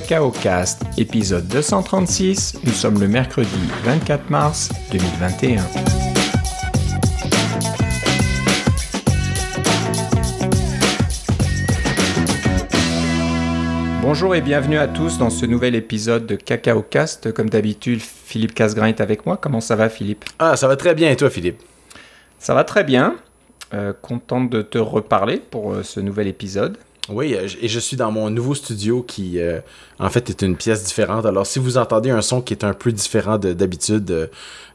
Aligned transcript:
Cacao 0.00 0.30
Cast, 0.30 0.84
épisode 0.96 1.48
236. 1.48 2.60
Nous 2.62 2.70
sommes 2.70 3.00
le 3.00 3.08
mercredi 3.08 3.48
24 3.82 4.30
mars 4.30 4.70
2021. 4.92 5.60
Bonjour 14.00 14.36
et 14.36 14.40
bienvenue 14.40 14.78
à 14.78 14.86
tous 14.86 15.18
dans 15.18 15.30
ce 15.30 15.44
nouvel 15.46 15.74
épisode 15.74 16.26
de 16.26 16.36
Cacao 16.36 16.82
Cast. 16.82 17.32
Comme 17.32 17.50
d'habitude, 17.50 18.00
Philippe 18.00 18.54
Casgrain 18.54 18.86
est 18.86 19.00
avec 19.00 19.26
moi. 19.26 19.36
Comment 19.36 19.60
ça 19.60 19.74
va, 19.74 19.88
Philippe? 19.88 20.26
Ah, 20.38 20.56
ça 20.56 20.68
va 20.68 20.76
très 20.76 20.94
bien. 20.94 21.10
Et 21.10 21.16
toi, 21.16 21.28
Philippe? 21.28 21.60
Ça 22.38 22.54
va 22.54 22.62
très 22.62 22.84
bien. 22.84 23.16
Euh, 23.74 23.92
content 24.00 24.42
de 24.44 24.62
te 24.62 24.78
reparler 24.78 25.38
pour 25.38 25.72
euh, 25.72 25.82
ce 25.82 25.98
nouvel 25.98 26.28
épisode. 26.28 26.78
Oui, 27.08 27.34
euh, 27.34 27.48
et 27.60 27.68
je 27.68 27.78
suis 27.80 27.96
dans 27.96 28.10
mon 28.12 28.28
nouveau 28.30 28.54
studio 28.54 29.02
qui, 29.02 29.38
euh, 29.40 29.60
en 29.98 30.10
fait, 30.10 30.28
est 30.30 30.42
une 30.42 30.56
pièce 30.56 30.84
différente. 30.84 31.24
Alors, 31.26 31.46
si 31.46 31.58
vous 31.58 31.78
entendez 31.78 32.10
un 32.10 32.20
son 32.22 32.40
qui 32.42 32.52
est 32.54 32.64
un 32.64 32.74
peu 32.74 32.92
différent 32.92 33.38
de- 33.38 33.52
d'habitude, 33.54 34.10
euh, 34.10 34.26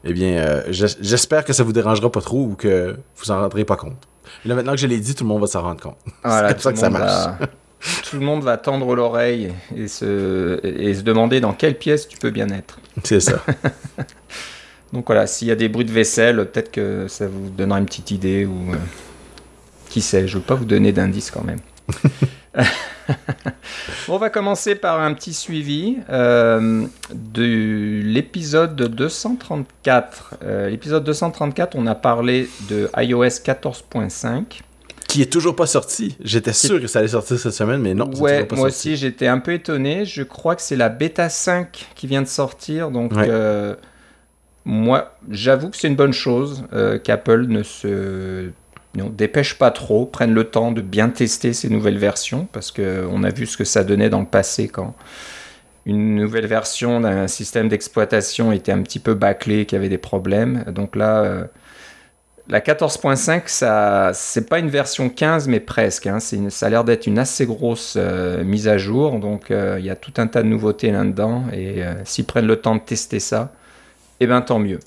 eh 0.04 0.12
bien, 0.12 0.36
euh, 0.38 0.62
j'es- 0.70 0.96
j'espère 1.00 1.44
que 1.44 1.52
ça 1.52 1.62
vous 1.62 1.72
dérangera 1.72 2.10
pas 2.10 2.20
trop 2.20 2.42
ou 2.42 2.54
que 2.56 2.96
vous 3.16 3.30
en 3.30 3.40
rendrez 3.40 3.64
pas 3.64 3.76
compte. 3.76 3.96
Et 4.44 4.48
là, 4.48 4.54
maintenant 4.56 4.72
que 4.72 4.78
je 4.78 4.86
l'ai 4.86 4.98
dit, 5.00 5.14
tout 5.14 5.24
le 5.24 5.28
monde 5.28 5.40
va 5.42 5.46
s'en 5.46 5.62
rendre 5.62 5.80
compte. 5.80 5.96
Voilà, 6.24 6.48
C'est 6.48 6.54
comme 6.54 6.60
ça 6.62 6.72
que 6.72 6.78
ça 6.78 6.90
marche. 6.90 7.40
va- 7.40 7.46
tout 8.10 8.16
le 8.18 8.24
monde 8.24 8.42
va 8.42 8.56
tendre 8.56 8.94
l'oreille 8.96 9.52
et 9.76 9.86
se, 9.88 10.58
et 10.64 10.94
se 10.94 11.02
demander 11.02 11.40
dans 11.40 11.52
quelle 11.52 11.76
pièce 11.78 12.08
tu 12.08 12.18
peux 12.18 12.30
bien 12.30 12.48
être. 12.48 12.78
C'est 13.04 13.20
ça. 13.20 13.42
Donc 14.92 15.06
voilà, 15.06 15.26
s'il 15.26 15.48
y 15.48 15.50
a 15.50 15.56
des 15.56 15.68
bruits 15.68 15.84
de 15.84 15.90
vaisselle, 15.92 16.36
peut-être 16.50 16.70
que 16.70 17.06
ça 17.08 17.26
vous 17.26 17.50
donnera 17.50 17.78
une 17.80 17.86
petite 17.86 18.10
idée 18.12 18.46
ou 18.46 18.70
qui 19.88 20.00
sait, 20.00 20.26
je 20.28 20.36
ne 20.36 20.40
veux 20.40 20.46
pas 20.46 20.54
vous 20.54 20.64
donner 20.64 20.92
d'indices 20.92 21.30
quand 21.30 21.42
même. 21.44 21.58
On 24.08 24.16
va 24.18 24.30
commencer 24.30 24.74
par 24.74 25.00
un 25.00 25.12
petit 25.14 25.34
suivi 25.34 25.98
euh, 26.10 26.86
de 27.12 28.00
l'épisode 28.04 28.76
234. 28.76 30.34
Euh, 30.42 30.70
l'épisode 30.70 31.04
234, 31.04 31.74
on 31.76 31.86
a 31.86 31.94
parlé 31.94 32.48
de 32.70 32.88
iOS 32.96 33.24
14.5. 33.24 34.60
qui 35.08 35.22
est 35.22 35.32
toujours 35.32 35.54
pas 35.56 35.66
sorti. 35.66 36.16
J'étais 36.22 36.52
sûr 36.52 36.80
que 36.80 36.86
ça 36.86 36.98
allait 37.00 37.08
sortir 37.08 37.38
cette 37.38 37.52
semaine, 37.52 37.80
mais 37.80 37.94
non, 37.94 38.10
Ouais, 38.18 38.44
pas 38.44 38.56
moi 38.56 38.70
sorti. 38.70 38.88
aussi 38.92 38.96
j'étais 38.96 39.26
un 39.26 39.38
peu 39.38 39.52
étonné. 39.52 40.04
Je 40.04 40.22
crois 40.22 40.56
que 40.56 40.62
c'est 40.62 40.76
la 40.76 40.88
bêta 40.88 41.28
5 41.28 41.88
qui 41.94 42.06
vient 42.06 42.22
de 42.22 42.26
sortir. 42.28 42.90
Donc, 42.90 43.12
Ouais. 43.12 43.26
euh, 43.28 43.74
moi, 44.64 45.14
j'avoue 45.30 45.68
que 45.70 45.76
c'est 45.76 45.88
une 45.88 45.96
bonne 45.96 46.12
chose 46.14 46.64
qu'Apple 47.04 47.46
ne 47.48 47.62
se 47.62 48.50
dépêche 48.94 49.58
pas 49.58 49.70
trop, 49.70 50.06
prenne 50.06 50.32
le 50.34 50.44
temps 50.44 50.72
de 50.72 50.80
bien 50.80 51.08
tester 51.10 51.52
ces 51.52 51.68
nouvelles 51.68 51.98
versions. 51.98 52.48
Parce 52.52 52.70
qu'on 52.72 53.24
a 53.24 53.30
vu 53.30 53.46
ce 53.46 53.56
que 53.56 53.64
ça 53.64 53.84
donnait 53.84 54.10
dans 54.10 54.20
le 54.20 54.26
passé 54.26 54.68
quand 54.68 54.94
une 55.86 56.16
nouvelle 56.16 56.46
version 56.46 57.00
d'un 57.00 57.28
système 57.28 57.68
d'exploitation 57.68 58.52
était 58.52 58.72
un 58.72 58.82
petit 58.82 58.98
peu 59.00 59.14
bâclé, 59.14 59.66
qu'il 59.66 59.76
y 59.76 59.78
avait 59.78 59.88
des 59.90 59.98
problèmes. 59.98 60.64
Donc 60.68 60.96
là. 60.96 61.22
euh, 61.24 61.44
la 62.48 62.60
14.5, 62.60 63.44
ça, 63.46 64.10
c'est 64.12 64.48
pas 64.50 64.58
une 64.58 64.68
version 64.68 65.08
15, 65.08 65.48
mais 65.48 65.60
presque. 65.60 66.06
hein. 66.06 66.18
Ça 66.20 66.66
a 66.66 66.68
l'air 66.68 66.84
d'être 66.84 67.06
une 67.06 67.18
assez 67.18 67.46
grosse 67.46 67.94
euh, 67.96 68.44
mise 68.44 68.68
à 68.68 68.76
jour. 68.76 69.18
Donc, 69.18 69.50
euh, 69.50 69.76
il 69.78 69.84
y 69.86 69.90
a 69.90 69.96
tout 69.96 70.12
un 70.18 70.26
tas 70.26 70.42
de 70.42 70.48
nouveautés 70.48 70.90
là-dedans. 70.90 71.44
Et 71.54 71.82
s'ils 72.04 72.26
prennent 72.26 72.46
le 72.46 72.56
temps 72.60 72.74
de 72.76 72.80
tester 72.82 73.18
ça, 73.20 73.52
eh 74.20 74.26
bien, 74.26 74.42
tant 74.42 74.58
mieux. 74.58 74.80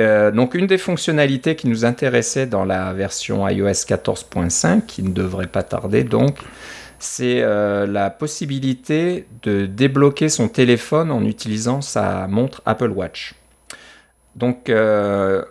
Euh, 0.00 0.30
donc, 0.30 0.54
une 0.54 0.66
des 0.66 0.78
fonctionnalités 0.78 1.56
qui 1.56 1.66
nous 1.68 1.84
intéressait 1.84 2.46
dans 2.46 2.64
la 2.64 2.92
version 2.92 3.48
iOS 3.48 3.68
14.5, 3.68 4.86
qui 4.86 5.02
ne 5.02 5.10
devrait 5.10 5.48
pas 5.48 5.62
tarder, 5.62 6.04
donc, 6.04 6.38
c'est 7.00 7.42
euh, 7.42 7.86
la 7.86 8.10
possibilité 8.10 9.26
de 9.42 9.66
débloquer 9.66 10.28
son 10.28 10.48
téléphone 10.48 11.10
en 11.10 11.24
utilisant 11.24 11.80
sa 11.80 12.26
montre 12.28 12.62
Apple 12.66 12.90
Watch. 12.90 13.34
Donc, 14.36 14.68
euh, 14.68 15.42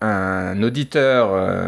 un 0.00 0.62
auditeur 0.62 1.58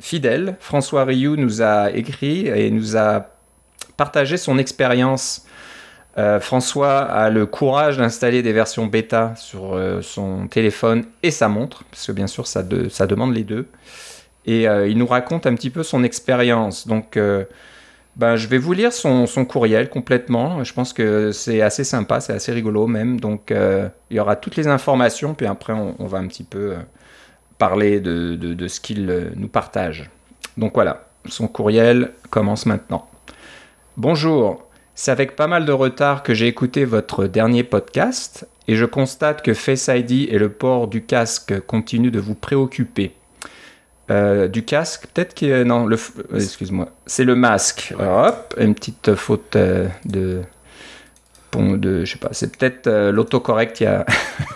fidèle, 0.00 0.56
François 0.60 1.04
Rioux, 1.04 1.36
nous 1.36 1.60
a 1.60 1.90
écrit 1.90 2.46
et 2.46 2.70
nous 2.70 2.96
a 2.96 3.26
partagé 3.98 4.38
son 4.38 4.56
expérience. 4.56 5.44
Euh, 6.18 6.40
François 6.40 6.98
a 6.98 7.30
le 7.30 7.46
courage 7.46 7.98
d'installer 7.98 8.42
des 8.42 8.52
versions 8.52 8.86
bêta 8.86 9.34
sur 9.36 9.74
euh, 9.74 10.02
son 10.02 10.48
téléphone 10.48 11.04
et 11.22 11.30
sa 11.30 11.48
montre, 11.48 11.84
parce 11.90 12.06
que 12.06 12.12
bien 12.12 12.26
sûr 12.26 12.46
ça, 12.46 12.62
de- 12.64 12.88
ça 12.88 13.06
demande 13.06 13.34
les 13.34 13.44
deux. 13.44 13.68
Et 14.44 14.68
euh, 14.68 14.88
il 14.88 14.98
nous 14.98 15.06
raconte 15.06 15.46
un 15.46 15.54
petit 15.54 15.70
peu 15.70 15.82
son 15.82 16.02
expérience. 16.02 16.88
Donc 16.88 17.18
ben, 18.16 18.34
je 18.34 18.48
vais 18.48 18.58
vous 18.58 18.72
lire 18.72 18.92
son, 18.92 19.26
courriel 19.48 19.88
complètement. 19.90 20.64
Je 20.64 20.72
pense 20.72 20.92
que 20.92 21.30
c'est 21.30 21.60
assez 21.60 21.84
sympa, 21.84 22.20
c'est 22.20 22.32
assez 22.32 22.52
rigolo 22.52 22.86
même. 22.86 23.20
Donc 23.20 23.52
il 23.52 24.16
y 24.16 24.18
aura 24.18 24.34
toutes 24.36 24.56
les 24.56 24.66
informations, 24.66 25.34
puis 25.34 25.46
après 25.46 25.72
on, 25.72 26.06
va 26.06 26.18
un 26.18 26.26
petit 26.26 26.44
peu... 26.44 26.74
parler 27.58 28.00
de, 28.00 28.68
ce 28.68 28.80
qu'il 28.80 29.32
nous 29.36 29.48
partage. 29.48 30.10
Donc 30.56 30.74
voilà, 30.74 31.08
son 31.26 31.46
courriel 31.46 32.12
commence 32.30 32.66
maintenant. 32.66 33.08
Bonjour, 33.96 34.67
c'est 35.00 35.12
avec 35.12 35.36
pas 35.36 35.46
mal 35.46 35.64
de 35.64 35.70
retard 35.70 36.24
que 36.24 36.34
j'ai 36.34 36.48
écouté 36.48 36.84
votre 36.84 37.26
dernier 37.26 37.62
podcast 37.62 38.48
et 38.66 38.74
je 38.74 38.84
constate 38.84 39.42
que 39.42 39.54
Face 39.54 39.86
ID 39.86 40.28
et 40.28 40.38
le 40.38 40.48
port 40.48 40.88
du 40.88 41.04
casque 41.04 41.60
continuent 41.60 42.10
de 42.10 42.18
vous 42.18 42.34
préoccuper. 42.34 43.12
Euh, 44.10 44.48
du 44.48 44.64
casque, 44.64 45.06
peut-être 45.14 45.34
que 45.36 45.62
non, 45.62 45.86
le, 45.86 45.94
f- 45.94 46.10
euh, 46.32 46.38
excuse-moi, 46.40 46.88
c'est 47.06 47.22
le 47.22 47.36
masque. 47.36 47.94
Alors, 47.96 48.26
hop, 48.26 48.54
une 48.58 48.74
petite 48.74 49.14
faute 49.14 49.54
euh, 49.54 49.86
de, 50.04 50.42
bon, 51.52 51.76
de, 51.76 52.04
je 52.04 52.12
sais 52.14 52.18
pas, 52.18 52.30
c'est 52.32 52.56
peut-être 52.56 52.90
l'autocorrect 53.10 53.76
qui 53.76 53.86
a, 53.86 54.04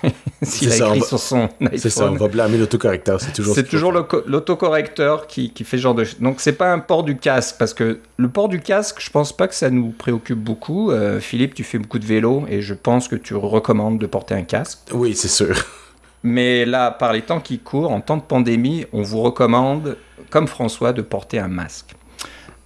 s'il 0.47 0.69
a 0.69 0.73
C'est 0.73 0.79
ça, 0.79 0.87
écrit 0.87 0.99
on 0.99 1.01
va- 1.01 1.07
sur 1.07 1.19
son 1.19 1.49
iPhone. 1.61 1.79
C'est 1.79 1.91
ça, 1.91 2.11
on 2.11 2.15
va 2.15 2.29
blâmer 2.29 2.59
l'autocorrecteur. 2.59 3.21
C'est 3.21 3.33
toujours 3.33 3.55
C'est 3.55 3.69
toujours 3.69 3.93
l'autocorrecteur 3.93 5.27
qui, 5.27 5.51
qui 5.51 5.65
fait 5.65 5.77
ce 5.77 5.83
genre 5.83 5.95
de... 5.95 6.05
Donc 6.21 6.41
c'est 6.41 6.53
pas 6.53 6.73
un 6.73 6.79
port 6.79 7.05
du 7.05 7.17
casque, 7.17 7.57
parce 7.59 7.75
que 7.75 8.01
le 8.17 8.29
port 8.29 8.49
du 8.49 8.61
casque, 8.61 8.97
je 9.01 9.11
pense 9.11 9.33
pas 9.37 9.49
que 9.49 9.55
ça 9.55 9.71
nous 9.71 9.91
préoccupe 9.91 10.39
beaucoup. 10.39 10.91
Euh, 10.91 11.21
Philippe, 11.21 11.55
tu 11.55 11.65
fais 11.65 11.79
beaucoup 11.79 11.99
de 11.99 12.07
vélo, 12.07 12.45
et 12.49 12.61
je 12.63 12.75
pense 12.75 13.09
que 13.09 13.17
tu 13.17 13.35
recommandes 13.35 13.99
de 13.99 14.07
porter 14.07 14.35
un 14.35 14.43
casque. 14.43 14.79
Oui, 14.93 15.15
c'est 15.15 15.29
sûr. 15.29 15.55
Mais 16.25 16.65
là, 16.65 16.91
par 16.91 17.13
les 17.13 17.23
temps 17.23 17.41
qui 17.41 17.59
courent, 17.59 17.91
en 17.91 18.01
temps 18.01 18.17
de 18.17 18.23
pandémie, 18.23 18.87
on 18.93 19.03
vous 19.03 19.21
recommande, 19.23 19.97
comme 20.31 20.47
François, 20.47 20.93
de 20.93 21.03
porter 21.03 21.39
un 21.41 21.49
masque. 21.49 21.95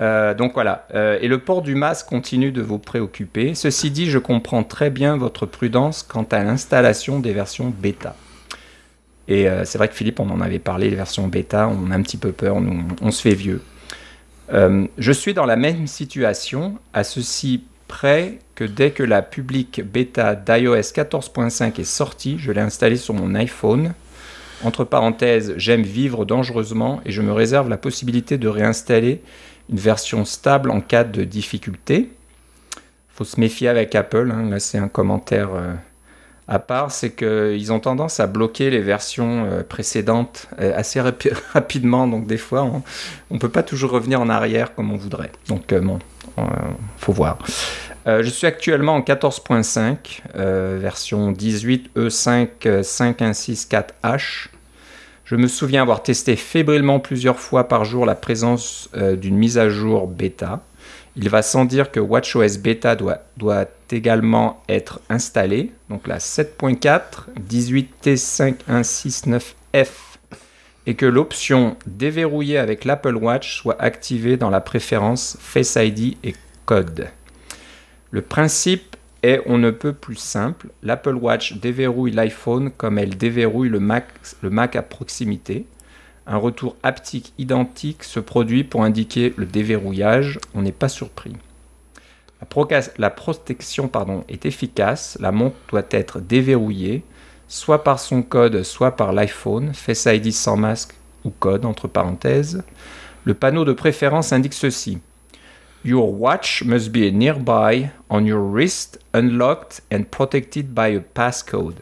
Euh, 0.00 0.34
donc 0.34 0.54
voilà, 0.54 0.86
Euh, 0.94 1.18
et 1.20 1.28
le 1.28 1.38
port 1.38 1.62
du 1.62 1.74
masque 1.74 2.06
continue 2.06 2.52
de 2.52 2.62
vous 2.62 2.78
préoccuper. 2.78 3.54
Ceci 3.54 3.90
dit, 3.90 4.10
je 4.10 4.18
comprends 4.18 4.62
très 4.62 4.90
bien 4.90 5.16
votre 5.16 5.46
prudence 5.46 6.02
quant 6.02 6.26
à 6.30 6.42
l'installation 6.42 7.18
des 7.18 7.32
versions 7.32 7.70
bêta. 7.70 8.14
Et 9.28 9.48
euh, 9.48 9.64
c'est 9.64 9.78
vrai 9.78 9.88
que 9.88 9.94
Philippe, 9.94 10.20
on 10.20 10.30
en 10.30 10.40
avait 10.40 10.58
parlé, 10.58 10.90
les 10.90 10.96
versions 10.96 11.26
bêta, 11.26 11.68
on 11.68 11.90
a 11.90 11.94
un 11.94 12.02
petit 12.02 12.18
peu 12.18 12.32
peur, 12.32 12.60
nous, 12.60 12.84
on 13.00 13.10
se 13.10 13.22
fait 13.22 13.34
vieux. 13.34 13.62
Je 14.48 15.12
suis 15.12 15.34
dans 15.34 15.46
la 15.46 15.56
même 15.56 15.88
situation, 15.88 16.78
à 16.94 17.02
ceci 17.02 17.64
près 17.88 18.38
que 18.54 18.64
dès 18.64 18.92
que 18.92 19.02
la 19.02 19.22
publique 19.22 19.82
bêta 19.82 20.36
d'iOS 20.36 20.92
14.5 20.92 21.80
est 21.80 21.84
sortie, 21.84 22.36
je 22.38 22.52
l'ai 22.52 22.60
installée 22.60 22.96
sur 22.96 23.14
mon 23.14 23.34
iPhone. 23.34 23.92
Entre 24.64 24.84
parenthèses, 24.84 25.54
j'aime 25.56 25.82
vivre 25.82 26.24
dangereusement 26.24 27.00
et 27.04 27.12
je 27.12 27.22
me 27.22 27.32
réserve 27.32 27.68
la 27.68 27.76
possibilité 27.76 28.38
de 28.38 28.48
réinstaller 28.48 29.20
une 29.70 29.78
version 29.78 30.24
stable 30.24 30.70
en 30.70 30.80
cas 30.80 31.04
de 31.04 31.24
difficulté. 31.24 32.10
faut 33.14 33.24
se 33.24 33.40
méfier 33.40 33.68
avec 33.68 33.94
Apple, 33.94 34.30
hein. 34.32 34.50
là 34.50 34.60
c'est 34.60 34.78
un 34.78 34.88
commentaire 34.88 35.50
euh, 35.54 35.74
à 36.48 36.60
part, 36.60 36.92
c'est 36.92 37.10
qu'ils 37.10 37.72
ont 37.72 37.80
tendance 37.80 38.20
à 38.20 38.28
bloquer 38.28 38.70
les 38.70 38.80
versions 38.80 39.44
euh, 39.44 39.62
précédentes 39.64 40.46
euh, 40.60 40.72
assez 40.76 41.00
rapi- 41.00 41.32
rapidement, 41.52 42.06
donc 42.06 42.26
des 42.26 42.36
fois 42.36 42.62
on 42.62 42.82
ne 43.34 43.38
peut 43.38 43.48
pas 43.48 43.62
toujours 43.64 43.90
revenir 43.90 44.20
en 44.20 44.28
arrière 44.28 44.74
comme 44.74 44.92
on 44.92 44.96
voudrait. 44.96 45.32
Donc 45.48 45.74
bon, 45.74 45.98
faut 46.98 47.12
voir. 47.12 47.38
Je 48.06 48.28
suis 48.30 48.46
actuellement 48.46 48.94
en 48.94 49.00
14.5, 49.00 50.20
euh, 50.36 50.78
version 50.80 51.32
18 51.32 51.90
E5 51.96 52.48
euh, 52.66 52.82
5164H. 52.82 54.46
Je 55.26 55.34
me 55.34 55.48
souviens 55.48 55.82
avoir 55.82 56.02
testé 56.04 56.36
fébrilement 56.36 57.00
plusieurs 57.00 57.40
fois 57.40 57.66
par 57.66 57.84
jour 57.84 58.06
la 58.06 58.14
présence 58.14 58.88
euh, 58.96 59.16
d'une 59.16 59.36
mise 59.36 59.58
à 59.58 59.68
jour 59.68 60.06
bêta. 60.06 60.62
Il 61.16 61.28
va 61.28 61.42
sans 61.42 61.64
dire 61.64 61.90
que 61.90 61.98
WatchOS 61.98 62.58
bêta 62.60 62.94
doit, 62.94 63.18
doit 63.36 63.64
également 63.90 64.62
être 64.68 65.00
installé. 65.08 65.72
Donc 65.90 66.06
la 66.06 66.18
7.4, 66.18 67.00
18T5169F 67.50 69.88
et 70.86 70.94
que 70.94 71.06
l'option 71.06 71.76
déverrouiller 71.88 72.58
avec 72.58 72.84
l'Apple 72.84 73.16
Watch 73.16 73.58
soit 73.58 73.82
activée 73.82 74.36
dans 74.36 74.50
la 74.50 74.60
préférence 74.60 75.36
Face 75.40 75.76
ID 75.76 76.18
et 76.22 76.36
code. 76.66 77.08
Le 78.12 78.22
principe 78.22 78.95
est 79.26 79.42
on 79.46 79.58
ne 79.58 79.70
peut 79.70 79.92
plus 79.92 80.16
simple. 80.16 80.68
L'Apple 80.82 81.14
Watch 81.14 81.54
déverrouille 81.54 82.12
l'iPhone 82.12 82.70
comme 82.70 82.98
elle 82.98 83.16
déverrouille 83.16 83.68
le 83.68 83.80
Mac, 83.80 84.76
à 84.76 84.82
proximité. 84.82 85.66
Un 86.26 86.36
retour 86.38 86.76
haptique 86.82 87.32
identique 87.38 88.04
se 88.04 88.20
produit 88.20 88.64
pour 88.64 88.82
indiquer 88.82 89.32
le 89.36 89.46
déverrouillage. 89.46 90.38
On 90.54 90.62
n'est 90.62 90.72
pas 90.72 90.88
surpris. 90.88 91.34
La, 92.98 93.10
protection 93.10 93.90
est 94.28 94.46
efficace, 94.46 95.16
la 95.20 95.32
montre 95.32 95.56
doit 95.70 95.86
être 95.90 96.20
déverrouillée, 96.20 97.02
soit 97.48 97.82
par 97.82 97.98
son 97.98 98.22
code, 98.22 98.62
soit 98.62 98.96
par 98.96 99.12
l'iPhone, 99.12 99.72
Face 99.72 100.06
ID 100.06 100.32
sans 100.32 100.56
masque 100.56 100.94
ou 101.24 101.30
code, 101.30 101.64
entre 101.64 101.88
parenthèses. 101.88 102.62
Le 103.24 103.34
panneau 103.34 103.64
de 103.64 103.72
préférence 103.72 104.32
indique 104.32 104.54
ceci. 104.54 104.98
Your 105.86 106.12
watch 106.12 106.64
must 106.64 106.90
be 106.90 107.12
nearby 107.12 107.90
on 108.10 108.26
your 108.26 108.40
wrist, 108.40 108.98
unlocked 109.14 109.82
and 109.92 110.02
protected 110.10 110.74
by 110.74 110.96
a 110.96 111.00
passcode. 111.00 111.76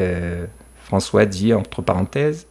Euh, 0.00 0.46
François 0.82 1.24
dit 1.24 1.54
entre 1.54 1.82
parenthèses 1.82 2.48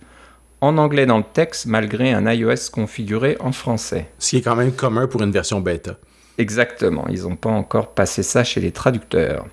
en 0.62 0.78
anglais 0.78 1.06
dans 1.06 1.18
le 1.18 1.26
texte 1.26 1.66
malgré 1.66 2.14
un 2.14 2.26
iOS 2.32 2.70
configuré 2.72 3.36
en 3.42 3.52
français. 3.52 4.08
Ce 4.18 4.30
qui 4.30 4.38
est 4.38 4.42
quand 4.44 4.56
même 4.56 4.72
commun 4.72 5.08
pour 5.08 5.22
une 5.24 5.32
version 5.32 5.60
bêta. 5.60 5.98
Exactement, 6.38 7.06
ils 7.10 7.24
n'ont 7.24 7.36
pas 7.36 7.50
encore 7.50 7.94
passé 7.94 8.24
ça 8.24 8.46
chez 8.46 8.62
les 8.62 8.72
traducteurs. 8.72 9.48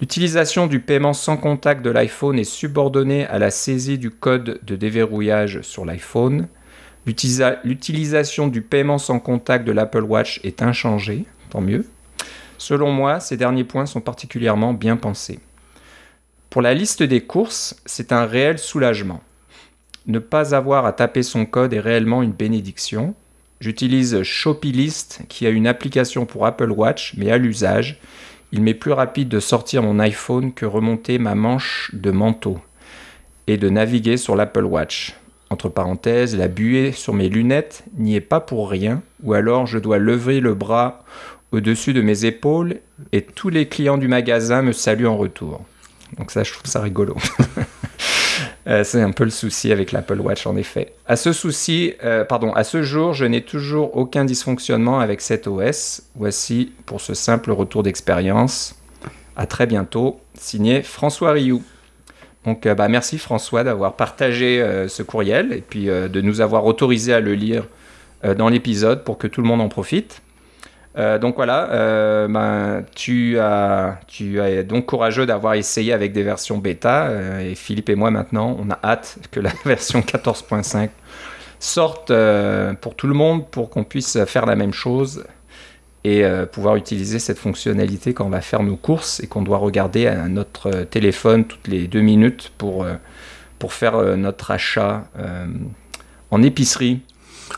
L'utilisation 0.00 0.68
du 0.68 0.78
paiement 0.78 1.14
sans 1.14 1.36
contact 1.36 1.82
de 1.84 1.90
l'iPhone 1.90 2.38
est 2.38 2.44
subordonnée 2.44 3.26
à 3.26 3.40
la 3.40 3.50
saisie 3.50 3.98
du 3.98 4.12
code 4.12 4.60
de 4.62 4.76
déverrouillage 4.76 5.62
sur 5.62 5.84
l'iPhone. 5.84 6.46
L'utilisation 7.64 8.48
du 8.48 8.60
paiement 8.60 8.98
sans 8.98 9.18
contact 9.18 9.64
de 9.64 9.72
l'Apple 9.72 10.02
Watch 10.02 10.40
est 10.44 10.60
inchangée, 10.60 11.24
tant 11.48 11.62
mieux. 11.62 11.86
Selon 12.58 12.92
moi, 12.92 13.18
ces 13.18 13.38
derniers 13.38 13.64
points 13.64 13.86
sont 13.86 14.02
particulièrement 14.02 14.74
bien 14.74 14.96
pensés. 14.96 15.40
Pour 16.50 16.60
la 16.60 16.74
liste 16.74 17.02
des 17.02 17.22
courses, 17.22 17.76
c'est 17.86 18.12
un 18.12 18.26
réel 18.26 18.58
soulagement. 18.58 19.22
Ne 20.06 20.18
pas 20.18 20.54
avoir 20.54 20.84
à 20.84 20.92
taper 20.92 21.22
son 21.22 21.46
code 21.46 21.72
est 21.72 21.80
réellement 21.80 22.22
une 22.22 22.32
bénédiction. 22.32 23.14
J'utilise 23.60 24.22
Shopilist 24.22 25.20
qui 25.28 25.46
a 25.46 25.50
une 25.50 25.66
application 25.66 26.26
pour 26.26 26.44
Apple 26.44 26.70
Watch, 26.70 27.14
mais 27.16 27.30
à 27.30 27.38
l'usage, 27.38 28.00
il 28.52 28.62
m'est 28.62 28.74
plus 28.74 28.92
rapide 28.92 29.28
de 29.28 29.40
sortir 29.40 29.82
mon 29.82 29.98
iPhone 29.98 30.52
que 30.52 30.66
remonter 30.66 31.18
ma 31.18 31.34
manche 31.34 31.90
de 31.94 32.10
manteau 32.10 32.58
et 33.46 33.56
de 33.56 33.68
naviguer 33.68 34.16
sur 34.18 34.36
l'Apple 34.36 34.64
Watch. 34.64 35.14
Entre 35.50 35.68
parenthèses, 35.68 36.36
la 36.36 36.48
buée 36.48 36.92
sur 36.92 37.14
mes 37.14 37.28
lunettes 37.28 37.84
n'y 37.96 38.16
est 38.16 38.20
pas 38.20 38.40
pour 38.40 38.68
rien, 38.70 39.02
ou 39.22 39.32
alors 39.32 39.66
je 39.66 39.78
dois 39.78 39.98
lever 39.98 40.40
le 40.40 40.54
bras 40.54 41.04
au-dessus 41.52 41.94
de 41.94 42.02
mes 42.02 42.26
épaules 42.26 42.80
et 43.12 43.22
tous 43.22 43.48
les 43.48 43.66
clients 43.66 43.96
du 43.96 44.08
magasin 44.08 44.60
me 44.60 44.72
saluent 44.72 45.06
en 45.06 45.16
retour. 45.16 45.64
Donc 46.18 46.30
ça, 46.30 46.42
je 46.42 46.52
trouve 46.52 46.66
ça 46.66 46.80
rigolo. 46.80 47.16
Euh, 48.66 48.84
c'est 48.84 49.00
un 49.00 49.12
peu 49.12 49.24
le 49.24 49.30
souci 49.30 49.72
avec 49.72 49.92
l'Apple 49.92 50.20
Watch 50.20 50.46
en 50.46 50.54
effet. 50.54 50.92
À 51.06 51.16
ce 51.16 51.32
souci, 51.32 51.94
euh, 52.04 52.24
pardon, 52.24 52.52
à 52.52 52.64
ce 52.64 52.82
jour, 52.82 53.14
je 53.14 53.24
n'ai 53.24 53.40
toujours 53.40 53.96
aucun 53.96 54.26
dysfonctionnement 54.26 55.00
avec 55.00 55.22
cet 55.22 55.46
OS. 55.46 56.02
Voici 56.16 56.72
pour 56.84 57.00
ce 57.00 57.14
simple 57.14 57.50
retour 57.50 57.82
d'expérience. 57.82 58.76
À 59.36 59.46
très 59.46 59.66
bientôt. 59.66 60.20
Signé 60.34 60.82
François 60.82 61.32
Rioux. 61.32 61.62
Donc 62.48 62.66
euh, 62.66 62.74
bah, 62.74 62.88
merci 62.88 63.18
François 63.18 63.64
d'avoir 63.64 63.94
partagé 63.94 64.64
ce 64.88 65.02
courriel 65.02 65.52
et 65.52 65.60
puis 65.60 65.86
de 65.86 66.20
nous 66.20 66.40
avoir 66.40 66.64
autorisé 66.64 67.12
à 67.12 67.20
le 67.20 67.34
lire 67.34 67.64
dans 68.36 68.48
l'épisode 68.48 69.04
pour 69.04 69.18
que 69.18 69.26
tout 69.26 69.42
le 69.42 69.46
monde 69.46 69.60
en 69.60 69.68
profite. 69.68 70.22
Euh, 70.98 71.18
donc 71.18 71.36
voilà, 71.36 71.70
euh, 71.70 72.26
ben, 72.28 72.84
tu, 72.94 73.38
as, 73.38 74.00
tu 74.08 74.40
donc 74.64 74.86
courageux 74.86 75.26
d'avoir 75.26 75.54
essayé 75.54 75.92
avec 75.92 76.12
des 76.12 76.22
versions 76.22 76.58
bêta. 76.58 77.06
Euh, 77.06 77.50
et 77.50 77.54
Philippe 77.54 77.88
et 77.88 77.94
moi 77.94 78.10
maintenant, 78.10 78.56
on 78.58 78.70
a 78.70 78.78
hâte 78.82 79.18
que 79.30 79.38
la 79.38 79.52
version 79.64 80.00
14.5 80.00 80.88
sorte 81.60 82.12
pour 82.80 82.94
tout 82.94 83.08
le 83.08 83.14
monde 83.14 83.48
pour 83.48 83.68
qu'on 83.68 83.82
puisse 83.82 84.24
faire 84.26 84.46
la 84.46 84.54
même 84.54 84.72
chose 84.72 85.24
et 86.04 86.24
pouvoir 86.52 86.76
utiliser 86.76 87.18
cette 87.18 87.38
fonctionnalité 87.38 88.14
quand 88.14 88.24
on 88.24 88.30
va 88.30 88.40
faire 88.40 88.62
nos 88.62 88.76
courses 88.76 89.20
et 89.20 89.26
qu'on 89.26 89.42
doit 89.42 89.58
regarder 89.58 90.06
à 90.06 90.28
notre 90.28 90.84
téléphone 90.84 91.44
toutes 91.44 91.66
les 91.66 91.88
deux 91.88 92.00
minutes 92.00 92.52
pour, 92.56 92.86
pour 93.58 93.72
faire 93.72 94.16
notre 94.16 94.50
achat 94.52 95.08
en 96.30 96.42
épicerie 96.42 97.00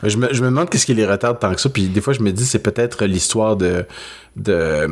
je 0.03 0.17
me, 0.17 0.33
je 0.33 0.41
me 0.41 0.47
demande 0.47 0.71
qu'est-ce 0.71 0.87
qui 0.87 0.95
les 0.95 1.07
retarde 1.07 1.39
tant 1.39 1.55
que 1.55 1.61
ça. 1.61 1.69
Puis 1.69 1.89
des 1.89 2.01
fois, 2.01 2.13
je 2.13 2.21
me 2.21 2.33
dis, 2.33 2.45
c'est 2.45 2.63
peut-être 2.63 3.05
l'histoire 3.05 3.57
de, 3.57 3.87
de, 4.37 4.53
euh, 4.53 4.89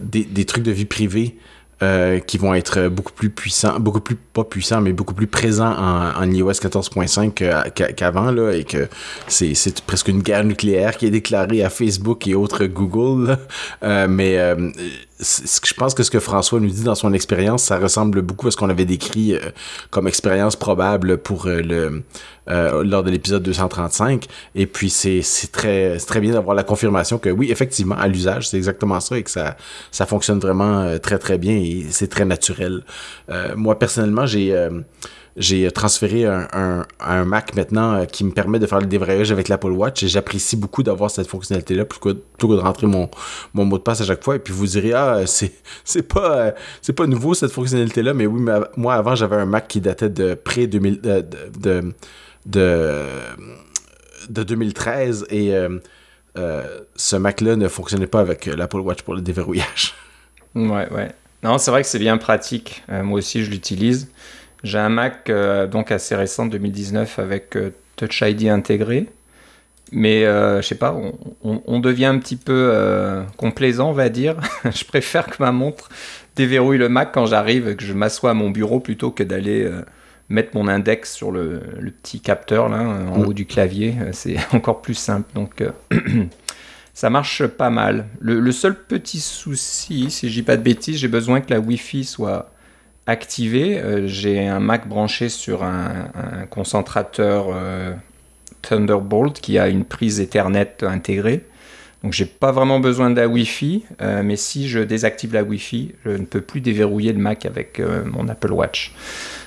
des, 0.00 0.24
des, 0.24 0.44
trucs 0.44 0.62
de 0.62 0.70
vie 0.70 0.84
privée. 0.84 1.36
Euh, 1.82 2.18
qui 2.18 2.36
vont 2.36 2.52
être 2.52 2.88
beaucoup 2.88 3.14
plus 3.14 3.30
puissants, 3.30 3.80
beaucoup 3.80 4.00
plus, 4.00 4.14
pas 4.14 4.44
puissants, 4.44 4.82
mais 4.82 4.92
beaucoup 4.92 5.14
plus 5.14 5.26
présents 5.26 5.72
en, 5.72 6.10
en 6.14 6.30
iOS 6.30 6.50
14.5 6.50 7.94
qu'avant, 7.94 8.30
là, 8.30 8.52
et 8.52 8.64
que 8.64 8.86
c'est, 9.28 9.80
presque 9.86 10.08
une 10.08 10.20
guerre 10.20 10.44
nucléaire 10.44 10.98
qui 10.98 11.06
est 11.06 11.10
déclarée 11.10 11.64
à 11.64 11.70
Facebook 11.70 12.26
et 12.26 12.34
autres 12.34 12.66
Google, 12.66 13.38
euh, 13.82 14.06
mais 14.10 14.38
euh, 14.38 14.70
je 15.20 15.74
pense 15.74 15.94
que 15.94 16.02
ce 16.02 16.10
que 16.10 16.18
François 16.18 16.60
nous 16.60 16.70
dit 16.70 16.82
dans 16.82 16.94
son 16.94 17.12
expérience, 17.12 17.64
ça 17.64 17.78
ressemble 17.78 18.22
beaucoup 18.22 18.48
à 18.48 18.50
ce 18.50 18.56
qu'on 18.56 18.70
avait 18.70 18.84
décrit 18.84 19.34
euh, 19.34 19.40
comme 19.90 20.08
expérience 20.08 20.56
probable 20.56 21.18
pour 21.18 21.46
euh, 21.46 21.60
le 21.60 22.02
euh, 22.48 22.82
lors 22.82 23.02
de 23.02 23.10
l'épisode 23.10 23.42
235. 23.42 24.26
Et 24.54 24.66
puis 24.66 24.88
c'est 24.90 25.22
très 25.52 25.98
très 25.98 26.20
bien 26.20 26.32
d'avoir 26.32 26.56
la 26.56 26.62
confirmation 26.62 27.18
que 27.18 27.28
oui, 27.28 27.50
effectivement, 27.50 27.96
à 27.96 28.08
l'usage, 28.08 28.48
c'est 28.48 28.56
exactement 28.56 28.98
ça 29.00 29.18
et 29.18 29.22
que 29.22 29.30
ça 29.30 29.56
ça 29.90 30.06
fonctionne 30.06 30.38
vraiment 30.38 30.98
très 30.98 31.18
très 31.18 31.38
bien 31.38 31.54
et 31.54 31.86
c'est 31.90 32.08
très 32.08 32.24
naturel. 32.24 32.82
moi 33.56 33.78
personnellement, 33.78 34.26
j'ai 34.26 34.56
j'ai 35.40 35.70
transféré 35.72 36.26
un, 36.26 36.86
un, 37.00 37.24
Mac 37.24 37.56
maintenant 37.56 37.94
euh, 37.94 38.04
qui 38.04 38.24
me 38.24 38.30
permet 38.30 38.58
de 38.58 38.66
faire 38.66 38.78
le 38.78 38.86
débrayage 38.86 39.32
avec 39.32 39.48
l'Apple 39.48 39.70
Watch 39.70 40.02
et 40.02 40.08
j'apprécie 40.08 40.54
beaucoup 40.54 40.82
d'avoir 40.82 41.10
cette 41.10 41.28
fonctionnalité-là 41.28 41.86
plutôt 41.86 42.14
que, 42.14 42.46
de 42.46 42.60
rentrer 42.60 42.86
mon, 42.86 43.08
mot 43.54 43.78
de 43.78 43.82
passe 43.82 44.02
à 44.02 44.04
chaque 44.04 44.22
fois. 44.22 44.36
Et 44.36 44.38
puis 44.38 44.52
vous 44.52 44.66
direz, 44.66 44.92
ah, 44.92 45.22
c'est, 45.26 45.52
c'est 45.84 46.02
pas, 46.02 46.38
euh, 46.38 46.52
c'est 46.82 46.92
pas 46.92 47.06
nouveau 47.06 47.32
cette 47.32 47.52
fonctionnalité-là, 47.52 48.12
mais 48.12 48.26
oui, 48.26 48.44
moi 48.76 48.94
avant 48.94 49.14
j'avais 49.14 49.36
un 49.36 49.46
Mac 49.46 49.66
qui 49.66 49.80
datait 49.80 50.10
de 50.10 50.34
près 50.34 50.66
2000, 50.66 51.00
de, 51.00 51.24
de, 51.58 51.94
de, 54.28 54.42
2013 54.42 55.26
et 55.30 55.54
euh, 55.54 56.78
ce 56.96 57.16
Mac-là 57.16 57.56
ne 57.56 57.68
fonctionnait 57.68 58.06
pas 58.06 58.20
avec 58.20 58.44
l'Apple 58.44 58.80
Watch 58.80 59.02
pour 59.02 59.14
le 59.14 59.22
déverrouillage. 59.22 59.94
Ouais, 60.52 60.88
ouais. 60.90 61.12
Non, 61.44 61.58
c'est 61.58 61.70
vrai 61.70 61.82
que 61.82 61.86
c'est 61.86 62.00
bien 62.00 62.18
pratique. 62.18 62.82
moi 62.88 63.18
aussi, 63.18 63.44
je 63.44 63.52
l'utilise. 63.52 64.10
J'ai 64.62 64.78
un 64.78 64.88
Mac 64.88 65.30
euh, 65.30 65.66
donc 65.66 65.90
assez 65.90 66.14
récent, 66.14 66.46
2019, 66.46 67.18
avec 67.18 67.56
euh, 67.56 67.70
Touch 67.96 68.22
ID 68.22 68.48
intégré. 68.48 69.06
Mais 69.92 70.24
euh, 70.24 70.62
je 70.62 70.68
sais 70.68 70.76
pas, 70.76 70.96
on, 71.42 71.80
devient 71.80 72.04
un 72.04 72.18
petit 72.18 72.36
peu 72.36 72.72
complaisant, 73.36 73.90
on 73.90 73.92
va 73.92 74.08
dire. 74.08 74.36
je 74.64 74.84
préfère 74.84 75.26
que 75.26 75.42
ma 75.42 75.50
montre 75.50 75.88
déverrouille 76.36 76.78
le 76.78 76.88
Mac 76.88 77.10
quand 77.12 77.26
j'arrive 77.26 77.68
et 77.68 77.74
que 77.74 77.82
je 77.82 77.92
m'assois 77.92 78.30
à 78.30 78.34
mon 78.34 78.50
bureau 78.50 78.78
plutôt 78.78 79.10
que 79.10 79.24
d'aller 79.24 79.68
mettre 80.28 80.50
mon 80.54 80.68
index 80.68 81.12
sur 81.12 81.32
le, 81.32 81.60
petit 82.04 82.20
capteur 82.20 82.68
là, 82.68 82.82
en 82.82 83.18
mm. 83.18 83.26
haut 83.26 83.32
du 83.32 83.46
clavier. 83.46 83.96
C'est 84.12 84.36
encore 84.52 84.80
plus 84.80 84.94
simple. 84.94 85.28
Donc 85.34 85.60
ça 86.94 87.10
marche 87.10 87.44
pas 87.48 87.70
mal. 87.70 88.06
Le, 88.20 88.38
le 88.38 88.52
seul 88.52 88.76
petit 88.76 89.18
souci, 89.18 90.08
si 90.12 90.28
je 90.28 90.34
dis 90.34 90.44
pas 90.44 90.56
de 90.56 90.62
bêtises, 90.62 90.98
j'ai 90.98 91.08
besoin 91.08 91.40
que 91.40 91.52
la 91.52 91.58
Wi-Fi 91.58 92.04
soit 92.04 92.48
activé. 93.06 93.78
Euh, 93.78 94.06
j'ai 94.06 94.46
un 94.46 94.60
Mac 94.60 94.88
branché 94.88 95.28
sur 95.28 95.62
un, 95.62 96.46
concentrateur 96.48 97.46
euh, 97.52 97.92
Thunderbolt 98.62 99.40
qui 99.40 99.58
a 99.58 99.68
une 99.68 99.84
prise 99.84 100.20
Ethernet 100.20 100.76
intégrée. 100.82 101.44
Donc 102.02 102.14
j'ai 102.14 102.24
pas 102.24 102.50
vraiment 102.50 102.80
besoin 102.80 103.10
de 103.10 103.16
la 103.20 103.28
Wi-Fi, 103.28 103.84
euh, 104.00 104.22
mais 104.24 104.36
si 104.36 104.70
je 104.70 104.78
désactive 104.80 105.34
la 105.34 105.42
Wi-Fi, 105.42 105.92
je 106.06 106.12
ne 106.12 106.24
peux 106.24 106.40
plus 106.40 106.62
déverrouiller 106.62 107.12
le 107.12 107.18
Mac 107.18 107.44
avec 107.44 107.82
mon 108.06 108.26
Apple 108.28 108.52
Watch. 108.52 108.94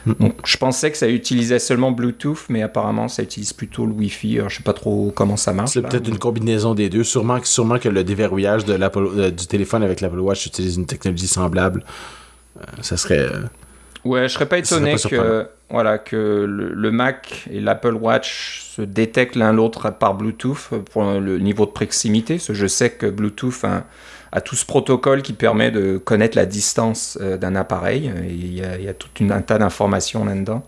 Mm. 0.05 0.13
Donc 0.19 0.35
je 0.45 0.57
pensais 0.57 0.91
que 0.91 0.97
ça 0.97 1.09
utilisait 1.09 1.57
seulement 1.57 1.91
Bluetooth, 1.91 2.45
mais 2.49 2.61
apparemment 2.61 3.07
ça 3.07 3.23
utilise 3.23 3.53
plutôt 3.53 3.87
le 3.87 3.93
Wi-Fi. 3.93 4.37
Alors, 4.37 4.49
je 4.49 4.57
sais 4.57 4.63
pas 4.63 4.73
trop 4.73 5.11
comment 5.15 5.35
ça 5.35 5.51
marche. 5.51 5.71
C'est 5.71 5.81
peut-être 5.81 6.07
une 6.07 6.19
combinaison 6.19 6.75
des 6.75 6.89
deux. 6.89 7.03
Sûrement, 7.03 7.39
sûrement 7.43 7.79
que 7.79 7.89
le 7.89 8.03
déverrouillage 8.03 8.65
de 8.65 9.29
du 9.31 9.47
téléphone 9.47 9.81
avec 9.81 10.01
l'Apple 10.01 10.19
Watch 10.19 10.45
utilise 10.45 10.75
une 10.75 10.85
technologie 10.85 11.27
semblable. 11.27 11.83
Euh, 12.57 12.61
ça 12.81 12.97
serait. 12.97 13.19
Euh, 13.19 13.43
ouais, 14.05 14.27
je 14.27 14.33
serais 14.33 14.45
pas 14.45 14.57
étonné 14.57 14.95
que, 14.95 15.47
voilà, 15.69 15.97
que 15.97 16.45
le, 16.47 16.91
Mac 16.91 17.47
et 17.51 17.59
l'Apple 17.59 17.95
Watch 17.95 18.61
se 18.61 18.81
détectent 18.81 19.35
l'un 19.35 19.53
l'autre 19.53 19.89
par 19.91 20.15
Bluetooth 20.15 20.69
pour 20.91 21.03
le 21.03 21.39
niveau 21.39 21.65
de 21.65 21.71
proximité. 21.71 22.35
Parce 22.35 22.47
que 22.47 22.53
je 22.53 22.67
sais 22.67 22.91
que 22.91 23.07
Bluetooth 23.07 23.63
a, 24.31 24.41
tout 24.41 24.55
ce 24.55 24.65
protocole 24.65 25.21
qui 25.21 25.33
permet 25.33 25.71
de 25.71 25.97
connaître 25.97 26.37
la 26.37 26.45
distance 26.45 27.17
euh, 27.21 27.37
d'un 27.37 27.55
appareil. 27.55 28.11
Il 28.27 28.53
y, 28.53 28.63
a, 28.63 28.93
tout 28.93 29.09
un 29.29 29.41
tas 29.41 29.57
d'informations 29.57 30.25
là-dedans. 30.25 30.63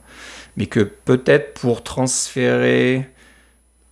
Mais 0.58 0.68
que 0.68 0.80
peut-être 0.80 1.54
pour 1.54 1.84
transférer 1.84 3.10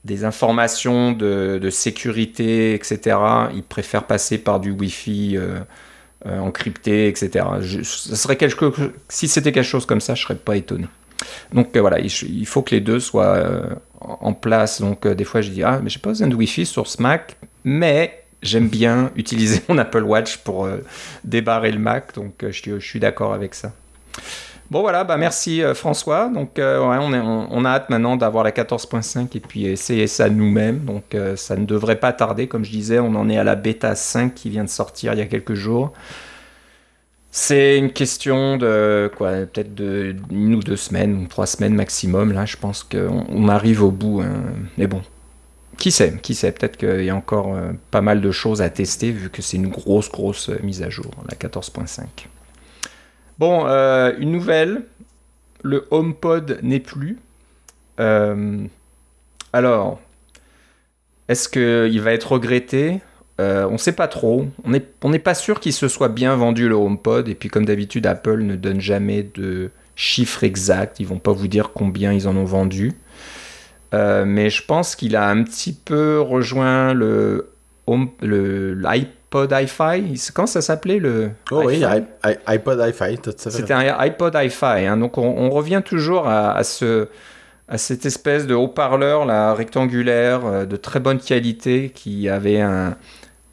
des 0.04 0.26
informations 0.26 1.12
de, 1.12 1.70
sécurité, 1.70 2.74
etc., 2.74 3.18
ils 3.54 3.64
préfèrent 3.64 4.06
passer 4.06 4.38
par 4.38 4.60
du 4.60 4.72
Wi-Fi. 4.72 5.38
Euh, 5.38 5.60
encrypté, 6.26 7.08
etc. 7.08 7.46
serait 7.84 8.38
quelque, 8.38 8.74
si 9.10 9.28
c'était 9.28 9.52
quelque 9.52 9.66
chose 9.66 9.86
comme 9.86 10.02
ça, 10.02 10.16
je 10.16 10.24
serais 10.24 10.36
pas 10.36 10.56
étonné. 10.56 10.88
Donc 11.54 11.76
euh, 11.76 11.82
voilà, 11.82 12.00
il, 12.00 12.46
faut 12.46 12.62
que 12.62 12.72
les 12.72 12.82
deux 12.82 13.00
soient 13.00 13.36
euh, 13.36 13.64
en 14.00 14.34
place. 14.34 14.82
Donc 14.82 15.08
des 15.08 15.24
fois, 15.24 15.42
je 15.42 15.50
dis 15.50 15.64
ah, 15.64 15.80
mais 15.84 15.90
j'ai 15.90 16.00
pas 16.00 16.10
besoin 16.10 16.28
de 16.28 16.36
Wi-Fi 16.36 16.66
sur 16.66 16.88
ce 16.88 17.02
Mac, 17.02 17.38
mais 17.64 18.24
j'aime 18.42 18.68
bien 18.68 19.12
utiliser 19.16 19.62
mon 19.68 19.78
Apple 19.78 20.04
Watch 20.04 20.38
pour 20.38 20.68
débarrer 21.24 21.72
le 21.72 21.80
Mac, 21.80 22.14
donc 22.16 22.46
je 22.50 22.80
suis 22.80 23.00
d'accord 23.00 23.34
avec 23.34 23.54
ça. 23.56 23.74
Bon 24.74 24.82
voilà, 24.82 25.04
bah 25.04 25.18
merci 25.18 25.62
François. 25.76 26.30
Donc 26.30 26.54
on, 26.58 27.14
est, 27.14 27.22
on, 27.22 27.64
a 27.64 27.70
hâte 27.70 27.92
maintenant 27.92 28.18
d'avoir 28.18 28.44
la 28.44 28.50
14.5 28.50 29.28
et 29.38 29.40
puis 29.40 29.68
essayer 29.68 30.08
ça 30.08 30.30
nous-mêmes. 30.30 30.80
Donc 30.80 31.16
ça 31.36 31.56
ne 31.56 31.66
devrait 31.66 32.00
pas 32.00 32.12
tarder, 32.12 32.48
comme 32.48 32.66
je 32.66 32.72
disais, 32.72 32.98
on 33.00 33.14
en 33.14 33.30
est 33.30 33.38
à 33.38 33.44
la 33.44 33.56
bêta 33.56 33.94
5 33.94 34.34
qui 34.34 34.50
vient 34.50 34.64
de 34.64 34.70
sortir 34.70 35.14
il 35.14 35.20
y 35.20 35.22
a 35.22 35.28
quelques 35.28 35.54
jours. 35.54 35.94
C'est 37.36 37.80
une 37.80 37.92
question 37.92 38.58
de 38.58 39.12
quoi, 39.18 39.32
peut-être 39.32 39.74
de 39.74 40.16
une 40.30 40.54
ou 40.54 40.60
deux 40.60 40.76
semaines 40.76 41.18
ou 41.18 41.28
trois 41.28 41.48
semaines 41.48 41.74
maximum. 41.74 42.32
Là, 42.32 42.46
je 42.46 42.58
pense 42.58 42.84
qu'on 42.84 43.48
arrive 43.48 43.82
au 43.82 43.90
bout. 43.90 44.22
Hein. 44.22 44.44
Mais 44.78 44.86
bon, 44.86 45.02
qui 45.80 45.92
sait, 45.92 46.14
qui 46.22 46.36
sait. 46.36 46.52
Peut-être 46.52 46.78
qu'il 46.78 47.04
y 47.04 47.10
a 47.10 47.16
encore 47.16 47.56
euh, 47.56 47.72
pas 47.90 48.02
mal 48.02 48.22
de 48.22 48.32
choses 48.32 48.62
à 48.62 48.70
tester 48.70 49.10
vu 49.10 49.32
que 49.32 49.42
c'est 49.42 49.58
une 49.58 49.70
grosse, 49.70 50.12
grosse 50.12 50.50
euh, 50.50 50.60
mise 50.62 50.84
à 50.84 50.92
jour, 50.92 51.12
la 51.28 51.36
14.5. 51.36 52.04
Bon, 53.40 53.66
euh, 53.68 54.14
une 54.20 54.32
nouvelle. 54.32 54.84
Le 55.64 55.88
HomePod 55.92 56.60
n'est 56.62 56.80
plus. 56.80 57.20
alors, 59.54 60.00
est-ce 61.30 61.48
qu'il 61.48 62.02
va 62.02 62.12
être 62.12 62.34
regretté? 62.34 63.00
Euh, 63.42 63.66
on 63.68 63.74
ne 63.74 63.78
sait 63.78 63.94
pas 63.94 64.08
trop. 64.08 64.48
On 64.64 65.10
n'est 65.10 65.20
pas 65.20 65.34
sûr 65.34 65.60
qu'il 65.60 65.74
se 65.74 65.88
soit 65.88 66.10
bien 66.10 66.36
vendu 66.36 66.70
le 66.70 66.76
HomePod. 66.76 67.28
Et 67.30 67.36
puis 67.36 67.50
comme 67.50 67.66
d'habitude, 67.66 68.06
Apple 68.06 68.42
ne 68.42 68.56
donne 68.56 68.80
jamais 68.80 69.24
de 69.24 69.72
chiffres 69.96 70.44
exacts. 70.44 71.00
Ils 71.00 71.08
vont 71.08 71.20
pas 71.20 71.32
vous 71.32 71.48
dire 71.48 71.72
combien 71.74 72.14
ils 72.14 72.28
en 72.28 72.36
ont 72.36 72.46
vendu. 72.46 72.94
Euh, 73.94 74.26
mais 74.26 74.50
je 74.50 74.64
pense 74.66 74.96
qu'il 74.96 75.16
a 75.16 75.30
un 75.30 75.44
petit 75.44 75.74
peu 75.74 76.20
rejoint 76.20 76.94
le, 76.94 77.50
le 78.22 78.74
l'iPod 79.34 79.52
hi-fi. 79.52 80.32
Comment 80.34 80.48
ça 80.48 80.62
s'appelait 80.62 81.00
le 81.00 81.32
Oh 81.52 81.64
oui, 81.66 81.84
iPod 82.48 82.80
hi-fi. 82.80 83.20
C'était 83.38 83.74
un 83.74 84.00
iPod 84.00 84.36
hi-fi. 84.36 84.86
Hein. 84.86 84.98
donc 84.98 85.18
on, 85.18 85.50
revient 85.50 85.82
toujours 85.84 86.28
à, 86.28 86.64
ce 86.64 87.08
à 87.68 87.78
cette 87.78 88.06
espèce 88.06 88.46
de 88.46 88.54
haut-parleur 88.54 89.26
là, 89.26 89.54
rectangulaire 89.54 90.46
euh, 90.46 90.66
de 90.66 90.76
très 90.76 91.00
bonne 91.00 91.20
qualité 91.20 91.92
qui 91.94 92.28
avait 92.28 92.60
un, 92.60 92.98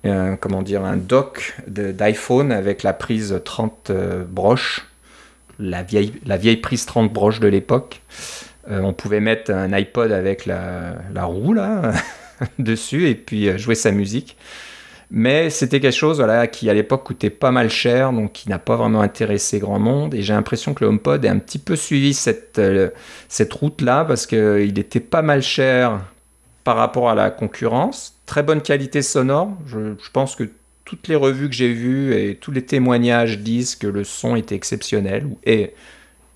un, 0.04 0.36
comment 0.36 0.62
dire, 0.62 0.84
un 0.84 0.96
dock 0.96 1.56
d'iPhone 1.68 2.50
avec 2.50 2.82
la 2.82 2.92
prise 2.92 3.40
30 3.44 3.90
euh, 3.90 4.24
broches, 4.28 4.86
la 5.58 5.82
vieille, 5.82 6.14
la 6.26 6.36
vieille 6.36 6.56
prise 6.56 6.86
30 6.86 7.12
broches 7.12 7.40
de 7.40 7.48
l'époque. 7.48 8.02
Euh, 8.70 8.80
on 8.80 8.92
pouvait 8.92 9.20
mettre 9.20 9.52
un 9.52 9.72
iPod 9.72 10.10
avec 10.10 10.44
la, 10.44 10.96
la 11.14 11.24
roue 11.24 11.52
là, 11.52 11.92
dessus 12.58 13.08
et 13.08 13.14
puis 13.14 13.56
jouer 13.58 13.74
sa 13.74 13.92
musique. 13.92 14.36
Mais 15.10 15.50
c'était 15.50 15.80
quelque 15.80 15.96
chose 15.96 16.18
voilà, 16.18 16.46
qui 16.46 16.70
à 16.70 16.74
l'époque 16.74 17.04
coûtait 17.04 17.30
pas 17.30 17.50
mal 17.50 17.68
cher, 17.68 18.12
donc 18.12 18.32
qui 18.32 18.48
n'a 18.48 18.60
pas 18.60 18.76
vraiment 18.76 19.00
intéressé 19.00 19.58
grand 19.58 19.80
monde. 19.80 20.14
Et 20.14 20.22
j'ai 20.22 20.32
l'impression 20.32 20.72
que 20.72 20.84
le 20.84 20.90
HomePod 20.90 21.26
a 21.26 21.30
un 21.30 21.38
petit 21.38 21.58
peu 21.58 21.74
suivi 21.74 22.14
cette, 22.14 22.60
cette 23.28 23.52
route-là 23.52 24.04
parce 24.04 24.26
qu'il 24.26 24.78
était 24.78 25.00
pas 25.00 25.22
mal 25.22 25.42
cher 25.42 26.00
par 26.64 26.76
rapport 26.76 27.10
à 27.10 27.14
la 27.14 27.30
concurrence. 27.30 28.14
Très 28.26 28.42
bonne 28.42 28.62
qualité 28.62 29.02
sonore. 29.02 29.50
Je, 29.66 29.94
pense 30.12 30.36
que 30.36 30.44
toutes 30.84 31.08
les 31.08 31.16
revues 31.16 31.48
que 31.48 31.54
j'ai 31.54 31.72
vues 31.72 32.14
et 32.14 32.36
tous 32.36 32.52
les 32.52 32.64
témoignages 32.64 33.38
disent 33.38 33.74
que 33.74 33.86
le 33.86 34.04
son 34.04 34.36
était 34.36 34.54
exceptionnel. 34.54 35.26
Et 35.44 35.72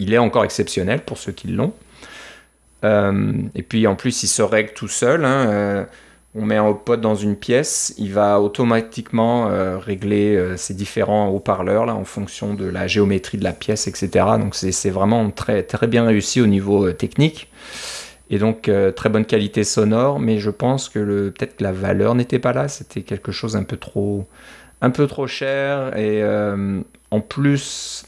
il 0.01 0.13
est 0.13 0.19
encore 0.19 0.45
exceptionnel 0.45 1.05
pour 1.05 1.19
ceux 1.19 1.33
qui 1.33 1.49
l'ont. 1.49 1.73
Euh, 2.85 3.33
et 3.55 3.63
puis 3.63 3.87
en 3.87 3.95
plus, 3.95 4.23
il 4.25 4.29
se 4.29 4.43
règle 4.43 4.73
tout 4.73 4.89
seul. 4.89 5.25
Hein. 5.25 5.49
Euh, 5.49 5.85
on 6.35 6.45
met 6.45 6.57
un 6.57 6.65
haut 6.65 6.97
dans 6.97 7.15
une 7.15 7.37
pièce, 7.37 7.95
il 7.97 8.13
va 8.13 8.41
automatiquement 8.41 9.49
euh, 9.49 9.79
régler 9.79 10.57
ses 10.57 10.75
différents 10.75 11.29
haut-parleurs 11.29 11.89
en 11.89 12.05
fonction 12.05 12.55
de 12.55 12.67
la 12.67 12.87
géométrie 12.87 13.39
de 13.39 13.45
la 13.45 13.53
pièce, 13.53 13.87
etc. 13.87 14.09
Donc 14.39 14.55
c'est 14.55 14.91
vraiment 14.91 15.31
très, 15.31 15.65
bien 15.87 16.05
réussi 16.05 16.41
au 16.41 16.47
niveau 16.47 16.93
technique. 16.93 17.49
Et 18.31 18.39
donc 18.39 18.69
euh, 18.69 18.91
très 18.91 19.09
bonne 19.09 19.27
qualité 19.27 19.65
sonore, 19.65 20.19
mais 20.19 20.39
je 20.39 20.51
pense 20.51 20.89
que 20.89 21.29
peut-être 21.31 21.57
que 21.57 21.63
la 21.63 21.73
valeur 21.73 22.15
n'était 22.15 22.39
pas 22.39 22.53
là, 22.53 22.69
c'était 22.69 23.03
quelque 23.03 23.33
chose 23.33 23.57
un 23.57 23.65
peu 23.65 23.77
trop, 23.77 24.27
un 24.81 24.91
peu 24.91 25.07
trop 25.07 25.27
cher. 25.27 25.97
Et 25.97 26.23
euh, 26.23 26.81
en 27.11 27.21
plus, 27.21 28.07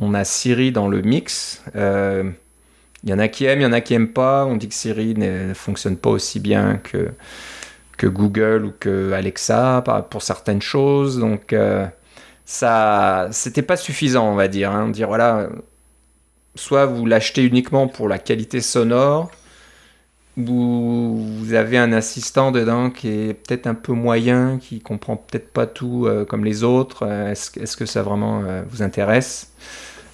on 0.00 0.14
a 0.14 0.24
Siri 0.24 0.70
dans 0.70 0.88
le 0.88 1.02
mix. 1.02 1.62
Euh, 1.76 2.30
il 3.02 3.10
y 3.10 3.14
en 3.14 3.18
a 3.18 3.28
qui 3.28 3.46
aiment, 3.46 3.60
il 3.60 3.64
y 3.64 3.66
en 3.66 3.72
a 3.72 3.80
qui 3.80 3.94
aiment 3.94 4.12
pas. 4.12 4.44
On 4.46 4.56
dit 4.56 4.68
que 4.68 4.74
Siri 4.74 5.14
ne 5.14 5.54
fonctionne 5.54 5.96
pas 5.96 6.10
aussi 6.10 6.40
bien 6.40 6.78
que, 6.82 7.10
que 7.96 8.06
Google 8.06 8.64
ou 8.66 8.72
que 8.78 9.12
Alexa 9.12 9.82
pour 10.10 10.22
certaines 10.22 10.62
choses. 10.62 11.18
Donc 11.18 11.54
ça, 12.44 13.28
c'était 13.30 13.62
pas 13.62 13.76
suffisant, 13.76 14.30
on 14.30 14.34
va 14.34 14.48
dire. 14.48 14.70
Hein. 14.70 14.88
Dire 14.88 15.08
voilà, 15.08 15.48
soit 16.54 16.86
vous 16.86 17.06
l'achetez 17.06 17.44
uniquement 17.44 17.88
pour 17.88 18.08
la 18.08 18.18
qualité 18.18 18.60
sonore 18.60 19.30
vous, 20.36 21.54
avez 21.54 21.78
un 21.78 21.92
assistant 21.92 22.50
dedans 22.50 22.90
qui 22.90 23.08
est 23.08 23.34
peut-être 23.34 23.66
un 23.66 23.74
peu 23.74 23.92
moyen, 23.92 24.58
qui 24.58 24.80
comprend 24.80 25.16
peut-être 25.16 25.52
pas 25.52 25.66
tout 25.66 26.06
euh, 26.06 26.24
comme 26.24 26.44
les 26.44 26.64
autres. 26.64 27.04
Euh, 27.06 27.30
est-ce, 27.30 27.76
que 27.76 27.86
ça 27.86 28.02
vraiment 28.02 28.42
euh, 28.44 28.62
vous 28.68 28.82
intéresse? 28.82 29.52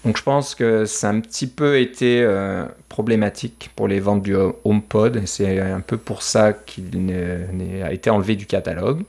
Donc 0.05 0.17
je 0.17 0.23
pense 0.23 0.55
que 0.55 0.87
ça 0.87 1.09
a 1.09 1.13
un 1.13 1.21
petit 1.21 1.47
peu 1.47 1.79
été 1.79 2.27
problématique 2.89 3.71
pour 3.77 3.87
les 3.87 4.01
ventes 4.01 4.23
du 4.23 4.35
HomePod. 4.65 5.23
C'est 5.27 5.61
un 5.61 5.81
peu 5.81 5.99
pour 5.99 6.23
ça 6.23 6.55
qu'il 6.55 7.13
a 7.85 7.93
été 7.93 8.09
enlevé 8.09 8.35
du 8.35 8.47
catalogue. 8.47 9.03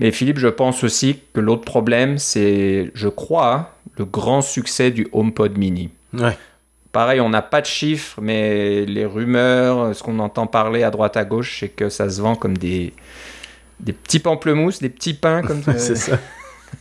Mais 0.00 0.12
Philippe, 0.12 0.38
je 0.38 0.48
pense 0.48 0.82
aussi 0.82 1.20
que 1.34 1.40
l'autre 1.40 1.64
problème, 1.64 2.16
c'est, 2.16 2.90
je 2.94 3.08
crois, 3.08 3.74
le 3.98 4.06
grand 4.06 4.40
succès 4.40 4.90
du 4.90 5.06
HomePod 5.12 5.58
mini. 5.58 5.90
Ouais. 6.14 6.36
Pareil, 6.90 7.20
on 7.20 7.28
n'a 7.28 7.42
pas 7.42 7.60
de 7.60 7.66
chiffres, 7.66 8.18
mais 8.20 8.86
les 8.86 9.04
rumeurs, 9.04 9.94
ce 9.94 10.02
qu'on 10.02 10.18
entend 10.18 10.46
parler 10.46 10.82
à 10.82 10.90
droite 10.90 11.18
à 11.18 11.24
gauche, 11.24 11.60
c'est 11.60 11.68
que 11.68 11.90
ça 11.90 12.08
se 12.08 12.20
vend 12.20 12.34
comme 12.34 12.56
des, 12.56 12.94
des 13.78 13.92
petits 13.92 14.20
pamplemousses, 14.20 14.80
des 14.80 14.88
petits 14.88 15.14
pains 15.14 15.42
comme 15.42 15.62
ça. 15.64 15.78
c'est 15.78 15.96
ça. 15.96 16.18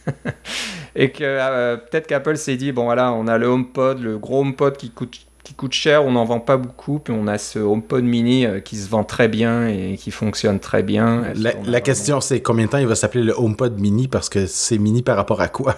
et 1.00 1.12
que 1.12 1.24
euh, 1.24 1.78
peut-être 1.78 2.08
qu'Apple 2.08 2.36
s'est 2.36 2.58
dit 2.58 2.74
bon 2.74 2.84
voilà, 2.84 3.14
on 3.14 3.28
a 3.28 3.38
le 3.38 3.48
HomePod, 3.48 4.02
le 4.02 4.18
gros 4.18 4.42
HomePod 4.42 4.76
qui 4.76 4.92
coûte 4.92 5.18
qui 5.46 5.54
coûte 5.54 5.72
cher, 5.72 6.06
on 6.06 6.12
n'en 6.12 6.26
vend 6.26 6.42
pas 6.42 6.58
beaucoup, 6.58 7.00
puis 7.00 7.14
on 7.18 7.26
a 7.26 7.38
ce 7.38 7.58
HomePod 7.58 8.04
mini 8.04 8.46
euh, 8.46 8.60
qui 8.60 8.76
se 8.76 8.90
vend 8.90 9.06
très 9.06 9.30
bien 9.30 9.68
et 9.68 9.96
qui 9.98 10.12
fonctionne 10.12 10.60
très 10.60 10.84
bien. 10.84 11.24
La, 11.36 11.82
question 11.82 12.20
c'est 12.20 12.42
combien 12.42 12.66
de 12.66 12.70
temps 12.70 12.78
il 12.78 12.86
va 12.86 12.96
s'appeler 12.96 13.24
le 13.24 13.34
HomePod 13.34 13.80
mini 13.80 14.10
parce 14.10 14.28
que 14.28 14.46
c'est 14.46 14.78
mini 14.78 15.02
par 15.02 15.16
rapport 15.16 15.40
à 15.40 15.48
quoi? 15.48 15.76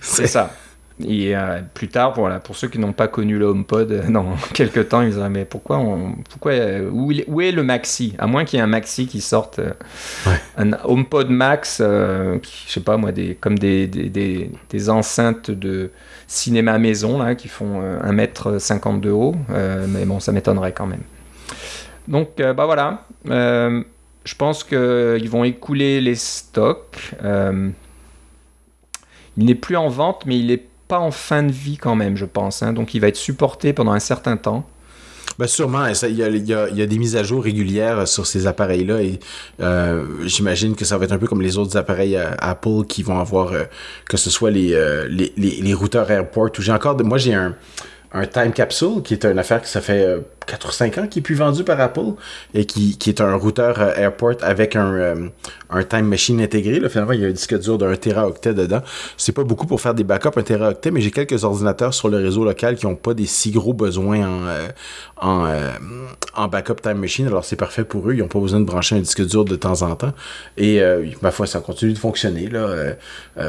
C'est 0.00 0.26
ça. 0.26 0.52
Et 1.04 1.36
euh, 1.36 1.60
plus 1.74 1.88
tard, 1.88 2.14
voilà, 2.14 2.40
pour 2.40 2.56
ceux 2.56 2.68
qui 2.68 2.78
n'ont 2.78 2.94
pas 2.94 3.06
connu 3.06 3.36
le 3.38 3.44
HomePod, 3.44 3.92
euh, 3.92 4.02
dans 4.08 4.34
quelques 4.54 4.88
temps, 4.88 5.02
ils 5.02 5.10
diraient 5.10 5.28
mais 5.28 5.44
pourquoi, 5.44 5.76
on, 5.76 6.14
pourquoi 6.30 6.52
euh, 6.52 6.88
où, 6.90 7.12
où, 7.26 7.40
est 7.42 7.52
le 7.52 7.62
Maxi? 7.62 8.14
À 8.18 8.26
moins 8.26 8.46
qu'il 8.46 8.56
y 8.58 8.60
ait 8.60 8.64
un 8.64 8.68
Maxi 8.68 9.06
qui 9.06 9.20
sorte, 9.20 9.60
un 10.56 10.72
HomePod 10.84 11.28
Max, 11.28 11.82
qui, 12.42 12.64
je 12.66 12.72
sais 12.72 12.80
pas 12.80 12.96
moi, 12.96 13.12
des, 13.12 13.34
comme 13.34 13.58
des, 13.58 13.86
des, 13.86 14.50
des, 14.70 14.90
enceintes 14.90 15.50
de 15.50 15.90
cinéma 16.26 16.78
maison 16.78 17.18
là, 17.22 17.34
qui 17.34 17.48
font 17.48 17.82
1m50 17.82 19.00
de 19.00 19.10
haut, 19.10 19.34
mais 19.88 20.06
bon, 20.06 20.18
ça 20.18 20.32
m'étonnerait 20.32 20.72
quand 20.72 20.86
même. 20.86 21.02
Donc, 22.08 22.36
bah 22.38 22.64
voilà, 22.64 23.04
je 23.26 24.34
pense 24.38 24.64
qu'ils 24.64 25.28
vont 25.28 25.44
écouler 25.44 26.00
les 26.00 26.14
stocks. 26.14 27.14
il 29.36 29.44
n'est 29.44 29.54
plus 29.54 29.76
en 29.76 29.88
vente, 29.88 30.24
mais 30.24 30.38
il 30.38 30.50
est 30.50 30.64
pas 30.88 30.98
en 30.98 31.10
fin 31.10 31.42
de 31.42 31.52
vie 31.52 31.76
quand 31.76 31.94
même, 31.94 32.16
je 32.16 32.24
pense. 32.24 32.62
Hein. 32.62 32.72
Donc 32.72 32.94
il 32.94 33.00
va 33.00 33.08
être 33.08 33.16
supporté 33.16 33.72
pendant 33.72 33.92
un 33.92 34.00
certain 34.00 34.36
temps. 34.36 34.66
Ben 35.38 35.46
sûrement, 35.46 35.86
il 35.86 36.12
y, 36.12 36.52
y, 36.52 36.82
a 36.82 36.86
des 36.86 36.98
mises 36.98 37.16
à 37.16 37.22
jour 37.22 37.44
régulières 37.44 38.08
sur 38.08 38.26
ces 38.26 38.46
appareils-là 38.46 39.02
et 39.02 39.20
euh, 39.60 40.06
j'imagine 40.24 40.74
que 40.74 40.86
ça 40.86 40.96
va 40.96 41.04
être 41.04 41.12
un 41.12 41.18
peu 41.18 41.26
comme 41.26 41.42
les 41.42 41.58
autres 41.58 41.76
appareils 41.76 42.16
euh, 42.16 42.30
Apple 42.38 42.84
qui 42.88 43.02
vont 43.02 43.18
avoir, 43.18 43.52
euh, 43.52 43.64
que 44.08 44.16
ce 44.16 44.30
soit 44.30 44.50
les, 44.50 44.74
les, 45.10 45.32
les, 45.36 45.74
routeurs 45.74 46.10
AirPort 46.10 46.50
ou 46.58 46.62
j'ai 46.62 46.72
encore, 46.72 46.96
moi 47.04 47.18
j'ai 47.18 47.34
un, 47.34 47.54
un 48.12 48.26
Time 48.26 48.52
Capsule 48.52 49.02
qui 49.04 49.12
est 49.12 49.26
une 49.26 49.38
affaire 49.38 49.60
que 49.60 49.68
ça 49.68 49.82
fait 49.82 50.16
4 50.46 50.68
ou 50.68 50.72
5 50.72 50.98
ans 50.98 51.06
qui 51.06 51.18
est 51.18 51.22
plus 51.22 51.34
vendu 51.34 51.64
par 51.64 51.80
Apple 51.80 52.12
et 52.54 52.64
qui, 52.64 52.96
qui 52.96 53.10
est 53.10 53.20
un 53.20 53.34
routeur 53.34 53.80
euh, 53.80 53.94
Airport 53.96 54.36
avec 54.42 54.76
un, 54.76 54.92
euh, 54.94 55.28
un 55.70 55.82
Time 55.82 56.06
Machine 56.06 56.40
intégré. 56.40 56.78
Là, 56.80 56.88
finalement, 56.88 57.12
il 57.12 57.20
y 57.20 57.24
a 57.24 57.28
un 57.28 57.32
disque 57.32 57.58
dur 57.58 57.78
d'un 57.78 57.94
Teraoctet 57.96 58.54
dedans. 58.54 58.82
C'est 59.16 59.32
pas 59.32 59.44
beaucoup 59.44 59.66
pour 59.66 59.80
faire 59.80 59.94
des 59.94 60.04
backups 60.04 60.36
un 60.36 60.42
Teraoctet, 60.42 60.90
mais 60.90 61.00
j'ai 61.00 61.10
quelques 61.10 61.44
ordinateurs 61.44 61.94
sur 61.94 62.08
le 62.08 62.18
réseau 62.18 62.44
local 62.44 62.76
qui 62.76 62.86
n'ont 62.86 62.94
pas 62.94 63.14
des 63.14 63.26
si 63.26 63.50
gros 63.50 63.72
besoins 63.72 64.20
en, 64.20 64.46
euh, 64.46 64.68
en, 65.20 65.48
en, 66.34 66.48
backup 66.48 66.76
Time 66.82 66.98
Machine. 66.98 67.26
Alors 67.26 67.44
c'est 67.44 67.56
parfait 67.56 67.84
pour 67.84 68.08
eux. 68.08 68.14
Ils 68.14 68.20
n'ont 68.20 68.28
pas 68.28 68.40
besoin 68.40 68.60
de 68.60 68.64
brancher 68.64 68.96
un 68.96 69.00
disque 69.00 69.26
dur 69.26 69.44
de 69.44 69.56
temps 69.56 69.82
en 69.82 69.94
temps. 69.96 70.12
Et 70.56 70.80
ma 71.22 71.30
foi, 71.30 71.46
ça 71.46 71.60
continue 71.60 71.92
de 71.92 71.98
fonctionner 71.98 72.48
là, 72.48 72.94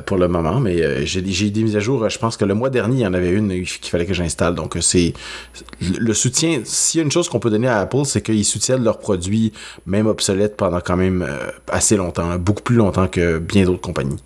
pour 0.05 0.17
le 0.17 0.27
moment. 0.27 0.59
Mais 0.59 1.05
j'ai 1.05 1.21
des 1.21 1.63
mises 1.63 1.75
à 1.75 1.79
jour. 1.79 2.07
Je 2.09 2.17
pense 2.17 2.37
que 2.37 2.45
le 2.45 2.53
mois 2.53 2.69
dernier, 2.69 2.97
il 2.97 3.01
y 3.01 3.07
en 3.07 3.13
avait 3.13 3.31
une 3.31 3.49
qu'il 3.63 3.89
fallait 3.89 4.05
que 4.05 4.13
j'installe. 4.13 4.55
Donc 4.55 4.77
c'est 4.81 5.13
le 5.81 6.13
soutien 6.13 6.61
s'il 6.88 7.00
y 7.00 7.01
a 7.01 7.06
une 7.06 7.12
chose 7.12 7.29
qu'on 7.29 7.39
peut 7.39 7.50
donner 7.50 7.67
à 7.67 7.79
Apple, 7.79 8.06
c'est 8.06 8.22
qu'ils 8.22 8.46
soutiennent 8.46 8.84
leurs 8.84 9.00
produits, 9.00 9.53
même 9.86 10.08
obsolètes, 10.08 10.58
pendant 10.58 10.79
quand 10.79 10.98
même 10.98 11.27
assez 11.67 11.98
longtemps, 11.98 12.38
beaucoup 12.38 12.63
plus 12.63 12.75
longtemps 12.75 13.08
que 13.08 13.39
bien 13.39 13.65
d'autres 13.65 13.82
compagnies. 13.82 14.22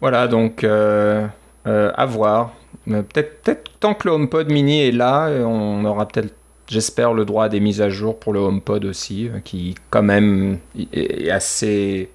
Voilà, 0.00 0.28
donc 0.28 0.64
à 0.64 2.06
voir. 2.06 2.52
Peut-être 2.86 3.42
peut 3.42 3.56
tant 3.80 3.94
que 3.94 4.08
le 4.08 4.14
HomePod 4.14 4.50
mini 4.50 4.82
est 4.82 4.92
là, 4.92 5.28
on 5.28 5.84
aura 5.84 6.06
peut-être 6.06 6.34
j'espère 6.68 7.12
le 7.12 7.24
droit 7.24 7.44
à 7.44 7.48
des 7.48 7.60
mises 7.60 7.80
à 7.80 7.88
jour 7.88 8.18
pour 8.18 8.32
le 8.32 8.40
HomePod 8.40 8.84
aussi, 8.84 9.30
qui 9.44 9.74
quand 9.90 10.02
même 10.02 10.58
est 10.92 11.30
assez 11.30 12.10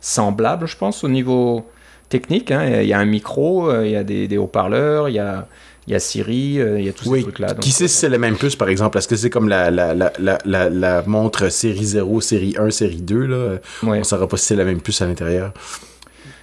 semblable, 0.00 0.66
je 0.66 0.76
pense, 0.76 1.04
au 1.04 1.08
niveau 1.08 1.66
technique. 2.08 2.50
Hein. 2.50 2.80
Il 2.82 2.88
y 2.88 2.92
a 2.92 2.98
un 2.98 3.04
micro, 3.04 3.70
euh, 3.70 3.86
il 3.86 3.92
y 3.92 3.96
a 3.96 4.04
des, 4.04 4.38
haut-parleurs, 4.38 5.08
il 5.08 5.14
y 5.14 5.18
a, 5.18 5.46
il 5.88 5.92
y 5.92 5.94
a 5.94 6.00
Siri, 6.00 6.60
euh, 6.60 6.78
il 6.78 6.84
y 6.84 6.88
a 6.88 6.92
tous 6.92 7.14
ces 7.14 7.22
trucs-là. 7.22 7.54
Qui 7.54 7.72
sait 7.72 7.88
si 7.88 7.96
c'est 7.96 8.10
la 8.10 8.18
même 8.18 8.36
puce, 8.36 8.56
par 8.56 8.68
exemple? 8.68 8.98
Est-ce 8.98 9.08
que 9.08 9.16
c'est 9.16 9.30
comme 9.30 9.48
la, 9.48 9.70
la, 9.70 9.94
la, 9.94 10.38
la, 10.44 11.02
montre 11.06 11.48
série 11.48 11.84
0, 11.84 12.20
série 12.20 12.54
1, 12.58 12.70
série 12.70 13.00
2? 13.00 13.26
Là? 13.26 13.58
On 13.82 13.94
ne 13.94 14.02
saura 14.02 14.28
pas 14.28 14.36
si 14.36 14.46
c'est 14.46 14.56
la 14.56 14.64
même 14.64 14.82
puce 14.82 15.00
à 15.00 15.06
l'intérieur. 15.06 15.52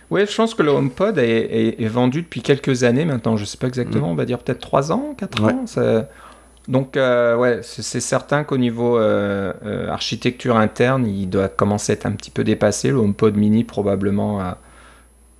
Oui, 0.09 0.21
je 0.27 0.35
pense 0.35 0.55
que 0.55 0.63
le 0.63 0.71
HomePod 0.71 1.17
est, 1.19 1.75
est, 1.79 1.87
vendu 1.87 2.23
depuis 2.23 2.41
quelques 2.41 2.83
années 2.83 3.05
maintenant. 3.05 3.37
Je 3.37 3.43
ne 3.43 3.47
sais 3.47 3.57
pas 3.57 3.67
exactement, 3.67 4.07
mm. 4.07 4.11
on 4.11 4.15
va 4.15 4.25
dire 4.25 4.39
peut-être 4.39 4.59
3 4.59 4.91
ans, 4.91 5.15
4 5.17 5.43
ans. 5.43 5.67
Ça... 5.67 6.09
Donc, 6.67 6.97
euh, 6.97 7.37
ouais, 7.37 7.59
c'est 7.61 7.99
certain 7.99 8.43
qu'au 8.43 8.57
niveau 8.57 8.97
euh, 8.97 9.53
euh, 9.63 9.89
architecture 9.89 10.57
interne, 10.57 11.05
il 11.05 11.29
doit 11.29 11.47
commencer 11.47 11.91
à 11.91 11.95
être 11.95 12.07
un 12.07 12.13
petit 12.13 12.31
peu 12.31 12.43
dépassé. 12.43 12.89
Le 12.89 12.97
HomePod 12.97 13.35
mini, 13.37 13.63
probablement, 13.63 14.39
à, 14.39 14.57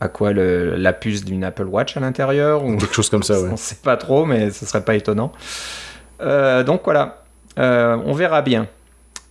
à 0.06 0.08
quoi 0.08 0.32
le, 0.32 0.76
la 0.76 0.94
puce 0.94 1.26
d'une 1.26 1.44
Apple 1.44 1.66
Watch 1.66 1.98
à 1.98 2.00
l'intérieur 2.00 2.64
ou 2.64 2.78
Quelque 2.78 2.96
chose 2.96 3.10
comme 3.10 3.24
ça, 3.24 3.40
ouais. 3.40 3.48
On 3.50 3.54
ne 3.54 3.58
sait 3.58 3.78
pas 3.84 3.98
trop, 3.98 4.26
mais 4.26 4.52
ce 4.52 4.66
serait 4.66 4.86
pas 4.86 4.96
étonnant. 4.96 5.32
donc, 6.20 6.82
voilà, 6.86 7.24
on 7.58 8.14
verra 8.14 8.42
bien. 8.42 8.68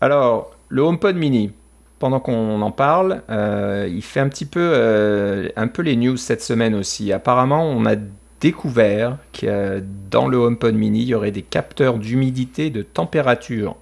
Alors, 0.00 0.54
le 0.68 0.82
HomePod 0.82 1.16
mini, 1.16 1.52
pendant 1.98 2.20
qu'on 2.20 2.60
en 2.60 2.70
parle, 2.70 3.22
il 3.30 4.02
fait 4.02 4.20
un 4.20 4.28
petit 4.28 4.44
peu, 4.44 5.50
un 5.56 5.68
peu 5.68 5.82
les 5.82 5.96
news 5.96 6.16
cette 6.16 6.42
semaine 6.42 6.74
aussi. 6.74 7.12
Apparemment, 7.12 7.64
on 7.64 7.86
a 7.86 7.96
découvert 8.44 9.16
que 9.32 9.82
dans 10.10 10.28
le 10.28 10.36
HomePod 10.36 10.74
mini, 10.74 11.00
il 11.00 11.08
y 11.08 11.14
aurait 11.14 11.30
des 11.30 11.40
capteurs 11.40 11.96
d'humidité 11.96 12.68
de 12.68 12.82
température. 12.82 13.74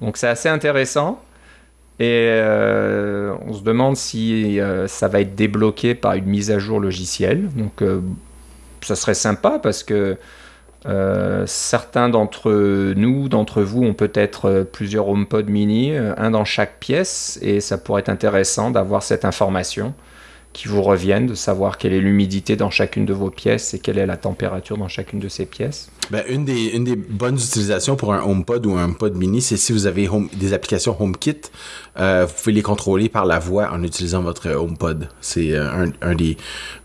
Donc 0.00 0.16
c'est 0.16 0.28
assez 0.28 0.48
intéressant. 0.48 1.22
Et 2.00 2.28
euh, 2.30 3.34
on 3.46 3.52
se 3.52 3.62
demande 3.62 3.94
si 3.94 4.58
euh, 4.58 4.88
ça 4.88 5.06
va 5.06 5.20
être 5.20 5.34
débloqué 5.34 5.94
par 5.94 6.14
une 6.14 6.24
mise 6.24 6.50
à 6.50 6.58
jour 6.58 6.80
logicielle. 6.80 7.50
Donc 7.54 7.82
euh, 7.82 8.00
ça 8.80 8.96
serait 8.96 9.14
sympa 9.14 9.60
parce 9.62 9.82
que 9.84 10.16
certains 11.44 12.08
d'entre 12.08 12.50
nous, 12.96 13.28
d'entre 13.28 13.60
vous, 13.60 13.82
ont 13.82 13.92
peut-être 13.92 14.66
plusieurs 14.72 15.08
HomePod 15.08 15.50
mini, 15.50 15.94
un 15.94 16.30
dans 16.30 16.46
chaque 16.46 16.78
pièce, 16.80 17.38
et 17.42 17.60
ça 17.60 17.76
pourrait 17.76 18.00
être 18.00 18.08
intéressant 18.08 18.70
d'avoir 18.70 19.02
cette 19.02 19.26
information 19.26 19.92
qui 20.52 20.66
vous 20.68 20.82
reviennent, 20.82 21.26
de 21.26 21.34
savoir 21.34 21.78
quelle 21.78 21.92
est 21.92 22.00
l'humidité 22.00 22.56
dans 22.56 22.70
chacune 22.70 23.06
de 23.06 23.12
vos 23.12 23.30
pièces 23.30 23.72
et 23.74 23.78
quelle 23.78 23.98
est 23.98 24.06
la 24.06 24.16
température 24.16 24.76
dans 24.76 24.88
chacune 24.88 25.20
de 25.20 25.28
ces 25.28 25.46
pièces. 25.46 25.90
Ben, 26.10 26.24
une, 26.28 26.44
des, 26.44 26.70
une 26.74 26.82
des 26.82 26.96
bonnes 26.96 27.36
utilisations 27.36 27.94
pour 27.94 28.12
un 28.12 28.22
HomePod 28.22 28.66
ou 28.66 28.74
un 28.74 28.90
Pod 28.90 29.14
mini, 29.14 29.40
c'est 29.40 29.56
si 29.56 29.72
vous 29.72 29.86
avez 29.86 30.08
des 30.32 30.52
applications 30.52 30.96
HomeKit, 31.00 31.36
euh, 31.98 32.26
vous 32.26 32.34
pouvez 32.34 32.52
les 32.52 32.62
contrôler 32.62 33.08
par 33.08 33.26
la 33.26 33.38
voix 33.38 33.70
en 33.72 33.82
utilisant 33.84 34.22
votre 34.22 34.50
HomePod. 34.50 35.08
C'est 35.20 35.52
euh, 35.52 35.70
un, 35.70 35.92
un, 36.02 36.14
des, 36.16 36.36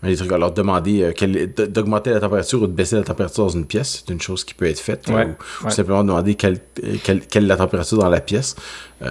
un, 0.04 0.08
des, 0.08 0.16
trucs. 0.16 0.30
Alors, 0.30 0.52
demander 0.52 1.12
euh, 1.20 1.66
d'augmenter 1.66 2.10
la 2.10 2.20
température 2.20 2.62
ou 2.62 2.66
de 2.68 2.72
baisser 2.72 2.94
la 2.94 3.02
température 3.02 3.44
dans 3.46 3.50
une 3.50 3.66
pièce, 3.66 4.04
c'est 4.06 4.12
une 4.12 4.20
chose 4.20 4.44
qui 4.44 4.54
peut 4.54 4.66
être 4.66 4.78
faite. 4.78 5.08
ou, 5.08 5.70
simplement 5.70 6.04
demander 6.04 6.36
quelle, 6.36 6.60
quelle, 7.02 7.20
quelle, 7.20 7.44
est 7.44 7.48
la 7.48 7.56
température 7.56 7.98
dans 7.98 8.08
la 8.08 8.20
pièce. 8.20 8.54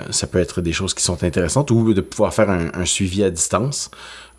Ça 0.10 0.28
peut 0.28 0.40
être 0.40 0.62
des 0.62 0.74
choses 0.74 0.94
qui 0.94 1.04
sont 1.04 1.24
intéressantes 1.24 1.70
ou 1.72 1.94
de 1.94 2.02
pouvoir 2.02 2.34
faire 2.34 2.50
un, 2.50 2.86
suivi 2.86 3.24
à 3.24 3.30
distance. 3.30 3.92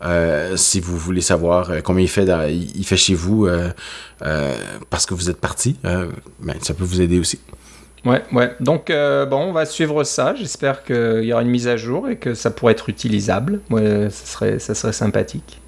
Euh, 0.03 0.55
si 0.57 0.79
vous 0.79 0.97
voulez 0.97 1.21
savoir 1.21 1.71
euh, 1.71 1.79
combien 1.83 2.03
il 2.03 2.09
fait, 2.09 2.27
il 2.51 2.85
fait 2.85 2.97
chez 2.97 3.15
vous 3.15 3.47
euh, 3.47 3.71
parce 4.89 5.05
que 5.05 5.13
vous 5.13 5.29
êtes 5.29 5.41
parti, 5.41 5.77
ben, 5.83 6.55
ça 6.61 6.73
peut 6.73 6.83
vous 6.83 7.01
aider 7.01 7.19
aussi. 7.19 7.39
Ouais, 8.05 8.21
ouais. 8.31 8.55
Donc, 8.59 8.87
bon, 8.89 9.37
on 9.37 9.51
va 9.53 9.65
suivre 9.65 10.03
ça. 10.03 10.35
J'espère 10.35 10.83
qu'il 10.83 11.23
y 11.23 11.33
aura 11.33 11.41
une 11.41 11.49
mise 11.49 11.67
à 11.67 11.77
jour 11.77 12.09
et 12.09 12.17
que 12.17 12.33
ça 12.33 12.51
pourrait 12.51 12.73
être 12.73 12.89
utilisable. 12.89 13.59
Ouais, 13.69 14.09
ça 14.09 14.25
serait, 14.25 14.59
ça 14.59 14.75
serait 14.75 14.93
sympathique. 14.93 15.59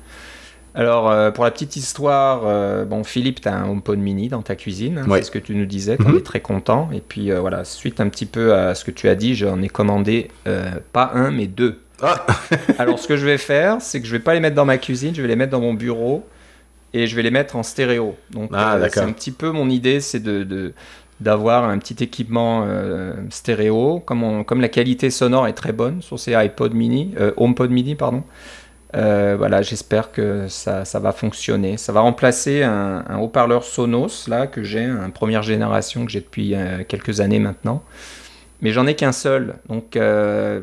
Alors, 0.76 1.34
pour 1.34 1.44
la 1.44 1.52
petite 1.52 1.76
histoire, 1.76 2.86
bon, 2.86 3.04
Philippe, 3.04 3.42
tu 3.42 3.48
as 3.48 3.56
un 3.56 3.68
HomePod 3.68 4.00
mini 4.00 4.30
dans 4.30 4.42
ta 4.42 4.56
cuisine. 4.56 5.00
Hein, 5.00 5.06
c'est 5.16 5.24
ce 5.24 5.32
que 5.32 5.40
tu 5.40 5.56
nous 5.56 5.66
disais. 5.66 5.98
Tu 5.98 6.06
en 6.06 6.10
mhm. 6.10 6.18
es 6.18 6.22
très 6.22 6.40
content. 6.42 6.90
Et 6.94 7.02
puis, 7.02 7.32
voilà, 7.32 7.64
suite 7.66 8.00
un 8.00 8.08
petit 8.10 8.26
peu 8.26 8.54
à 8.54 8.76
ce 8.76 8.86
que 8.86 8.92
tu 8.92 9.10
as 9.10 9.16
dit, 9.16 9.36
j'en 9.36 9.62
ai 9.62 9.70
commandé 9.70 10.30
pas 10.94 11.12
un, 11.14 11.32
mais 11.32 11.48
deux. 11.48 11.80
Ah. 12.02 12.26
Alors, 12.78 13.00
ce 13.00 13.08
que 13.08 13.18
je 13.18 13.26
vais 13.26 13.38
faire, 13.38 13.82
c'est 13.82 14.00
que 14.02 14.08
je 14.08 14.12
vais 14.12 14.20
pas 14.20 14.34
les 14.34 14.40
mettre 14.40 14.56
dans 14.56 14.66
ma 14.66 14.78
cuisine, 14.78 15.14
je 15.14 15.22
vais 15.22 15.28
les 15.28 15.36
mettre 15.36 15.52
dans 15.52 15.62
mon 15.62 15.74
bureau 15.74 16.26
et 16.94 17.08
je 17.08 17.16
vais 17.16 17.22
les 17.22 17.32
mettre 17.32 17.56
en 17.56 17.64
stéréo. 17.64 18.16
Donc, 18.32 18.52
ah, 18.54 18.76
euh, 18.76 18.88
c'est 18.92 19.02
un 19.02 19.12
petit 19.12 19.32
peu 19.32 19.52
mon 19.52 19.70
idée, 19.70 20.00
c'est 20.00 20.22
de, 20.22 20.74
d'avoir 21.20 21.66
un 21.66 21.78
petit 21.78 22.04
équipement 22.04 22.66
euh, 22.68 23.14
stéréo. 23.30 24.02
Comme, 24.06 24.44
comme 24.46 24.62
la 24.62 24.70
qualité 24.70 25.10
sonore 25.10 25.48
est 25.48 25.54
très 25.54 25.74
bonne 25.74 26.02
sur 26.02 26.20
ces 26.20 26.34
iPod 26.34 26.74
mini, 26.74 27.14
euh, 27.20 27.32
HomePod 27.38 27.72
mini, 27.72 27.96
pardon. 27.96 28.24
Voilà, 28.94 29.62
j'espère 29.62 30.12
que 30.12 30.48
ça, 30.48 30.86
ça, 30.86 31.00
va 31.00 31.12
fonctionner. 31.12 31.78
Ça 31.78 31.92
va 31.92 32.02
remplacer 32.02 32.64
un, 32.64 33.04
un 33.08 33.18
haut-parleur 33.20 33.64
Sonos 33.64 34.28
là 34.28 34.48
que 34.48 34.64
j'ai, 34.64 34.84
une 34.84 35.12
première 35.12 35.44
génération 35.44 36.06
que 36.06 36.12
j'ai 36.12 36.22
depuis 36.22 36.56
quelques 36.88 37.20
années 37.20 37.40
maintenant. 37.40 37.84
Mais 38.62 38.72
j'en 38.72 38.88
ai 38.88 38.96
qu'un 38.96 39.12
seul, 39.12 39.56
donc 39.68 39.96
euh, 39.96 40.62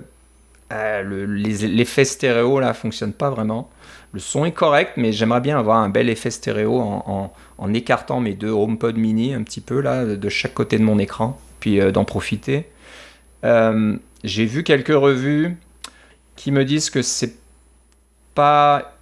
l'effet 0.70 2.04
stéréo 2.04 2.60
là 2.60 2.74
fonctionne 2.74 3.12
pas 3.12 3.30
vraiment. 3.30 3.70
Le 4.12 4.20
son 4.20 4.44
est 4.44 4.52
correct, 4.52 4.92
mais 4.96 5.12
j'aimerais 5.12 5.40
bien 5.40 5.58
avoir 5.58 5.78
un 5.78 5.88
bel 5.88 6.08
effet 6.08 6.30
stéréo 6.30 6.78
en, 6.78 7.32
écartant 7.74 8.20
mes 8.20 8.34
deux 8.34 8.50
HomePod 8.50 8.96
mini 8.96 9.34
un 9.34 9.42
petit 9.42 9.60
peu 9.60 9.80
là 9.80 10.04
de 10.04 10.28
chaque 10.28 10.54
côté 10.54 10.78
de 10.78 10.84
mon 10.84 10.98
écran, 10.98 11.38
puis 11.60 11.80
euh, 11.80 11.90
d'en 11.90 12.04
profiter. 12.04 12.68
Euh, 13.44 13.96
j'ai 14.24 14.44
vu 14.44 14.62
quelques 14.62 14.88
revues 14.88 15.56
qui 16.36 16.52
me 16.52 16.64
disent 16.64 16.90
que 16.90 17.02
c'est 17.02 17.34
pas 18.36 18.92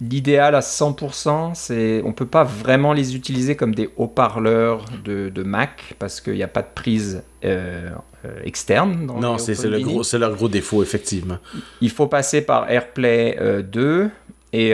l'idéal 0.00 0.54
à 0.54 0.60
100%, 0.60 1.52
c'est 1.54 2.02
on 2.04 2.12
peut 2.12 2.26
pas 2.26 2.44
vraiment 2.44 2.92
les 2.92 3.16
utiliser 3.16 3.56
comme 3.56 3.74
des 3.74 3.90
haut-parleurs 3.96 4.84
de, 5.04 5.42
Mac 5.42 5.94
parce 5.98 6.20
qu'il 6.20 6.34
n'y 6.34 6.42
a 6.42 6.48
pas 6.48 6.62
de 6.62 6.68
prise 6.72 7.22
euh, 7.44 7.90
euh, 8.24 8.40
externe. 8.44 9.06
non, 9.06 9.38
c'est 9.38 9.60
le 9.64 9.78
leur 10.18 10.34
gros 10.34 10.48
défaut 10.48 10.82
effectivement. 10.82 11.38
Il 11.80 11.90
faut 11.90 12.06
passer 12.06 12.42
par 12.42 12.70
AirPlay 12.70 13.38
2 13.64 13.80
euh, 13.80 14.08
et 14.52 14.70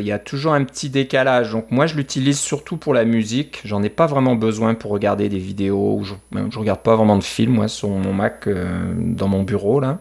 il 0.00 0.06
y 0.06 0.12
a 0.12 0.18
toujours 0.18 0.54
un 0.54 0.64
petit 0.64 0.90
décalage. 0.90 1.52
Donc 1.52 1.70
moi 1.70 1.86
je 1.86 1.94
l'utilise 1.94 2.38
surtout 2.38 2.76
pour 2.76 2.94
la 2.94 3.04
musique. 3.04 3.60
J'en 3.64 3.82
ai 3.82 3.90
pas 3.90 4.06
vraiment 4.06 4.36
besoin 4.36 4.74
pour 4.74 4.90
regarder 4.90 5.28
des 5.28 5.38
vidéos. 5.38 6.02
Je, 6.02 6.14
je 6.50 6.58
regarde 6.58 6.80
pas 6.80 6.96
vraiment 6.96 7.18
de 7.18 7.24
films 7.24 7.54
moi 7.54 7.68
sur 7.68 7.88
mon 7.88 8.12
Mac 8.12 8.48
dans 8.48 9.28
mon 9.28 9.42
bureau 9.42 9.80
là. 9.80 9.98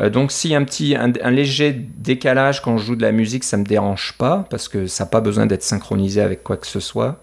Euh, 0.00 0.10
donc 0.10 0.32
si 0.32 0.54
un 0.54 0.64
petit, 0.64 0.94
un, 0.94 1.30
léger 1.30 1.72
décalage 1.72 2.62
quand 2.62 2.78
je 2.78 2.86
joue 2.86 2.96
de 2.96 3.02
la 3.02 3.12
musique, 3.12 3.44
ça 3.44 3.56
me 3.56 3.64
dérange 3.64 4.14
pas 4.16 4.46
parce 4.50 4.68
que 4.68 4.86
ça 4.86 5.04
n'a 5.04 5.10
pas 5.10 5.20
besoin 5.20 5.46
d'être 5.46 5.62
synchronisé 5.62 6.20
avec 6.20 6.42
quoi 6.42 6.56
que 6.56 6.66
ce 6.66 6.80
soit. 6.80 7.20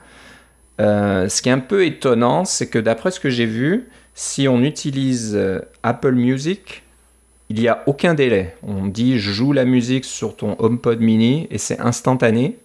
Euh, 0.81 1.29
ce 1.29 1.41
qui 1.41 1.49
est 1.49 1.53
un 1.53 1.59
peu 1.59 1.85
étonnant, 1.85 2.43
c'est 2.43 2.67
que 2.67 2.79
d'après 2.79 3.11
ce 3.11 3.19
que 3.19 3.29
j'ai 3.29 3.45
vu, 3.45 3.87
si 4.13 4.47
on 4.47 4.61
utilise 4.61 5.33
euh, 5.35 5.61
Apple 5.83 6.13
Music, 6.13 6.83
il 7.49 7.59
n'y 7.59 7.67
a 7.67 7.83
aucun 7.85 8.13
délai. 8.13 8.55
On 8.63 8.87
dit 8.87 9.19
je 9.19 9.31
joue 9.31 9.53
la 9.53 9.65
musique 9.65 10.03
sur 10.03 10.35
ton 10.35 10.55
HomePod 10.59 10.99
mini 10.99 11.47
et 11.51 11.57
c'est 11.57 11.79
instantané. 11.79 12.57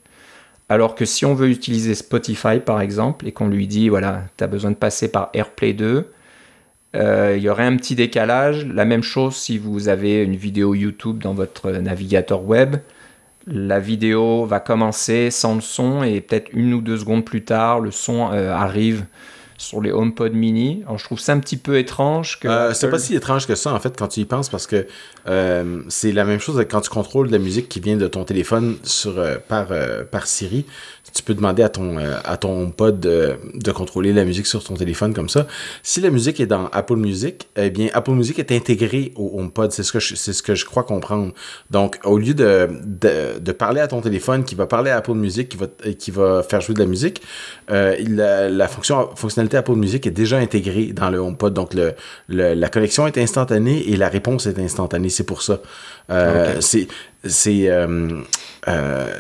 Alors 0.69 0.95
que 0.95 1.05
si 1.05 1.25
on 1.25 1.35
veut 1.35 1.51
utiliser 1.51 1.95
Spotify 1.95 2.61
par 2.65 2.81
exemple 2.81 3.27
et 3.27 3.33
qu'on 3.33 3.49
lui 3.49 3.67
dit 3.67 3.89
voilà, 3.89 4.23
tu 4.37 4.45
as 4.45 4.47
besoin 4.47 4.71
de 4.71 4.77
passer 4.77 5.09
par 5.09 5.31
AirPlay 5.35 5.73
2, 5.73 6.11
euh, 6.97 7.35
il 7.37 7.43
y 7.43 7.49
aurait 7.49 7.65
un 7.65 7.77
petit 7.77 7.95
décalage. 7.95 8.67
La 8.67 8.85
même 8.85 9.03
chose 9.03 9.37
si 9.37 9.59
vous 9.59 9.89
avez 9.89 10.23
une 10.23 10.37
vidéo 10.37 10.75
YouTube 10.75 11.23
dans 11.23 11.35
votre 11.35 11.71
navigateur 11.71 12.43
web. 12.43 12.77
La 13.47 13.81
vidéo 13.81 14.45
va 14.45 14.61
commencer 14.61 15.31
sans 15.31 15.55
le 15.55 15.61
son 15.61 16.03
et 16.03 16.21
peut-être 16.21 16.51
une 16.53 16.75
ou 16.75 16.81
deux 16.81 16.99
secondes 16.99 17.25
plus 17.25 17.43
tard, 17.43 17.81
le 17.81 17.91
son 17.91 18.31
euh, 18.33 18.53
arrive 18.53 19.07
sur 19.61 19.81
les 19.81 19.93
HomePod 19.93 20.33
mini. 20.33 20.83
Alors, 20.87 20.99
je 20.99 21.05
trouve 21.05 21.21
ça 21.21 21.33
un 21.33 21.39
petit 21.39 21.57
peu 21.57 21.79
étrange 21.79 22.41
que. 22.41 22.49
Euh, 22.49 22.73
c'est 22.73 22.89
pas 22.89 22.99
si 22.99 23.15
étrange 23.15 23.47
que 23.47 23.55
ça, 23.55 23.75
en 23.75 23.79
fait, 23.79 23.95
quand 23.97 24.09
tu 24.09 24.21
y 24.21 24.25
penses, 24.25 24.49
parce 24.49 24.67
que 24.67 24.87
c'est 25.89 26.13
la 26.13 26.25
même 26.25 26.41
chose 26.41 26.65
quand 26.69 26.81
tu 26.81 26.91
contrôles 26.91 27.31
la 27.31 27.39
musique 27.39 27.69
qui 27.69 27.79
vient 27.79 27.97
de 27.97 28.09
ton 28.09 28.25
téléphone 28.25 28.79
sur, 28.83 29.23
par, 29.49 29.69
par 30.11 30.27
Siri 30.27 30.65
tu 31.13 31.23
peux 31.23 31.35
demander 31.35 31.63
à 31.63 31.69
ton, 31.69 31.99
euh, 31.99 32.19
à 32.25 32.37
ton 32.37 32.71
pod 32.71 33.01
de, 33.01 33.37
de, 33.55 33.73
contrôler 33.73 34.13
la 34.13 34.25
musique 34.25 34.47
sur 34.47 34.63
ton 34.63 34.75
téléphone 34.75 35.15
comme 35.15 35.29
ça. 35.29 35.47
Si 35.83 36.01
la 36.01 36.11
musique 36.11 36.41
est 36.41 36.47
dans 36.47 36.67
Apple 36.69 36.97
Music, 36.97 37.49
eh 37.57 37.71
bien, 37.71 37.89
Apple 37.95 38.13
Music 38.13 38.39
est 38.39 38.53
intégré 38.53 39.13
au 39.17 39.39
HomePod. 39.39 39.73
C'est 39.73 39.83
ce, 39.83 39.93
que 39.93 40.01
je, 40.01 40.15
c'est 40.15 40.33
ce 40.33 40.43
que 40.43 40.55
je 40.55 40.65
crois 40.65 40.85
comprendre. 40.85 41.33
Donc, 41.71 41.99
au 42.05 42.19
lieu 42.19 42.35
de, 42.35 42.69
de, 42.85 43.39
de, 43.39 43.53
parler 43.53 43.81
à 43.81 43.89
ton 43.89 44.01
téléphone 44.01 44.45
qui 44.45 44.55
va 44.55 44.67
parler 44.67 44.91
à 44.91 44.99
Apple 44.99 45.15
Music, 45.15 45.49
qui 45.49 45.57
va, 45.57 45.67
qui 45.99 46.11
va 46.11 46.43
faire 46.43 46.61
jouer 46.61 46.75
de 46.75 46.81
la 46.81 46.87
musique, 46.87 47.23
euh, 47.71 47.97
la, 48.09 48.49
la 48.49 48.69
fonction, 48.69 49.11
fonctionnalité 49.15 49.57
Apple 49.57 49.77
Music 49.77 50.07
est 50.07 50.11
déjà 50.11 50.39
intégrée 50.39 50.93
dans 50.93 51.11
le 51.11 51.19
HomePod. 51.19 51.55
Donc, 51.55 51.75
le, 51.75 51.95
la 52.29 52.69
connexion 52.69 53.07
est 53.07 53.19
instantanée 53.19 53.89
et 53.91 53.97
la 53.97 54.09
réponse 54.09 54.47
est 54.47 54.59
instantanée. 54.59 55.09
C'est 55.09 55.25
pour 55.25 55.43
ça. 55.43 55.61
Euh, 56.11 56.57
C'est 56.61 56.89
c'est 57.25 57.71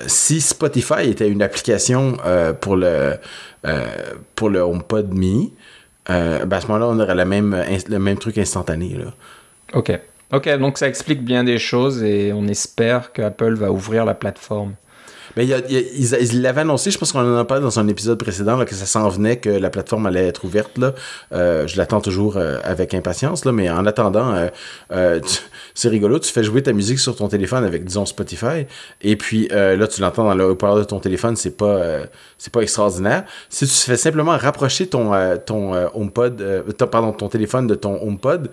si 0.06 0.40
Spotify 0.40 1.08
était 1.08 1.28
une 1.28 1.42
application 1.42 2.16
pour 2.60 2.76
le 2.76 3.16
pour 4.34 4.50
le 4.50 4.60
HomePod 4.60 5.12
Mini, 5.12 5.52
ben 6.08 6.50
à 6.50 6.60
ce 6.60 6.66
moment-là, 6.68 6.86
on 6.88 6.98
aurait 6.98 7.14
la 7.14 7.24
même, 7.24 7.56
le 7.88 7.98
même 7.98 8.18
truc 8.18 8.38
instantané. 8.38 8.96
Là. 8.96 9.12
Ok. 9.74 9.98
Ok, 10.32 10.48
donc 10.58 10.78
ça 10.78 10.86
explique 10.86 11.24
bien 11.24 11.42
des 11.42 11.58
choses 11.58 12.04
et 12.04 12.32
on 12.32 12.46
espère 12.46 13.12
que 13.12 13.20
Apple 13.20 13.54
va 13.54 13.72
ouvrir 13.72 14.04
la 14.04 14.14
plateforme. 14.14 14.74
Mais 15.36 15.46
ils 15.46 16.42
l'avaient 16.42 16.62
annoncé, 16.62 16.90
je 16.90 16.98
pense 16.98 17.12
qu'on 17.12 17.20
en 17.20 17.36
a 17.36 17.44
parlé 17.44 17.62
dans 17.62 17.78
un 17.78 17.88
épisode 17.88 18.18
précédent, 18.18 18.56
là, 18.56 18.64
que 18.64 18.74
ça 18.74 18.86
s'en 18.86 19.08
venait, 19.08 19.36
que 19.36 19.50
la 19.50 19.70
plateforme 19.70 20.06
allait 20.06 20.26
être 20.26 20.44
ouverte. 20.44 20.78
Là. 20.78 20.94
Euh, 21.32 21.66
je 21.66 21.76
l'attends 21.76 22.00
toujours 22.00 22.36
euh, 22.36 22.58
avec 22.64 22.94
impatience, 22.94 23.44
là, 23.44 23.52
mais 23.52 23.70
en 23.70 23.86
attendant, 23.86 24.48
euh, 24.92 25.20
c'est 25.74 25.88
rigolo, 25.88 26.18
tu 26.18 26.32
fais 26.32 26.42
jouer 26.42 26.62
ta 26.62 26.72
musique 26.72 26.98
sur 26.98 27.16
ton 27.16 27.28
téléphone 27.28 27.64
avec, 27.64 27.84
disons, 27.84 28.06
Spotify, 28.06 28.66
et 29.02 29.16
puis 29.16 29.48
là, 29.48 29.86
tu 29.86 30.00
l'entends 30.00 30.24
dans 30.24 30.34
le 30.34 30.44
haut-parleur 30.44 30.80
de 30.80 30.84
ton 30.84 31.00
téléphone, 31.00 31.36
c'est 31.36 31.56
pas, 31.56 31.80
c'est 32.38 32.52
pas 32.52 32.60
extraordinaire. 32.60 33.24
Si 33.48 33.66
tu 33.66 33.72
fais 33.72 33.96
simplement 33.96 34.36
rapprocher 34.36 34.86
ton, 34.86 35.12
ton 35.46 35.74
HomePod, 35.94 36.64
pardon, 36.90 37.12
ton 37.12 37.28
téléphone 37.28 37.66
de 37.66 37.74
ton 37.74 38.00
HomePod, 38.02 38.50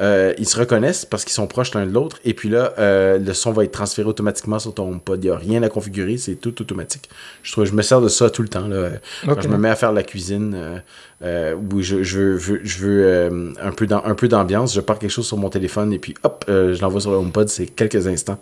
euh, 0.00 0.32
ils 0.38 0.48
se 0.48 0.58
reconnaissent 0.58 1.04
parce 1.04 1.24
qu'ils 1.24 1.32
sont 1.32 1.46
proches 1.46 1.74
l'un 1.74 1.86
de 1.86 1.92
l'autre. 1.92 2.18
Et 2.24 2.34
puis 2.34 2.48
là, 2.48 2.72
euh, 2.78 3.18
le 3.18 3.34
son 3.34 3.52
va 3.52 3.64
être 3.64 3.72
transféré 3.72 4.08
automatiquement 4.08 4.58
sur 4.58 4.74
ton 4.74 4.88
HomePod. 4.88 5.22
Il 5.22 5.28
n'y 5.28 5.34
a 5.34 5.38
rien 5.38 5.62
à 5.62 5.68
configurer, 5.68 6.16
c'est 6.18 6.36
tout 6.36 6.60
automatique. 6.60 7.08
Je 7.42 7.52
trouve, 7.52 7.64
je 7.64 7.72
me 7.72 7.82
sers 7.82 8.00
de 8.00 8.08
ça 8.08 8.30
tout 8.30 8.42
le 8.42 8.48
temps. 8.48 8.68
Là. 8.68 8.90
Quand 9.24 9.40
je 9.40 9.48
me 9.48 9.58
mets 9.58 9.70
à 9.70 9.76
faire 9.76 9.92
la 9.92 10.02
cuisine, 10.02 10.82
euh, 11.22 11.54
où 11.54 11.82
je, 11.82 12.02
je 12.02 12.20
veux, 12.20 12.60
je 12.62 12.78
veux 12.78 13.54
un 13.60 13.72
peu 13.72 13.86
un 13.90 14.14
peu 14.14 14.28
d'ambiance, 14.28 14.74
je 14.74 14.80
pars 14.80 14.98
quelque 14.98 15.10
chose 15.10 15.26
sur 15.26 15.36
mon 15.36 15.50
téléphone 15.50 15.92
et 15.92 15.98
puis 15.98 16.14
hop, 16.22 16.44
je 16.48 16.80
l'envoie 16.80 17.00
sur 17.00 17.10
le 17.10 17.16
HomePod. 17.16 17.48
C'est 17.48 17.66
quelques 17.66 18.06
instants 18.06 18.40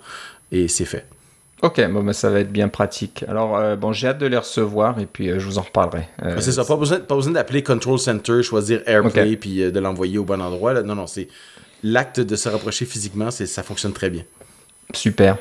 et 0.53 0.69
c'est 0.69 0.85
fait. 0.85 1.07
Ok, 1.63 1.81
bon, 1.89 2.03
ben, 2.03 2.13
ça 2.13 2.29
va 2.29 2.41
être 2.41 2.53
bien 2.53 2.69
pratique. 2.69 3.25
Alors, 3.29 3.57
euh, 3.57 3.77
bon, 3.77 3.93
j'ai 3.93 4.09
hâte 4.09 4.19
de 4.19 4.27
les 4.27 4.37
recevoir 4.37 4.99
et 5.01 5.07
puis 5.07 5.31
euh, 5.31 5.39
je 5.39 5.47
vous 5.47 5.59
en 5.59 5.63
reparlerai. 5.63 6.07
Euh, 6.23 6.37
c'est 6.39 6.53
ça, 6.53 6.65
pas 6.65 6.77
besoin, 6.77 7.01
pas 7.01 7.15
besoin 7.15 7.33
d'appeler 7.33 7.63
Control 7.63 7.99
Center, 7.99 8.43
choisir 8.43 8.83
AirPlay 8.87 9.37
puis 9.37 9.73
de 9.73 9.81
l'envoyer 9.81 10.19
au 10.19 10.25
bon 10.25 10.43
endroit. 10.43 10.75
Là. 10.75 10.83
Non, 10.83 10.95
non, 10.95 11.07
c'est 11.07 11.29
l'acte 11.83 12.21
de 12.21 12.37
se 12.37 12.49
rapprocher 12.49 12.85
physiquement, 12.85 13.31
ça 13.31 13.63
fonctionne 13.63 13.93
très 13.93 14.11
bien. 14.11 14.23
Super. 14.93 15.39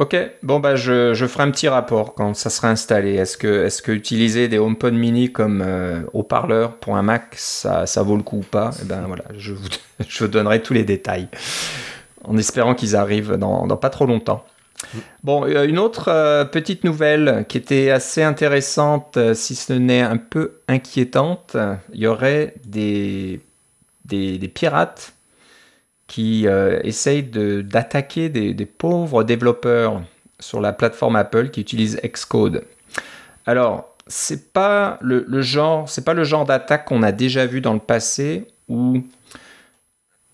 Ok, 0.00 0.16
bon, 0.42 0.58
bah, 0.58 0.74
je, 0.74 1.14
je, 1.14 1.26
ferai 1.26 1.44
un 1.44 1.50
petit 1.52 1.68
rapport 1.68 2.14
quand 2.14 2.34
ça 2.34 2.50
sera 2.50 2.68
installé. 2.68 3.14
Est-ce 3.14 3.36
que, 3.36 3.66
est 3.66 3.82
que 3.82 3.92
utiliser 3.92 4.48
des 4.48 4.58
HomePod 4.58 4.94
mini 4.94 5.30
comme 5.30 5.64
haut-parleur 6.12 6.74
pour 6.76 6.96
un 6.96 7.02
Mac, 7.02 7.34
ça, 7.36 7.86
ça 7.86 8.02
vaut 8.02 8.16
le 8.16 8.24
coup 8.24 8.38
ou 8.38 8.42
pas? 8.42 8.70
Eh 8.82 8.84
ben 8.84 9.04
voilà, 9.06 9.24
je 9.36 9.52
vous, 9.52 9.68
je 10.08 10.24
vous 10.24 10.28
donnerai 10.28 10.60
tous 10.60 10.72
les 10.72 10.82
détails 10.82 11.28
en 12.24 12.36
espérant 12.36 12.74
qu'ils 12.74 12.96
arrivent 12.96 13.34
dans, 13.34 13.66
dans 13.66 13.76
pas 13.76 13.90
trop 13.90 14.06
longtemps. 14.06 14.44
Bon, 15.22 15.44
euh, 15.44 15.66
une 15.66 15.78
autre 15.78 16.08
euh, 16.08 16.44
petite 16.44 16.84
nouvelle 16.84 17.44
qui 17.48 17.58
était 17.58 17.90
assez 17.90 18.22
intéressante, 18.22 19.16
euh, 19.16 19.34
si 19.34 19.54
ce 19.54 19.72
n'est 19.72 20.02
un 20.02 20.16
peu 20.16 20.60
inquiétante, 20.68 21.56
il 21.92 22.00
y 22.00 22.06
aurait 22.06 22.54
des, 22.64 23.40
des, 24.04 24.48
pirates 24.48 25.14
qui 26.06 26.46
essayent 26.84 27.22
d'attaquer 27.22 28.28
des, 28.28 28.52
des, 28.52 28.66
pauvres 28.66 29.24
développeurs 29.24 30.02
sur 30.40 30.60
la 30.60 30.72
plateforme 30.72 31.16
Apple 31.16 31.48
qui 31.48 31.60
utilisent 31.62 31.98
Xcode. 32.04 32.64
Alors, 33.46 33.96
c'est 34.06 34.52
pas 34.52 34.98
le, 35.00 35.24
le 35.26 35.40
genre, 35.40 35.88
pas 36.04 36.12
le 36.12 36.24
genre 36.24 36.44
d'attaque 36.44 36.84
qu'on 36.84 37.02
a 37.02 37.12
déjà 37.12 37.46
vu 37.46 37.62
dans 37.62 37.72
le 37.72 37.80
passé 37.80 38.46
où 38.68 39.02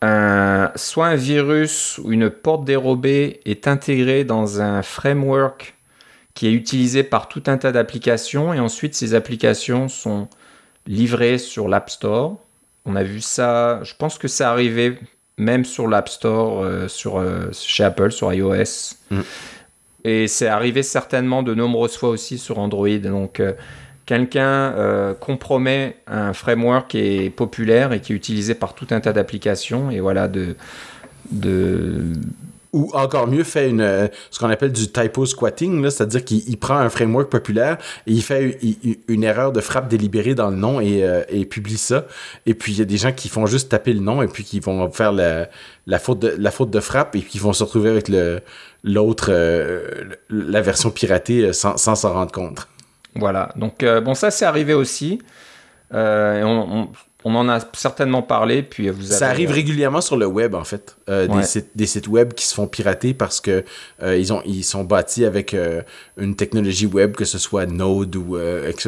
un, 0.03 0.71
soit 0.77 1.07
un 1.07 1.17
virus 1.17 1.99
ou 1.99 2.13
une 2.13 2.31
porte 2.31 2.65
dérobée 2.65 3.41
est 3.45 3.67
intégrée 3.67 4.25
dans 4.25 4.61
un 4.61 4.83
framework 4.83 5.75
qui 6.35 6.47
est 6.47 6.53
utilisé 6.53 7.03
par 7.03 7.29
tout 7.29 7.43
un 7.47 7.59
tas 7.59 7.73
d'applications 7.73 8.55
et 8.55 8.61
ensuite 8.61 8.95
ces 8.95 9.15
applications 9.15 9.89
sont 9.89 10.29
livrées 10.87 11.39
sur 11.39 11.69
l'App 11.69 11.91
Store. 11.91 12.37
On 12.85 12.95
a 12.95 13.03
vu 13.03 13.21
ça, 13.21 13.83
je 13.83 13.95
pense 13.95 14.19
que 14.19 14.29
c'est 14.29 14.45
arrivé 14.45 14.99
même 15.37 15.65
sur 15.65 15.89
l'App 15.89 16.09
Store 16.09 16.63
euh, 16.63 16.89
sur, 16.89 17.19
euh, 17.19 17.51
chez 17.53 17.85
Apple, 17.85 18.13
sur 18.13 18.33
iOS. 18.33 18.95
Mm. 19.11 19.21
Et 20.05 20.29
c'est 20.29 20.47
arrivé 20.47 20.83
certainement 20.83 21.43
de 21.43 21.55
nombreuses 21.55 21.97
fois 21.97 22.11
aussi 22.11 22.39
sur 22.39 22.59
Android. 22.59 22.99
Donc 22.99 23.41
euh, 23.41 23.53
quelqu'un 24.09 24.73
euh, 24.73 25.12
compromet 25.12 25.99
un 26.07 26.33
framework 26.33 26.92
qui 26.92 26.99
est 26.99 27.29
populaire 27.31 27.92
et 27.92 28.01
qui 28.01 28.14
est 28.14 28.16
utilisé 28.16 28.55
par 28.55 28.75
tout 28.75 28.87
un 28.90 29.01
tas 29.01 29.12
d'applications 29.12 29.90
et 29.90 30.01
voilà 30.01 30.29
de, 30.29 30.57
de 31.31 32.14
ou 32.73 32.90
encore 32.94 33.27
mieux 33.27 33.44
fait 33.44 33.68
une 33.68 33.83
euh, 33.83 34.09
ce 34.31 34.38
qu'on 34.38 34.49
appelle 34.49 34.73
du 34.73 34.90
typo 34.90 35.27
squatting 35.27 35.90
c'est-à-dire 35.90 36.25
qu'il 36.25 36.57
prend 36.57 36.79
un 36.79 36.88
framework 36.88 37.29
populaire 37.29 37.77
et 38.07 38.12
il 38.12 38.23
fait 38.23 38.59
une, 39.09 39.25
erreur 39.25 39.53
de 39.53 39.61
frappe 39.61 39.88
délibérée 39.88 40.35
dans 40.35 40.49
le 40.49 40.57
nom 40.57 40.81
et, 40.81 41.05
euh, 41.05 41.23
et 41.29 41.44
publie 41.44 41.77
ça. 41.77 42.07
Et 42.47 42.55
puis 42.55 42.73
il 42.73 42.79
y 42.79 42.83
a 42.83 42.87
des 42.87 42.97
gens 42.97 43.12
qui 43.12 43.29
font 43.29 43.44
juste 43.44 43.68
taper 43.68 43.92
le 43.92 44.01
nom 44.01 44.23
et 44.23 44.29
puis 44.29 44.42
qui 44.42 44.59
vont 44.59 44.90
faire 44.90 45.12
la, 45.12 45.51
la 45.87 45.99
faute 45.99 46.21
de 46.21 46.35
la 46.38 46.51
faute 46.51 46.71
de 46.71 46.81
frappe 46.81 47.14
et 47.14 47.21
qui 47.21 47.38
vont 47.38 47.53
se 47.53 47.62
retrouver 47.62 47.90
avec 47.90 48.09
le 48.09 48.40
l'autre 48.85 49.31
la 50.31 50.61
version 50.62 50.90
piratée 50.90 51.53
sans 51.53 51.77
s'en 51.77 52.14
rendre 52.14 52.33
compte 52.33 52.68
voilà, 53.14 53.51
donc 53.57 53.83
euh, 53.83 54.01
bon, 54.01 54.14
ça 54.14 54.31
c'est 54.31 54.44
arrivé 54.44 54.75
aussi. 54.75 55.21
Euh, 55.94 56.42
on, 57.25 57.35
en 57.35 57.49
a 57.49 57.61
certainement 57.73 58.23
parlé. 58.23 58.62
Puis 58.62 58.90
vous 58.90 59.03
Ça 59.03 59.29
arrive 59.29 59.51
euh, 59.51 59.55
régulièrement 59.55 60.01
sur 60.01 60.16
le 60.16 60.27
web, 60.27 60.55
en 60.55 60.64
fait. 60.64 60.97
des, 61.09 61.42
sites, 61.42 61.71
des, 61.75 61.87
sites, 61.87 62.09
web 62.09 62.33
qui 62.33 62.47
se 62.47 62.55
font 62.55 62.66
pirater 62.66 63.12
parce 63.12 63.40
que 63.40 63.64
ils, 64.03 64.33
ont, 64.33 64.40
ils 64.47 64.64
sont 64.64 64.85
bâtis 64.85 65.25
avec 65.25 65.57
une 66.16 66.37
technologie 66.37 66.87
web, 66.87 67.16
que 67.16 67.25
ce 67.25 67.38
soit 67.38 67.66
Node 67.66 68.16
ou, 68.16 68.38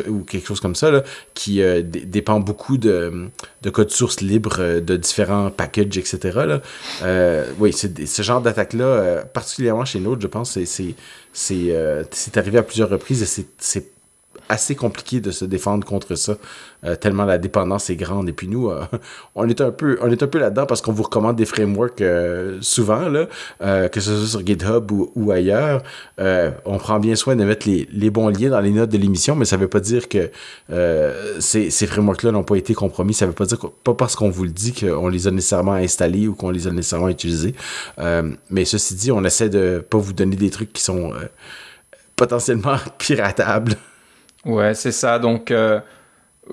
ou 0.09 0.21
quelque 0.25 0.47
chose 0.47 0.61
comme 0.61 0.75
ça, 0.75 1.03
qui 1.35 1.63
dépend 1.83 2.41
beaucoup 2.41 2.79
de, 2.79 3.29
de 3.63 3.71
code 3.71 3.91
source 3.91 4.21
libre, 4.21 4.81
de 4.81 4.97
différents 4.97 5.51
packages, 5.51 5.99
etc. 5.99 6.61
oui, 7.59 7.73
ce 7.73 8.23
genre 8.23 8.41
d'attaque-là, 8.43 9.25
particulièrement 9.33 9.85
chez 9.85 10.01
Node, 10.01 10.23
je 10.23 10.29
pense, 10.29 10.59
c'est 11.33 12.37
arrivé 12.37 12.59
à 12.59 12.63
plusieurs 12.63 12.91
reprises 12.91 13.23
et 13.23 13.45
c'est 13.59 14.00
assez 14.51 14.75
compliqué 14.75 15.21
de 15.21 15.31
se 15.31 15.45
défendre 15.45 15.87
contre 15.87 16.17
ça, 16.17 16.37
euh, 16.85 16.97
tellement 16.97 17.25
la 17.25 17.39
dépendance 17.39 17.89
est 17.89 17.97
grande. 17.97 18.29
Et 18.29 18.33
puis 18.33 18.49
nous, 18.49 18.69
euh, 18.69 18.83
on 19.37 19.49
est 19.49 19.61
un 19.61 19.71
peu, 19.71 19.97
peu 19.97 20.39
là-dedans 20.39 20.67
parce 20.67 20.83
qu'on 20.83 20.93
vous 20.93 21.05
recommande 21.05 21.37
des 21.37 21.47
frameworks 21.47 22.01
euh, 22.01 22.59
souvent, 22.61 23.09
là, 23.09 23.27
que 23.89 24.01
ce 24.01 24.17
soit 24.17 24.27
sur 24.27 24.47
GitHub 24.47 24.91
ou, 24.91 25.31
ailleurs. 25.31 25.83
on 26.19 26.79
prend 26.79 26.99
bien 26.99 27.15
soin 27.15 27.37
de 27.37 27.45
mettre 27.45 27.69
les, 27.69 28.11
bons 28.11 28.29
liens 28.29 28.51
dans 28.51 28.61
les 28.61 28.73
notes 28.73 28.91
de 28.91 28.99
l'émission, 28.99 29.37
mais 29.37 29.45
ça 29.45 29.57
ne 29.57 29.63
veut 29.63 29.69
pas 29.69 29.81
dire 29.81 30.09
que 30.09 30.31
ces, 31.39 31.71
frameworks-là 31.71 32.33
n'ont 32.33 32.43
pas 32.43 32.57
été 32.57 32.75
compromis. 32.75 33.15
Ça 33.15 33.27
ne 33.27 33.31
veut 33.31 33.37
pas 33.37 33.47
dire 33.47 33.59
pas 33.85 33.95
parce 33.95 34.17
qu'on 34.17 34.31
vous 34.31 34.45
le 34.45 34.51
dit 34.51 34.73
qu'on 34.73 35.09
les 35.09 35.29
a 35.29 35.31
nécessairement 35.31 35.75
installés 35.75 36.27
ou 36.27 36.35
qu'on 36.35 36.51
les 36.51 36.67
a 36.67 36.73
nécessairement 36.73 37.09
utilisés. 37.09 37.55
mais 38.51 38.65
ceci 38.65 38.95
dit, 38.95 39.13
on 39.13 39.23
essaie 39.25 39.49
de 39.49 39.85
pas 39.89 39.99
vous 39.99 40.13
donner 40.13 40.37
des 40.37 40.51
trucs 40.51 40.73
qui 40.73 40.83
sont 40.83 41.13
potentiellement 42.17 42.77
piratables. 42.99 43.77
Ouais, 44.45 44.75
c'est 44.75 44.93
ça. 44.93 45.19
Donc, 45.19 45.51
euh, 45.51 45.81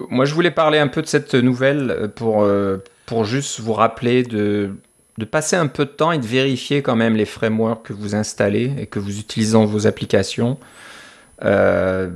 moi, 0.09 0.25
je 0.25 0.33
voulais 0.33 0.51
parler 0.51 0.79
un 0.79 0.87
peu 0.87 1.01
de 1.01 1.07
cette 1.07 1.33
nouvelle 1.35 2.11
pour, 2.15 2.43
euh, 2.43 2.83
pour 3.05 3.23
juste 3.25 3.59
vous 3.59 3.73
rappeler 3.73 4.23
de, 4.23 4.71
de 5.17 5.25
passer 5.25 5.55
un 5.55 5.67
peu 5.67 5.85
de 5.85 5.91
temps 5.91 6.11
et 6.11 6.17
de 6.17 6.25
vérifier 6.25 6.81
quand 6.81 6.95
même 6.95 7.15
les 7.15 7.25
frameworks 7.25 7.87
que 7.87 7.93
vous 7.93 8.15
installez 8.15 8.73
et 8.79 8.87
que 8.87 8.99
vous 8.99 9.19
utilisez 9.19 9.53
dans 9.53 9.65
vos 9.65 9.87
applications. 9.87 10.57
Euh, 11.43 12.09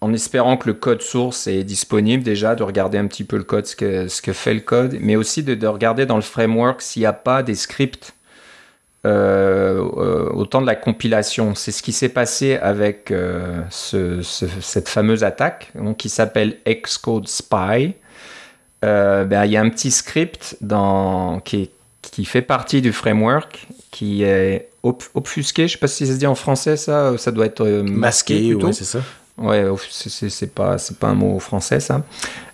en 0.00 0.12
espérant 0.14 0.56
que 0.56 0.68
le 0.68 0.74
code 0.74 1.02
source 1.02 1.46
est 1.46 1.64
disponible 1.64 2.22
déjà, 2.22 2.54
de 2.54 2.62
regarder 2.62 2.96
un 2.98 3.06
petit 3.06 3.24
peu 3.24 3.36
le 3.36 3.44
code, 3.44 3.66
ce 3.66 3.76
que, 3.76 4.08
ce 4.08 4.22
que 4.22 4.32
fait 4.32 4.54
le 4.54 4.60
code, 4.60 4.96
mais 5.00 5.16
aussi 5.16 5.42
de, 5.42 5.54
de 5.54 5.66
regarder 5.66 6.06
dans 6.06 6.16
le 6.16 6.22
framework 6.22 6.80
s'il 6.80 7.00
n'y 7.00 7.06
a 7.06 7.12
pas 7.12 7.42
des 7.42 7.54
scripts 7.54 8.14
euh, 8.14 8.19
au 9.04 10.46
temps 10.46 10.60
de 10.60 10.66
la 10.66 10.74
compilation. 10.74 11.54
C'est 11.54 11.72
ce 11.72 11.82
qui 11.82 11.92
s'est 11.92 12.08
passé 12.08 12.56
avec 12.56 13.10
euh, 13.10 13.62
cette 13.70 14.88
fameuse 14.88 15.24
attaque 15.24 15.70
donc, 15.74 15.96
qui 15.98 16.08
s'appelle 16.08 16.56
Xcode 16.66 17.28
Spy. 17.28 17.94
Euh, 18.84 19.24
ben, 19.24 19.44
il 19.44 19.52
y 19.52 19.56
a 19.56 19.60
un 19.60 19.68
petit 19.68 19.90
script 19.90 20.56
dans, 20.60 21.40
qui, 21.40 21.70
qui, 22.02 22.24
fait 22.24 22.42
partie 22.42 22.80
du 22.80 22.92
framework 22.92 23.66
qui 23.90 24.22
est 24.22 24.70
obfusqué. 24.82 25.62
Je 25.62 25.72
ne 25.74 25.76
sais 25.76 25.78
pas 25.78 25.88
si 25.88 26.06
ça 26.06 26.14
se 26.14 26.18
dit 26.18 26.26
en 26.26 26.34
français, 26.34 26.76
ça. 26.76 27.16
Ça 27.18 27.30
doit 27.30 27.46
être 27.46 27.66
masqué. 27.82 28.54
Masqué, 28.54 28.72
c'est 28.72 28.84
ça. 28.84 29.00
Ouais, 29.40 29.64
c'est 29.88 30.54
pas, 30.54 30.76
pas 31.00 31.08
un 31.08 31.14
mot 31.14 31.38
français, 31.40 31.80
ça. 31.80 32.04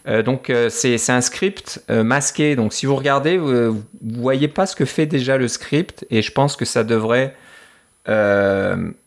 Euh, 0.07 0.23
donc 0.23 0.51
euh, 0.51 0.71
c'est 0.71 1.11
un 1.11 1.21
script 1.21 1.83
euh, 1.91 2.05
masqué. 2.05 2.55
Donc 2.55 2.73
si 2.73 2.87
vous 2.87 2.95
regardez, 2.95 3.39
vous, 3.39 3.51
ne 3.51 3.75
voyez 4.03 4.47
pas 4.47 4.67
ce 4.67 4.77
que 4.77 4.85
fait 4.85 5.07
déjà 5.07 5.37
le 5.37 5.49
script 5.49 6.07
et 6.11 6.23
je 6.23 6.31
pense 6.31 6.57
que 6.57 6.65
ça 6.65 6.85
devrait 6.85 7.35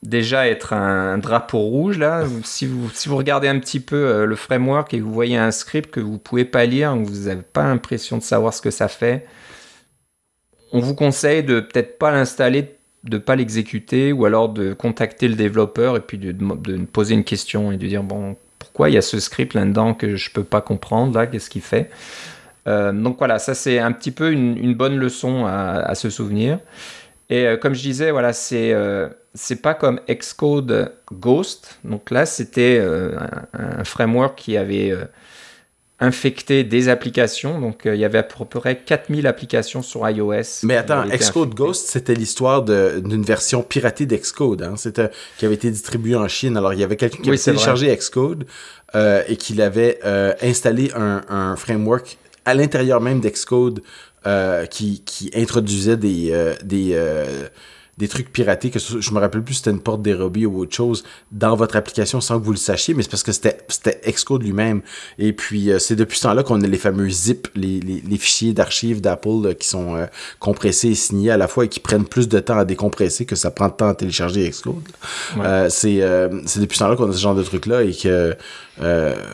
déjà 0.03 0.49
être 0.49 0.73
un, 0.73 1.17
drapeau 1.19 1.59
rouge 1.59 1.97
là. 1.97 2.25
Si 2.43 2.65
vous, 2.65 2.89
si 2.93 3.07
vous 3.07 3.15
regardez 3.15 3.47
un 3.47 3.57
petit 3.59 3.79
peu 3.79 4.25
le 4.25 4.35
framework 4.35 4.93
et 4.93 4.99
vous 4.99 5.13
voyez 5.13 5.37
un 5.37 5.51
script 5.51 5.89
que 5.89 6.01
vous 6.01 6.17
pouvez 6.17 6.43
pas 6.43 6.65
lire, 6.65 6.93
vous 6.97 7.27
n'avez 7.27 7.41
pas 7.41 7.63
l'impression 7.63 8.17
de 8.17 8.23
savoir 8.23 8.53
ce 8.53 8.61
que 8.61 8.71
ça 8.71 8.89
fait, 8.89 9.25
on 10.73 10.81
vous 10.81 10.95
conseille 10.95 11.43
de 11.43 11.61
peut-être 11.61 11.97
pas 11.97 12.11
l'installer, 12.11 12.78
de 13.03 13.17
pas 13.17 13.35
l'exécuter, 13.35 14.11
ou 14.11 14.25
alors 14.25 14.49
de 14.49 14.73
contacter 14.73 15.27
le 15.27 15.35
développeur 15.35 15.95
et 15.95 16.01
puis 16.01 16.17
de, 16.17 16.31
de, 16.31 16.77
poser 16.85 17.13
une 17.13 17.23
question 17.23 17.71
et 17.71 17.77
de 17.77 17.87
dire 17.87 18.03
bon 18.03 18.35
pourquoi 18.59 18.89
il 18.89 18.95
y 18.95 18.97
a 18.97 19.01
ce 19.01 19.19
script 19.19 19.53
là-dedans 19.53 19.93
que 19.93 20.15
je 20.15 20.31
peux 20.31 20.43
pas 20.43 20.61
comprendre 20.61 21.17
là, 21.17 21.25
qu'est-ce 21.25 21.49
qu'il 21.49 21.61
fait? 21.61 21.89
Euh, 22.67 22.91
donc 22.91 23.17
voilà, 23.17 23.39
ça 23.39 23.55
c'est 23.55 23.79
un 23.79 23.91
petit 23.91 24.11
peu 24.11 24.31
une, 24.31 24.73
bonne 24.75 24.97
leçon 24.97 25.45
à, 25.45 25.95
se 25.95 26.09
souvenir. 26.09 26.59
Et 27.29 27.45
euh, 27.45 27.57
comme 27.57 27.73
je 27.73 27.81
disais, 27.81 28.11
voilà, 28.11 28.33
c'est 28.33 28.73
euh, 28.73 29.07
c'est 29.33 29.61
pas 29.61 29.73
comme 29.73 29.99
Xcode 30.09 30.93
Ghost. 31.11 31.79
Donc 31.83 32.11
là, 32.11 32.25
c'était 32.25 32.83
un, 33.53 33.83
framework 33.83 34.37
qui 34.37 34.57
avait 34.57 34.93
infecter 36.01 36.63
des 36.63 36.87
applications. 36.87 37.59
Donc, 37.59 37.85
euh, 37.85 37.95
il 37.95 38.01
y 38.01 38.05
avait 38.05 38.19
à 38.19 38.23
peu 38.23 38.59
près 38.59 38.77
4000 38.77 39.27
applications 39.27 39.81
sur 39.81 40.07
iOS. 40.09 40.63
Mais 40.63 40.77
attends, 40.77 41.05
Xcode 41.07 41.53
Ghost, 41.53 41.87
c'était 41.89 42.13
l'histoire 42.13 42.63
d'une 42.63 43.23
version 43.23 43.63
piratée 43.63 44.05
d'Xcode, 44.05 44.61
hein? 44.61 44.75
C'était, 44.77 45.09
qui 45.37 45.45
avait 45.45 45.55
été 45.55 45.69
distribuée 45.69 46.15
en 46.15 46.27
Chine. 46.27 46.55
Alors, 46.57 46.73
il 46.73 46.79
y 46.79 46.83
avait 46.83 46.95
quelqu'un 46.95 47.21
qui 47.21 47.29
avait 47.29 47.37
téléchargé 47.37 47.95
Xcode 47.95 48.45
euh, 48.95 49.23
et 49.27 49.35
qui 49.35 49.61
avait 49.61 49.99
euh, 50.05 50.33
installé 50.41 50.91
un, 50.95 51.21
un, 51.29 51.55
framework 51.55 52.17
à 52.45 52.53
l'intérieur 52.53 53.01
même 53.01 53.19
d'Xcode 53.19 53.81
qui, 54.69 55.01
qui 55.05 55.31
introduisait 55.33 55.97
des, 55.97 56.53
des 56.63 56.93
des 57.99 58.07
trucs 58.07 58.31
piratés, 58.31 58.69
que 58.69 58.79
je 58.79 59.11
me 59.11 59.19
rappelle 59.19 59.43
plus 59.43 59.55
si 59.55 59.59
c'était 59.59 59.71
une 59.71 59.81
porte 59.81 60.01
dérobée 60.01 60.45
ou 60.45 60.61
autre 60.61 60.73
chose, 60.73 61.03
dans 61.33 61.57
votre 61.57 61.75
application 61.75 62.21
sans 62.21 62.39
que 62.39 62.45
vous 62.45 62.53
le 62.53 62.57
sachiez, 62.57 62.93
mais 62.93 63.03
c'est 63.03 63.11
parce 63.11 63.23
que 63.23 63.33
c'était 63.33 63.59
Xcode 64.09 64.41
lui-même. 64.41 64.81
Et 65.17 65.33
puis, 65.33 65.69
euh, 65.69 65.79
c'est 65.79 65.97
depuis 65.97 66.17
ce 66.17 66.23
temps-là 66.23 66.43
qu'on 66.43 66.61
a 66.61 66.67
les 66.67 66.77
fameux 66.77 67.09
zip, 67.09 67.49
les, 67.55 67.81
les, 67.81 68.17
fichiers 68.17 68.53
d'archives 68.53 69.01
d'Apple 69.01 69.53
qui 69.59 69.67
sont 69.67 69.97
euh, 69.97 70.05
compressés 70.39 70.91
et 70.91 70.95
signés 70.95 71.29
à 71.29 71.35
la 71.35 71.49
fois 71.49 71.65
et 71.65 71.67
qui 71.67 71.81
prennent 71.81 72.05
plus 72.05 72.29
de 72.29 72.39
temps 72.39 72.57
à 72.57 72.63
décompresser 72.63 73.25
que 73.25 73.35
ça 73.35 73.51
prend 73.51 73.67
de 73.67 73.73
temps 73.73 73.89
à 73.89 73.95
télécharger 73.95 74.49
Xcode. 74.49 74.75
Euh, 75.37 75.67
c'est 75.69 75.99
depuis 75.99 76.77
ce 76.77 76.83
temps-là 76.83 76.95
qu'on 76.95 77.09
a 77.09 77.13
ce 77.13 77.19
genre 77.19 77.35
de 77.35 77.43
trucs-là 77.43 77.83
et 77.83 77.93
que 77.93 78.37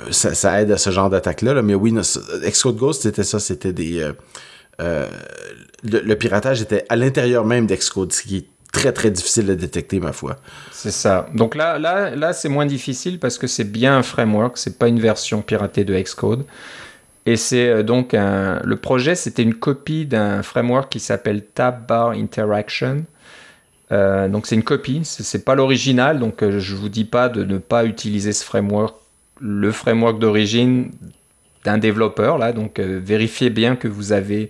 ça, 0.10 0.34
ça, 0.34 0.62
aide 0.62 0.72
à 0.72 0.78
ce 0.78 0.90
genre 0.90 1.12
d'attaque-là. 1.12 1.62
Mais 1.62 1.76
oui, 1.76 1.94
Xcode 2.44 2.78
Ghost, 2.78 3.04
c'était 3.04 3.24
ça, 3.24 3.38
c'était 3.40 3.74
des... 3.74 4.10
Le, 4.80 6.00
le, 6.00 6.16
piratage 6.16 6.64
était 6.64 6.84
à 6.90 6.96
l'intérieur 6.96 7.46
même 7.46 7.68
d'Xcode, 7.68 8.12
ce 8.12 8.24
qui 8.24 8.38
est 8.38 8.46
très 8.72 8.92
très 8.92 9.12
difficile 9.12 9.50
à 9.52 9.56
détecter, 9.56 10.00
ma 10.00 10.12
foi. 10.12 10.38
C'est 10.72 10.92
ça. 10.92 11.28
Donc 11.34 11.56
là, 11.56 11.80
là, 11.80 12.16
là 12.16 12.34
c'est 12.34 12.50
moins 12.50 12.66
difficile 12.66 13.20
parce 13.20 13.38
que 13.38 13.48
c'est 13.48 13.64
bien 13.64 13.98
un 13.98 14.04
framework, 14.04 14.58
c'est 14.58 14.78
pas 14.78 14.88
une 14.88 15.00
version 15.00 15.42
piratée 15.42 15.86
de 15.86 15.98
Xcode. 15.98 16.46
Et 17.26 17.38
c'est 17.38 17.68
euh, 17.68 17.84
donc 17.84 18.14
un... 18.14 18.62
le 18.64 18.76
projet, 18.76 19.16
c'était 19.16 19.44
une 19.44 19.56
copie 19.56 20.06
d'un 20.06 20.44
framework 20.44 20.92
qui 20.92 21.00
s'appelle 21.00 21.44
Tab 21.44 21.88
Bar 21.88 22.10
Interaction. 22.12 23.06
Euh, 23.92 24.28
donc 24.28 24.46
c'est 24.48 24.56
une 24.56 24.64
copie, 24.64 25.02
c'est 25.04 25.46
pas 25.46 25.56
l'original, 25.56 26.20
donc 26.20 26.42
euh, 26.42 26.60
je 26.60 26.76
vous 26.76 26.90
dis 26.90 27.06
pas 27.06 27.30
de 27.30 27.44
ne 27.44 27.60
pas 27.60 27.86
utiliser 27.86 28.34
ce 28.34 28.44
framework, 28.44 28.96
le 29.40 29.72
framework 29.72 30.18
d'origine 30.20 30.92
d'un 31.64 31.78
développeur 31.78 32.38
là. 32.38 32.52
Donc 32.52 32.80
vérifiez 32.80 33.50
bien 33.50 33.76
que 33.76 33.88
vous 33.88 34.12
avez 34.12 34.50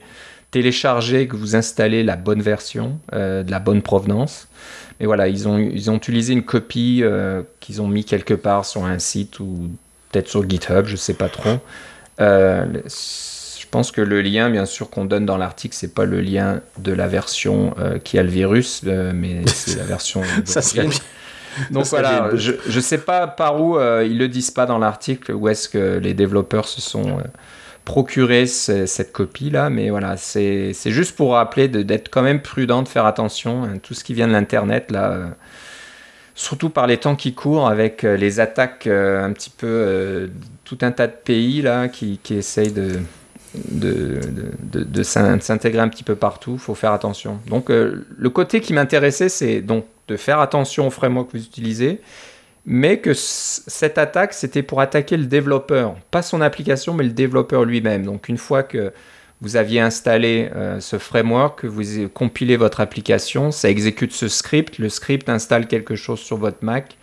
télécharger, 0.55 1.27
que 1.27 1.35
vous 1.35 1.57
installez 1.57 2.01
la 2.01 2.15
bonne 2.15 2.41
version, 2.41 2.97
euh, 3.11 3.43
de 3.43 3.51
la 3.51 3.59
bonne 3.59 3.81
provenance. 3.81 4.47
Mais 4.97 5.05
voilà, 5.05 5.27
ils 5.27 5.49
ont, 5.49 5.57
ils 5.57 5.91
ont 5.91 5.97
utilisé 5.97 6.31
une 6.31 6.43
copie 6.43 7.01
euh, 7.03 7.41
qu'ils 7.59 7.81
ont 7.81 7.89
mis 7.89 8.05
quelque 8.05 8.33
part 8.33 8.63
sur 8.63 8.85
un 8.85 8.97
site 8.97 9.41
ou 9.41 9.69
peut-être 10.09 10.29
sur 10.29 10.49
GitHub, 10.49 10.85
je 10.85 10.93
ne 10.93 10.97
sais 10.97 11.13
pas 11.13 11.27
trop. 11.27 11.57
Euh, 12.21 12.65
je 12.85 13.65
pense 13.69 13.91
que 13.91 13.99
le 13.99 14.21
lien, 14.21 14.49
bien 14.49 14.65
sûr, 14.65 14.89
qu'on 14.89 15.03
donne 15.03 15.25
dans 15.25 15.35
l'article, 15.35 15.75
c'est 15.75 15.93
pas 15.93 16.05
le 16.05 16.21
lien 16.21 16.61
de 16.77 16.93
la 16.93 17.09
version 17.09 17.75
qui 18.05 18.17
a 18.17 18.23
le 18.23 18.29
virus, 18.29 18.83
mais 18.83 19.41
c'est 19.47 19.75
la 19.75 19.83
version. 19.83 20.21
Ça 20.45 20.61
serait 20.61 20.87
Donc 21.69 21.85
voilà, 21.87 22.29
je 22.33 22.53
ne 22.73 22.81
sais 22.81 22.99
pas 22.99 23.27
par 23.27 23.61
où 23.61 23.77
ils 23.77 24.17
le 24.17 24.29
disent 24.29 24.51
pas 24.51 24.65
dans 24.65 24.77
l'article, 24.77 25.33
où 25.33 25.49
est-ce 25.49 25.67
que 25.67 25.97
les 25.97 26.13
développeurs 26.13 26.69
se 26.69 26.79
sont 26.79 27.17
procurer 27.85 28.47
cette 28.47 29.11
copie-là, 29.13 29.69
mais 29.69 29.91
voilà, 29.91 30.17
c'est 30.17 30.73
juste 30.85 31.15
pour 31.15 31.33
rappeler 31.33 31.67
d'être 31.67 32.09
quand 32.09 32.23
même 32.23 32.41
prudent, 32.41 32.81
de 32.81 32.87
faire 32.87 33.05
attention. 33.05 33.63
hein, 33.63 33.77
tout 33.81 33.93
ce 33.93 34.03
qui 34.03 34.15
vient 34.15 34.27
de 34.27 34.33
l'Internet, 34.33 34.89
là, 34.89 35.11
euh, 35.11 35.27
surtout 36.33 36.69
par 36.69 36.87
les 36.87 36.97
temps 36.97 37.15
qui 37.15 37.33
courent, 37.33 37.69
avec 37.69 38.03
euh, 38.03 38.17
les 38.17 38.39
attaques 38.39 38.87
euh, 38.87 39.23
un 39.23 39.31
petit 39.31 39.51
peu, 39.51 40.29
tout 40.63 40.79
un 40.81 40.91
tas 40.91 41.05
de 41.05 41.13
pays 41.13 41.61
là, 41.61 41.87
qui, 41.87 42.19
qui 42.23 42.33
essayent 42.33 42.71
de, 42.73 42.93
de, 43.69 44.19
de, 44.63 44.83
de 44.83 45.03
s'intégrer 45.03 45.79
un 45.79 45.87
petit 45.87 46.03
peu 46.03 46.15
partout, 46.15 46.57
faut 46.57 46.75
faire 46.75 46.91
attention. 46.91 47.39
Donc 47.47 47.69
le 47.69 48.29
côté 48.31 48.61
qui 48.61 48.73
m'intéressait, 48.73 49.29
c'est 49.29 49.61
donc 49.61 49.85
de 50.07 50.17
faire 50.17 50.39
attention 50.39 50.87
aux 50.87 50.91
frameworks 50.91 51.31
que 51.31 51.37
vous 51.37 51.43
utilisez, 51.43 52.01
mais 52.65 52.99
que 52.99 53.13
cette 53.13 53.97
attaque, 53.97 54.33
c'était 54.33 54.63
pour 54.63 54.81
attaquer 54.81 55.17
le 55.17 55.25
développeur, 55.25 55.95
pas 56.11 56.21
son 56.21 56.41
application, 56.41 56.93
mais 56.93 57.03
le 57.03 57.11
développeur 57.11 57.63
lui-même. 57.63 58.03
Donc 58.03 58.27
une 58.27 58.37
fois 58.37 58.63
que 58.63 58.91
vous 59.41 59.55
aviez 59.55 59.79
installé 59.79 60.49
euh, 60.55 60.79
ce 60.79 60.97
framework, 60.97 61.61
que 61.61 61.67
vous 61.67 62.09
compilez 62.09 62.57
votre 62.57 62.79
application, 62.79 63.51
ça 63.51 63.69
exécute 63.69 64.13
ce 64.13 64.27
script, 64.27 64.79
le 64.79 64.89
script 64.89 65.29
installe 65.29 65.67
quelque 65.67 65.95
chose 65.95 66.19
sur 66.19 66.37
votre 66.37 66.63
Mac, 66.63 66.97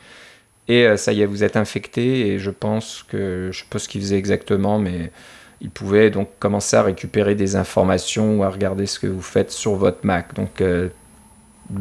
et 0.66 0.86
euh, 0.86 0.96
ça 0.96 1.12
y 1.12 1.20
est, 1.20 1.26
vous 1.26 1.44
êtes 1.44 1.56
infecté, 1.56 2.28
et 2.28 2.38
je 2.38 2.50
pense 2.50 3.04
que, 3.08 3.50
je 3.52 3.60
sais 3.60 3.66
pas 3.70 3.78
ce 3.78 3.88
qu'il 3.88 4.00
faisait 4.00 4.18
exactement, 4.18 4.78
mais 4.78 5.12
il 5.60 5.70
pouvait 5.70 6.10
donc 6.10 6.28
commencer 6.40 6.76
à 6.76 6.82
récupérer 6.82 7.36
des 7.36 7.54
informations 7.54 8.38
ou 8.38 8.42
à 8.42 8.50
regarder 8.50 8.86
ce 8.86 8.98
que 8.98 9.06
vous 9.06 9.22
faites 9.22 9.52
sur 9.52 9.76
votre 9.76 10.04
Mac. 10.04 10.34
Donc 10.34 10.60
euh, 10.60 10.88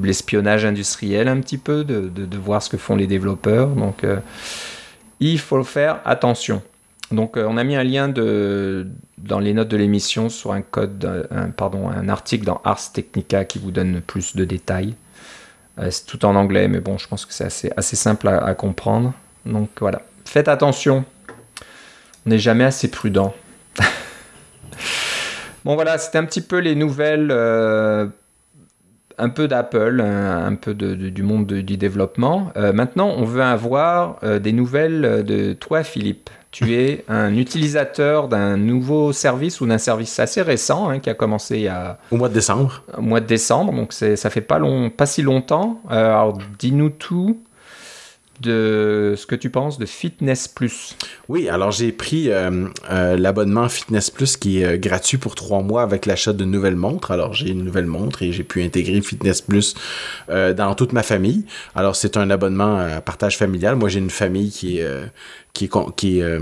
l'espionnage 0.02 0.66
industriel 0.66 1.28
un 1.28 1.40
petit 1.40 1.58
peu, 1.58 1.84
de, 1.84 2.10
de, 2.10 2.38
voir 2.38 2.62
ce 2.62 2.70
que 2.70 2.78
font 2.78 2.96
les 2.96 3.08
développeurs. 3.08 3.70
Donc, 3.70 4.04
euh, 4.04 4.18
il 5.20 5.40
faut 5.40 5.64
faire 5.64 6.00
attention. 6.06 6.62
Donc, 7.12 7.38
euh, 7.38 7.46
on 7.48 7.58
a 7.58 7.64
mis 7.64 7.76
un 7.76 7.84
lien 7.84 8.08
de, 8.08 8.88
dans 9.18 9.40
les 9.40 9.54
notes 9.54 9.68
de 9.68 9.78
l'émission 9.78 10.30
sur 10.30 10.54
un 10.54 10.62
code, 10.62 11.28
un, 11.32 11.50
pardon, 11.50 11.90
un 11.90 12.10
article 12.10 12.46
dans 12.46 12.62
Ars 12.64 12.92
Technica 12.94 13.46
qui 13.46 13.60
vous 13.60 13.72
donne 13.72 14.02
plus 14.02 14.36
de 14.36 14.46
détails. 14.46 14.96
Euh, 15.80 15.92
c'est 15.92 16.06
tout 16.06 16.26
en 16.26 16.36
anglais, 16.36 16.68
mais 16.68 16.80
bon, 16.80 16.98
je 16.98 17.08
pense 17.08 17.26
que 17.26 17.34
c'est 17.34 17.46
assez, 17.46 17.72
assez 17.76 17.96
simple 17.96 18.28
à, 18.28 18.54
comprendre. 18.56 19.14
Donc 19.46 19.70
voilà, 19.80 20.02
faites 20.26 20.48
attention. 20.48 21.04
On 22.26 22.30
n'est 22.30 22.40
jamais 22.40 22.64
assez 22.64 22.90
prudent. 22.90 23.34
bon 25.66 25.76
voilà, 25.76 25.98
c'était 25.98 26.20
un 26.20 26.26
petit 26.26 26.42
peu 26.42 26.60
les 26.60 26.76
nouvelles 26.76 27.32
un 29.18 29.30
peu 29.30 29.48
d'Apple, 29.48 30.02
un, 30.02 30.56
peu 30.56 30.74
du 30.74 31.24
monde 31.24 31.48
du 31.48 31.78
développement. 31.78 32.52
Euh, 32.58 32.74
maintenant, 32.74 33.14
on 33.18 33.26
veut 33.26 33.44
avoir 33.44 34.18
euh, 34.24 34.40
des 34.40 34.52
nouvelles 34.52 35.24
de 35.26 35.54
toi, 35.54 35.84
Philippe. 35.84 36.30
Tu 36.52 36.74
es 36.76 37.06
un 37.10 37.36
utilisateur 37.36 38.28
d'un 38.28 38.58
nouveau 38.58 39.14
service 39.14 39.62
ou 39.62 39.68
d'un 39.68 39.78
service 39.78 40.20
assez 40.20 40.42
récent 40.42 40.90
hein, 40.90 41.00
qui 41.00 41.10
a 41.10 41.14
commencé 41.14 41.68
a... 41.68 41.98
Au 42.12 42.18
mois 42.18 42.30
de 42.30 42.34
décembre. 42.34 42.84
Au 42.98 43.02
mois 43.02 43.20
de 43.20 43.28
décembre, 43.28 43.74
donc 43.74 43.94
ça 43.94 44.30
fait 44.30 44.42
pas, 44.42 44.60
long, 44.60 44.90
pas 44.90 45.06
si 45.06 45.22
longtemps. 45.22 45.82
Euh, 45.92 46.10
alors, 46.10 46.38
dis-nous 46.60 46.90
tout 46.90 47.40
de 48.42 49.14
ce 49.18 49.26
que 49.26 49.36
tu 49.36 49.50
penses 49.50 49.78
de 49.78 49.86
Fitness 49.86 50.48
Plus. 50.48 50.98
Oui, 51.30 51.48
alors 51.48 51.72
j'ai 51.72 51.92
pris 51.92 52.30
euh, 52.30 52.68
euh, 52.90 53.18
l'abonnement 53.18 53.70
Fitness 53.70 54.10
Plus 54.10 54.36
qui 54.38 54.62
est 54.62 54.66
euh, 54.66 54.78
gratuit 54.78 55.18
pour 55.18 55.36
trois 55.36 55.62
mois 55.62 55.84
avec 55.84 56.06
l'achat 56.06 56.34
de 56.34 56.44
nouvelles 56.44 56.76
montres. 56.76 57.12
Alors 57.12 57.34
j'ai 57.34 57.50
une 57.50 57.64
nouvelle 57.64 57.86
montre 57.86 58.24
et 58.24 58.32
j'ai 58.32 58.44
pu 58.44 58.64
intégrer 58.64 59.02
Fitness 59.02 59.42
Plus 59.42 59.76
dans 60.28 60.76
toute 60.76 60.94
ma 60.94 61.04
famille. 61.04 61.46
Alors 61.76 61.96
c'est 61.96 62.18
un 62.18 62.30
abonnement 62.30 62.78
à 62.78 63.02
partage 63.02 63.38
familial. 63.38 63.76
Moi 63.76 63.90
j'ai 63.90 64.00
une 64.00 64.10
famille 64.10 64.50
qui 64.52 64.80
qui 65.54 65.70
qui 65.96 66.20
est 66.20 66.40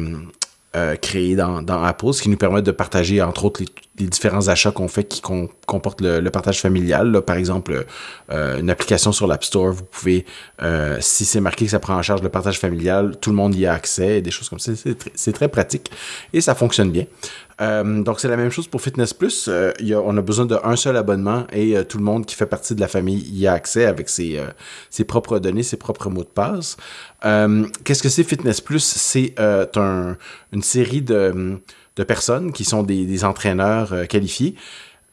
euh, 0.76 0.96
créé 0.96 1.36
dans, 1.36 1.64
dans, 1.64 1.82
Apple, 1.84 2.14
ce 2.14 2.22
qui 2.22 2.30
nous 2.30 2.38
permet 2.38 2.62
de 2.62 2.70
partager, 2.70 3.24
entre 3.24 3.46
autres, 3.46 3.64
les, 3.98 4.06
différents 4.06 4.50
achats 4.50 4.70
qu'on 4.70 4.88
fait 4.88 5.04
qui 5.04 5.20
comportent 5.20 6.02
le, 6.02 6.30
partage 6.30 6.62
familial. 6.62 7.22
Par 7.26 7.38
exemple, 7.38 7.88
euh, 8.32 8.60
une 8.60 8.70
application 8.70 9.12
sur 9.12 9.26
l'App 9.26 9.44
Store, 9.44 9.72
vous 9.72 9.84
pouvez, 9.84 10.28
euh, 10.62 10.98
si 11.02 11.26
c'est 11.26 11.42
marqué 11.42 11.66
que 11.66 11.72
ça 11.72 11.80
prend 11.80 11.96
en 11.96 12.04
charge 12.04 12.22
le 12.22 12.30
partage 12.30 12.60
familial, 12.60 13.18
tout 13.20 13.32
le 13.32 13.36
monde 13.36 13.56
y 13.56 13.66
a 13.66 13.74
accès, 13.74 14.22
des 14.22 14.30
choses 14.30 14.48
comme 14.48 14.60
ça. 14.60 14.74
C'est 15.16 15.34
très 15.34 15.48
pratique 15.48 15.90
et 16.34 16.40
ça 16.40 16.54
fonctionne 16.54 16.92
bien. 16.92 17.06
Euh, 17.62 18.04
donc, 18.04 18.20
c'est 18.20 18.28
la 18.28 18.38
même 18.38 18.50
chose 18.50 18.68
pour 18.68 18.82
Fitness 18.82 19.14
Plus. 19.14 19.48
Euh, 19.50 19.72
on 20.04 20.18
a 20.18 20.22
besoin 20.22 20.46
d'un 20.46 20.76
seul 20.76 20.96
abonnement 20.98 21.46
et 21.52 21.76
euh, 21.78 21.84
tout 21.84 21.98
le 21.98 22.04
monde 22.04 22.26
qui 22.26 22.36
fait 22.36 22.46
partie 22.46 22.76
de 22.76 22.80
la 22.80 22.88
famille 22.88 23.20
y 23.34 23.48
a 23.48 23.54
accès 23.54 23.86
avec 23.86 24.10
ses, 24.10 24.40
ses 24.90 25.04
propres 25.04 25.40
données, 25.40 25.64
ses 25.64 25.78
propres 25.78 26.10
mots 26.10 26.24
de 26.24 26.28
passe. 26.28 26.78
Qu'est-ce 27.22 28.04
que 28.04 28.10
c'est 28.10 28.24
Fitness 28.24 28.62
Plus? 28.62 28.84
C'est 28.84 29.36
un, 29.40 30.18
une 30.54 30.64
série 30.64 31.02
de, 31.02 31.60
de, 31.96 32.04
personnes 32.04 32.52
qui 32.52 32.64
sont 32.64 32.84
des, 32.84 33.06
des 33.06 33.26
entraîneurs 33.26 34.08
qualifiés 34.08 34.56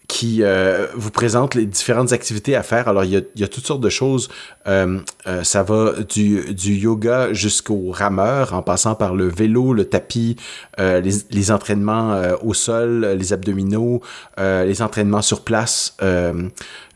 qui 0.08 0.42
euh, 0.42 0.86
vous 0.94 1.10
présente 1.10 1.54
les 1.54 1.66
différentes 1.66 2.12
activités 2.12 2.54
à 2.54 2.62
faire. 2.62 2.88
Alors, 2.88 3.04
il 3.04 3.24
y 3.34 3.44
a, 3.44 3.48
toutes 3.48 3.66
sortes 3.66 3.80
de 3.80 3.88
choses. 3.88 4.28
Euh, 4.66 5.00
euh, 5.26 5.42
ça 5.42 5.62
va 5.62 5.92
du, 6.08 6.74
yoga 6.74 7.32
jusqu'au 7.32 7.90
rameur, 7.90 8.54
en 8.54 8.62
passant 8.62 8.94
par 8.94 9.14
le 9.14 9.26
vélo, 9.26 9.72
le 9.72 9.84
tapis, 9.84 10.36
les, 10.78 11.50
entraînements 11.50 12.20
au 12.42 12.54
sol, 12.54 13.16
les 13.18 13.32
abdominaux, 13.32 14.00
les 14.38 14.82
entraînements 14.82 15.22
sur 15.22 15.42
place, 15.42 15.96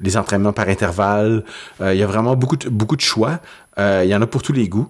les 0.01 0.17
entraînements 0.17 0.53
par 0.53 0.69
intervalle. 0.69 1.45
il 1.81 1.97
y 1.97 2.03
a 2.03 2.07
vraiment 2.07 2.37
beaucoup 2.37 2.57
de 2.97 3.01
choix. 3.01 3.41
il 3.79 4.07
y 4.07 4.15
en 4.15 4.23
a 4.23 4.27
pour 4.27 4.43
tous 4.43 4.53
les 4.53 4.69
goûts. 4.69 4.89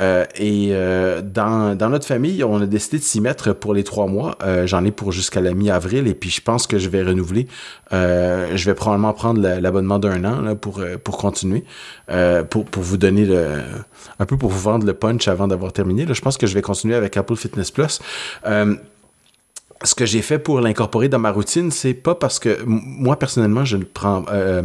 Euh, 0.00 0.24
et 0.36 0.68
euh, 0.70 1.20
dans, 1.22 1.76
dans, 1.76 1.90
notre 1.90 2.06
famille, 2.06 2.44
on 2.44 2.60
a 2.60 2.66
décidé 2.66 2.98
de 2.98 3.02
s'y 3.02 3.20
mettre 3.20 3.52
pour 3.52 3.74
les 3.74 3.84
trois 3.84 4.06
mois. 4.06 4.36
Euh, 4.42 4.66
j'en 4.66 4.84
ai 4.84 4.90
pour 4.90 5.12
jusqu'à 5.12 5.40
la 5.40 5.54
mi-avril 5.54 6.06
et 6.06 6.14
puis 6.14 6.30
je 6.30 6.40
pense 6.40 6.66
que 6.66 6.78
je 6.78 6.88
vais 6.88 7.02
renouveler. 7.02 7.48
je 7.90 8.64
vais 8.64 8.74
probablement 8.74 9.12
prendre 9.12 9.40
l'abonnement 9.40 9.98
d'un 9.98 10.24
an 10.24 10.40
là, 10.40 10.54
pour, 10.54 10.80
pour 11.02 11.18
continuer, 11.18 11.64
pour, 12.50 12.64
pour 12.66 12.82
vous 12.82 12.96
donner 12.96 13.24
le, 13.24 13.60
un 14.18 14.26
peu 14.26 14.36
pour 14.36 14.50
vous 14.50 14.60
vendre 14.60 14.86
le 14.86 14.94
punch 14.94 15.28
avant 15.28 15.48
d'avoir 15.48 15.72
terminé. 15.72 16.06
Là, 16.06 16.14
je 16.14 16.20
pense 16.20 16.36
que 16.36 16.46
je 16.46 16.54
vais 16.54 16.62
continuer 16.62 16.94
avec 16.94 17.16
Apple 17.16 17.36
Fitness 17.36 17.70
Plus 17.70 18.00
ce 19.84 19.94
que 19.94 20.06
j'ai 20.06 20.22
fait 20.22 20.38
pour 20.38 20.60
l'incorporer 20.60 21.08
dans 21.08 21.18
ma 21.18 21.30
routine, 21.30 21.70
c'est 21.70 21.94
pas 21.94 22.14
parce 22.14 22.38
que 22.38 22.58
moi 22.64 23.16
personnellement, 23.16 23.64
je 23.64 23.76
prends, 23.76 24.24
euh, 24.30 24.62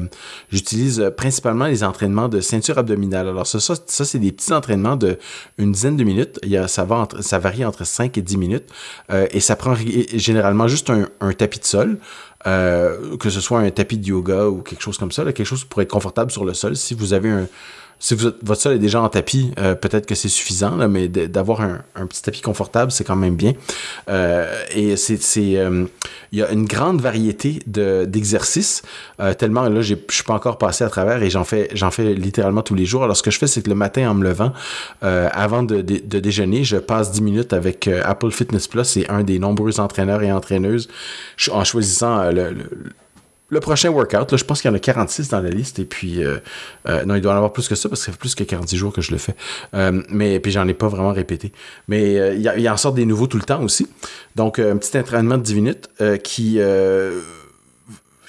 j'utilise 0.52 1.12
principalement 1.16 1.66
les 1.66 1.84
entraînements 1.84 2.30
de 2.30 2.42
ceinture 2.42 2.78
abdominale. 2.78 3.28
Alors 3.28 3.46
ça, 3.46 3.60
ça, 3.60 3.76
ça 3.86 4.06
c'est 4.06 4.20
des 4.20 4.32
petits 4.32 4.54
entraînements 4.54 4.96
de 4.96 5.20
une 5.58 5.72
dizaine 5.72 5.98
de 5.98 6.04
minutes. 6.04 6.40
Il 6.44 6.50
y 6.50 6.58
a, 6.58 6.68
ça 6.68 6.88
ça 7.20 7.40
varie 7.40 7.64
entre 7.64 7.86
5 7.86 8.18
et 8.18 8.22
10 8.22 8.38
minutes 8.38 8.70
euh, 9.12 9.28
et 9.32 9.40
ça 9.40 9.56
prend 9.56 9.76
généralement 9.76 10.68
juste 10.68 10.90
un, 10.90 11.08
un 11.22 11.34
tapis 11.34 11.60
de 11.60 11.66
sol. 11.66 12.00
Euh, 12.46 13.16
que 13.16 13.30
ce 13.30 13.40
soit 13.40 13.60
un 13.60 13.72
tapis 13.72 13.98
de 13.98 14.08
yoga 14.08 14.48
ou 14.48 14.64
quelque 14.64 14.82
chose 14.82 14.98
comme 14.98 15.14
ça, 15.14 15.24
quelque 15.24 15.46
chose 15.46 15.64
pour 15.64 15.82
être 15.82 15.90
confortable 15.90 16.30
sur 16.30 16.44
le 16.44 16.54
sol. 16.54 16.76
Si 16.76 16.94
vous 16.94 17.14
avez 17.14 17.30
un, 17.30 17.48
si 18.00 18.16
votre 18.16 18.56
sol 18.56 18.76
est 18.76 18.80
déjà 18.80 19.02
en 19.02 19.08
tapis, 19.08 19.52
euh, 19.58 19.76
peut-être 19.76 20.06
que 20.06 20.14
c'est 20.14 20.28
suffisant, 20.28 20.90
mais 20.90 21.08
d'avoir 21.08 21.62
un, 21.62 22.06
petit 22.06 22.22
tapis 22.22 22.42
confortable, 22.42 22.92
c'est 22.92 23.06
quand 23.06 23.16
même 23.16 23.36
bien. 23.36 23.54
Euh, 24.10 24.62
et 24.76 24.98
c'est, 24.98 25.20
euh, 25.58 25.86
il 26.32 26.40
y 26.40 26.44
a 26.44 26.52
une 26.52 26.66
grande 26.66 27.00
variété 27.00 27.60
d'exercices, 27.66 28.82
tellement 29.38 29.64
là, 29.70 29.82
je 29.82 29.96
suis 30.10 30.24
pas 30.24 30.34
encore 30.34 30.58
passé 30.58 30.84
à 30.84 30.90
travers 30.90 31.24
et 31.24 31.30
j'en 31.30 31.46
fais, 31.46 31.70
j'en 31.74 31.92
fais 31.92 32.14
littéralement 32.14 32.62
tous 32.62 32.76
les 32.76 32.86
jours. 32.86 33.04
Alors, 33.04 33.16
ce 33.16 33.24
que 33.24 33.32
je 33.32 33.38
fais, 33.38 33.48
c'est 33.48 33.62
que 33.62 33.70
le 33.70 33.76
matin, 33.76 34.10
en 34.10 34.16
me 34.16 34.24
levant, 34.24 34.52
avant 35.02 35.64
de, 35.64 35.82
déjeuner, 35.82 36.64
je 36.64 36.78
passe 36.78 37.12
10 37.12 37.22
minutes 37.22 37.54
avec 37.54 37.88
Apple 37.88 38.32
Fitness 38.32 38.68
Plus. 38.68 38.84
C'est 38.84 39.10
un 39.10 39.24
des 39.24 39.40
nombreux 39.40 39.80
entraîneurs 39.80 40.22
et 40.24 40.32
entraîneuses 40.32 40.90
en 41.52 41.64
choisissant 41.64 42.32
le 42.32 42.54
prochain 43.60 43.90
workout, 43.90 44.32
là, 44.32 44.38
je 44.38 44.44
pense 44.44 44.62
qu'il 44.62 44.70
y 44.70 44.74
en 44.74 44.76
a 44.76 44.80
46 44.80 45.30
dans 45.30 45.40
la 45.40 45.50
liste. 45.50 45.80
Et 45.80 45.86
puis, 45.86 46.24
euh, 46.24 46.38
euh, 46.88 47.06
non, 47.06 47.16
il 47.16 47.22
doit 47.22 47.34
en 47.34 47.36
avoir 47.36 47.54
plus 47.54 47.68
que 47.68 47.76
ça 47.76 47.90
parce 47.90 48.02
que 48.02 48.06
ça 48.06 48.12
fait 48.12 48.18
plus 48.18 48.36
que 48.36 48.44
40 48.44 48.74
jours 48.76 48.94
que 48.94 49.02
je 49.02 49.12
le 49.12 49.18
fais. 49.18 49.36
Euh, 49.74 50.02
mais 50.10 50.40
puis, 50.40 50.52
j'en 50.52 50.68
ai 50.68 50.74
pas 50.74 50.88
vraiment 50.88 51.14
répété. 51.14 51.52
Mais 51.88 52.36
il 52.36 52.42
y, 52.42 52.62
y, 52.62 52.70
en 52.70 52.78
sort 52.78 52.94
des 52.94 53.06
nouveaux 53.06 53.28
tout 53.28 53.38
le 53.38 53.44
temps 53.44 53.62
aussi. 53.64 53.88
Donc, 54.36 54.60
un 54.60 54.78
petit 54.78 54.98
entraînement 54.98 55.38
de 55.38 55.44
10 55.44 55.56
minutes 55.56 55.90
qui 56.24 56.60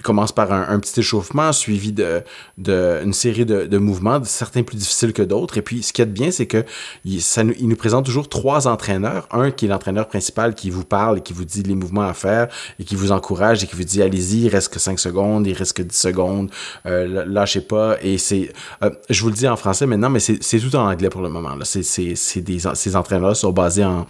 commence 0.05 0.33
par 0.33 0.53
un, 0.53 0.79
petit 0.79 1.01
échauffement 1.01 1.51
suivi 1.53 1.91
de, 1.91 2.23
de 2.59 3.01
une 3.03 3.15
série 3.15 3.47
de, 3.47 3.79
mouvements, 3.79 4.23
certains 4.23 4.63
plus 4.63 4.77
difficiles 4.77 5.13
que 5.13 5.23
d'autres. 5.23 5.59
Et 5.59 5.63
puis, 5.63 5.83
ce 5.83 5.93
qui 5.93 6.03
est 6.03 6.07
bien, 6.07 6.31
c'est 6.31 6.47
que 6.47 6.65
il, 7.05 7.23
ça, 7.23 7.43
il 7.59 7.69
nous 7.69 7.77
présente 7.77 8.05
toujours 8.05 8.29
trois 8.29 8.69
entraîneurs. 8.69 9.27
Un 9.33 9.51
qui 9.51 9.65
est 9.65 9.69
l'entraîneur 9.69 10.07
principal 10.07 10.55
qui 10.55 10.71
vous 10.71 10.85
parle 10.85 11.19
et 11.19 11.21
qui 11.23 11.33
vous 11.33 11.45
dit 11.45 11.63
les 11.63 11.75
mouvements 11.75 12.03
à 12.03 12.13
faire 12.13 12.49
et 12.79 12.85
qui 12.85 12.95
vous 12.95 13.13
encourage 13.13 13.65
et 13.65 13.67
qui 13.67 13.75
vous 13.75 13.85
dit 13.85 14.03
allez-y, 14.03 14.43
il 14.45 14.49
reste 14.49 14.73
que 14.73 14.79
5 14.79 14.99
secondes, 14.99 15.47
il 15.47 15.55
reste 15.55 15.75
que 15.75 15.83
10 15.83 15.97
secondes, 15.97 16.51
euh, 16.87 17.25
lâchez 17.27 17.63
pas. 17.63 17.97
Et 18.03 18.19
c'est, 18.19 18.53
euh, 18.83 18.91
je 19.09 19.23
vous 19.23 19.31
le 19.31 19.35
dis 19.35 19.49
en 19.49 19.57
français 19.57 19.87
maintenant, 19.87 20.11
mais 20.11 20.21
c'est 20.21 20.59
tout 20.59 20.77
en 20.77 20.87
anglais 20.87 21.09
pour 21.09 21.23
le 21.23 21.31
moment. 21.31 21.57
Là. 21.57 21.65
C'est, 21.65 21.83
c'est, 21.83 22.15
c'est 22.15 22.43
des, 22.43 22.59
ces 22.75 22.95
entraîneurs 22.95 23.37
sont 23.37 23.53
basés 23.53 23.85
en, 23.85 24.07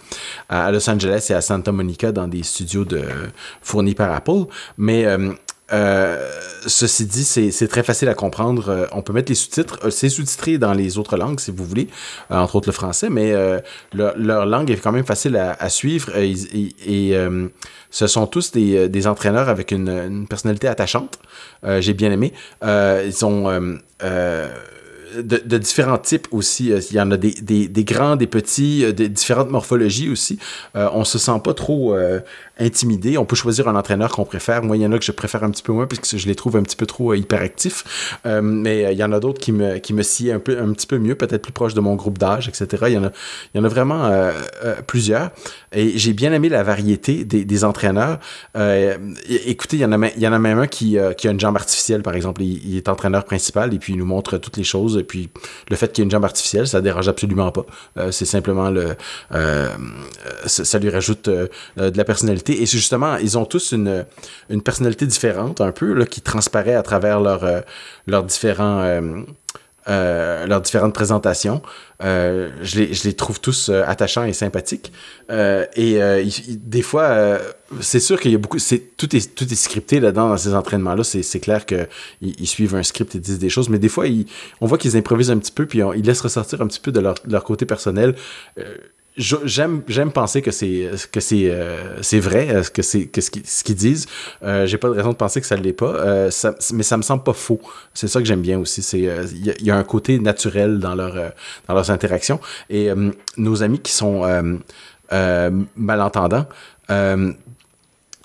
à 0.48 0.72
Los 0.72 0.90
Angeles 0.90 1.28
et 1.30 1.35
à 1.35 1.40
Santa 1.40 1.70
Monica 1.70 2.11
dans 2.11 2.26
des 2.26 2.42
studios 2.42 2.85
de, 2.85 3.02
fournis 3.62 3.94
par 3.94 4.12
Apple. 4.12 4.44
Mais 4.76 5.04
euh, 5.04 5.33
euh, 5.72 6.31
ceci 6.66 7.07
dit, 7.07 7.24
c'est 7.24 7.68
très 7.68 7.83
facile 7.83 8.09
à 8.09 8.14
comprendre. 8.14 8.68
Euh, 8.68 8.87
on 8.92 9.03
peut 9.03 9.12
mettre 9.12 9.31
les 9.31 9.35
sous-titres. 9.35 9.79
Euh, 9.85 9.90
c'est 9.90 10.09
sous-titré 10.09 10.59
dans 10.59 10.74
les 10.74 10.98
autres 10.98 11.16
langues, 11.16 11.40
si 11.40 11.50
vous 11.50 11.64
voulez, 11.64 11.88
entre 12.31 12.57
autres 12.57 12.68
le 12.68 12.72
français, 12.72 13.09
mais 13.11 13.33
leur, 13.92 14.46
langue 14.46 14.70
est 14.70 14.77
quand 14.77 14.92
même 14.92 15.07
facile 15.07 15.37
à, 15.37 15.68
suivre. 15.68 16.12
Et, 16.16 17.16
ce 17.90 18.07
sont 18.09 18.27
tous 18.27 18.53
des, 18.53 19.07
entraîneurs 19.07 19.48
avec 19.48 19.70
une, 19.70 20.27
personnalité 20.29 20.68
attachante. 20.68 21.18
J'ai 21.81 21.94
bien 21.94 22.11
aimé. 22.12 22.33
ils 22.62 23.24
ont 23.24 23.79
de, 25.22 25.59
différents 25.59 25.98
types 25.98 26.29
aussi. 26.31 26.68
Il 26.68 26.96
y 26.96 27.00
en 27.00 27.11
a 27.11 27.16
des, 27.16 27.85
grands, 27.85 28.16
des 28.16 28.27
petits, 28.27 28.92
des 28.92 29.09
différentes 29.09 29.50
morphologies 29.50 30.09
aussi. 30.09 30.38
Euh, 30.77 30.88
on 30.92 31.05
se 31.05 31.18
sent 31.18 31.40
pas 31.42 31.55
trop 31.55 31.96
intimidé. 32.58 33.18
On 33.18 33.24
peut 33.24 33.36
choisir 33.36 33.68
un 33.68 33.76
entraîneur 33.76 34.12
qu'on 34.12 34.24
préfère. 34.24 34.62
Moi, 34.62 34.76
il 34.76 34.82
y 34.82 34.86
en 34.86 34.92
a 34.92 34.98
que 34.98 35.04
je 35.04 35.12
préfère 35.12 35.44
un 35.44 35.50
petit 35.50 35.62
peu 35.62 35.72
moins 35.72 35.86
puisque 35.86 36.16
je 36.16 36.26
les 36.26 36.34
trouve 36.34 36.56
un 36.56 36.62
petit 36.62 36.76
peu 36.76 36.86
trop 36.86 37.14
hyperactifs. 37.14 38.18
mais 38.24 38.92
il 38.92 38.98
y 38.98 39.04
en 39.04 39.12
a 39.12 39.20
d'autres 39.20 39.40
qui 39.40 39.52
me, 39.52 39.78
qui 39.78 39.92
me 39.92 40.02
un, 40.32 40.38
peu, 40.38 40.58
un 40.58 40.72
petit 40.72 40.86
peu 40.86 40.98
mieux, 40.98 41.14
peut-être 41.14 41.42
plus 41.42 41.52
proche 41.52 41.74
de 41.74 41.80
mon 41.80 41.94
groupe 41.94 42.18
d'âge, 42.18 42.48
etc. 42.48 42.84
Il 42.88 42.92
y 42.92 42.98
en 42.98 43.04
a, 43.04 43.12
il 43.54 43.58
y 43.58 43.60
en 43.60 43.64
a 43.64 43.68
vraiment 43.68 44.10
plusieurs. 44.86 45.30
Et 45.72 45.98
j'ai 45.98 46.12
bien 46.12 46.32
aimé 46.32 46.48
la 46.48 46.62
variété 46.62 47.24
des, 47.24 47.44
des 47.44 47.64
entraîneurs. 47.64 48.18
écoutez, 48.54 49.76
il 49.76 49.80
y, 49.80 49.84
en 49.84 49.92
a, 49.92 50.08
il 50.08 50.22
y 50.22 50.28
en 50.28 50.32
a 50.32 50.38
même 50.38 50.58
un 50.58 50.66
qui, 50.66 50.96
qui 51.16 51.28
a 51.28 51.30
une 51.30 51.40
jambe 51.40 51.56
artificielle, 51.56 52.02
par 52.02 52.14
exemple. 52.14 52.42
Il, 52.42 52.76
est 52.76 52.88
entraîneur 52.88 53.24
principal 53.24 53.72
et 53.74 53.78
puis 53.78 53.92
il 53.92 53.98
nous 53.98 54.06
montre 54.06 54.38
toutes 54.38 54.56
les 54.56 54.64
choses 54.64 54.96
et 54.98 55.04
puis 55.04 55.30
le 55.68 55.76
fait 55.76 55.92
qu'il 55.92 56.02
y 56.02 56.02
ait 56.02 56.06
une 56.06 56.10
jambe 56.10 56.24
artificielle, 56.24 56.66
ça 56.66 56.80
dérange 56.80 57.08
absolument 57.08 57.50
pas. 57.50 57.64
Euh, 57.98 58.10
c'est 58.10 58.24
simplement 58.24 58.70
le, 58.70 58.96
euh, 59.32 59.68
ça, 60.46 60.78
lui 60.78 60.90
rajoute 60.90 61.28
euh, 61.28 61.48
de 61.76 61.96
la 61.96 62.04
personnalité. 62.04 62.43
Et 62.52 62.66
justement, 62.66 63.16
ils 63.16 63.38
ont 63.38 63.44
tous 63.44 63.72
une, 63.72 64.04
une 64.50 64.62
personnalité 64.62 65.07
différente, 65.07 65.61
un 65.61 65.72
peu, 65.72 65.92
là, 65.92 66.07
qui 66.07 66.20
transparaît 66.20 66.74
à 66.74 66.83
travers 66.83 67.20
leur, 67.20 67.44
leurs 68.07 68.24
différents 68.24 69.00
euh, 69.87 70.46
leurs 70.46 70.62
différentes 70.62 70.94
présentations. 70.94 71.61
Euh, 72.02 72.48
je, 72.62 72.80
les, 72.80 72.94
je, 72.94 73.04
les, 73.04 73.12
trouve 73.12 73.38
tous 73.40 73.68
euh, 73.68 73.83
attachants 73.87 74.24
et 74.24 74.33
sympathiques. 74.33 74.92
Euh, 75.30 75.66
et 75.76 75.98
des 76.48 76.83
fois, 76.83 77.38
c'est 77.80 78.00
sûr 78.00 78.18
qu'il 78.18 78.33
y 78.33 78.35
a 78.35 78.38
beaucoup. 78.38 78.59
C'est, 78.59 78.96
tout, 78.96 79.14
est, 79.14 79.35
tout 79.35 79.44
est 79.44 79.57
scripté 79.57 80.00
là-dedans 80.00 80.30
dans 80.30 80.37
ces 80.37 80.54
entraînements-là. 80.54 81.04
C'est, 81.04 81.22
c'est 81.22 81.40
clair 81.40 81.66
qu'ils 81.66 81.87
ils 82.22 82.46
suivent 82.46 82.74
un 82.74 82.83
script 82.83 83.14
et 83.14 83.18
disent 83.18 83.38
des 83.38 83.50
choses, 83.50 83.68
mais 83.68 83.78
des 83.78 83.90
fois, 83.90 84.07
ils, 84.07 84.26
on 84.61 84.66
voit 84.66 84.78
qu'ils 84.78 84.96
improvisent 84.96 85.30
un 85.30 85.38
petit 85.38 85.52
peu, 85.52 85.66
puis 85.66 85.80
ils 85.96 86.04
laissent 86.04 86.22
ressortir 86.22 86.62
un 86.62 86.66
petit 86.66 86.80
peu 86.80 86.92
de 86.92 87.00
leur, 87.00 87.16
leur 87.26 87.44
côté 87.44 87.66
personnel 87.66 88.14
j'aime 89.16 89.83
j'aime 89.87 90.11
penser 90.11 90.42
que 90.42 90.50
c'est 90.50 90.90
que 91.12 91.20
c'est 91.20 91.50
euh, 91.50 92.03
c'est 92.03 92.18
vrai 92.18 92.48
euh, 92.50 92.62
que 92.62 92.83
c'est 92.83 93.07
que 93.07 93.20
ce 93.20 93.31
qu'ils 93.31 93.77
disent. 93.77 94.07
Euh, 94.42 94.66
j'ai 94.66 94.79
pas 94.79 94.88
de 94.88 94.94
raison 94.94 95.11
de 95.11 95.16
penser 95.16 95.40
que 95.40 95.46
ça 95.46 95.57
l'est 95.57 95.72
pas. 95.72 95.87
Euh, 95.87 96.31
ça, 96.31 96.55
mais 96.72 96.83
ça 96.83 96.96
me 96.96 97.03
semble 97.03 97.22
pas 97.22 97.33
faux. 97.33 97.61
C'est 97.92 98.09
ça 98.09 98.20
que 98.20 98.27
j'aime 98.27 98.42
bien 98.42 98.59
aussi. 98.59 98.83
C'est 98.83 99.00
il 99.00 99.55
y, 99.61 99.64
y, 99.64 99.70
a 99.70 99.77
un 99.77 99.85
côté 99.85 100.18
naturel 100.18 100.79
dans 100.79 100.94
leur 100.94 101.14
dans 101.68 101.74
leurs 101.74 101.90
interactions. 101.90 102.40
Et 102.70 102.88
nos 103.37 103.62
amis 103.62 103.81
qui 103.81 103.92
sont 103.92 104.22
malentendants 105.77 106.46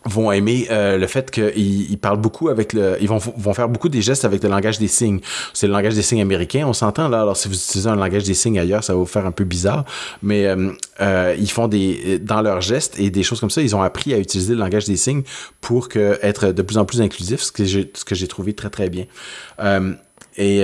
vont 0.06 0.32
aimer 0.32 0.68
euh, 0.72 0.98
le 0.98 1.08
fait 1.08 1.30
qu'ils 1.30 1.92
ils 1.92 1.98
parlent 1.98 2.22
beaucoup 2.22 2.48
avec 2.48 2.72
le 2.72 2.98
ils 3.02 3.08
vont 3.10 3.18
vont 3.18 3.54
faire 3.54 3.68
beaucoup 3.68 3.90
des 3.90 4.02
gestes 4.02 4.24
avec 4.24 4.42
le 4.42 4.50
langage 4.50 4.80
des 4.80 4.88
signes. 4.88 5.20
C'est 5.54 5.68
le 5.68 5.74
langage 5.74 5.94
des 5.94 6.02
signes 6.02 6.22
américain 6.22 6.66
on 6.66 6.74
s'entend 6.74 7.10
là. 7.10 7.22
Alors 7.22 7.36
si 7.36 7.50
vous 7.50 7.54
utilisez 7.56 7.90
un 7.90 7.98
langage 7.98 8.24
des 8.24 8.34
signes 8.34 8.60
ailleurs 8.60 8.84
ça 8.84 8.94
va 8.94 9.00
vous 9.00 9.06
faire 9.06 9.26
un 9.26 9.32
peu 9.32 9.44
bizarre. 9.44 9.84
Mais 10.24 10.46
euh, 10.46 10.72
euh, 11.02 11.36
ils 11.38 11.52
font 11.52 11.68
des 11.68 12.18
dans 12.20 12.42
leurs 12.42 12.62
gestes 12.62 12.98
et 12.98 13.10
des 13.10 13.24
choses 13.24 13.42
comme 13.42 13.50
ça 13.50 13.62
ils 13.62 13.76
ont 13.76 13.82
appris 13.82 14.14
à 14.14 14.18
utiliser 14.20 14.54
le 14.54 14.60
langage 14.60 14.86
des 14.86 14.96
signes 14.96 15.24
pour 15.60 15.90
que 15.90 16.18
être 16.22 16.52
de 16.52 16.62
plus 16.62 16.78
en 16.78 16.86
plus 16.86 17.02
inclusif 17.02 17.42
ce 17.42 17.52
que 17.52 17.66
j'ai 17.66 17.92
ce 17.94 18.06
que 18.06 18.16
j'ai 18.16 18.28
trouvé 18.28 18.54
très 18.54 18.70
très 18.70 18.90
bien. 18.90 19.06
Et 20.38 20.64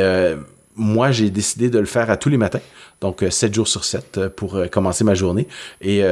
moi, 0.77 1.11
j'ai 1.11 1.29
décidé 1.29 1.69
de 1.69 1.79
le 1.79 1.85
faire 1.85 2.09
à 2.09 2.17
tous 2.17 2.27
les 2.27 2.35
matins, 2.37 2.59
donc 2.99 3.23
7 3.29 3.53
jours 3.53 3.67
sur 3.67 3.85
7 3.85 4.27
pour 4.35 4.59
commencer 4.71 5.03
ma 5.03 5.15
journée. 5.15 5.47
Et 5.81 6.03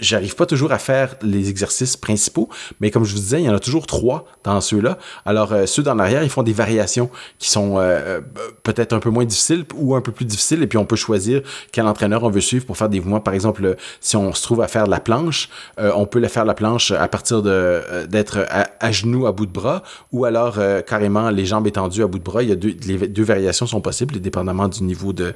j'arrive 0.00 0.34
pas 0.34 0.46
toujours 0.46 0.72
à 0.72 0.78
faire 0.78 1.16
les 1.22 1.48
exercices 1.48 1.96
principaux, 1.96 2.48
mais 2.80 2.90
comme 2.90 3.04
je 3.04 3.14
vous 3.14 3.20
disais, 3.20 3.40
il 3.40 3.46
y 3.46 3.48
en 3.48 3.54
a 3.54 3.60
toujours 3.60 3.86
trois 3.86 4.26
dans 4.44 4.60
ceux-là. 4.60 4.98
Alors, 5.24 5.52
euh, 5.52 5.66
ceux 5.66 5.82
dans 5.82 5.94
l'arrière, 5.94 6.22
ils 6.22 6.30
font 6.30 6.42
des 6.42 6.52
variations 6.52 7.10
qui 7.38 7.50
sont 7.50 7.78
euh, 7.78 7.80
euh, 7.80 8.20
peut-être 8.62 8.92
un 8.92 9.00
peu 9.00 9.10
moins 9.10 9.24
difficiles 9.24 9.64
ou 9.74 9.94
un 9.94 10.00
peu 10.00 10.12
plus 10.12 10.24
difficiles, 10.24 10.62
et 10.62 10.66
puis 10.66 10.78
on 10.78 10.84
peut 10.84 10.96
choisir 10.96 11.42
quel 11.72 11.86
entraîneur 11.86 12.22
on 12.24 12.30
veut 12.30 12.40
suivre 12.40 12.66
pour 12.66 12.76
faire 12.76 12.88
des 12.88 13.00
mouvements. 13.00 13.20
Par 13.20 13.34
exemple, 13.34 13.76
si 14.00 14.16
on 14.16 14.32
se 14.34 14.42
trouve 14.42 14.60
à 14.62 14.68
faire 14.68 14.86
la 14.86 15.00
planche, 15.00 15.48
on 15.78 16.06
peut 16.06 16.26
faire 16.28 16.44
la 16.44 16.54
planche 16.54 16.90
à 16.90 17.08
partir 17.08 17.42
de 17.42 18.06
d'être 18.08 18.46
à, 18.80 18.92
genoux 18.92 19.26
à 19.26 19.32
bout 19.32 19.46
de 19.46 19.52
bras, 19.52 19.82
ou 20.12 20.24
alors 20.24 20.58
carrément 20.86 21.30
les 21.30 21.44
jambes 21.44 21.66
étendues 21.66 22.02
à 22.02 22.06
bout 22.06 22.18
de 22.18 22.24
bras. 22.24 22.42
Il 22.42 22.48
y 22.48 22.52
a 22.52 22.56
deux, 22.56 22.74
les 22.86 23.08
deux 23.08 23.22
variations 23.22 23.66
sont 23.66 23.80
possibles, 23.80 24.18
dépendamment 24.20 24.68
du 24.68 24.82
niveau 24.82 25.12
de 25.12 25.34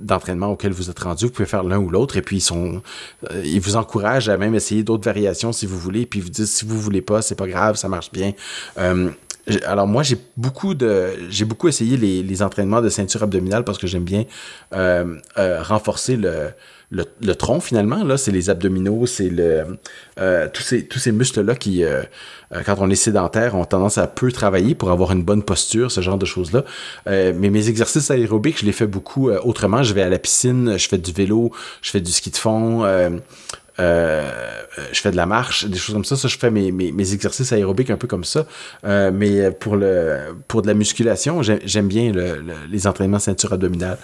d'entraînement 0.00 0.48
auquel 0.48 0.72
vous 0.72 0.90
êtes 0.90 0.98
rendu. 0.98 1.26
Vous 1.26 1.32
pouvez 1.32 1.46
faire 1.46 1.62
l'un 1.62 1.78
ou 1.78 1.90
l'autre, 1.90 2.16
et 2.16 2.22
puis 2.22 2.38
ils 2.38 2.42
sont 2.42 2.82
il 3.44 3.60
vous 3.60 3.76
encourage 3.76 4.28
à 4.28 4.36
même 4.36 4.54
essayer 4.54 4.82
d'autres 4.82 5.04
variations 5.04 5.52
si 5.52 5.66
vous 5.66 5.78
voulez, 5.78 6.06
puis 6.06 6.20
vous 6.20 6.30
dit 6.30 6.46
si 6.46 6.64
vous 6.64 6.80
voulez 6.80 7.02
pas, 7.02 7.22
c'est 7.22 7.34
pas 7.34 7.46
grave, 7.46 7.76
ça 7.76 7.88
marche 7.88 8.10
bien. 8.12 8.32
alors 9.64 9.86
moi 9.86 10.02
j'ai 10.02 10.16
beaucoup 10.36 10.74
de 10.74 11.14
essayé 11.68 11.96
les, 11.96 12.22
les, 12.22 12.42
entraînements 12.42 12.80
de 12.80 12.88
ceinture 12.88 13.22
abdominale 13.22 13.64
parce 13.64 13.78
que 13.78 13.86
j'aime 13.86 14.04
bien 14.04 14.24
renforcer 15.36 16.16
le 16.16 16.50
le, 16.90 17.34
tronc 17.34 17.60
finalement. 17.60 18.02
Là, 18.04 18.16
c'est 18.16 18.32
les 18.32 18.50
abdominaux, 18.50 19.06
c'est 19.06 19.28
le 19.28 19.78
euh, 20.18 20.48
tous 20.52 20.62
ces 20.62 20.86
tous 20.86 20.98
ces 20.98 21.12
muscles 21.12 21.42
là 21.42 21.54
qui, 21.54 21.84
euh, 21.84 22.02
euh, 22.52 22.62
quand 22.64 22.76
on 22.78 22.90
est 22.90 22.96
sédentaire, 22.96 23.54
ont 23.54 23.64
tendance 23.64 23.98
à 23.98 24.06
peu 24.06 24.32
travailler 24.32 24.74
pour 24.74 24.90
avoir 24.90 25.12
une 25.12 25.22
bonne 25.22 25.42
posture, 25.42 25.92
ce 25.92 26.00
genre 26.00 26.18
de 26.18 26.26
choses 26.26 26.52
là. 26.52 26.64
mais 27.06 27.50
mes 27.50 27.68
exercices 27.68 28.10
aérobiques, 28.10 28.60
je 28.60 28.66
les 28.66 28.72
fais 28.72 28.86
beaucoup 28.86 29.30
autrement. 29.30 29.82
Je 29.82 29.94
vais 29.94 30.02
à 30.02 30.08
la 30.08 30.18
piscine, 30.18 30.76
je 30.76 30.88
fais 30.88 30.98
du 30.98 31.12
vélo, 31.12 31.52
je 31.82 31.90
fais 31.90 32.00
du 32.00 32.10
ski 32.10 32.30
de 32.30 32.36
fond. 32.36 32.84
je 33.78 35.00
fais 35.00 35.10
de 35.10 35.16
la 35.16 35.26
marche, 35.26 35.66
des 35.66 35.78
choses 35.78 35.94
comme 35.94 36.04
ça. 36.04 36.16
Ça, 36.16 36.28
je 36.28 36.38
fais 36.38 36.50
mes, 36.50 36.72
mes, 36.72 37.14
exercices 37.14 37.52
aérobiques 37.52 37.90
un 37.90 37.96
peu 37.96 38.08
comme 38.08 38.24
ça. 38.24 38.46
mais 38.84 39.50
pour 39.52 39.76
le 39.76 40.34
pour 40.48 40.62
de 40.62 40.66
la 40.66 40.74
musculation, 40.74 41.42
j'aime 41.42 41.88
bien 41.88 42.12
les 42.68 42.86
entraînements 42.88 43.20
ceinture 43.20 43.52
abdominale. 43.52 43.98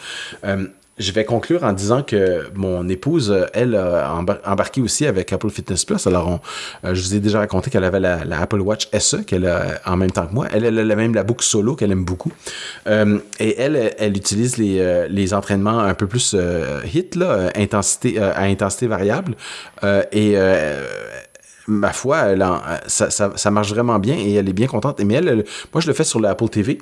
Je 0.98 1.12
vais 1.12 1.26
conclure 1.26 1.62
en 1.62 1.74
disant 1.74 2.02
que 2.02 2.44
mon 2.54 2.88
épouse, 2.88 3.46
elle, 3.52 3.74
a 3.74 4.14
embarqué 4.46 4.80
aussi 4.80 5.04
avec 5.04 5.30
Apple 5.30 5.50
Fitness 5.50 5.84
Plus. 5.84 6.06
Alors, 6.06 6.40
euh, 6.84 6.94
je 6.94 7.02
vous 7.02 7.14
ai 7.14 7.20
déjà 7.20 7.40
raconté 7.40 7.70
qu'elle 7.70 7.84
avait 7.84 8.00
la, 8.00 8.40
Apple 8.40 8.60
Watch 8.60 8.88
SE, 8.98 9.18
qu'elle 9.18 9.46
a 9.46 9.78
en 9.84 9.98
même 9.98 10.10
temps 10.10 10.26
que 10.26 10.32
moi. 10.32 10.46
Elle, 10.50 10.64
elle 10.64 10.90
a 10.90 10.96
même 10.96 11.14
la 11.14 11.22
boucle 11.22 11.44
solo 11.44 11.76
qu'elle 11.76 11.92
aime 11.92 12.04
beaucoup. 12.04 12.32
Euh, 12.86 13.18
et 13.38 13.60
elle, 13.60 13.94
elle 13.98 14.16
utilise 14.16 14.56
les, 14.56 14.78
euh, 14.80 15.06
les 15.10 15.34
entraînements 15.34 15.80
un 15.80 15.92
peu 15.92 16.06
plus 16.06 16.34
hit, 16.90 17.14
là, 17.14 17.50
intensité, 17.54 18.18
à 18.18 18.42
intensité 18.42 18.86
variable. 18.86 19.36
et 20.12 20.36
ma 21.68 21.92
foi, 21.92 22.18
elle 22.18 22.46
ça, 22.86 23.50
marche 23.50 23.70
vraiment 23.70 23.98
bien 23.98 24.16
et 24.16 24.34
elle 24.34 24.48
est 24.48 24.52
bien 24.52 24.66
contente. 24.66 25.00
Mais 25.00 25.14
elle, 25.14 25.44
moi, 25.72 25.80
je 25.80 25.86
le 25.86 25.92
fais 25.92 26.04
sur 26.04 26.20
l'Apple 26.20 26.48
TV. 26.48 26.78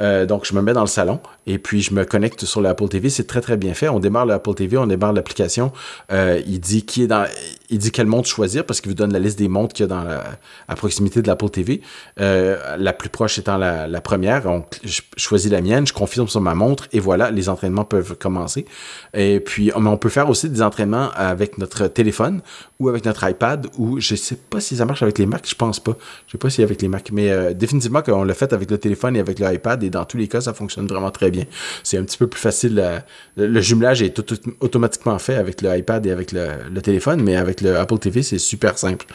Euh, 0.00 0.26
donc, 0.26 0.44
je 0.44 0.54
me 0.54 0.60
mets 0.60 0.72
dans 0.72 0.80
le 0.80 0.86
salon 0.86 1.20
et 1.46 1.58
puis 1.58 1.80
je 1.80 1.94
me 1.94 2.04
connecte 2.04 2.44
sur 2.44 2.60
l'Apple 2.60 2.88
TV. 2.88 3.10
C'est 3.10 3.26
très, 3.26 3.40
très 3.40 3.56
bien 3.56 3.74
fait. 3.74 3.88
On 3.88 4.00
démarre 4.00 4.26
l'Apple 4.26 4.54
TV, 4.54 4.76
on 4.76 4.86
démarre 4.86 5.12
l'application. 5.12 5.72
Euh, 6.12 6.40
il 6.46 6.60
dit 6.60 6.84
qui 6.84 7.02
est 7.02 7.06
dans, 7.06 7.26
il 7.70 7.78
dit 7.78 7.90
quelle 7.90 8.06
montre 8.06 8.28
choisir 8.28 8.64
parce 8.64 8.80
qu'il 8.80 8.90
vous 8.90 8.96
donne 8.96 9.12
la 9.12 9.18
liste 9.18 9.38
des 9.38 9.48
montres 9.48 9.74
qu'il 9.74 9.84
y 9.84 9.86
a 9.86 9.88
dans 9.88 10.02
la, 10.04 10.22
à 10.68 10.74
proximité 10.74 11.22
de 11.22 11.26
l'Apple 11.28 11.48
TV. 11.50 11.80
Euh, 12.20 12.76
la 12.76 12.92
plus 12.92 13.08
proche 13.08 13.38
étant 13.38 13.56
la, 13.56 14.00
première. 14.00 14.42
Donc, 14.42 14.66
je 14.84 15.00
choisis 15.16 15.50
la 15.50 15.60
mienne, 15.60 15.86
je 15.86 15.92
confirme 15.92 16.28
sur 16.28 16.40
ma 16.40 16.54
montre 16.54 16.88
et 16.92 17.00
voilà, 17.00 17.30
les 17.30 17.48
entraînements 17.48 17.84
peuvent 17.84 18.16
commencer. 18.16 18.66
Et 19.14 19.40
puis, 19.40 19.70
on 19.74 19.96
peut 19.96 20.08
faire 20.08 20.28
aussi 20.28 20.50
des 20.50 20.62
entraînements 20.62 21.10
avec 21.14 21.58
notre 21.58 21.86
téléphone 21.86 22.42
ou 22.80 22.88
avec 22.88 23.04
notre 23.04 23.28
iPad 23.28 23.66
ou 23.78 24.00
je 24.00 24.14
sais 24.24 24.36
pas 24.36 24.60
si 24.60 24.76
ça 24.76 24.84
marche 24.84 25.02
avec 25.02 25.18
les 25.18 25.26
Macs, 25.26 25.48
je 25.48 25.54
pense 25.54 25.80
pas. 25.80 25.96
Je 26.26 26.32
sais 26.32 26.38
pas 26.38 26.50
si 26.50 26.62
avec 26.62 26.82
les 26.82 26.88
Macs, 26.88 27.10
mais 27.12 27.54
définitivement 27.54 28.02
qu'on 28.02 28.24
l'a 28.24 28.34
fait 28.34 28.52
avec 28.52 28.70
le 28.70 28.78
téléphone 28.78 29.16
et 29.16 29.20
avec 29.20 29.38
l'iPad 29.38 29.82
et 29.82 29.90
dans 29.90 30.04
tous 30.04 30.16
les 30.16 30.28
cas, 30.28 30.40
ça 30.40 30.54
fonctionne 30.54 30.86
vraiment 30.86 31.10
très 31.10 31.30
bien. 31.30 31.44
C'est 31.82 31.98
un 31.98 32.04
petit 32.04 32.18
peu 32.18 32.26
plus 32.26 32.40
facile. 32.40 33.02
le, 33.36 33.60
jumelage 33.60 34.02
est 34.02 34.10
tout, 34.10 34.24
automatiquement 34.60 35.18
fait 35.18 35.34
avec 35.34 35.62
le 35.62 35.76
iPad 35.76 36.04
et 36.06 36.10
avec 36.10 36.32
le, 36.32 36.80
téléphone, 36.80 37.22
mais 37.22 37.36
avec 37.36 37.60
le 37.60 37.76
Apple 37.76 37.98
TV, 37.98 38.22
c'est 38.22 38.38
super 38.38 38.78
simple. 38.78 39.06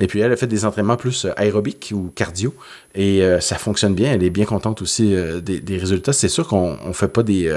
Et 0.00 0.06
puis, 0.06 0.20
elle 0.20 0.32
a 0.32 0.36
fait 0.36 0.46
des 0.46 0.64
entraînements 0.64 0.96
plus 0.96 1.24
euh, 1.24 1.32
aérobiques 1.36 1.92
ou 1.94 2.10
cardio 2.14 2.54
et 2.94 3.22
euh, 3.22 3.40
ça 3.40 3.56
fonctionne 3.56 3.94
bien. 3.94 4.12
Elle 4.12 4.22
est 4.22 4.30
bien 4.30 4.44
contente 4.44 4.82
aussi 4.82 5.14
euh, 5.14 5.40
des, 5.40 5.78
résultats. 5.78 6.12
C'est 6.12 6.28
sûr 6.28 6.48
qu'on 6.48 6.76
ne 6.86 6.92
fait 6.92 7.08
pas 7.08 7.22
des, 7.22 7.52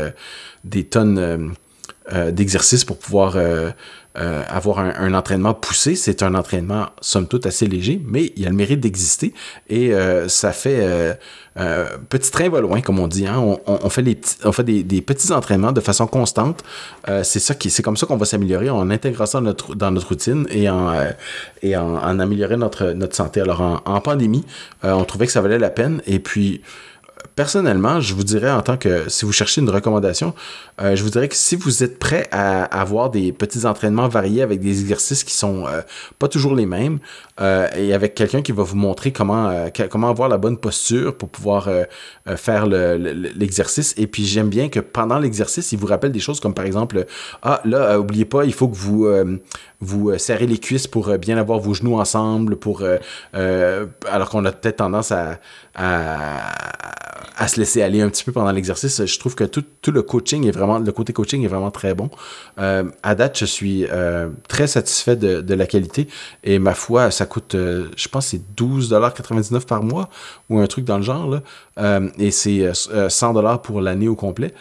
des 0.63 0.83
tonnes 0.83 1.53
d'exercices 2.31 2.85
pour 2.85 2.97
pouvoir 2.97 3.37
euh, 4.19 4.41
avoir 4.47 4.79
un, 4.79 5.13
entraînement 5.13 5.53
poussé, 5.53 5.95
c'est 5.95 6.23
un 6.23 6.33
entraînement 6.33 6.87
somme 7.01 7.27
toute 7.27 7.45
assez 7.45 7.67
léger, 7.67 8.01
mais 8.03 8.31
il 8.35 8.47
a 8.47 8.49
le 8.49 8.55
mérite 8.55 8.79
d'exister 8.79 9.33
et 9.69 9.93
euh, 9.93 10.27
ça 10.27 10.53
fait 10.53 11.17
euh, 11.57 11.85
petit 12.09 12.31
train 12.31 12.49
va 12.49 12.59
loin, 12.59 12.81
comme 12.81 12.97
on 12.97 13.07
dit. 13.07 13.27
Hein. 13.27 13.57
On, 13.67 13.89
fait, 13.89 14.01
les 14.01 14.19
on 14.43 14.51
fait 14.51 14.63
des, 14.63 15.01
petits 15.01 15.31
entraînements 15.31 15.71
de 15.71 15.81
façon 15.81 16.07
constante. 16.07 16.63
c'est 17.23 17.39
ça 17.39 17.53
qui, 17.53 17.69
c'est 17.69 17.83
comme 17.83 17.97
ça 17.97 18.07
qu'on 18.07 18.17
va 18.17 18.25
s'améliorer 18.25 18.69
en 18.69 18.89
intégrant 18.89 19.27
ça 19.27 19.37
dans 19.39 19.45
notre, 19.45 19.75
dans 19.75 19.91
notre 19.91 20.07
routine 20.07 20.47
et 20.49 20.67
en, 20.67 20.93
et 21.61 21.77
en, 21.77 22.19
améliorer 22.19 22.57
notre, 22.57 22.93
notre 22.93 23.15
santé. 23.15 23.41
Alors 23.41 23.61
en, 23.61 23.81
en 23.85 24.01
pandémie, 24.01 24.45
on 24.83 25.03
trouvait 25.03 25.27
que 25.27 25.31
ça 25.31 25.41
valait 25.41 25.59
la 25.59 25.69
peine 25.69 26.01
et 26.07 26.19
puis 26.19 26.61
personnellement, 27.37 28.01
je 28.01 28.15
vous 28.15 28.23
dirais 28.23 28.49
en 28.49 28.63
tant 28.63 28.77
que 28.77 29.09
si 29.09 29.23
vous 29.23 29.31
cherchez 29.31 29.61
une 29.61 29.69
recommandation, 29.69 30.33
euh, 30.81 30.95
je 30.95 31.03
vous 31.03 31.11
dirais 31.11 31.27
que 31.27 31.35
si 31.35 31.55
vous 31.55 31.83
êtes 31.83 31.99
prêt 31.99 32.27
à, 32.31 32.63
avoir 32.63 33.11
des 33.11 33.31
petits 33.31 33.67
entraînements 33.67 34.07
variés 34.07 34.41
avec 34.41 34.59
des 34.59 34.81
exercices 34.81 35.23
qui 35.23 35.35
sont 35.35 35.67
euh, 35.67 35.81
pas 36.17 36.27
toujours 36.27 36.55
les 36.55 36.65
mêmes 36.65 36.97
euh, 37.39 37.67
et 37.77 37.93
avec 37.93 38.15
quelqu'un 38.15 38.41
qui 38.41 38.51
va 38.51 38.63
vous 38.63 38.75
montrer 38.75 39.11
comment 39.11 39.49
avoir 40.09 40.29
la 40.29 40.39
bonne 40.39 40.57
posture 40.57 41.15
pour 41.15 41.29
pouvoir 41.29 41.69
faire 42.35 42.65
l'exercice. 42.65 43.93
et 43.97 44.07
puis 44.07 44.25
j'aime 44.25 44.49
bien 44.49 44.67
que 44.69 44.79
pendant 44.79 45.19
l'exercice, 45.19 45.71
il 45.71 45.77
vous 45.77 45.87
rappelle 45.87 46.11
des 46.11 46.19
choses 46.19 46.39
comme 46.39 46.55
par 46.55 46.65
exemple 46.65 47.05
ah 47.43 47.61
là 47.65 47.99
oubliez 47.99 48.25
pas, 48.25 48.45
il 48.45 48.53
faut 48.53 48.67
que 48.67 48.75
vous 48.75 49.07
vous 49.79 50.17
serrez 50.17 50.47
les 50.47 50.57
cuisses 50.57 50.87
pour 50.87 51.15
bien 51.19 51.37
avoir 51.37 51.59
vos 51.59 51.75
genoux 51.75 51.99
ensemble 51.99 52.55
pour 52.55 52.83
alors 53.33 54.29
qu'on 54.29 54.43
a 54.45 54.51
peut-être 54.51 54.77
tendance 54.77 55.11
à, 55.11 55.39
se 57.47 57.59
laisser 57.59 57.81
aller 57.81 58.01
un 58.01 58.09
petit 58.09 58.23
peu 58.23 58.31
pendant 58.31 58.51
l'exercice. 58.51 59.05
Je 59.05 59.19
trouve 59.19 59.35
que 59.35 59.43
tout, 59.43 59.63
le 59.91 60.01
coaching 60.01 60.47
est 60.47 60.51
vraiment, 60.51 60.79
le 60.79 60.91
côté 60.91 61.13
coaching 61.13 61.43
est 61.43 61.47
vraiment 61.47 61.71
très 61.71 61.93
bon. 61.93 62.09
Euh, 62.59 62.83
à 63.03 63.15
date, 63.15 63.37
je 63.37 63.45
suis 63.45 63.85
euh, 63.85 64.29
très 64.47 64.67
satisfait 64.67 65.15
de, 65.15 65.53
la 65.53 65.65
qualité 65.65 66.07
et 66.43 66.59
ma 66.59 66.73
foi, 66.73 67.09
ça 67.11 67.25
coûte, 67.25 67.55
euh, 67.55 67.87
je 67.95 68.07
pense, 68.07 68.27
c'est 68.27 68.41
12,99$ 68.55 69.65
par 69.65 69.83
mois 69.83 70.09
ou 70.49 70.59
un 70.59 70.67
truc 70.67 70.85
dans 70.85 70.97
le 70.97 71.03
genre. 71.03 71.29
Là. 71.29 72.01
et 72.17 72.31
c'est 72.31 72.59
100$ 72.71 73.61
pour 73.61 73.81
l'année 73.81 74.07
au 74.07 74.15
complet. 74.15 74.53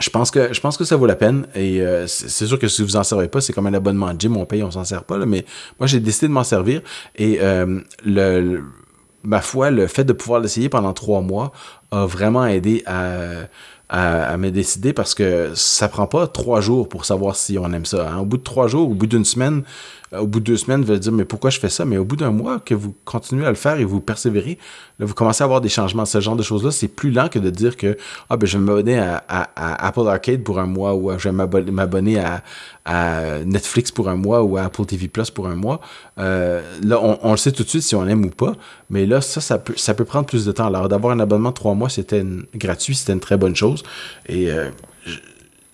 Je 0.00 0.10
pense, 0.10 0.32
que, 0.32 0.52
je 0.52 0.60
pense 0.60 0.76
que 0.76 0.84
ça 0.84 0.96
vaut 0.96 1.06
la 1.06 1.14
peine. 1.14 1.46
Et 1.54 1.82
c'est 2.06 2.46
sûr 2.46 2.58
que 2.58 2.68
si 2.68 2.82
vous 2.82 2.96
en 2.96 3.02
servez 3.02 3.28
pas, 3.28 3.40
c'est 3.40 3.52
comme 3.52 3.66
un 3.66 3.74
abonnement 3.74 4.12
de 4.12 4.20
gym, 4.20 4.36
on 4.36 4.44
paye, 4.44 4.62
on 4.62 4.70
s'en 4.70 4.84
sert 4.84 5.04
pas. 5.04 5.18
Là, 5.18 5.26
mais 5.26 5.44
moi, 5.78 5.86
j'ai 5.86 6.00
décidé 6.00 6.28
de 6.28 6.32
m'en 6.32 6.44
servir. 6.44 6.82
Et 7.16 7.38
le, 8.04 8.62
ma 9.24 9.40
foi, 9.40 9.70
le 9.70 9.86
fait 9.86 10.04
de 10.04 10.12
pouvoir 10.12 10.40
l'essayer 10.40 10.68
pendant 10.68 10.92
trois 10.92 11.20
mois 11.20 11.52
a 11.90 12.06
vraiment 12.06 12.46
aidé 12.46 12.82
à, 12.86 14.36
me 14.36 14.50
décider 14.50 14.92
parce 14.92 15.14
que 15.14 15.52
ça 15.54 15.88
prend 15.88 16.06
pas 16.06 16.26
trois 16.26 16.60
jours 16.60 16.88
pour 16.88 17.04
savoir 17.04 17.36
si 17.36 17.58
on 17.58 17.72
aime 17.72 17.84
ça. 17.84 18.10
Hein. 18.10 18.18
Au 18.18 18.24
bout 18.24 18.38
de 18.38 18.42
trois 18.42 18.66
jours, 18.66 18.90
au 18.90 18.94
bout 18.94 19.06
d'une 19.06 19.24
semaine, 19.24 19.62
au 20.20 20.26
bout 20.26 20.40
de 20.40 20.44
deux 20.44 20.56
semaines, 20.56 20.82
vous 20.82 20.90
allez 20.90 21.00
dire 21.00 21.12
mais 21.12 21.24
pourquoi 21.24 21.50
je 21.50 21.58
fais 21.58 21.68
ça? 21.68 21.84
Mais 21.84 21.96
au 21.96 22.04
bout 22.04 22.16
d'un 22.16 22.30
mois 22.30 22.60
que 22.60 22.74
vous 22.74 22.94
continuez 23.04 23.46
à 23.46 23.50
le 23.50 23.56
faire 23.56 23.78
et 23.78 23.84
vous 23.84 24.00
persévérez, 24.00 24.58
là, 24.98 25.06
vous 25.06 25.14
commencez 25.14 25.42
à 25.42 25.46
avoir 25.46 25.60
des 25.60 25.68
changements. 25.68 26.04
Ce 26.04 26.20
genre 26.20 26.36
de 26.36 26.42
choses-là, 26.42 26.70
c'est 26.70 26.88
plus 26.88 27.10
lent 27.10 27.28
que 27.28 27.38
de 27.38 27.50
dire 27.50 27.76
que 27.76 27.96
ah 28.30 28.36
ben 28.36 28.46
je 28.46 28.58
vais 28.58 28.64
m'abonner 28.64 28.98
à, 28.98 29.24
Apple 29.56 30.06
Arcade 30.08 30.42
pour 30.42 30.58
un 30.58 30.66
mois 30.66 30.94
ou 30.94 31.10
je 31.18 31.28
vais 31.28 31.32
m'abonner 31.32 32.18
à, 32.18 32.42
Netflix 33.44 33.90
pour 33.90 34.08
un 34.08 34.16
mois 34.16 34.42
ou 34.42 34.56
à 34.56 34.62
Apple 34.62 34.84
TV 34.84 35.08
Plus 35.08 35.30
pour 35.30 35.48
un 35.48 35.54
mois. 35.54 35.80
Euh, 36.18 36.60
là, 36.82 37.00
on, 37.00 37.30
le 37.30 37.36
sait 37.36 37.52
tout 37.52 37.64
de 37.64 37.68
suite 37.68 37.82
si 37.82 37.94
on 37.94 38.06
aime 38.06 38.24
ou 38.26 38.30
pas, 38.30 38.52
mais 38.90 39.06
là, 39.06 39.20
ça, 39.20 39.40
ça 39.40 39.58
peut, 39.58 39.74
ça 39.76 39.94
peut 39.94 40.04
prendre 40.04 40.26
plus 40.26 40.44
de 40.44 40.52
temps. 40.52 40.66
Alors 40.66 40.88
d'avoir 40.88 41.14
un 41.14 41.20
abonnement 41.20 41.50
de 41.50 41.54
trois 41.54 41.74
mois, 41.74 41.88
c'était 41.88 42.24
gratuit, 42.54 42.94
c'était 42.94 43.14
une 43.14 43.20
très 43.20 43.36
bonne 43.36 43.56
chose. 43.56 43.82
Et 44.28 44.50
euh, 44.50 44.70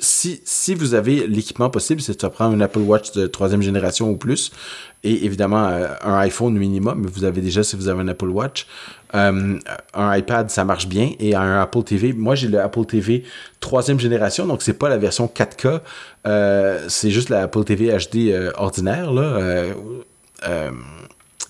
si, 0.00 0.40
si 0.44 0.74
vous 0.74 0.94
avez 0.94 1.26
l'équipement 1.26 1.70
possible, 1.70 2.00
c'est 2.00 2.20
de 2.20 2.28
prendre 2.28 2.56
un 2.56 2.60
Apple 2.60 2.80
Watch 2.80 3.12
de 3.12 3.26
troisième 3.26 3.62
génération 3.62 4.10
ou 4.10 4.16
plus, 4.16 4.50
et 5.04 5.24
évidemment 5.24 5.66
euh, 5.66 5.88
un 6.02 6.18
iPhone 6.18 6.54
minimum, 6.54 7.02
mais 7.02 7.10
vous 7.10 7.24
avez 7.24 7.40
déjà 7.40 7.62
si 7.62 7.76
vous 7.76 7.88
avez 7.88 8.00
un 8.02 8.08
Apple 8.08 8.28
Watch. 8.28 8.66
Euh, 9.14 9.58
un 9.94 10.16
iPad, 10.16 10.50
ça 10.50 10.64
marche 10.64 10.86
bien, 10.86 11.12
et 11.18 11.34
un 11.34 11.60
Apple 11.60 11.82
TV, 11.82 12.12
moi 12.12 12.34
j'ai 12.34 12.48
le 12.48 12.60
Apple 12.60 12.84
TV 12.84 13.24
troisième 13.60 14.00
génération, 14.00 14.46
donc 14.46 14.62
c'est 14.62 14.74
pas 14.74 14.88
la 14.88 14.98
version 14.98 15.26
4K, 15.26 15.80
euh, 16.26 16.84
c'est 16.88 17.10
juste 17.10 17.28
la 17.28 17.42
Apple 17.42 17.64
TV 17.64 17.96
HD 17.96 18.32
ordinaire, 18.56 19.12
là, 19.12 19.64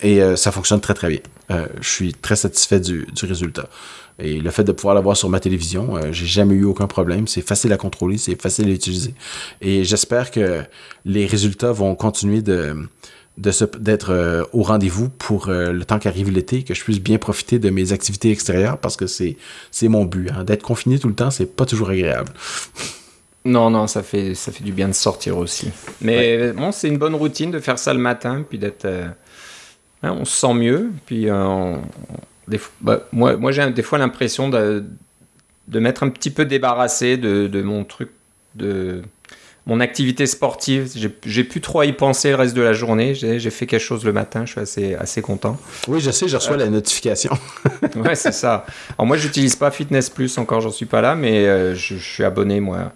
et 0.03 0.36
ça 0.36 0.51
fonctionne 0.51 0.80
très 0.80 0.94
très 0.94 1.09
bien. 1.09 1.20
je 1.80 1.88
suis 1.88 2.14
très 2.14 2.36
satisfait 2.36 2.80
du, 2.80 3.07
du 3.14 3.26
résultat. 3.26 3.68
Et 4.22 4.40
le 4.40 4.50
fait 4.50 4.64
de 4.64 4.72
pouvoir 4.72 4.94
l'avoir 4.94 5.16
sur 5.16 5.28
ma 5.28 5.40
télévision, 5.40 5.96
euh, 5.96 6.12
j'ai 6.12 6.26
jamais 6.26 6.54
eu 6.54 6.64
aucun 6.64 6.86
problème. 6.86 7.26
C'est 7.26 7.46
facile 7.46 7.72
à 7.72 7.76
contrôler, 7.76 8.18
c'est 8.18 8.40
facile 8.40 8.68
à 8.68 8.72
utiliser. 8.72 9.14
Et 9.60 9.84
j'espère 9.84 10.30
que 10.30 10.62
les 11.04 11.26
résultats 11.26 11.72
vont 11.72 11.94
continuer 11.94 12.42
de 12.42 12.76
d'être 13.36 14.12
euh, 14.12 14.44
au 14.52 14.62
rendez-vous 14.62 15.08
pour 15.08 15.48
euh, 15.48 15.72
le 15.72 15.84
temps 15.86 15.98
qu'arrive 15.98 16.30
l'été, 16.30 16.62
que 16.62 16.74
je 16.74 16.84
puisse 16.84 17.00
bien 17.00 17.16
profiter 17.16 17.58
de 17.58 17.70
mes 17.70 17.92
activités 17.92 18.30
extérieures 18.30 18.76
parce 18.76 18.98
que 18.98 19.06
c'est 19.06 19.36
mon 19.84 20.04
but. 20.04 20.30
Hein. 20.30 20.44
D'être 20.44 20.62
confiné 20.62 20.98
tout 20.98 21.08
le 21.08 21.14
temps, 21.14 21.30
c'est 21.30 21.46
pas 21.46 21.64
toujours 21.64 21.88
agréable. 21.88 22.30
Non, 23.46 23.70
non, 23.70 23.86
ça 23.86 24.02
fait, 24.02 24.34
ça 24.34 24.52
fait 24.52 24.62
du 24.62 24.72
bien 24.72 24.88
de 24.88 24.92
sortir 24.92 25.38
aussi. 25.38 25.70
Mais 26.02 26.52
bon, 26.52 26.70
c'est 26.70 26.88
une 26.88 26.98
bonne 26.98 27.14
routine 27.14 27.50
de 27.50 27.60
faire 27.60 27.78
ça 27.78 27.94
le 27.94 28.00
matin, 28.00 28.44
puis 28.46 28.58
d'être... 28.58 28.84
Hein, 28.84 30.16
on 30.18 30.26
se 30.26 30.36
sent 30.38 30.52
mieux, 30.52 30.90
puis 31.06 31.30
on, 31.30 31.80
bah, 32.80 33.01
moi, 33.12 33.36
moi 33.36 33.53
j'ai 33.53 33.70
des 33.70 33.82
fois 33.82 33.99
l'impression 33.99 34.49
de, 34.49 34.84
de 35.68 35.78
m'être 35.78 36.03
un 36.03 36.09
petit 36.09 36.30
peu 36.30 36.45
débarrassé 36.45 37.16
de, 37.16 37.47
de, 37.47 37.62
mon 37.62 37.84
truc, 37.84 38.11
de 38.55 39.03
mon 39.66 39.78
activité 39.80 40.26
sportive, 40.26 40.91
j'ai 41.24 41.45
pu 41.45 41.61
trop 41.61 41.82
y 41.82 41.93
penser 41.93 42.30
le 42.30 42.36
reste 42.36 42.57
de 42.57 42.62
la 42.62 42.72
journée. 42.72 43.14
J'ai 43.14 43.51
fait 43.51 43.66
quelque 43.66 43.80
chose 43.80 44.05
le 44.05 44.12
matin, 44.12 44.45
je 44.47 44.53
suis 44.53 44.61
assez, 44.61 44.95
assez 44.95 45.22
content. 45.22 45.59
Oui, 45.86 46.01
je 46.01 46.11
sais, 46.11 46.28
je 46.28 46.36
reçois 46.36 46.57
la 46.57 46.68
notification. 46.68 47.30
ouais, 47.97 48.14
c'est 48.14 48.32
ça. 48.32 48.66
Alors 48.99 49.07
moi, 49.07 49.16
j'utilise 49.16 49.57
pas 49.57 49.70
Fitness 49.70 50.11
Plus 50.11 50.38
encore, 50.38 50.61
j'en 50.61 50.70
suis 50.70 50.86
pas 50.86 51.01
là, 51.01 51.14
mais 51.14 51.47
euh, 51.47 51.74
je, 51.74 51.95
suis 51.97 52.24
abonné, 52.24 52.59
moi, 52.59 52.93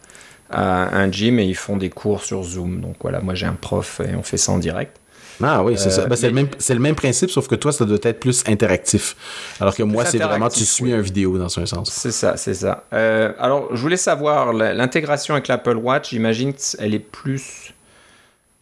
à 0.51 0.97
un 0.97 1.13
gym 1.13 1.39
et 1.39 1.45
ils 1.45 1.55
font 1.55 1.77
des 1.77 1.91
cours 1.91 2.23
sur 2.23 2.43
Zoom. 2.43 2.81
Donc 2.81 2.97
voilà, 3.01 3.21
moi 3.21 3.35
j'ai 3.35 3.47
un 3.47 3.55
prof 3.55 4.01
et 4.01 4.15
on 4.17 4.23
fait 4.23 4.37
ça 4.37 4.53
en 4.53 4.59
direct. 4.59 4.97
Ah 5.43 5.62
oui, 5.64 5.74
c'est 5.76 5.91
ça. 5.91 6.03
Euh, 6.03 6.07
ben, 6.07 6.16
c'est, 6.16 6.28
le 6.28 6.35
même, 6.35 6.49
le 6.68 6.78
même, 6.78 6.95
principe, 6.95 7.30
sauf 7.30 7.49
que 7.49 7.55
toi, 7.55 7.72
ça 7.72 7.85
doit 7.85 7.99
être 8.03 8.20
plus 8.20 8.45
interactif. 8.47 9.16
Alors 9.61 9.74
que 9.74 9.82
moi, 9.82 10.05
c'est 10.05 10.18
vraiment, 10.18 10.49
tu 10.49 10.64
suis 10.64 10.93
un 10.93 11.01
vidéo 11.01 11.39
dans 11.39 11.59
un 11.59 11.66
sens. 11.66 11.91
C'est 11.91 12.12
ça, 12.12 12.37
c'est 12.37 12.55
ça. 12.55 12.85
Euh, 12.93 13.32
alors, 13.39 13.74
je 13.74 13.80
voulais 13.80 13.97
savoir, 13.97 14.53
l'intégration 14.53 15.35
avec 15.35 15.49
l'Apple 15.49 15.76
Watch, 15.76 16.11
j'imagine 16.11 16.53
qu'elle 16.55 16.95
est 16.95 16.99
plus 16.99 17.74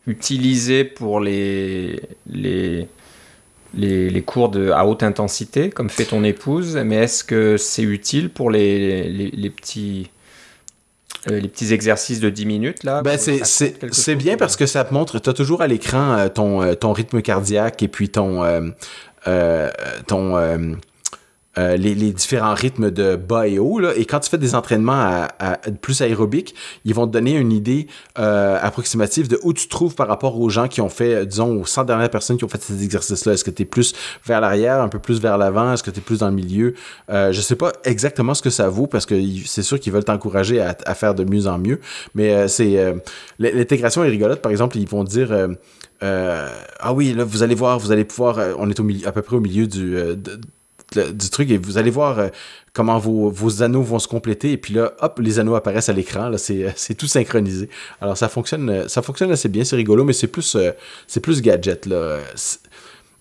utilisée 0.06 0.84
pour 0.84 1.20
les, 1.20 2.00
les, 2.26 2.88
les, 3.74 4.10
les, 4.10 4.22
cours 4.22 4.48
de, 4.48 4.70
à 4.70 4.84
haute 4.84 5.02
intensité, 5.02 5.70
comme 5.70 5.90
fait 5.90 6.06
ton 6.06 6.24
épouse, 6.24 6.76
mais 6.76 6.96
est-ce 6.96 7.22
que 7.22 7.56
c'est 7.56 7.82
utile 7.82 8.30
pour 8.30 8.50
les, 8.50 9.08
les, 9.08 9.30
les 9.30 9.50
petits 9.50 10.10
euh, 11.30 11.38
les 11.38 11.48
petits 11.48 11.72
exercices 11.72 12.18
de 12.18 12.30
10 12.30 12.46
minutes 12.46 12.84
là 12.84 13.00
ben 13.02 13.16
c'est 13.16 14.14
bien 14.16 14.36
parce 14.36 14.56
que 14.56 14.66
ça 14.66 14.82
te 14.82 14.92
montre 14.92 15.20
tu 15.20 15.30
as 15.30 15.32
toujours 15.32 15.62
à 15.62 15.68
l'écran 15.68 16.18
euh, 16.18 16.28
ton 16.28 16.62
euh, 16.62 16.74
ton 16.74 16.92
rythme 16.92 17.22
cardiaque 17.22 17.82
et 17.82 17.88
puis 17.88 18.08
ton 18.08 18.42
ton 20.08 20.36
euh, 21.58 21.76
les, 21.76 21.94
différents 22.12 22.54
rythmes 22.54 22.90
de 22.90 23.16
bas 23.16 23.46
et 23.46 23.58
haut. 23.58 23.78
Là, 23.78 23.92
et 23.96 24.04
quand 24.04 24.20
tu 24.20 24.30
fais 24.30 24.38
des 24.38 24.54
entraînements 24.54 25.26
plus 25.80 26.00
aérobiques, 26.00 26.54
ils 26.84 26.94
vont 26.94 27.06
te 27.06 27.12
donner 27.12 27.36
une 27.36 27.52
idée 27.52 27.86
euh, 28.18 28.58
approximative 28.60 29.28
de 29.28 29.38
où 29.42 29.52
tu 29.52 29.66
te 29.66 29.70
trouves 29.70 29.94
par 29.94 30.08
rapport 30.08 30.40
aux 30.40 30.48
gens 30.48 30.68
qui 30.68 30.80
ont 30.80 30.88
fait, 30.88 31.26
disons, 31.26 31.60
aux 31.60 31.66
100 31.66 31.84
dernières 31.84 32.10
personnes 32.10 32.36
qui 32.36 32.44
ont 32.44 32.48
fait 32.48 32.62
ces 32.62 32.84
exercices-là. 32.84 33.34
Est-ce 33.34 33.44
que 33.44 33.50
tu 33.50 33.62
es 33.62 33.64
plus 33.64 33.94
vers 34.24 34.40
l'arrière, 34.40 34.80
un 34.80 34.88
peu 34.88 34.98
plus 34.98 35.20
vers 35.20 35.38
l'avant? 35.38 35.72
Est-ce 35.72 35.82
que 35.82 35.90
tu 35.90 35.98
es 35.98 36.02
plus 36.02 36.20
dans 36.20 36.28
le 36.28 36.34
milieu? 36.34 36.74
Euh, 37.10 37.32
je 37.32 37.40
sais 37.40 37.56
pas 37.56 37.72
exactement 37.84 38.34
ce 38.34 38.42
que 38.42 38.50
ça 38.50 38.68
vaut 38.68 38.86
parce 38.86 39.06
que 39.06 39.14
c'est 39.44 39.62
sûr 39.62 39.78
qu'ils 39.78 39.92
veulent 39.92 40.04
t'encourager 40.04 40.60
à, 40.60 40.94
faire 40.94 41.14
de 41.14 41.24
mieux 41.24 41.46
en 41.46 41.58
mieux. 41.58 41.80
Mais 42.14 42.32
euh, 42.32 42.48
c'est 42.48 42.78
euh, 42.78 42.94
l'intégration 43.38 44.04
est 44.04 44.08
rigolote. 44.08 44.40
Par 44.40 44.52
exemple, 44.52 44.78
ils 44.78 44.88
vont 44.88 45.04
dire... 45.04 45.30
ah 46.00 46.92
oui, 46.94 47.12
là, 47.12 47.24
vous 47.24 47.42
allez 47.42 47.54
voir, 47.54 47.78
vous 47.78 47.92
allez 47.92 48.04
pouvoir, 48.04 48.38
on 48.58 48.68
est 48.70 48.80
au 48.80 48.86
à 49.06 49.12
peu 49.12 49.22
près 49.22 49.36
au 49.36 49.40
milieu 49.40 49.66
du, 49.66 49.96
du 50.94 51.30
truc 51.30 51.50
et 51.50 51.58
vous 51.58 51.78
allez 51.78 51.90
voir 51.90 52.18
euh, 52.18 52.28
comment 52.72 52.98
vos, 52.98 53.30
vos, 53.30 53.62
anneaux 53.62 53.82
vont 53.82 53.98
se 53.98 54.08
compléter 54.08 54.52
et 54.52 54.56
puis 54.56 54.74
là, 54.74 54.92
hop, 55.00 55.18
les 55.20 55.38
anneaux 55.38 55.54
apparaissent 55.54 55.88
à 55.88 55.92
l'écran. 55.92 56.28
Là, 56.28 56.38
c'est, 56.38 56.72
c'est 56.76 56.94
tout 56.94 57.06
synchronisé. 57.06 57.68
Alors 58.00 58.16
ça 58.16 58.28
fonctionne, 58.28 58.88
ça 58.88 59.02
fonctionne 59.02 59.30
assez 59.30 59.48
bien, 59.48 59.64
c'est 59.64 59.76
rigolo, 59.76 60.04
mais 60.04 60.12
c'est 60.12 60.26
plus, 60.26 60.56
euh, 60.56 60.70
c'est 61.06 61.20
plus 61.20 61.42
gadget 61.42 61.86
là. 61.86 62.18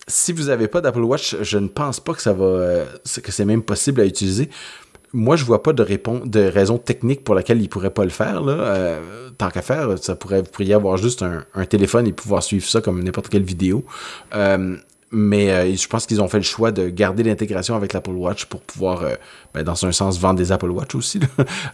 Si 0.08 0.32
vous 0.32 0.44
n'avez 0.44 0.66
pas 0.66 0.80
d'Apple 0.80 1.02
Watch, 1.02 1.36
je 1.42 1.58
ne 1.58 1.68
pense 1.68 2.00
pas 2.00 2.12
que 2.12 2.22
ça 2.22 2.32
va, 2.32 2.44
euh, 2.44 2.84
que 3.22 3.30
c'est 3.30 3.44
même 3.44 3.62
possible 3.62 4.00
à 4.00 4.04
utiliser. 4.04 4.50
Moi, 5.12 5.36
je 5.36 5.44
vois 5.44 5.62
pas 5.62 5.72
de, 5.72 5.82
réponse, 5.82 6.26
de 6.26 6.40
raison 6.40 6.78
technique 6.78 7.22
pour 7.22 7.34
laquelle 7.34 7.60
il 7.60 7.68
pourrait 7.68 7.92
pas 7.92 8.04
le 8.04 8.10
faire. 8.10 8.42
Là. 8.42 8.98
tant 9.36 9.50
qu'à 9.50 9.60
faire, 9.60 9.98
ça 9.98 10.16
pourrait, 10.16 10.40
vous 10.40 10.50
pourriez 10.50 10.72
avoir 10.72 10.96
juste 10.96 11.22
un, 11.22 11.64
téléphone 11.66 12.06
et 12.06 12.12
pouvoir 12.12 12.42
suivre 12.42 12.66
ça 12.66 12.80
comme 12.80 13.04
n'importe 13.04 13.28
quelle 13.28 13.44
vidéo. 13.44 13.84
Mais 15.14 15.50
euh, 15.50 15.76
je 15.76 15.86
pense 15.88 16.06
qu'ils 16.06 16.22
ont 16.22 16.28
fait 16.28 16.38
le 16.38 16.42
choix 16.42 16.72
de 16.72 16.88
garder 16.88 17.22
l'intégration 17.22 17.76
avec 17.76 17.92
l'Apple 17.92 18.12
Watch 18.12 18.46
pour 18.46 18.62
pouvoir, 18.62 19.02
euh, 19.02 19.14
ben, 19.54 19.62
dans 19.62 19.84
un 19.84 19.92
sens, 19.92 20.18
vendre 20.18 20.38
des 20.38 20.50
Apple 20.50 20.70
Watch 20.70 20.94
aussi. 20.94 21.20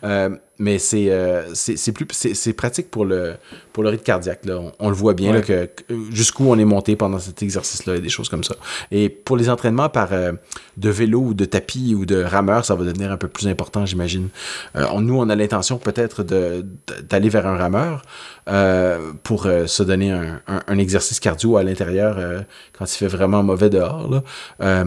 euh, 0.05 0.31
mais 0.59 0.79
c'est 0.79 1.11
euh, 1.11 1.55
c'est 1.55 1.93
plus 1.93 2.07
c'est 2.11 2.53
pratique 2.53 2.91
pour 2.91 3.05
le 3.05 3.35
pour 3.73 3.85
le 3.85 3.91
rythme 3.91 4.03
cardiaque. 4.03 4.45
Là. 4.45 4.61
On, 4.81 4.89
le 4.89 4.95
voit 4.95 5.15
bien 5.15 5.33
là, 5.33 5.41
que, 5.41 5.71
jusqu'où 6.11 6.47
on 6.51 6.59
est 6.59 6.65
monté 6.65 6.97
pendant 6.97 7.21
cet 7.21 7.45
exercice-là 7.45 7.95
et 7.95 8.01
des 8.01 8.09
choses 8.09 8.29
comme 8.29 8.43
ça. 8.43 8.57
Et 8.91 9.09
pour 9.09 9.37
les 9.37 9.51
entraînements 9.51 9.89
par 9.89 10.09
de 10.11 10.91
vélo 10.91 11.21
ou 11.21 11.35
de 11.35 11.45
tapis 11.45 11.95
ou 11.95 12.07
de 12.07 12.21
rameur, 12.21 12.65
ça 12.65 12.75
va 12.75 12.85
devenir 12.85 13.13
un 13.13 13.17
peu 13.17 13.29
plus 13.29 13.47
important, 13.47 13.87
j'imagine. 13.87 14.31
nous, 14.75 15.17
on 15.17 15.29
a 15.29 15.37
l'intention 15.37 15.79
peut-être 15.79 16.25
d'aller 16.25 17.29
vers 17.29 17.47
un 17.47 17.57
rameur 17.57 18.03
pour 19.23 19.45
se 19.45 19.83
donner 19.85 20.11
un, 20.11 20.41
un, 20.49 20.63
un, 20.67 20.79
exercice 20.79 21.21
cardio 21.21 21.57
à 21.57 21.63
l'intérieur 21.63 22.19
quand 22.77 22.93
il 22.93 22.97
fait 22.97 23.07
vraiment 23.07 23.45
mauvais 23.45 23.71
dehors. 23.71 24.11
Là. 24.11 24.85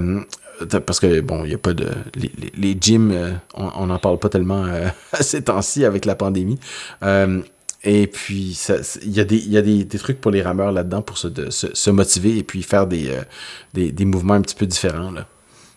Euh, 0.62 0.80
parce 0.80 1.00
que, 1.00 1.22
bon, 1.22 1.44
il 1.44 1.50
n'y 1.50 1.54
a 1.54 1.58
pas 1.58 1.74
de. 1.74 1.88
Les, 2.16 2.32
les, 2.56 2.78
gyms, 2.80 3.12
euh, 3.12 3.32
on 3.54 3.88
n'en 3.88 4.00
parle 4.00 4.20
pas 4.20 4.30
tellement 4.30 4.66
euh, 4.66 4.88
à 5.14 5.24
ces 5.24 5.44
temps-ci 5.44 5.86
avec 5.86 6.06
la 6.06 6.16
pandémie. 6.16 6.60
et 7.84 8.08
puis, 8.08 8.58
il 9.04 9.12
y 9.12 9.20
a, 9.20 9.24
des, 9.24 9.38
y 9.38 9.58
a 9.58 9.62
des, 9.62 9.84
des, 9.84 9.98
trucs 9.98 10.22
pour 10.22 10.32
les 10.32 10.42
rameurs 10.42 10.72
là-dedans 10.72 11.02
pour 11.02 11.18
se, 11.18 11.28
de, 11.28 11.50
se, 11.50 11.68
se, 11.74 11.90
motiver 11.90 12.38
et 12.38 12.44
puis 12.44 12.64
faire 12.64 12.88
des, 12.88 13.10
des, 13.74 13.92
des, 13.92 14.06
mouvements 14.06 14.36
un 14.36 14.42
petit 14.42 14.56
peu 14.56 14.66
différents. 14.66 15.12
Là. 15.12 15.28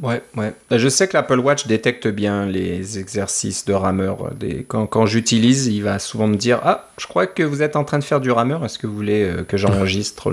Ouais, 0.05 0.23
ouais. 0.37 0.53
Ben, 0.69 0.79
je 0.79 0.89
sais 0.89 1.09
que 1.09 1.15
l'Apple 1.15 1.39
Watch 1.39 1.67
détecte 1.67 2.07
bien 2.07 2.47
les 2.47 2.99
exercices 2.99 3.65
de 3.65 3.73
rameur. 3.73 4.33
Des... 4.35 4.65
Quand, 4.65 5.07
j'utilise, 5.07 5.67
il 5.67 5.83
va 5.83 5.99
souvent 5.99 6.27
me 6.27 6.37
dire 6.37 6.61
Ah, 6.63 6.91
je 6.99 7.07
crois 7.07 7.27
que 7.27 7.43
vous 7.43 7.63
êtes 7.63 7.75
en 7.75 7.85
train 7.85 7.99
de 7.99 8.05
faire 8.05 8.21
du 8.21 8.31
rameur. 8.31 8.65
Est-ce 8.65 8.79
que 8.79 8.87
vous 8.87 8.95
voulez 8.95 9.33
que 9.49 9.57
j'enregistre 9.57 10.31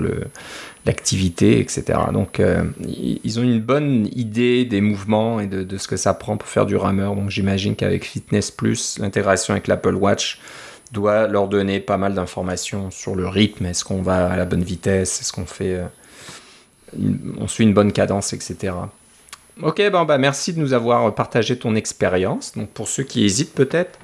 l'activité, 0.84 1.60
etc. 1.60 1.98
Donc, 2.12 2.40
euh, 2.40 2.64
ils 2.86 3.38
ont 3.38 3.42
une 3.42 3.60
bonne 3.60 4.08
idée 4.14 4.64
des 4.64 4.80
mouvements 4.80 5.40
et 5.40 5.46
de, 5.46 5.76
ce 5.76 5.86
que 5.86 5.96
ça 5.96 6.12
prend 6.14 6.36
pour 6.36 6.48
faire 6.48 6.66
du 6.66 6.76
rameur. 6.76 7.14
Donc, 7.14 7.30
j'imagine 7.30 7.76
qu'avec 7.76 8.04
Fitness 8.04 8.50
Plus, 8.50 8.98
l'intégration 8.98 9.52
avec 9.52 9.68
l'Apple 9.68 9.94
Watch 9.94 10.40
doit 10.90 11.28
leur 11.28 11.48
donner 11.48 11.80
pas 11.80 11.96
mal 11.96 12.14
d'informations 12.14 12.90
sur 12.90 13.14
le 13.14 13.26
rythme. 13.28 13.66
Est-ce 13.66 13.84
qu'on 13.84 14.02
va 14.02 14.26
à 14.26 14.36
la 14.36 14.44
bonne 14.44 14.64
vitesse? 14.64 15.20
Est-ce 15.20 15.32
qu'on 15.32 15.46
fait. 15.46 15.76
Euh, 15.76 15.84
on 17.38 17.48
suit 17.48 17.64
une 17.64 17.72
bonne 17.72 17.92
cadence, 17.92 18.32
etc. 18.32 18.74
Ok, 19.60 19.82
bon, 19.90 20.04
bah, 20.04 20.18
merci 20.18 20.52
de 20.52 20.60
nous 20.60 20.72
avoir 20.72 21.14
partagé 21.14 21.58
ton 21.58 21.74
expérience. 21.74 22.52
Donc, 22.56 22.70
pour 22.70 22.88
ceux 22.88 23.02
qui 23.02 23.24
hésitent 23.24 23.54
peut-être 23.54 23.98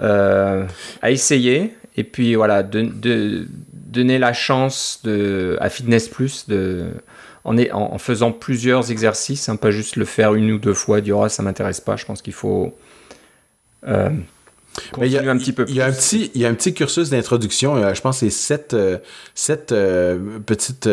euh, 0.00 0.66
à 1.00 1.10
essayer, 1.10 1.74
et 1.96 2.04
puis 2.04 2.34
voilà, 2.34 2.62
de, 2.62 2.82
de, 2.82 3.46
donner 3.72 4.18
la 4.18 4.32
chance 4.32 5.00
de, 5.04 5.56
à 5.60 5.68
Fitness 5.68 6.08
Plus 6.08 6.48
de, 6.48 6.86
en, 7.44 7.56
en, 7.58 7.98
faisant 7.98 8.32
plusieurs 8.32 8.90
exercices, 8.90 9.48
hein, 9.48 9.56
pas 9.56 9.70
juste 9.70 9.96
le 9.96 10.04
faire 10.04 10.34
une 10.34 10.50
ou 10.50 10.58
deux 10.58 10.74
fois, 10.74 11.00
dire 11.00 11.18
oh, 11.18 11.28
ça 11.28 11.42
m'intéresse 11.42 11.80
pas. 11.80 11.96
Je 11.96 12.04
pense 12.04 12.20
qu'il 12.20 12.34
faut 12.34 12.76
euh, 13.86 14.10
il 15.00 15.08
y 15.08 15.18
a, 15.18 15.30
un 15.30 15.38
petit 15.38 15.52
peu. 15.52 15.64
Il 15.68 15.74
y 15.74 15.80
a 15.80 15.86
un 15.86 15.92
petit, 15.92 16.30
il 16.34 16.40
y 16.40 16.46
a 16.46 16.48
un 16.48 16.54
petit 16.54 16.74
cursus 16.74 17.10
d'introduction. 17.10 17.76
Euh, 17.76 17.94
je 17.94 18.00
pense 18.00 18.20
que 18.20 18.28
c'est 18.28 18.30
sept, 18.30 18.76
sept 19.34 19.72
euh, 19.72 20.38
petites 20.44 20.88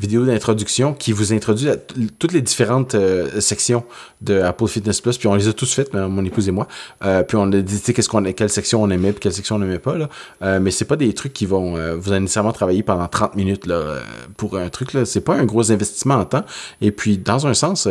vidéo 0.00 0.24
d'introduction 0.24 0.94
qui 0.94 1.12
vous 1.12 1.34
introduit 1.34 1.68
à 1.68 1.76
toutes 1.76 2.32
les 2.32 2.40
différentes 2.40 2.94
euh, 2.94 3.38
sections 3.40 3.84
de 4.22 4.40
Apple 4.40 4.66
Fitness 4.66 5.00
Plus. 5.02 5.18
Puis 5.18 5.28
on 5.28 5.34
les 5.34 5.46
a 5.46 5.52
tous 5.52 5.72
faites, 5.72 5.92
mon 5.92 6.24
épouse 6.24 6.48
et 6.48 6.52
moi. 6.52 6.66
Euh, 7.04 7.22
puis 7.22 7.36
on 7.36 7.52
a 7.52 7.60
dit 7.60 7.80
qu'est-ce 7.80 8.08
qu'on, 8.08 8.22
quelle 8.32 8.48
section 8.48 8.82
on 8.82 8.88
aimait, 8.88 9.12
puis 9.12 9.20
quelle 9.20 9.34
section 9.34 9.56
on 9.56 9.58
n'aimait 9.58 9.78
pas. 9.78 9.98
Là. 9.98 10.08
Euh, 10.42 10.58
mais 10.58 10.70
c'est 10.70 10.86
pas 10.86 10.96
des 10.96 11.12
trucs 11.12 11.34
qui 11.34 11.44
vont 11.44 11.60
vous 11.98 12.10
allez 12.10 12.20
nécessairement 12.20 12.52
travailler 12.52 12.82
pendant 12.82 13.06
30 13.06 13.36
minutes 13.36 13.66
là, 13.66 14.00
pour 14.38 14.56
un 14.56 14.70
truc. 14.70 14.94
Là. 14.94 15.04
C'est 15.04 15.20
pas 15.20 15.34
un 15.34 15.44
gros 15.44 15.70
investissement 15.70 16.14
en 16.14 16.24
temps. 16.24 16.44
Et 16.80 16.92
puis, 16.92 17.18
dans 17.18 17.46
un 17.46 17.54
sens, 17.54 17.86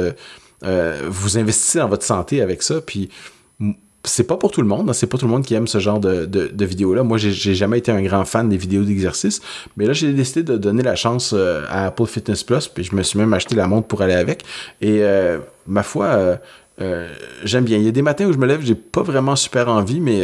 vous 0.62 1.38
investissez 1.38 1.78
dans 1.78 1.90
votre 1.90 2.06
santé 2.06 2.42
avec 2.42 2.64
ça. 2.64 2.82
Puis 2.82 3.10
c'est 4.06 4.24
pas 4.24 4.38
pour 4.38 4.52
tout 4.52 4.62
le 4.62 4.68
monde, 4.68 4.90
hein. 4.90 4.94
c'est 4.94 5.08
pas 5.08 5.18
tout 5.18 5.26
le 5.26 5.32
monde 5.32 5.44
qui 5.44 5.54
aime 5.54 5.68
ce 5.68 5.80
genre 5.80 6.00
de, 6.00 6.66
vidéos-là. 6.66 7.04
Moi, 7.04 7.18
j'ai 7.18 7.56
jamais 7.56 7.80
été 7.80 7.92
un 7.92 8.02
grand 8.02 8.26
fan 8.26 8.48
des 8.48 8.58
vidéos 8.58 8.84
d'exercice, 8.84 9.42
mais 9.78 9.86
là, 9.86 9.94
j'ai 9.94 10.14
décidé 10.14 10.44
de 10.44 10.58
donner 10.58 10.84
la 10.84 10.96
chance 10.96 11.34
euh, 11.34 11.66
à 11.70 11.88
Apple 11.88 12.06
Fitness 12.06 12.44
Plus, 12.44 12.68
puis 12.68 12.84
je 12.84 12.96
me 12.96 13.04
suis 13.04 13.20
même 13.20 13.34
acheté 13.34 13.56
la 13.56 13.68
montre 13.68 13.88
pour 13.88 14.02
aller 14.02 14.14
avec. 14.14 14.44
Et 14.82 15.00
euh, 15.02 15.40
ma 15.68 15.84
foi, 15.84 16.40
euh, 16.82 17.08
j'aime 17.44 17.66
bien. 17.66 17.78
Il 17.78 17.84
y 17.84 17.90
a 17.90 17.92
des 17.92 18.02
matins 18.02 18.26
où 18.26 18.34
je 18.34 18.38
me 18.38 18.46
lève, 18.48 18.62
j'ai 18.64 18.76
pas 18.76 19.04
vraiment 19.04 19.36
super 19.36 19.68
envie, 19.68 20.00
mais 20.00 20.22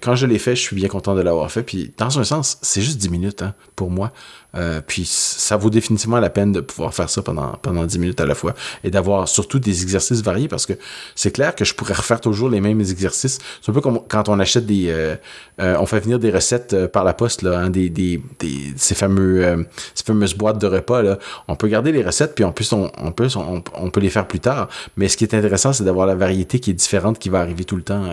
quand 0.00 0.14
je 0.14 0.26
l'ai 0.26 0.38
fait, 0.38 0.54
je 0.54 0.62
suis 0.62 0.76
bien 0.76 0.88
content 0.88 1.14
de 1.14 1.20
l'avoir 1.22 1.50
fait. 1.50 1.62
Puis, 1.62 1.92
dans 1.98 2.18
un 2.18 2.24
sens, 2.24 2.58
c'est 2.62 2.80
juste 2.80 2.98
10 2.98 3.10
minutes 3.10 3.42
hein, 3.42 3.54
pour 3.74 3.90
moi. 3.90 4.12
Euh, 4.56 4.80
puis 4.86 5.04
ça 5.06 5.56
vaut 5.56 5.70
définitivement 5.70 6.18
la 6.18 6.30
peine 6.30 6.52
de 6.52 6.60
pouvoir 6.60 6.94
faire 6.94 7.10
ça 7.10 7.22
pendant, 7.22 7.52
pendant 7.62 7.84
10 7.84 7.98
minutes 7.98 8.20
à 8.20 8.26
la 8.26 8.34
fois 8.34 8.54
et 8.84 8.90
d'avoir 8.90 9.28
surtout 9.28 9.58
des 9.58 9.82
exercices 9.82 10.22
variés 10.22 10.48
parce 10.48 10.66
que 10.66 10.72
c'est 11.14 11.30
clair 11.30 11.54
que 11.54 11.64
je 11.64 11.74
pourrais 11.74 11.94
refaire 11.94 12.20
toujours 12.20 12.48
les 12.48 12.60
mêmes 12.60 12.80
exercices. 12.80 13.38
C'est 13.60 13.70
un 13.70 13.74
peu 13.74 13.80
comme 13.80 14.00
quand 14.08 14.28
on 14.28 14.38
achète 14.38 14.66
des... 14.66 14.86
Euh, 14.88 15.16
euh, 15.60 15.76
on 15.78 15.86
fait 15.86 16.00
venir 16.00 16.18
des 16.18 16.30
recettes 16.30 16.86
par 16.88 17.04
la 17.04 17.14
poste, 17.14 17.42
là, 17.42 17.58
hein, 17.58 17.70
des, 17.70 17.88
des, 17.88 18.22
des, 18.38 18.74
ces, 18.76 18.94
fameux, 18.94 19.66
ces 19.94 20.04
fameuses 20.04 20.34
boîtes 20.34 20.58
de 20.58 20.66
repas. 20.66 21.02
Là. 21.02 21.18
On 21.48 21.56
peut 21.56 21.68
garder 21.68 21.92
les 21.92 22.02
recettes 22.02 22.34
puis 22.34 22.44
en 22.44 22.52
plus 22.52 22.72
on, 22.72 22.90
on 22.98 23.12
peut, 23.12 23.28
on, 23.36 23.62
on, 23.74 23.90
peut 23.90 24.00
les 24.00 24.10
faire 24.10 24.26
plus 24.26 24.40
tard. 24.40 24.68
Mais 24.96 25.08
ce 25.08 25.16
qui 25.16 25.24
est 25.24 25.34
intéressant, 25.34 25.72
c'est 25.72 25.84
d'avoir 25.84 26.06
la 26.06 26.14
variété 26.14 26.60
qui 26.60 26.70
est 26.70 26.74
différente 26.74 27.18
qui 27.18 27.28
va 27.28 27.40
arriver 27.40 27.64
tout 27.64 27.76
le 27.76 27.82
temps 27.82 28.04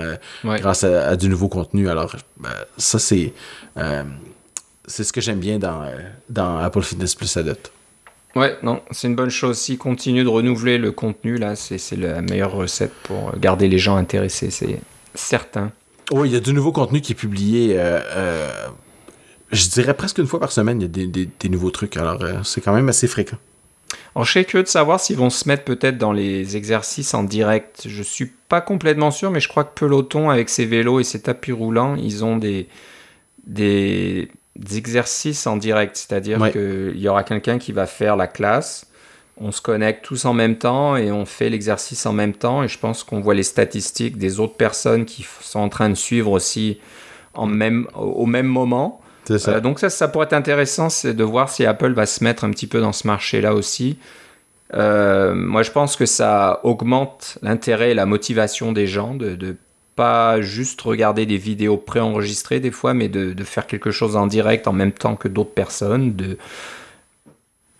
ouais. 0.43 0.59
grâce 0.59 0.83
à, 0.83 1.09
à, 1.09 1.15
du 1.15 1.29
nouveau 1.29 1.49
contenu. 1.49 1.89
Alors 1.89 2.15
ça 2.77 2.99
c'est 2.99 3.33
c'est 4.87 5.03
ce 5.03 5.13
que 5.13 5.21
j'aime 5.21 5.39
bien 5.39 5.59
dans, 5.59 5.83
euh, 5.83 5.97
dans 6.29 6.57
Apple 6.57 6.81
Fitness 6.81 7.15
Plus 7.15 7.37
date. 7.37 7.71
Ouais, 8.35 8.57
non, 8.63 8.81
c'est 8.91 9.07
une 9.07 9.15
bonne 9.15 9.29
chose. 9.29 9.57
Si 9.57 9.77
continue 9.77 10.23
de 10.23 10.29
renouveler 10.29 10.77
le 10.77 10.91
contenu, 10.91 11.37
là, 11.37 11.55
c'est 11.55 11.95
la 11.95 12.21
meilleure 12.21 12.51
recette 12.51 12.93
pour 13.03 13.37
garder 13.37 13.67
les 13.67 13.77
gens 13.77 13.95
intéressés, 13.95 14.49
c'est 14.49 14.79
certain. 15.13 15.71
Oui, 16.11 16.29
il 16.29 16.33
y 16.33 16.35
a 16.35 16.39
du 16.39 16.53
nouveau 16.53 16.71
contenu 16.71 16.99
qui 17.01 17.11
est 17.11 17.15
publié. 17.15 17.79
je 19.51 19.69
dirais 19.69 19.93
presque 19.93 20.17
une 20.17 20.25
fois 20.25 20.39
par 20.39 20.51
semaine, 20.51 20.81
il 20.81 20.83
y 20.83 21.03
a 21.03 21.27
des, 21.39 21.49
nouveaux 21.49 21.69
trucs. 21.69 21.95
Alors, 21.95 22.43
c'est 22.43 22.59
quand 22.59 22.73
même 22.73 22.89
assez 22.89 23.07
fréquent. 23.07 23.37
Alors, 24.15 24.25
je 24.25 24.31
serais 24.31 24.45
curieux 24.45 24.63
de 24.63 24.67
savoir 24.67 24.99
s'ils 24.99 25.17
vont 25.17 25.29
se 25.29 25.47
mettre 25.47 25.63
peut-être 25.63 25.97
dans 25.97 26.11
les 26.11 26.55
exercices 26.55 27.13
en 27.13 27.23
direct. 27.23 27.83
Je 27.87 28.03
suis 28.03 28.31
pas 28.49 28.61
complètement 28.61 29.11
sûr, 29.11 29.31
mais 29.31 29.39
je 29.39 29.47
crois 29.47 29.63
que 29.63 29.73
Peloton, 29.73 30.29
avec 30.29 30.49
ses 30.49 30.65
vélos 30.65 30.99
et 30.99 31.03
ses 31.03 31.21
tapis 31.21 31.51
roulants, 31.51 31.95
ils 31.95 32.23
ont 32.23 32.37
des, 32.37 32.67
des, 33.45 34.29
exercices 34.75 35.47
en 35.47 35.57
direct. 35.57 35.95
C'est-à-dire 35.95 36.51
qu'il 36.51 36.97
y 36.97 37.07
aura 37.07 37.23
quelqu'un 37.23 37.57
qui 37.57 37.71
va 37.71 37.85
faire 37.85 38.15
la 38.15 38.27
classe. 38.27 38.87
On 39.37 39.51
se 39.51 39.61
connecte 39.61 40.05
tous 40.05 40.25
en 40.25 40.33
même 40.33 40.57
temps 40.57 40.95
et 40.95 41.11
on 41.11 41.25
fait 41.25 41.49
l'exercice 41.49 42.05
en 42.05 42.13
même 42.13 42.33
temps. 42.33 42.63
Et 42.63 42.67
je 42.67 42.77
pense 42.77 43.03
qu'on 43.03 43.19
voit 43.19 43.33
les 43.33 43.43
statistiques 43.43 44.17
des 44.17 44.39
autres 44.39 44.55
personnes 44.55 45.05
qui 45.05 45.25
sont 45.41 45.59
en 45.59 45.69
train 45.69 45.89
de 45.89 45.95
suivre 45.95 46.31
aussi 46.31 46.79
en 47.33 47.47
même, 47.47 47.87
au 47.95 48.25
même 48.25 48.45
moment. 48.45 49.01
Euh, 49.31 49.59
donc 49.59 49.79
ça, 49.79 49.89
ça 49.89 50.07
pourrait 50.07 50.25
être 50.25 50.33
intéressant, 50.33 50.89
c'est 50.89 51.13
de 51.13 51.23
voir 51.23 51.49
si 51.49 51.65
Apple 51.65 51.93
va 51.93 52.05
se 52.05 52.23
mettre 52.23 52.43
un 52.43 52.51
petit 52.51 52.67
peu 52.67 52.81
dans 52.81 52.91
ce 52.91 53.07
marché-là 53.07 53.53
aussi. 53.53 53.97
Euh, 54.73 55.33
moi, 55.33 55.63
je 55.63 55.71
pense 55.71 55.95
que 55.95 56.05
ça 56.05 56.59
augmente 56.63 57.37
l'intérêt 57.41 57.91
et 57.91 57.93
la 57.93 58.05
motivation 58.05 58.71
des 58.71 58.87
gens 58.87 59.15
de, 59.15 59.35
de 59.35 59.55
pas 59.95 60.41
juste 60.41 60.81
regarder 60.81 61.25
des 61.25 61.37
vidéos 61.37 61.77
préenregistrées 61.77 62.59
des 62.59 62.71
fois, 62.71 62.93
mais 62.93 63.09
de, 63.09 63.33
de, 63.33 63.43
faire 63.43 63.67
quelque 63.67 63.91
chose 63.91 64.15
en 64.15 64.27
direct 64.27 64.67
en 64.67 64.73
même 64.73 64.91
temps 64.91 65.15
que 65.15 65.27
d'autres 65.27 65.53
personnes, 65.53 66.15
de 66.15 66.37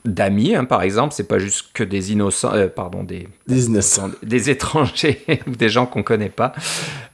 d'amis, 0.06 0.54
hein, 0.54 0.66
par 0.66 0.82
exemple, 0.82 1.14
c'est 1.14 1.28
pas 1.28 1.40
juste 1.40 1.68
que 1.74 1.84
des 1.84 2.12
innocents, 2.12 2.54
euh, 2.54 2.68
pardon, 2.68 3.04
des, 3.04 3.28
des 3.48 3.68
innocents, 3.68 4.12
des 4.22 4.50
étrangers 4.50 5.24
ou 5.48 5.52
des 5.52 5.70
gens 5.70 5.86
qu'on 5.86 6.04
connaît 6.04 6.30
pas, 6.30 6.52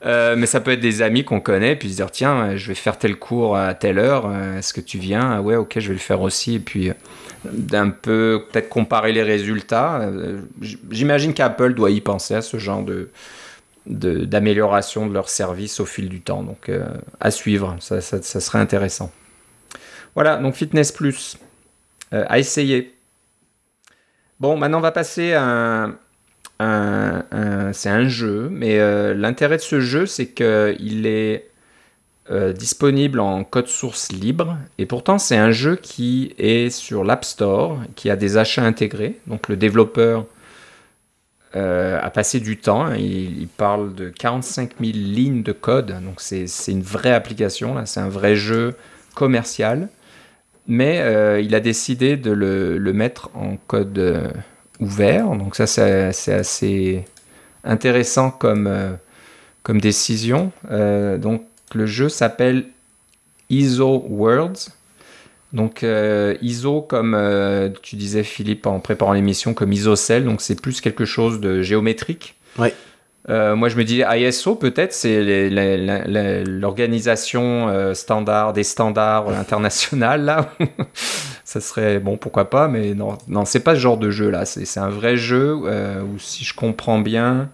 euh, 0.05 0.35
mais 0.35 0.47
ça 0.47 0.59
peut 0.59 0.71
être 0.71 0.79
des 0.79 1.01
amis 1.03 1.23
qu'on 1.23 1.39
connaît, 1.39 1.75
puis 1.75 1.91
se 1.91 1.97
dire 1.97 2.09
tiens, 2.09 2.55
je 2.55 2.67
vais 2.67 2.75
faire 2.75 2.97
tel 2.97 3.15
cours 3.17 3.55
à 3.55 3.75
telle 3.75 3.99
heure, 3.99 4.25
euh, 4.25 4.57
est-ce 4.57 4.73
que 4.73 4.81
tu 4.81 4.97
viens? 4.97 5.33
Ah 5.33 5.41
ouais, 5.41 5.55
ok, 5.55 5.75
je 5.77 5.89
vais 5.89 5.93
le 5.93 5.99
faire 5.99 6.21
aussi, 6.21 6.55
et 6.55 6.59
puis 6.59 6.91
d'un 7.45 7.89
peu 7.89 8.43
peut-être 8.51 8.69
comparer 8.69 9.13
les 9.13 9.23
résultats. 9.23 10.09
J'imagine 10.91 11.33
qu'Apple 11.33 11.73
doit 11.73 11.91
y 11.91 12.01
penser 12.01 12.33
à 12.33 12.41
ce 12.41 12.57
genre 12.57 12.83
de 12.83 13.09
d'amélioration 13.85 15.07
de, 15.07 15.13
leur 15.13 15.29
service 15.29 15.79
au 15.79 15.85
fil 15.85 16.09
du 16.09 16.21
temps, 16.21 16.43
donc 16.43 16.71
à 17.19 17.31
suivre, 17.31 17.75
ça, 17.79 18.01
serait 18.01 18.59
intéressant. 18.59 19.11
Voilà, 20.15 20.37
donc 20.37 20.55
Fitness 20.55 20.91
Plus. 20.91 21.37
Euh, 22.13 22.25
à 22.27 22.39
essayer. 22.39 22.95
Bon, 24.39 24.57
maintenant 24.57 24.79
on 24.79 24.81
va 24.81 24.91
passer 24.91 25.33
à 25.33 25.89
un, 26.59 27.71
c'est 27.73 27.89
un 27.89 28.07
jeu, 28.07 28.49
mais 28.51 28.79
euh, 28.79 29.13
l'intérêt 29.13 29.57
de 29.57 29.61
ce 29.61 29.79
jeu, 29.79 30.05
c'est 30.05 30.27
qu'il 30.27 31.05
est 31.05 31.49
euh, 32.31 32.51
disponible 32.51 33.19
en 33.19 33.43
code 33.43 33.67
source 33.67 34.11
libre, 34.11 34.57
et 34.77 34.85
pourtant 34.85 35.19
c'est 35.19 35.37
un 35.37 35.51
jeu 35.51 35.75
qui 35.75 36.33
est 36.37 36.69
sur 36.69 37.03
l'App 37.03 37.25
Store, 37.25 37.79
qui 37.95 38.09
a 38.09 38.15
des 38.15 38.37
achats 38.37 38.63
intégrés, 38.63 39.19
donc 39.27 39.49
le 39.49 39.55
développeur 39.55 40.25
a 41.53 42.09
passé 42.11 42.39
du 42.39 42.57
temps, 42.57 42.93
il, 42.93 43.41
il, 43.41 43.47
parle 43.47 43.95
de 43.95 44.09
45 44.09 44.71
000 44.79 44.91
lignes 44.93 45.43
de 45.43 45.51
code, 45.51 45.87
donc 46.03 46.21
c'est 46.21 46.45
une 46.67 46.83
vraie 46.83 47.13
application, 47.13 47.73
là, 47.73 47.85
c'est 47.85 47.99
un 47.99 48.09
vrai 48.09 48.35
jeu 48.35 48.75
commercial 49.15 49.89
mais 50.69 50.99
euh, 51.01 51.41
il 51.41 51.55
a 51.55 51.59
décidé 51.59 52.15
de 52.15 52.31
le, 52.31 52.93
mettre 52.93 53.31
en 53.33 53.57
code 53.67 53.97
euh, 53.97 54.29
ouvert. 54.79 55.31
Donc 55.31 55.55
ça, 55.55 55.65
c'est 55.67 56.33
assez 56.33 57.05
intéressant 57.63 58.29
comme, 58.29 58.67
euh, 58.67 58.93
comme 59.63 59.81
décision. 59.81 60.51
donc 60.69 61.43
le 61.73 61.85
jeu 61.85 62.07
s'appelle 62.07 62.65
ISO 63.49 64.05
Worlds. 64.07 64.71
Donc 65.53 65.83
ISO, 66.41 66.81
comme 66.81 67.17
tu 67.81 67.95
disais 67.95 68.23
Philippe 68.23 68.67
en 68.67 68.79
préparant 68.79 69.13
l'émission, 69.13 69.53
comme 69.53 69.73
ISOCELL, 69.73 70.23
donc 70.23 70.41
c'est 70.41 70.61
plus 70.61 70.79
quelque 70.79 71.05
chose 71.05 71.39
de 71.39 71.61
géométrique. 71.61 72.35
Ouais. 72.59 72.73
Euh, 73.29 73.55
moi, 73.55 73.69
je 73.69 73.75
me 73.75 73.83
dis 73.83 74.01
ISO, 74.01 74.55
peut-être, 74.55 74.93
c'est 74.93 75.49
l'organisation 76.45 77.69
euh, 77.69 77.93
standard 77.93 78.53
des 78.53 78.63
standards 78.63 79.29
internationales 79.39 80.23
là. 80.23 80.49
ça 81.43 81.61
serait 81.61 81.99
bon, 81.99 82.17
pourquoi 82.17 82.49
pas, 82.49 82.67
mais 82.67 82.95
non, 82.95 83.19
non, 83.27 83.45
c'est 83.45 83.59
pas 83.59 83.75
ce 83.75 83.79
genre 83.79 83.97
de 83.97 84.09
jeu 84.09 84.29
là. 84.29 84.45
C'est 84.45 84.79
un 84.79 84.89
vrai 84.89 85.15
jeu 85.17 85.59
euh, 85.65 86.01
où, 86.01 86.17
si 86.17 86.43
je 86.43 86.55
comprends 86.55 86.99
bien, 86.99 87.49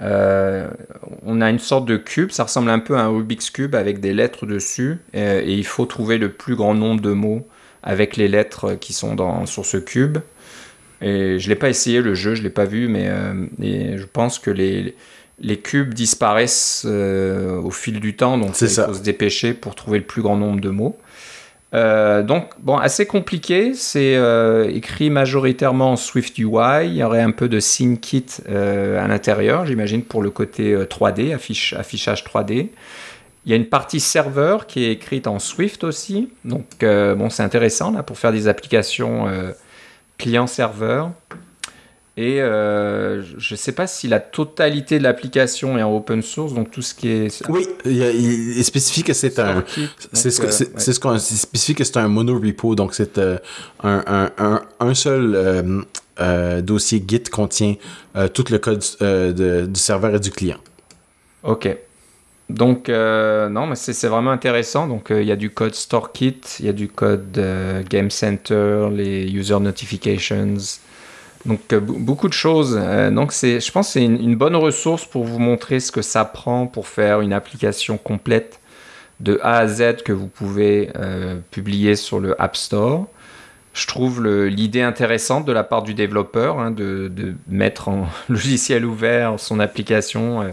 on 0.00 1.40
a 1.40 1.50
une 1.50 1.58
sorte 1.58 1.86
de 1.86 1.96
cube. 1.96 2.30
Ça 2.30 2.44
ressemble 2.44 2.70
un 2.70 2.78
peu 2.78 2.96
à 2.96 3.00
un 3.00 3.08
Rubik's 3.08 3.50
cube 3.50 3.74
avec 3.74 4.00
des 4.00 4.12
lettres 4.12 4.46
dessus, 4.46 4.98
et, 5.12 5.52
il 5.52 5.66
faut 5.66 5.86
trouver 5.86 6.18
le 6.18 6.30
plus 6.30 6.56
grand 6.56 6.74
nombre 6.74 7.00
de 7.00 7.12
mots 7.12 7.46
avec 7.82 8.16
les 8.16 8.28
lettres 8.28 8.74
qui 8.74 8.92
sont 8.92 9.14
dans, 9.14 9.46
sur 9.46 9.64
ce 9.64 9.76
cube. 9.76 10.18
Et 11.00 11.38
je 11.38 11.48
l'ai 11.48 11.54
pas 11.54 11.68
essayé 11.68 12.00
le 12.00 12.14
jeu, 12.14 12.34
je 12.34 12.42
l'ai 12.42 12.50
pas 12.50 12.64
vu, 12.64 12.88
mais 12.88 13.08
euh, 13.08 13.46
je 13.60 14.04
pense 14.04 14.38
que 14.38 14.50
les, 14.50 14.96
les 15.40 15.58
cubes 15.58 15.94
disparaissent 15.94 16.84
euh, 16.86 17.60
au 17.60 17.70
fil 17.70 18.00
du 18.00 18.16
temps, 18.16 18.38
donc 18.38 18.60
il 18.60 18.68
faut 18.68 18.94
se 18.94 19.02
dépêcher 19.02 19.54
pour 19.54 19.74
trouver 19.74 19.98
le 19.98 20.04
plus 20.04 20.22
grand 20.22 20.36
nombre 20.36 20.60
de 20.60 20.70
mots. 20.70 20.98
Euh, 21.74 22.22
donc, 22.22 22.50
bon, 22.60 22.76
assez 22.78 23.06
compliqué. 23.06 23.74
C'est 23.74 24.16
écrit 24.72 25.10
majoritairement 25.10 25.92
en 25.92 25.96
Swift 25.96 26.38
UI. 26.38 26.86
Il 26.86 26.94
y 26.94 27.02
aurait 27.02 27.22
un 27.22 27.30
peu 27.30 27.48
de 27.48 27.60
SceneKit 27.60 28.26
à 28.48 29.06
l'intérieur, 29.06 29.66
j'imagine, 29.66 30.02
pour 30.02 30.22
le 30.22 30.30
côté 30.30 30.74
3D, 30.76 31.34
affichage 31.34 32.24
3D. 32.24 32.68
Il 33.46 33.50
y 33.50 33.54
a 33.54 33.56
une 33.56 33.66
partie 33.66 34.00
serveur 34.00 34.66
qui 34.66 34.84
est 34.84 34.92
écrite 34.92 35.26
en 35.26 35.38
Swift 35.38 35.84
aussi. 35.84 36.30
Donc, 36.44 36.66
bon, 36.80 37.30
c'est 37.30 37.42
intéressant 37.42 37.90
là 37.90 38.02
pour 38.02 38.18
faire 38.18 38.32
des 38.32 38.48
applications 38.48 39.26
client-serveur. 40.18 41.12
Et 42.20 42.42
euh, 42.42 43.22
je 43.22 43.54
ne 43.54 43.56
sais 43.56 43.70
pas 43.70 43.86
si 43.86 44.08
la 44.08 44.18
totalité 44.18 44.98
de 44.98 45.04
l'application 45.04 45.78
est 45.78 45.84
en 45.84 45.94
open 45.94 46.20
source, 46.20 46.52
donc 46.52 46.68
tout 46.72 46.82
ce 46.82 46.92
qui 46.92 47.10
est. 47.10 47.48
Oui, 47.48 47.64
il, 47.84 48.64
spécifie 48.64 49.04
que 49.04 49.12
c'est 49.12 49.38
un. 49.38 49.62
C'est 50.12 50.32
ce, 50.32 50.92
ce 50.92 50.98
qu'on 50.98 51.16
spécifie 51.16 51.76
que 51.76 51.84
c'est 51.84 51.96
un 51.98 52.08
monorepo, 52.08 52.74
donc 52.74 52.94
c'est 52.94 53.18
euh, 53.18 53.38
un, 53.84 54.32
un, 54.36 54.62
un, 54.80 54.94
seul 54.94 55.86
euh, 56.18 56.60
dossier 56.60 57.04
Git 57.06 57.22
contient 57.30 57.76
tout 58.34 58.44
le 58.50 58.58
code 58.58 58.82
du 59.70 59.80
serveur 59.80 60.16
et 60.16 60.18
du 60.18 60.32
client. 60.32 60.58
Ok. 61.44 61.68
Donc, 62.48 62.88
non, 62.88 63.66
mais 63.68 63.76
c'est 63.76 64.08
vraiment 64.08 64.32
intéressant. 64.32 64.88
Donc, 64.88 65.10
il 65.10 65.22
y 65.22 65.30
a 65.30 65.36
du 65.36 65.50
code 65.50 65.76
StoreKit, 65.76 66.40
il 66.58 66.66
y 66.66 66.68
a 66.68 66.72
du 66.72 66.88
code 66.88 67.40
Game 67.88 68.10
Center, 68.10 68.88
les 68.90 69.30
user 69.30 69.60
notifications. 69.60 70.56
Donc, 71.46 71.74
beaucoup 71.74 72.28
de 72.28 72.34
choses. 72.34 72.74
donc, 73.12 73.32
je 73.32 73.70
pense 73.70 73.90
c'est 73.90 74.04
une, 74.04 74.36
bonne 74.36 74.56
ressource 74.56 75.04
pour 75.04 75.24
vous 75.24 75.38
montrer 75.38 75.80
ce 75.80 75.92
que 75.92 76.02
ça 76.02 76.24
prend 76.24 76.66
pour 76.66 76.88
faire 76.88 77.20
une 77.20 77.32
application 77.32 77.96
complète 77.96 78.58
de 79.20 79.40
A 79.42 79.58
à 79.58 79.66
Z 79.66 80.02
que 80.04 80.12
vous 80.12 80.26
pouvez 80.26 80.90
publier 81.50 81.96
sur 81.96 82.20
le 82.20 82.40
App 82.40 82.56
Store. 82.56 83.06
Je 83.72 83.86
trouve 83.86 84.26
l'idée 84.46 84.82
intéressante 84.82 85.46
de 85.46 85.52
la 85.52 85.62
part 85.62 85.82
du 85.82 85.94
développeur 85.94 86.58
hein, 86.58 86.70
de, 86.72 87.10
mettre 87.48 87.88
en 87.88 88.08
logiciel 88.28 88.84
ouvert 88.84 89.38
son 89.38 89.60
application 89.60 90.52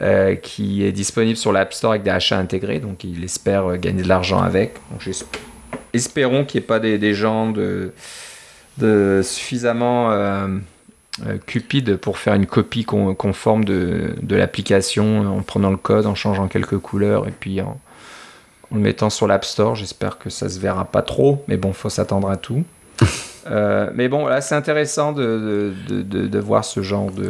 euh, 0.00 0.36
qui 0.36 0.82
est 0.84 0.90
disponible 0.90 1.36
sur 1.36 1.52
l'App 1.52 1.74
Store 1.74 1.92
avec 1.92 2.02
des 2.02 2.10
achats 2.10 2.38
intégrés, 2.38 2.78
donc 2.78 3.04
il 3.04 3.22
espère 3.22 3.66
euh, 3.66 3.76
gagner 3.76 4.02
de 4.02 4.08
l'argent 4.08 4.40
avec. 4.40 4.76
Espérons 5.92 6.46
qu'il 6.46 6.60
n'y 6.60 6.64
ait 6.64 6.66
pas 6.66 6.80
des, 6.80 7.12
gens 7.12 7.50
de, 7.50 7.92
de 8.78 9.20
suffisamment 9.24 10.10
euh, 10.10 10.48
cupides 11.46 11.96
pour 11.96 12.18
faire 12.18 12.34
une 12.34 12.46
copie 12.46 12.84
conforme 12.84 13.64
de, 13.64 14.14
de 14.20 14.36
l'application 14.36 15.36
en 15.36 15.42
prenant 15.42 15.70
le 15.70 15.76
code, 15.76 16.06
en 16.06 16.14
changeant 16.14 16.48
quelques 16.48 16.78
couleurs 16.78 17.28
et 17.28 17.32
puis 17.32 17.60
en, 17.60 17.78
le 18.72 18.80
mettant 18.80 19.10
sur 19.10 19.26
l'App 19.26 19.44
Store. 19.44 19.74
J'espère 19.74 20.18
que 20.18 20.30
ça 20.30 20.48
se 20.48 20.58
verra 20.58 20.84
pas 20.84 21.02
trop, 21.02 21.44
mais 21.48 21.56
bon, 21.56 21.72
faut 21.72 21.90
s'attendre 21.90 22.30
à 22.30 22.36
tout. 22.36 22.64
mais 23.46 24.08
bon, 24.08 24.26
là, 24.26 24.40
c'est 24.40 24.54
intéressant 24.54 25.12
de, 25.12 25.72
de, 25.88 26.02
de, 26.02 26.38
voir 26.38 26.64
ce 26.64 26.82
genre 26.82 27.10
de, 27.10 27.26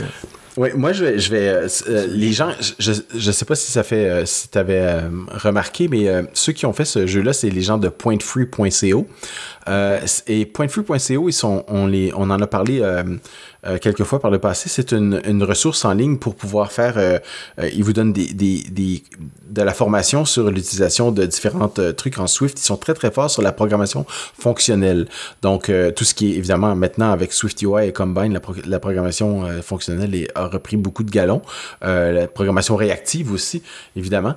oui, 0.58 0.68
moi 0.74 0.92
je 0.92 1.04
vais, 1.04 1.18
je 1.18 1.30
vais 1.30 1.48
euh, 1.48 1.68
euh, 1.88 2.06
les 2.10 2.32
gens, 2.32 2.50
je, 2.78 2.92
je 3.14 3.32
sais 3.32 3.46
pas 3.46 3.54
si 3.54 3.72
ça 3.72 3.82
fait, 3.82 4.10
euh, 4.10 4.26
si 4.26 4.50
tu 4.50 4.58
avais 4.58 5.00
remarqué, 5.30 5.88
mais 5.88 6.06
ceux 6.34 6.52
qui 6.52 6.66
ont 6.66 6.74
fait 6.74 6.84
ce 6.84 7.06
jeu-là, 7.06 7.32
c'est 7.32 7.48
les 7.48 7.62
gens 7.62 7.78
de 7.78 7.88
pointfree.co. 7.88 9.06
et 10.26 10.46
pointfree.co, 10.46 11.28
ils 11.28 11.32
sont, 11.32 11.64
on 11.68 11.86
les, 11.86 12.12
on 12.14 12.28
en 12.28 12.40
a 12.40 12.46
parlé 12.46 12.82
euh, 13.64 13.78
quelques 13.78 14.02
fois 14.02 14.18
par 14.18 14.32
le 14.32 14.40
passé. 14.40 14.68
C'est 14.68 14.90
une, 14.90 15.20
une, 15.24 15.44
ressource 15.44 15.84
en 15.84 15.92
ligne 15.92 16.16
pour 16.16 16.34
pouvoir 16.34 16.72
faire. 16.72 16.94
Euh, 16.96 17.20
euh 17.60 17.70
ils 17.72 17.84
vous 17.84 17.92
donnent 17.92 18.12
des, 18.12 18.26
des, 18.34 18.64
des, 18.68 19.04
de 19.50 19.62
la 19.62 19.72
formation 19.72 20.24
sur 20.24 20.50
l'utilisation 20.50 21.12
de 21.12 21.24
différents 21.26 21.72
euh, 21.78 21.92
trucs 21.92 22.18
en 22.18 22.26
Swift. 22.26 22.58
Ils 22.58 22.64
sont 22.64 22.76
très 22.76 22.92
très 22.94 23.12
forts 23.12 23.30
sur 23.30 23.40
la 23.40 23.52
programmation 23.52 24.04
fonctionnelle. 24.36 25.06
Donc 25.42 25.70
tout 25.94 26.04
ce 26.04 26.12
qui 26.12 26.32
est 26.32 26.38
évidemment 26.38 26.74
maintenant 26.74 27.12
avec 27.12 27.32
Swift 27.32 27.62
UI 27.62 27.86
et 27.86 27.92
Combine, 27.92 28.32
la, 28.32 28.40
la 28.66 28.80
programmation 28.80 29.46
fonctionnelle 29.62 30.12
est 30.16 30.28
a, 30.34 30.48
repris 30.48 30.76
beaucoup 30.76 31.04
de 31.04 31.10
galons. 31.10 31.42
la 31.82 32.26
programmation 32.26 32.74
réactive 32.74 33.32
aussi, 33.32 33.62
évidemment. 33.94 34.34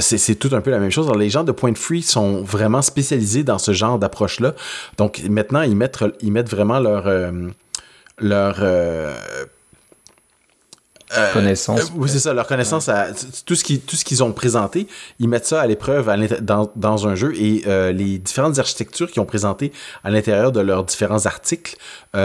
c'est 0.00 0.34
tout 0.34 0.50
un 0.52 0.60
peu 0.60 0.70
la 0.70 0.80
même 0.80 0.90
chose. 0.90 1.06
Alors, 1.06 1.18
les 1.18 1.30
gens 1.30 1.44
de 1.44 1.52
Point 1.52 1.74
Free 1.74 2.02
sont 2.02 2.42
vraiment 2.42 2.82
spécialisés 2.82 3.44
dans 3.44 3.58
ce 3.58 3.72
genre 3.72 3.98
d'approche-là. 3.98 4.54
Donc 4.98 5.22
maintenant, 5.28 5.62
ils 5.62 5.76
mettent, 5.76 6.02
ils 6.22 6.32
mettent 6.32 6.50
vraiment 6.50 6.80
leur 6.80 7.06
leur 8.20 8.56
euh, 11.16 11.32
connaissance. 11.32 11.80
Euh, 11.80 11.96
oui, 11.96 12.08
c'est 12.08 12.20
ça, 12.20 12.32
leur 12.32 12.46
connaissance, 12.46 12.88
à, 12.88 13.08
tout 13.44 13.56
ce 13.56 13.64
qu'ils 13.64 13.80
tout 13.80 13.96
ce 13.96 14.04
qu'ils 14.04 14.22
ont 14.22 14.32
présenté, 14.32 14.86
ils 15.18 15.28
mettent 15.28 15.46
ça 15.46 15.60
à 15.60 15.66
l'épreuve 15.66 16.08
dans, 16.40 16.70
dans 16.76 17.08
un 17.08 17.16
jeu 17.16 17.34
et 17.36 17.64
euh, 17.66 17.90
les 17.90 18.18
différentes 18.18 18.58
architectures 18.58 19.10
qu'ils 19.10 19.20
ont 19.20 19.26
présentées 19.26 19.72
à 20.04 20.10
l'intérieur 20.10 20.52
de 20.52 20.60
leurs 20.60 20.84
différents 20.84 21.26
articles, 21.26 21.76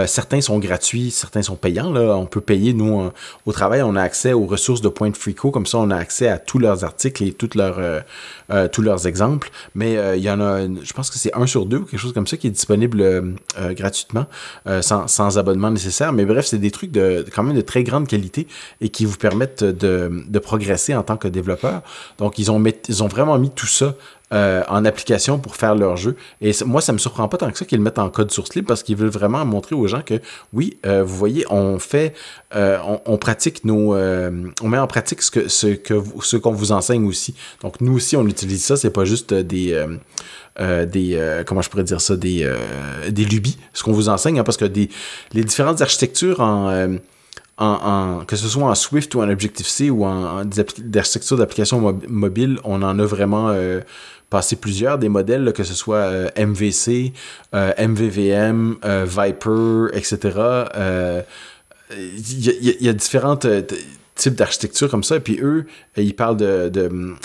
certains 0.06 0.40
sont 0.40 0.58
gratuits, 0.58 1.10
certains 1.10 1.42
sont 1.42 1.54
payants. 1.54 1.92
Là. 1.92 2.16
On 2.16 2.26
peut 2.26 2.40
payer, 2.40 2.72
nous, 2.72 3.10
au 3.44 3.52
travail, 3.52 3.82
on 3.82 3.94
a 3.94 4.02
accès 4.02 4.32
aux 4.32 4.46
ressources 4.46 4.80
de 4.80 4.88
Point 4.88 5.12
Freako, 5.12 5.52
comme 5.52 5.66
ça 5.66 5.78
on 5.78 5.90
a 5.90 5.96
accès 5.96 6.28
à 6.28 6.38
tous 6.38 6.58
leurs 6.58 6.82
articles 6.82 7.22
et 7.22 7.32
toutes 7.32 7.54
leurs, 7.54 7.80
tous 8.72 8.82
leurs 8.82 9.06
exemples. 9.06 9.50
Mais 9.76 9.96
il 10.16 10.22
y 10.22 10.30
en 10.30 10.40
a, 10.40 10.62
je 10.62 10.92
pense 10.92 11.08
que 11.10 11.18
c'est 11.18 11.34
un 11.36 11.46
sur 11.46 11.66
deux 11.66 11.78
ou 11.78 11.84
quelque 11.84 12.00
chose 12.00 12.12
comme 12.12 12.26
ça 12.26 12.36
qui 12.36 12.48
est 12.48 12.50
disponible 12.50 13.36
gratuitement, 13.70 14.26
sans, 14.80 15.06
sans 15.06 15.38
abonnement 15.38 15.70
nécessaire. 15.70 16.12
Mais 16.12 16.24
bref, 16.24 16.46
c'est 16.46 16.58
des 16.58 16.72
trucs 16.72 16.90
de 16.90 17.24
quand 17.32 17.44
même 17.44 17.56
de 17.56 17.60
très 17.60 17.84
grande 17.84 18.08
qualité 18.08 18.48
et 18.80 18.88
qui 18.88 19.04
vous 19.04 19.16
permettent 19.16 19.64
de, 19.64 20.38
progresser 20.38 20.94
en 20.94 21.02
tant 21.02 21.16
que 21.16 21.28
développeur. 21.28 21.82
Donc, 22.18 22.38
ils 22.38 22.50
ont, 22.50 22.62
ils 22.88 23.02
ont 23.02 23.08
vraiment 23.08 23.38
mis 23.38 23.50
tout 23.50 23.66
ça 23.66 23.94
euh, 24.32 24.64
en 24.66 24.84
application 24.84 25.38
pour 25.38 25.54
faire 25.54 25.76
leur 25.76 25.96
jeu. 25.96 26.16
Et 26.40 26.50
moi, 26.64 26.80
ça 26.80 26.92
me 26.92 26.98
surprend 26.98 27.28
pas 27.28 27.36
tant 27.36 27.48
que 27.48 27.56
ça 27.56 27.64
qu'ils 27.64 27.78
le 27.78 27.84
mettent 27.84 28.00
en 28.00 28.10
code 28.10 28.32
source 28.32 28.56
libre 28.56 28.66
parce 28.66 28.82
qu'ils 28.82 28.96
veulent 28.96 29.08
vraiment 29.08 29.44
montrer 29.44 29.76
aux 29.76 29.86
gens 29.86 30.02
que 30.02 30.20
oui, 30.52 30.78
euh, 30.84 31.04
vous 31.04 31.16
voyez, 31.16 31.46
on 31.48 31.78
fait, 31.78 32.12
euh, 32.56 32.76
on, 33.04 33.18
pratique 33.18 33.64
nos, 33.64 33.94
on 33.94 34.68
met 34.68 34.78
en 34.78 34.86
pratique 34.88 35.22
ce 35.22 35.30
que 35.30 35.46
ce 35.46 35.68
que 35.68 36.02
ce 36.22 36.36
qu'on 36.36 36.50
vous 36.50 36.72
enseigne 36.72 37.06
aussi. 37.06 37.36
Donc 37.62 37.80
nous 37.80 37.94
aussi, 37.94 38.16
on 38.16 38.26
utilise 38.26 38.64
ça. 38.64 38.76
C'est 38.76 38.90
pas 38.90 39.04
juste 39.04 39.32
des 39.32 39.80
des 40.58 41.42
comment 41.46 41.62
je 41.62 41.70
pourrais 41.70 41.84
dire 41.84 42.00
ça, 42.00 42.16
des 42.16 42.52
des 43.08 43.24
lubies, 43.24 43.58
ce 43.74 43.84
qu'on 43.84 43.92
vous 43.92 44.08
enseigne, 44.08 44.40
hein, 44.40 44.44
parce 44.44 44.56
que 44.56 44.64
des 44.64 44.90
les 45.34 45.44
différentes 45.44 45.82
architectures 45.82 46.40
en 46.40 46.98
en, 47.58 48.24
que 48.26 48.36
ce 48.36 48.48
soit 48.48 48.64
en 48.64 48.74
Swift 48.74 49.14
ou 49.14 49.22
en 49.22 49.30
Objective-C 49.30 49.90
ou 49.90 50.04
en, 50.04 50.42
en 50.42 50.50
architectures 50.94 51.38
d'applications 51.38 51.98
mobiles, 52.08 52.58
on 52.64 52.82
en 52.82 52.98
a 52.98 53.04
vraiment 53.04 53.48
euh, 53.48 53.80
passé 54.30 54.56
plusieurs, 54.56 54.98
des 54.98 55.08
modèles, 55.08 55.52
que 55.54 55.64
ce 55.64 55.74
soit 55.74 55.96
euh, 55.96 56.28
MVC, 56.36 57.12
euh, 57.54 57.72
MVVM, 57.78 58.76
Viper, 59.06 59.86
etc. 59.94 60.38
Il 61.96 62.82
y, 62.82 62.88
a 62.88 62.92
différentes 62.92 63.46
type 64.16 64.34
d'architecture 64.34 64.90
comme 64.90 65.04
ça. 65.04 65.16
Et 65.16 65.20
puis 65.20 65.38
eux, 65.40 65.66
ils 65.96 66.16
parlent 66.16 66.36
de, 66.36 66.68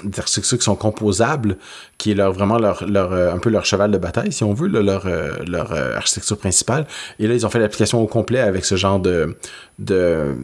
d'architectures 0.03 0.57
qui 0.57 0.63
sont 0.63 0.75
composables, 0.75 1.57
qui 1.97 2.11
est 2.11 2.15
leur, 2.15 2.33
vraiment 2.33 2.59
leur, 2.59 2.83
euh, 2.83 3.33
un 3.33 3.39
peu 3.39 3.49
leur 3.49 3.65
cheval 3.65 3.91
de 3.91 3.97
bataille, 3.97 4.31
si 4.31 4.43
on 4.43 4.53
veut, 4.53 4.67
leur, 4.67 5.07
euh, 5.07 5.31
euh, 5.47 5.95
architecture 5.95 6.37
principale. 6.37 6.85
Et 7.17 7.27
là, 7.27 7.33
ils 7.33 7.45
ont 7.45 7.49
fait 7.49 7.59
l'application 7.59 8.01
au 8.01 8.07
complet 8.07 8.39
avec 8.39 8.65
ce 8.65 8.75
genre 8.75 8.99
de, 8.99 9.35
de 9.79 10.35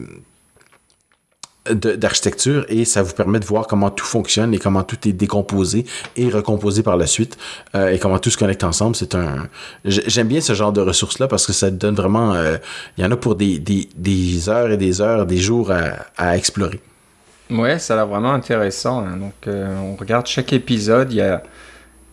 d'architecture 1.72 2.64
et 2.68 2.84
ça 2.84 3.02
vous 3.02 3.12
permet 3.12 3.40
de 3.40 3.44
voir 3.44 3.66
comment 3.66 3.90
tout 3.90 4.04
fonctionne 4.04 4.54
et 4.54 4.58
comment 4.58 4.82
tout 4.82 5.08
est 5.08 5.12
décomposé 5.12 5.84
et 6.16 6.28
recomposé 6.28 6.82
par 6.82 6.96
la 6.96 7.06
suite 7.06 7.38
euh, 7.74 7.90
et 7.90 7.98
comment 7.98 8.18
tout 8.18 8.30
se 8.30 8.38
connecte 8.38 8.64
ensemble. 8.64 8.96
C'est 8.96 9.14
un 9.14 9.48
j'aime 9.84 10.28
bien 10.28 10.40
ce 10.40 10.54
genre 10.54 10.72
de 10.72 10.80
ressources 10.80 11.18
là 11.18 11.28
parce 11.28 11.46
que 11.46 11.52
ça 11.52 11.70
donne 11.70 11.94
vraiment 11.94 12.34
euh, 12.34 12.56
il 12.96 13.04
y 13.04 13.06
en 13.06 13.10
a 13.10 13.16
pour 13.16 13.34
des, 13.34 13.58
des, 13.58 13.88
des, 13.96 14.48
heures 14.48 14.70
et 14.70 14.76
des 14.76 15.00
heures, 15.00 15.26
des 15.26 15.38
jours 15.38 15.72
à, 16.16 16.36
explorer. 16.36 16.80
Ouais, 17.50 17.78
ça 17.78 17.94
a 17.94 17.96
l'air 17.96 18.06
vraiment 18.06 18.32
intéressant. 18.32 19.00
Hein. 19.00 19.16
Donc 19.16 19.34
euh, 19.46 19.78
on 19.80 19.96
regarde 19.96 20.26
chaque 20.26 20.52
épisode, 20.52 21.12
il 21.12 21.16
y 21.16 21.22
a 21.22 21.42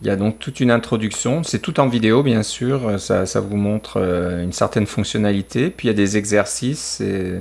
il 0.02 0.08
y 0.08 0.10
a 0.10 0.16
donc 0.16 0.38
toute 0.38 0.60
une 0.60 0.70
introduction, 0.70 1.42
c'est 1.42 1.58
tout 1.58 1.80
en 1.80 1.88
vidéo 1.88 2.22
bien 2.22 2.42
sûr, 2.42 3.00
ça, 3.00 3.24
ça 3.24 3.40
vous 3.40 3.56
montre 3.56 3.96
une 4.42 4.52
certaine 4.52 4.86
fonctionnalité, 4.86 5.70
puis 5.70 5.88
il 5.88 5.90
y 5.90 5.94
a 5.94 5.96
des 5.96 6.18
exercices 6.18 7.00
et 7.00 7.40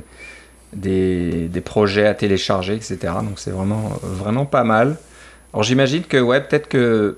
des, 0.76 1.62
projets 1.64 2.08
à 2.08 2.14
télécharger, 2.14 2.74
etc. 2.76 2.98
Donc 3.22 3.38
c'est 3.38 3.52
vraiment, 3.52 3.98
vraiment 4.04 4.46
pas 4.46 4.64
mal. 4.64 4.98
Alors 5.54 5.64
j'imagine 5.64 6.04
que 6.04 6.18
ouais, 6.18 6.42
peut-être 6.42 6.68
que 6.68 7.18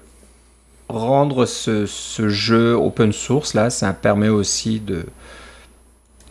rendre 0.89 1.45
ce, 1.45 1.86
jeu 2.30 2.74
open 2.74 3.12
source 3.12 3.53
là, 3.53 3.70
ça 3.70 3.91
permet 3.93 4.30
aussi 4.30 4.80
de 4.80 5.05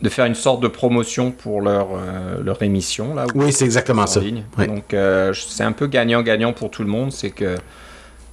de 0.03 0.09
faire 0.09 0.25
une 0.25 0.35
sorte 0.35 0.61
de 0.61 0.67
promotion 0.67 1.31
pour 1.31 1.59
leur, 1.59 1.87
euh, 1.95 2.43
leur 2.43 2.61
émission 2.61 3.15
là. 3.15 3.25
Oui, 3.33 3.51
c'est 3.51 3.65
exactement 3.65 4.05
ça. 4.05 4.21
Donc 4.67 4.93
euh, 4.93 5.33
c'est 5.33 5.63
un 5.63 5.71
peu 5.71 5.87
gagnant-gagnant 5.87 6.53
pour 6.53 6.69
tout 6.69 6.83
le 6.83 6.89
monde, 6.89 7.11
c'est 7.11 7.31
que 7.31 7.55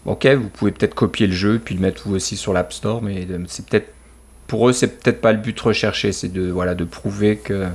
ok, 0.04 0.26
vous 0.26 0.50
pouvez 0.50 0.72
peut-être 0.72 0.94
copier 0.94 1.26
le 1.26 1.32
jeu 1.32 1.58
puis 1.64 1.74
le 1.74 1.80
mettre 1.80 2.02
vous 2.06 2.16
aussi 2.16 2.36
sur 2.36 2.52
l'App 2.52 2.72
Store, 2.72 3.00
mais 3.00 3.26
c'est 3.48 3.64
peut-être 3.64 3.88
pour 4.46 4.68
eux 4.68 4.74
c'est 4.74 4.88
peut-être 5.02 5.22
pas 5.22 5.32
le 5.32 5.38
but 5.38 5.58
recherché, 5.58 6.12
c'est 6.12 6.28
de 6.28 6.50
voilà 6.50 6.74
de 6.74 6.84
prouver 6.84 7.38
que 7.38 7.66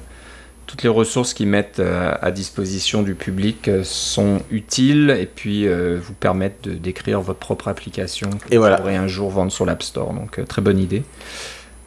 toutes 0.70 0.84
les 0.84 0.90
ressources 0.90 1.34
qu'ils 1.34 1.48
mettent 1.48 1.80
euh, 1.80 2.14
à 2.22 2.30
disposition 2.30 3.02
du 3.02 3.16
public 3.16 3.68
euh, 3.68 3.82
sont 3.84 4.40
utiles 4.52 5.10
et 5.20 5.26
puis 5.26 5.68
euh, 5.68 5.98
vous 6.00 6.14
permettent 6.14 6.62
de 6.62 6.74
d'écrire 6.74 7.22
votre 7.22 7.40
propre 7.40 7.70
application 7.70 8.30
que 8.30 8.56
vous 8.56 8.76
pourrez 8.78 8.96
un 8.96 9.08
jour 9.08 9.32
vendre 9.32 9.52
sur 9.52 9.66
l'App 9.66 9.82
Store. 9.82 10.14
Donc 10.14 10.40
très 10.48 10.62
bonne 10.62 10.78
idée. 10.78 11.02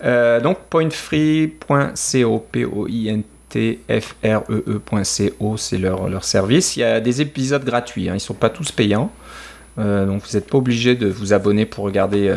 donc 0.03 0.59
pointfree.co, 0.69 2.47
p 2.51 2.65
o 2.65 2.89
i 2.89 3.09
n 3.09 3.23
t 3.49 3.79
f 3.89 4.17
r 4.25 4.43
e 4.51 4.65
e.co, 4.67 5.57
c'est 5.57 5.79
leur, 5.79 6.09
leur 6.09 6.25
service. 6.25 6.77
Il 6.77 6.81
y 6.81 6.85
a 6.85 6.99
des 6.99 7.21
épisodes 7.21 7.65
gratuits, 7.65 8.09
hein. 8.09 8.15
ils 8.15 8.15
ne 8.15 8.19
sont 8.19 8.35
pas 8.35 8.51
tous 8.51 8.73
payants. 8.73 9.13
donc 9.77 10.23
vous 10.27 10.35
n'êtes 10.37 10.51
pas 10.51 10.59
obligé 10.59 10.97
de 10.97 11.07
vous 11.07 11.33
abonner 11.33 11.67
pour 11.67 11.85
regarder 11.85 12.35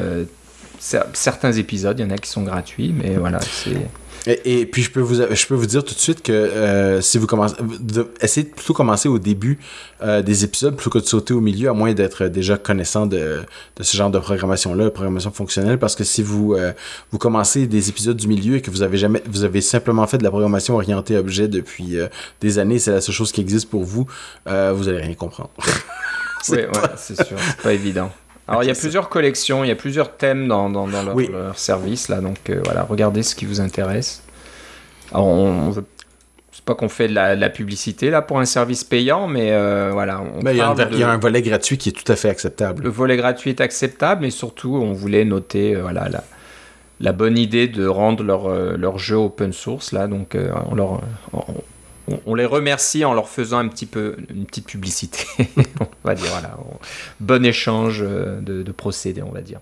certains 0.79 1.53
épisodes, 1.53 1.97
il 1.97 2.03
y 2.03 2.05
en 2.05 2.11
a 2.11 2.19
qui 2.19 2.29
sont 2.29 2.43
gratuits, 2.43 2.93
mais 2.95 3.15
voilà, 3.15 3.39
c'est 3.41 3.87
et, 4.27 4.65
puis 4.65 4.81
je 4.81 4.91
peux 4.91 5.01
vous 5.01 5.15
je 5.15 5.47
peux 5.47 5.53
vous 5.53 5.65
dire 5.65 5.83
tout 5.83 5.93
de 5.93 5.99
suite 5.99 6.23
que 6.23 6.31
euh, 6.31 7.01
si 7.01 7.17
vous 7.17 7.27
commencez 7.27 7.55
essayez 8.21 8.47
de 8.47 8.51
plutôt 8.53 8.73
commencer 8.73 9.07
au 9.07 9.19
début 9.19 9.59
euh, 10.01 10.21
des 10.21 10.43
épisodes 10.43 10.75
plutôt 10.75 10.89
que 10.89 10.99
de 10.99 11.05
sauter 11.05 11.33
au 11.33 11.41
milieu 11.41 11.69
à 11.69 11.73
moins 11.73 11.93
d'être 11.93 12.25
déjà 12.25 12.57
connaissant 12.57 13.05
de, 13.05 13.43
de, 13.75 13.83
ce 13.83 13.95
genre 13.95 14.09
de 14.09 14.17
programmation 14.17 14.73
là, 14.73 14.89
programmation 14.89 15.31
fonctionnelle 15.31 15.77
parce 15.77 15.95
que 15.95 16.03
si 16.03 16.23
vous 16.23 16.53
euh, 16.53 16.73
vous 17.11 17.17
commencez 17.17 17.67
des 17.67 17.89
épisodes 17.89 18.17
du 18.17 18.27
milieu 18.27 18.55
et 18.55 18.61
que 18.61 18.71
vous 18.71 18.81
avez 18.81 18.97
jamais 18.97 19.21
vous 19.27 19.43
avez 19.43 19.61
simplement 19.61 20.07
fait 20.07 20.17
de 20.17 20.23
la 20.23 20.31
programmation 20.31 20.75
orientée 20.75 21.17
objet 21.17 21.47
depuis 21.47 21.97
des 22.41 22.59
années, 22.59 22.79
c'est 22.79 22.91
la 22.91 23.01
seule 23.01 23.15
chose 23.15 23.31
qui 23.31 23.41
existe 23.41 23.69
pour 23.69 23.83
vous, 23.83 24.07
vous 24.45 24.87
allez 24.89 25.01
rien 25.01 25.13
comprendre. 25.13 25.51
oui, 26.49 26.57
ouais, 26.57 26.67
c'est 26.97 27.15
sûr, 27.15 27.37
c'est 27.37 27.61
pas 27.61 27.73
évident. 27.73 28.11
Alors 28.47 28.63
il 28.63 28.67
y 28.67 28.71
a 28.71 28.75
plusieurs 28.75 29.09
collections, 29.09 29.63
il 29.63 29.67
y 29.67 29.71
a 29.71 29.75
plusieurs 29.75 30.15
thèmes 30.17 30.47
dans, 30.47 30.69
dans, 30.69 30.85
leur, 30.87 31.57
service 31.57 32.09
là, 32.09 32.21
donc 32.21 32.49
euh, 32.49 32.61
voilà, 32.63 32.83
regardez 32.83 33.23
ce 33.23 33.35
qui 33.35 33.45
vous 33.45 33.59
intéresse. 33.59 34.23
Alors 35.11 35.27
on, 35.27 35.69
veut 35.71 35.83
c'est 36.51 36.63
pas 36.63 36.75
qu'on 36.75 36.89
fait 36.89 37.07
de 37.07 37.13
la, 37.13 37.49
publicité 37.49 38.09
là 38.09 38.21
pour 38.21 38.39
un 38.39 38.45
service 38.45 38.83
payant, 38.83 39.27
mais 39.27 39.51
euh, 39.51 39.89
voilà. 39.91 40.23
il, 40.45 40.55
y 40.55 40.61
a 40.61 41.09
un, 41.09 41.17
volet 41.17 41.41
gratuit 41.41 41.77
qui 41.77 41.89
est 41.89 41.91
tout 41.91 42.09
à 42.09 42.15
fait 42.15 42.29
acceptable. 42.29 42.83
Le 42.83 42.89
volet 42.89 43.17
gratuit 43.17 43.49
est 43.49 43.61
acceptable, 43.61 44.21
mais 44.21 44.29
surtout 44.29 44.75
on 44.75 44.93
voulait 44.93 45.25
noter 45.25 45.75
euh, 45.75 45.81
voilà 45.81 46.07
la, 46.07 46.23
la, 47.01 47.11
bonne 47.13 47.37
idée 47.37 47.67
de 47.67 47.87
rendre 47.87 48.23
leur, 48.23 48.49
leur 48.77 48.99
jeu 48.99 49.15
open 49.15 49.53
source 49.53 49.91
là, 49.91 50.07
donc 50.07 50.37
on 50.69 50.75
leur 50.75 51.01
on, 52.25 52.35
les 52.35 52.45
remercie 52.45 53.05
en 53.05 53.13
leur 53.13 53.29
faisant 53.29 53.57
un 53.57 53.67
petit 53.67 53.85
peu 53.85 54.15
une 54.29 54.45
petite 54.45 54.67
publicité. 54.67 55.25
on 55.79 55.87
va 56.03 56.15
dire 56.15 56.29
voilà, 56.31 56.57
bon 57.19 57.45
échange 57.45 57.99
euh, 58.01 58.39
de, 58.41 58.71
procédés, 58.71 59.21
on 59.21 59.31
va 59.31 59.41
dire. 59.41 59.59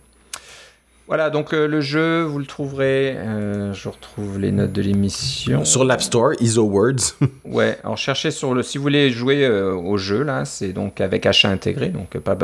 Voilà, 1.07 1.29
donc 1.29 1.53
euh, 1.53 1.67
le 1.67 1.81
jeu, 1.81 2.23
vous 2.23 2.39
le 2.39 2.45
trouverez. 2.45 3.15
Euh, 3.17 3.73
je 3.73 3.89
retrouve 3.89 4.39
les 4.39 4.51
notes 4.51 4.71
de 4.71 4.81
l'émission. 4.81 5.65
Sur 5.65 5.83
l'App 5.83 6.01
Store, 6.01 6.31
ISO 6.39 6.63
Words. 6.63 7.17
ouais, 7.45 7.77
alors 7.83 7.97
cherchez 7.97 8.31
sur 8.31 8.53
le. 8.53 8.63
Si 8.63 8.77
vous 8.77 8.83
voulez 8.83 9.09
jouer 9.09 9.47
au 9.49 9.97
jeu, 9.97 10.23
là, 10.23 10.45
c'est 10.45 10.73
donc 10.73 11.01
avec 11.01 11.25
achat 11.25 11.49
intégré. 11.49 11.89
Donc, 11.89 12.17
pas, 12.17 12.35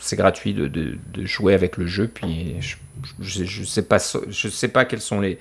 c'est 0.00 0.16
gratuit 0.16 0.54
de, 0.54 0.66
de, 0.68 0.96
jouer 1.24 1.54
avec 1.54 1.76
le 1.76 1.86
jeu. 1.86 2.08
Puis, 2.08 2.56
je, 3.20 3.44
je, 3.44 3.64
sais 3.64 3.82
pas, 3.82 3.98
je 4.28 4.48
sais 4.48 4.68
pas 4.68 4.84
quels 4.84 5.00
sont 5.00 5.20
les 5.20 5.38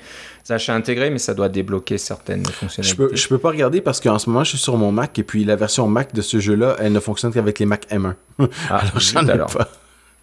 achats 0.49 0.73
intégrés, 0.73 1.09
mais 1.09 1.19
ça 1.19 1.33
doit 1.33 1.49
débloquer 1.49 1.97
certaines 1.97 2.45
fonctionnalités. 2.45 2.83
Je 2.83 2.95
peux, 2.95 3.15
je 3.15 3.27
peux 3.27 3.37
pas 3.37 3.49
regarder 3.49 3.81
parce 3.81 3.99
qu'en 3.99 4.19
ce 4.19 4.29
moment, 4.29 4.43
je 4.43 4.49
suis 4.49 4.57
sur 4.57 4.77
mon 4.77 4.91
Mac 4.91 5.17
et 5.19 5.23
puis 5.23 5.43
la 5.43 5.55
version 5.55 5.87
Mac 5.87 6.13
de 6.13 6.21
ce 6.21 6.39
jeu-là, 6.39 6.75
elle 6.79 6.91
ne 6.91 6.99
fonctionne 6.99 7.33
qu'avec 7.33 7.59
les 7.59 7.65
Mac 7.65 7.87
M1. 7.91 8.13
Ah, 8.69 8.77
alors 8.77 8.99
j'en 8.99 9.27
ai 9.27 9.37
pas. 9.37 9.69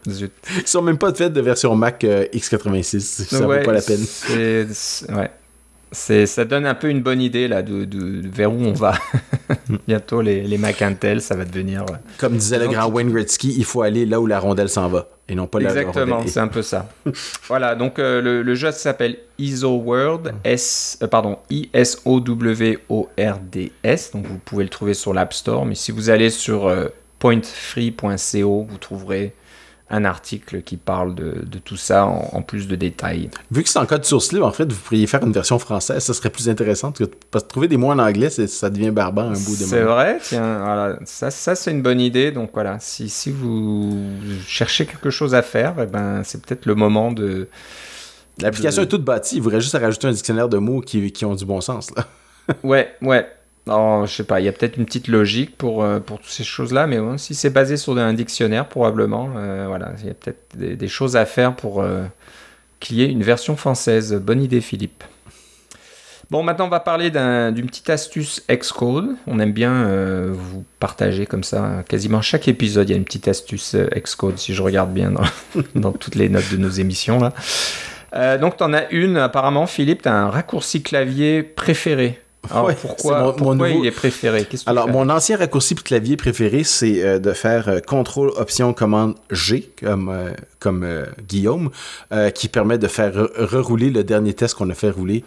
Zut. 0.08 0.32
Ils 0.56 0.66
sont 0.66 0.82
même 0.82 0.98
pas 0.98 1.10
de 1.12 1.16
fait 1.16 1.30
de 1.30 1.40
version 1.40 1.74
Mac 1.74 2.04
euh, 2.04 2.26
x86. 2.34 3.00
Ça 3.00 3.40
vaut 3.40 3.48
pas 3.48 3.72
la 3.72 3.80
peine. 3.80 4.04
Ouais 5.16 5.30
ça 5.94 6.44
donne 6.44 6.66
un 6.66 6.74
peu 6.74 6.88
une 6.88 7.02
bonne 7.02 7.20
idée 7.20 7.48
là 7.48 7.62
de, 7.62 7.86
vers 8.28 8.52
où 8.52 8.60
on 8.60 8.72
va. 8.72 8.94
Bientôt 9.86 10.20
les, 10.20 10.42
les 10.42 10.58
Mac 10.58 10.82
Intel, 10.82 11.20
ça 11.20 11.36
va 11.36 11.44
devenir. 11.44 11.84
Comme 12.18 12.36
disait 12.36 12.58
le 12.58 12.68
grand 12.68 12.88
Wayne 12.88 13.10
Gretzky, 13.10 13.54
il 13.56 13.64
faut 13.64 13.82
aller 13.82 14.06
là 14.06 14.20
où 14.20 14.26
la 14.26 14.38
rondelle 14.38 14.68
s'en 14.68 14.88
va. 14.88 15.06
et 15.28 15.34
non 15.34 15.46
pas 15.46 15.58
Exactement, 15.60 16.22
c'est 16.26 16.40
un 16.40 16.48
peu 16.48 16.62
ça. 16.62 16.88
voilà, 17.48 17.74
donc 17.74 17.98
euh, 17.98 18.20
le, 18.42 18.54
jeu 18.54 18.70
s'appelle 18.72 19.18
ISO 19.38 19.76
World, 19.76 20.34
S, 20.44 20.98
euh, 21.02 21.06
pardon, 21.06 21.38
I-S-O-W-O-R-D-S. 21.50 22.50
Donc 24.12 24.26
vous 24.26 24.38
pouvez 24.38 24.64
le 24.64 24.70
trouver 24.70 24.94
sur 24.94 25.12
l'App 25.12 25.34
Store, 25.34 25.66
mais 25.66 25.74
si 25.74 25.92
vous 25.92 26.08
allez 26.10 26.30
sur 26.30 26.66
euh, 26.66 26.86
pointfree.co, 27.18 28.66
vous 28.68 28.78
trouverez 28.78 29.34
un 29.94 30.04
article 30.04 30.62
qui 30.62 30.76
parle 30.76 31.14
de, 31.14 31.58
tout 31.64 31.76
ça 31.76 32.04
en, 32.06 32.42
plus 32.42 32.66
de 32.66 32.74
détails. 32.74 33.30
Vu 33.52 33.62
que 33.62 33.68
c'est 33.68 33.78
en 33.78 33.86
code 33.86 34.04
source 34.04 34.32
libre, 34.32 34.46
en 34.46 34.50
fait, 34.50 34.70
vous 34.70 34.80
pourriez 34.80 35.06
faire 35.06 35.22
une 35.22 35.32
version 35.32 35.58
française, 35.60 36.02
ça 36.02 36.12
serait 36.12 36.30
plus 36.30 36.48
intéressant 36.48 36.90
parce 36.90 37.08
que 37.08 37.48
trouver 37.48 37.68
des 37.68 37.76
mots 37.76 37.90
en 37.90 37.98
anglais, 38.00 38.28
ça 38.28 38.70
devient 38.70 38.90
barbant 38.90 39.22
un 39.22 39.34
bout 39.34 39.56
de 39.56 39.64
C'est 39.64 39.82
vrai, 39.82 40.18
tiens, 40.20 40.58
voilà, 40.58 40.98
ça, 41.04 41.30
ça 41.30 41.54
c'est 41.54 41.70
une 41.70 41.82
bonne 41.82 42.00
idée. 42.00 42.32
Donc 42.32 42.50
voilà, 42.52 42.78
si, 42.80 43.08
si 43.08 43.30
vous 43.30 43.96
cherchez 44.46 44.84
quelque 44.84 45.10
chose 45.10 45.34
à 45.34 45.42
faire, 45.42 45.74
eh 45.80 45.86
ben, 45.86 46.22
c'est 46.24 46.44
peut-être 46.44 46.66
le 46.66 46.74
moment 46.74 47.12
de. 47.12 47.48
L'application 48.40 48.82
est 48.82 48.88
toute 48.88 49.04
bâtie, 49.04 49.36
il 49.36 49.42
faudrait 49.42 49.60
juste 49.60 49.78
rajouter 49.78 50.08
un 50.08 50.12
dictionnaire 50.12 50.48
de 50.48 50.58
mots 50.58 50.80
qui, 50.80 51.12
qui 51.12 51.24
ont 51.24 51.36
du 51.36 51.44
bon 51.44 51.60
sens. 51.60 51.92
Là. 51.94 52.08
ouais, 52.64 52.96
ouais. 53.00 53.28
Non, 53.66 54.04
je 54.04 54.14
sais 54.14 54.24
pas, 54.24 54.40
il 54.40 54.44
y 54.44 54.48
a 54.48 54.52
peut-être 54.52 54.76
une 54.76 54.84
petite 54.84 55.08
logique 55.08 55.56
pour, 55.56 55.82
euh, 55.82 55.98
toutes 55.98 56.26
ces 56.26 56.44
choses-là, 56.44 56.86
mais 56.86 56.98
si 57.16 57.34
c'est 57.34 57.50
basé 57.50 57.78
sur 57.78 57.96
un 57.96 58.12
dictionnaire, 58.12 58.68
probablement, 58.68 59.30
euh, 59.36 59.64
voilà, 59.66 59.92
il 60.00 60.06
y 60.06 60.10
a 60.10 60.14
peut-être 60.14 60.54
des, 60.54 60.88
choses 60.88 61.16
à 61.16 61.24
faire 61.24 61.56
pour 61.56 61.80
euh, 61.80 62.04
qu'il 62.78 62.98
y 62.98 63.02
ait 63.02 63.10
une 63.10 63.22
version 63.22 63.56
française. 63.56 64.14
Bonne 64.14 64.42
idée, 64.42 64.60
Philippe. 64.60 65.02
Bon, 66.30 66.42
maintenant, 66.42 66.66
on 66.66 66.70
va 66.70 66.80
parler 66.80 67.10
d'une 67.10 67.66
petite 67.66 67.88
astuce 67.88 68.42
Xcode. 68.50 69.16
On 69.26 69.38
aime 69.40 69.52
bien 69.52 69.86
vous 70.32 70.64
partager 70.80 71.26
comme 71.26 71.44
ça. 71.44 71.84
Quasiment 71.86 72.22
chaque 72.22 72.48
épisode, 72.48 72.88
il 72.88 72.92
y 72.92 72.94
a 72.94 72.98
une 72.98 73.04
petite 73.04 73.28
astuce 73.28 73.76
Xcode, 73.94 74.38
si 74.38 74.54
je 74.54 74.62
regarde 74.62 74.92
bien 74.92 75.12
dans, 75.74 75.92
toutes 75.92 76.14
les 76.14 76.30
notes 76.30 76.50
de 76.50 76.56
nos 76.56 76.70
émissions. 76.70 77.30
Donc, 78.40 78.56
tu 78.56 78.64
en 78.64 78.72
as 78.72 78.90
une, 78.90 79.18
apparemment, 79.18 79.66
Philippe, 79.66 80.02
tu 80.02 80.08
as 80.08 80.14
un 80.14 80.30
raccourci 80.30 80.82
clavier 80.82 81.42
préféré. 81.42 82.23
Alors, 82.50 82.74
pourquoi, 82.74 83.34
il 83.70 83.86
est 83.86 83.90
préféré? 83.90 84.46
Alors, 84.66 84.88
mon 84.88 85.08
ancien 85.08 85.36
raccourci 85.36 85.74
clavier 85.74 86.16
préféré, 86.16 86.64
c'est 86.64 87.02
euh, 87.02 87.18
de 87.18 87.32
faire 87.32 87.68
euh, 87.68 87.80
CTRL 87.80 88.30
Option 88.36 88.72
Commande 88.72 89.14
G, 89.30 89.70
comme, 89.82 90.08
euh, 90.08 90.30
comme 90.58 90.86
Guillaume, 91.28 91.70
qui 92.34 92.48
permet 92.48 92.78
de 92.78 92.88
faire 92.88 93.12
rerouler 93.36 93.90
le 93.90 94.04
dernier 94.04 94.34
test 94.34 94.54
qu'on 94.54 94.70
a 94.70 94.74
fait 94.74 94.90
rouler 94.90 95.24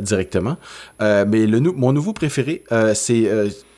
directement. 0.00 0.56
mais 1.00 1.46
le, 1.46 1.60
mon 1.60 1.92
nouveau 1.92 2.12
préféré, 2.12 2.64
c'est 2.94 3.28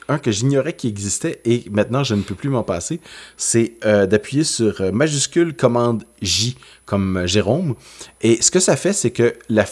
un 0.09 0.19
que 0.19 0.31
j'ignorais 0.31 0.75
qui 0.75 0.89
existait 0.89 1.41
et 1.45 1.65
maintenant 1.71 2.05
je 2.05 2.15
ne 2.15 2.23
peux 2.23 2.35
plus 2.35 2.49
m'en 2.49 2.63
passer, 2.63 3.01
c'est 3.37 3.75
d'appuyer 3.83 4.45
sur 4.45 4.93
majuscule 4.93 5.55
commande 5.55 6.05
J 6.23 6.57
comme 6.85 7.27
Jérôme. 7.27 7.75
Et 8.21 8.41
ce 8.41 8.51
que 8.51 8.61
ça 8.61 8.77
fait, 8.77 8.93
c'est 8.93 9.11
que 9.11 9.35
la, 9.49 9.65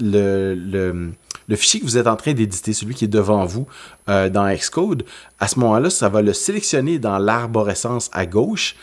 le, 0.00 0.54
le 0.54 1.12
le 1.48 1.56
fichier 1.56 1.80
que 1.80 1.84
vous 1.84 1.98
êtes 1.98 2.06
en 2.06 2.16
train 2.16 2.32
d'éditer, 2.32 2.72
celui 2.72 2.94
qui 2.94 3.04
est 3.04 3.08
devant 3.08 3.44
vous 3.44 3.66
euh, 4.08 4.28
dans 4.28 4.52
Xcode, 4.52 5.04
à 5.40 5.48
ce 5.48 5.58
moment-là, 5.60 5.90
ça 5.90 6.08
va 6.08 6.22
le 6.22 6.32
sélectionner 6.32 6.98
dans 6.98 7.18
l'arborescence 7.18 8.10
à 8.12 8.26
gauche. 8.26 8.76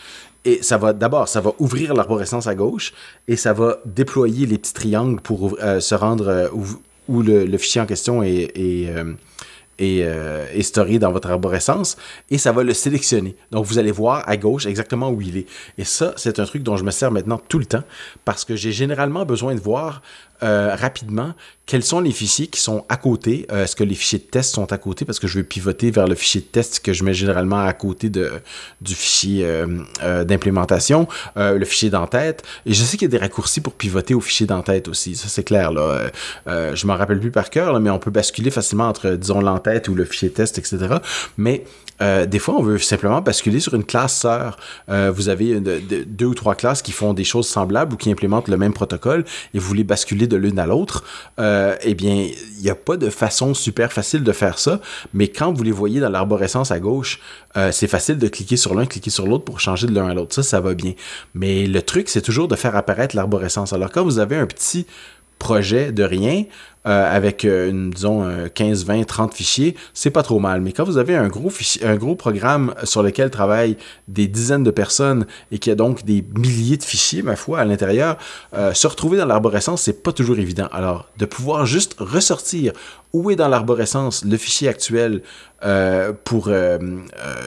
Et 0.44 0.60
ça 0.62 0.76
va 0.76 0.92
d'abord, 0.92 1.28
ça 1.28 1.40
va 1.40 1.52
ouvrir 1.60 1.94
l'arborescence 1.94 2.48
à 2.48 2.56
gauche 2.56 2.92
et 3.28 3.36
ça 3.36 3.52
va 3.52 3.78
déployer 3.84 4.44
les 4.44 4.58
petits 4.58 4.74
triangles 4.74 5.20
pour 5.20 5.56
euh, 5.62 5.78
se 5.78 5.94
rendre 5.94 6.28
euh, 6.28 6.48
où, 7.08 7.22
le, 7.22 7.56
fichier 7.58 7.80
en 7.80 7.86
question 7.86 8.24
est, 8.24 8.50
est, 9.78 10.62
storé 10.62 10.98
dans 10.98 11.12
votre 11.12 11.30
arborescence 11.30 11.96
et 12.28 12.38
ça 12.38 12.50
va 12.50 12.64
le 12.64 12.74
sélectionner. 12.74 13.36
Donc 13.52 13.66
vous 13.66 13.78
allez 13.78 13.92
voir 13.92 14.28
à 14.28 14.36
gauche 14.36 14.66
exactement 14.66 15.10
où 15.10 15.20
il 15.20 15.36
est. 15.36 15.46
Et 15.78 15.84
ça, 15.84 16.12
c'est 16.16 16.40
un 16.40 16.44
truc 16.44 16.64
dont 16.64 16.76
je 16.76 16.82
me 16.82 16.90
sers 16.90 17.12
maintenant 17.12 17.40
tout 17.48 17.60
le 17.60 17.66
temps 17.66 17.84
parce 18.24 18.44
que 18.44 18.56
j'ai 18.56 18.72
généralement 18.72 19.24
besoin 19.24 19.54
de 19.54 19.60
voir 19.60 20.02
euh, 20.42 20.74
rapidement 20.74 21.34
quels 21.64 21.84
sont 21.84 22.00
les 22.00 22.10
fichiers 22.10 22.48
qui 22.48 22.60
sont 22.60 22.84
à 22.88 22.96
côté? 22.96 23.46
Euh, 23.50 23.64
est-ce 23.64 23.76
que 23.76 23.84
les 23.84 23.94
fichiers 23.94 24.18
de 24.18 24.24
test 24.24 24.52
sont 24.52 24.72
à 24.72 24.78
côté? 24.78 25.04
Parce 25.04 25.20
que 25.20 25.28
je 25.28 25.38
vais 25.38 25.44
pivoter 25.44 25.90
vers 25.92 26.08
le 26.08 26.16
fichier 26.16 26.40
de 26.40 26.46
test 26.46 26.80
que 26.80 26.92
je 26.92 27.04
mets 27.04 27.14
généralement 27.14 27.64
à 27.64 27.72
côté 27.72 28.10
de, 28.10 28.32
du 28.80 28.94
fichier 28.94 29.44
euh, 29.46 30.24
d'implémentation, 30.24 31.06
le 31.36 31.64
fichier 31.64 31.88
d'entête. 31.88 32.42
Et 32.66 32.74
je 32.74 32.82
sais 32.82 32.96
qu'il 32.96 33.06
y 33.06 33.10
a 33.14 33.16
des 33.16 33.22
raccourcis 33.24 33.60
pour 33.60 33.74
pivoter 33.74 34.12
au 34.12 34.20
fichier 34.20 34.44
d'entête 34.44 34.88
aussi. 34.88 35.14
Ça, 35.14 35.28
c'est 35.28 35.44
clair. 35.44 35.72
Là. 35.72 36.10
je 36.46 36.86
m'en 36.86 36.96
rappelle 36.96 37.20
plus 37.20 37.30
par 37.30 37.48
cœur, 37.48 37.78
mais 37.80 37.90
on 37.90 38.00
peut 38.00 38.10
basculer 38.10 38.50
facilement 38.50 38.88
entre, 38.88 39.12
disons, 39.12 39.40
l'entête 39.40 39.88
ou 39.88 39.94
le 39.94 40.04
fichier 40.04 40.30
test, 40.30 40.58
etc. 40.58 40.96
Mais 41.38 41.64
des 42.26 42.38
fois, 42.38 42.54
on 42.54 42.62
veut 42.62 42.78
simplement 42.78 43.20
basculer 43.20 43.60
sur 43.60 43.74
une 43.74 43.84
classe 43.84 44.16
sœur. 44.16 44.58
vous 44.88 45.28
avez 45.28 45.60
deux 45.60 46.26
ou 46.26 46.34
trois 46.34 46.54
classes 46.54 46.82
qui 46.82 46.92
font 46.92 47.14
des 47.14 47.24
choses 47.24 47.48
semblables 47.48 47.94
ou 47.94 47.96
qui 47.96 48.10
implémentent 48.10 48.48
le 48.48 48.56
même 48.56 48.72
protocole 48.72 49.24
et 49.54 49.58
vous 49.58 49.66
voulez 49.66 49.84
basculer 49.84 50.26
de 50.26 50.36
l'une 50.36 50.58
à 50.58 50.66
l'autre, 50.66 51.04
euh, 51.38 51.76
eh 51.82 51.94
bien, 51.94 52.14
il 52.14 52.62
n'y 52.62 52.70
a 52.70 52.74
pas 52.74 52.96
de 52.96 53.10
façon 53.10 53.54
super 53.54 53.92
facile 53.92 54.22
de 54.22 54.32
faire 54.32 54.58
ça, 54.58 54.80
mais 55.14 55.28
quand 55.28 55.52
vous 55.52 55.62
les 55.62 55.72
voyez 55.72 56.00
dans 56.00 56.08
l'arborescence 56.08 56.70
à 56.70 56.80
gauche, 56.80 57.20
euh, 57.56 57.72
c'est 57.72 57.88
facile 57.88 58.18
de 58.18 58.28
cliquer 58.28 58.56
sur 58.56 58.74
l'un, 58.74 58.86
cliquer 58.86 59.10
sur 59.10 59.26
l'autre 59.26 59.44
pour 59.44 59.60
changer 59.60 59.86
de 59.86 59.94
l'un 59.94 60.08
à 60.08 60.14
l'autre. 60.14 60.34
Ça, 60.34 60.42
ça 60.42 60.60
va 60.60 60.74
bien. 60.74 60.92
Mais 61.34 61.66
le 61.66 61.82
truc, 61.82 62.08
c'est 62.08 62.22
toujours 62.22 62.48
de 62.48 62.56
faire 62.56 62.76
apparaître 62.76 63.16
l'arborescence. 63.16 63.72
Alors, 63.72 63.90
quand 63.90 64.04
vous 64.04 64.18
avez 64.18 64.36
un 64.36 64.46
petit 64.46 64.86
projet 65.38 65.90
de 65.92 66.04
rien, 66.04 66.44
euh, 66.84 67.16
avec 67.16 67.44
euh, 67.44 67.90
disons 67.94 68.26
15, 68.52 68.84
20, 68.84 69.04
30 69.04 69.34
fichiers, 69.34 69.76
c'est 69.94 70.10
pas 70.10 70.24
trop 70.24 70.40
mal. 70.40 70.60
Mais 70.60 70.72
quand 70.72 70.82
vous 70.82 70.98
avez 70.98 71.14
un 71.14 71.28
gros, 71.28 71.48
fichier, 71.48 71.84
un 71.84 71.94
gros 71.94 72.16
programme 72.16 72.74
sur 72.82 73.04
lequel 73.04 73.30
travaillent 73.30 73.76
des 74.08 74.26
dizaines 74.26 74.64
de 74.64 74.72
personnes 74.72 75.26
et 75.52 75.58
qui 75.60 75.70
a 75.70 75.76
donc 75.76 76.04
des 76.04 76.24
milliers 76.36 76.76
de 76.76 76.82
fichiers, 76.82 77.22
ma 77.22 77.36
foi, 77.36 77.60
à 77.60 77.64
l'intérieur, 77.64 78.16
euh, 78.54 78.74
se 78.74 78.88
retrouver 78.88 79.16
dans 79.16 79.26
l'arborescence, 79.26 79.82
c'est 79.82 80.02
pas 80.02 80.10
toujours 80.10 80.40
évident. 80.40 80.66
Alors, 80.72 81.06
de 81.18 81.24
pouvoir 81.24 81.66
juste 81.66 81.94
ressortir 82.00 82.72
où 83.12 83.30
est 83.30 83.36
dans 83.36 83.48
l'arborescence 83.48 84.24
le 84.24 84.36
fichier 84.36 84.68
actuel 84.68 85.22
pour 86.24 86.50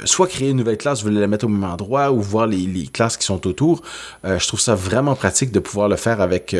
soit 0.05 0.27
créer 0.27 0.51
une 0.51 0.57
nouvelle 0.57 0.77
classe, 0.77 0.99
vous 0.99 1.09
voulez 1.09 1.19
la 1.19 1.27
mettre 1.27 1.45
au 1.45 1.49
même 1.49 1.69
endroit 1.69 2.11
ou 2.11 2.21
voir 2.21 2.47
les, 2.47 2.65
les 2.65 2.87
classes 2.87 3.17
qui 3.17 3.25
sont 3.25 3.45
autour. 3.45 3.81
je 4.23 4.47
trouve 4.47 4.61
ça 4.61 4.75
vraiment 4.75 5.15
pratique 5.15 5.51
de 5.51 5.59
pouvoir 5.59 5.89
le 5.89 5.95
faire 5.97 6.21
avec 6.21 6.55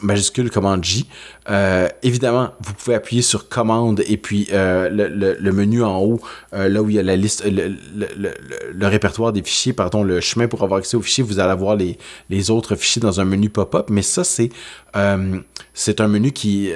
majuscule 0.00 0.50
commande 0.50 0.84
J. 0.84 1.06
Euh, 1.48 1.88
évidemment, 2.02 2.50
vous 2.60 2.74
pouvez 2.74 2.96
appuyer 2.96 3.22
sur 3.22 3.48
commande 3.48 4.02
et 4.06 4.16
puis 4.16 4.48
euh, 4.52 4.88
le, 4.90 5.52
menu 5.52 5.82
en 5.82 5.98
haut, 5.98 6.20
euh, 6.52 6.68
là 6.68 6.82
où 6.82 6.90
il 6.90 6.96
y 6.96 6.98
a 6.98 7.02
la 7.02 7.16
liste, 7.16 7.44
le, 7.46 8.86
répertoire 8.86 9.32
des 9.32 9.42
fichiers, 9.42 9.72
pardon, 9.72 10.02
le 10.02 10.20
chemin 10.20 10.48
pour 10.48 10.62
avoir 10.62 10.78
accès 10.78 10.96
aux 10.96 11.02
fichiers, 11.02 11.22
vous 11.22 11.38
allez 11.38 11.52
avoir 11.52 11.76
les, 11.76 11.98
les 12.30 12.50
autres 12.50 12.74
fichiers 12.74 13.00
dans 13.00 13.20
un 13.20 13.24
menu 13.24 13.48
pop-up. 13.48 13.90
Mais 13.90 14.02
ça, 14.02 14.24
c'est 14.24 14.50
un 14.94 16.08
menu 16.08 16.32
qui, 16.32 16.72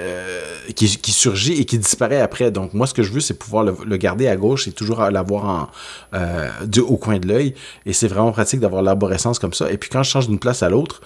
qui, 0.77 1.13
surgit 1.13 1.55
et 1.55 1.65
qui 1.65 1.79
disparaît 1.79 2.21
après. 2.21 2.51
Donc 2.51 2.75
moi, 2.75 2.87
ce 2.87 2.95
que 2.95 3.03
je 3.03 3.13
veux, 3.13 3.21
c'est 3.21 3.39
pouvoir 3.39 3.65
le, 3.65 3.97
garder 3.97 4.29
à 4.29 4.37
gauche 4.37 4.69
et 4.69 4.73
toujours 4.73 5.01
l'avoir 5.11 5.73
au 6.13 6.97
coin 6.97 7.19
de 7.19 7.27
l'œil. 7.27 7.55
Et 7.87 7.93
c'est 7.93 8.09
vraiment 8.09 8.33
pratique 8.33 8.61
d'avoir 8.61 8.83
l'arborescence 8.83 9.39
comme 9.39 9.53
ça. 9.53 9.71
Et 9.71 9.79
puis 9.79 9.91
quand 9.91 10.03
je 10.03 10.11
change 10.11 10.29
d'une 10.29 10.39
place 10.39 10.63
à 10.63 10.69
l'autre, 10.69 11.01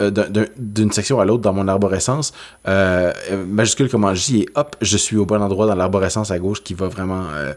d'une 0.00 0.92
section 0.92 1.20
à 1.20 1.24
l'autre 1.24 1.42
dans 1.42 1.52
mon 1.52 1.68
arborescence, 1.68 2.32
euh, 2.68 3.12
majuscule 3.46 3.88
comme 3.88 4.14
J 4.14 4.42
et 4.42 4.48
hop, 4.54 4.76
je 4.80 4.96
suis 4.96 5.16
au 5.16 5.26
bon 5.26 5.42
endroit 5.42 5.66
dans 5.66 5.74
l'arborescence 5.74 6.30
à 6.30 6.38
gauche 6.38 6.62
qui 6.62 6.74
va 6.74 6.88
vraiment 6.88 7.24
euh, 7.30 7.52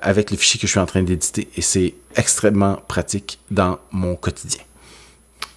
avec 0.00 0.30
les 0.30 0.36
fichiers 0.36 0.60
que 0.60 0.66
je 0.66 0.72
suis 0.72 0.80
en 0.80 0.86
train 0.86 1.02
d'éditer. 1.02 1.48
Et 1.56 1.62
c'est 1.62 1.94
extrêmement 2.16 2.78
pratique 2.88 3.38
dans 3.50 3.78
mon 3.90 4.16
quotidien. 4.16 4.62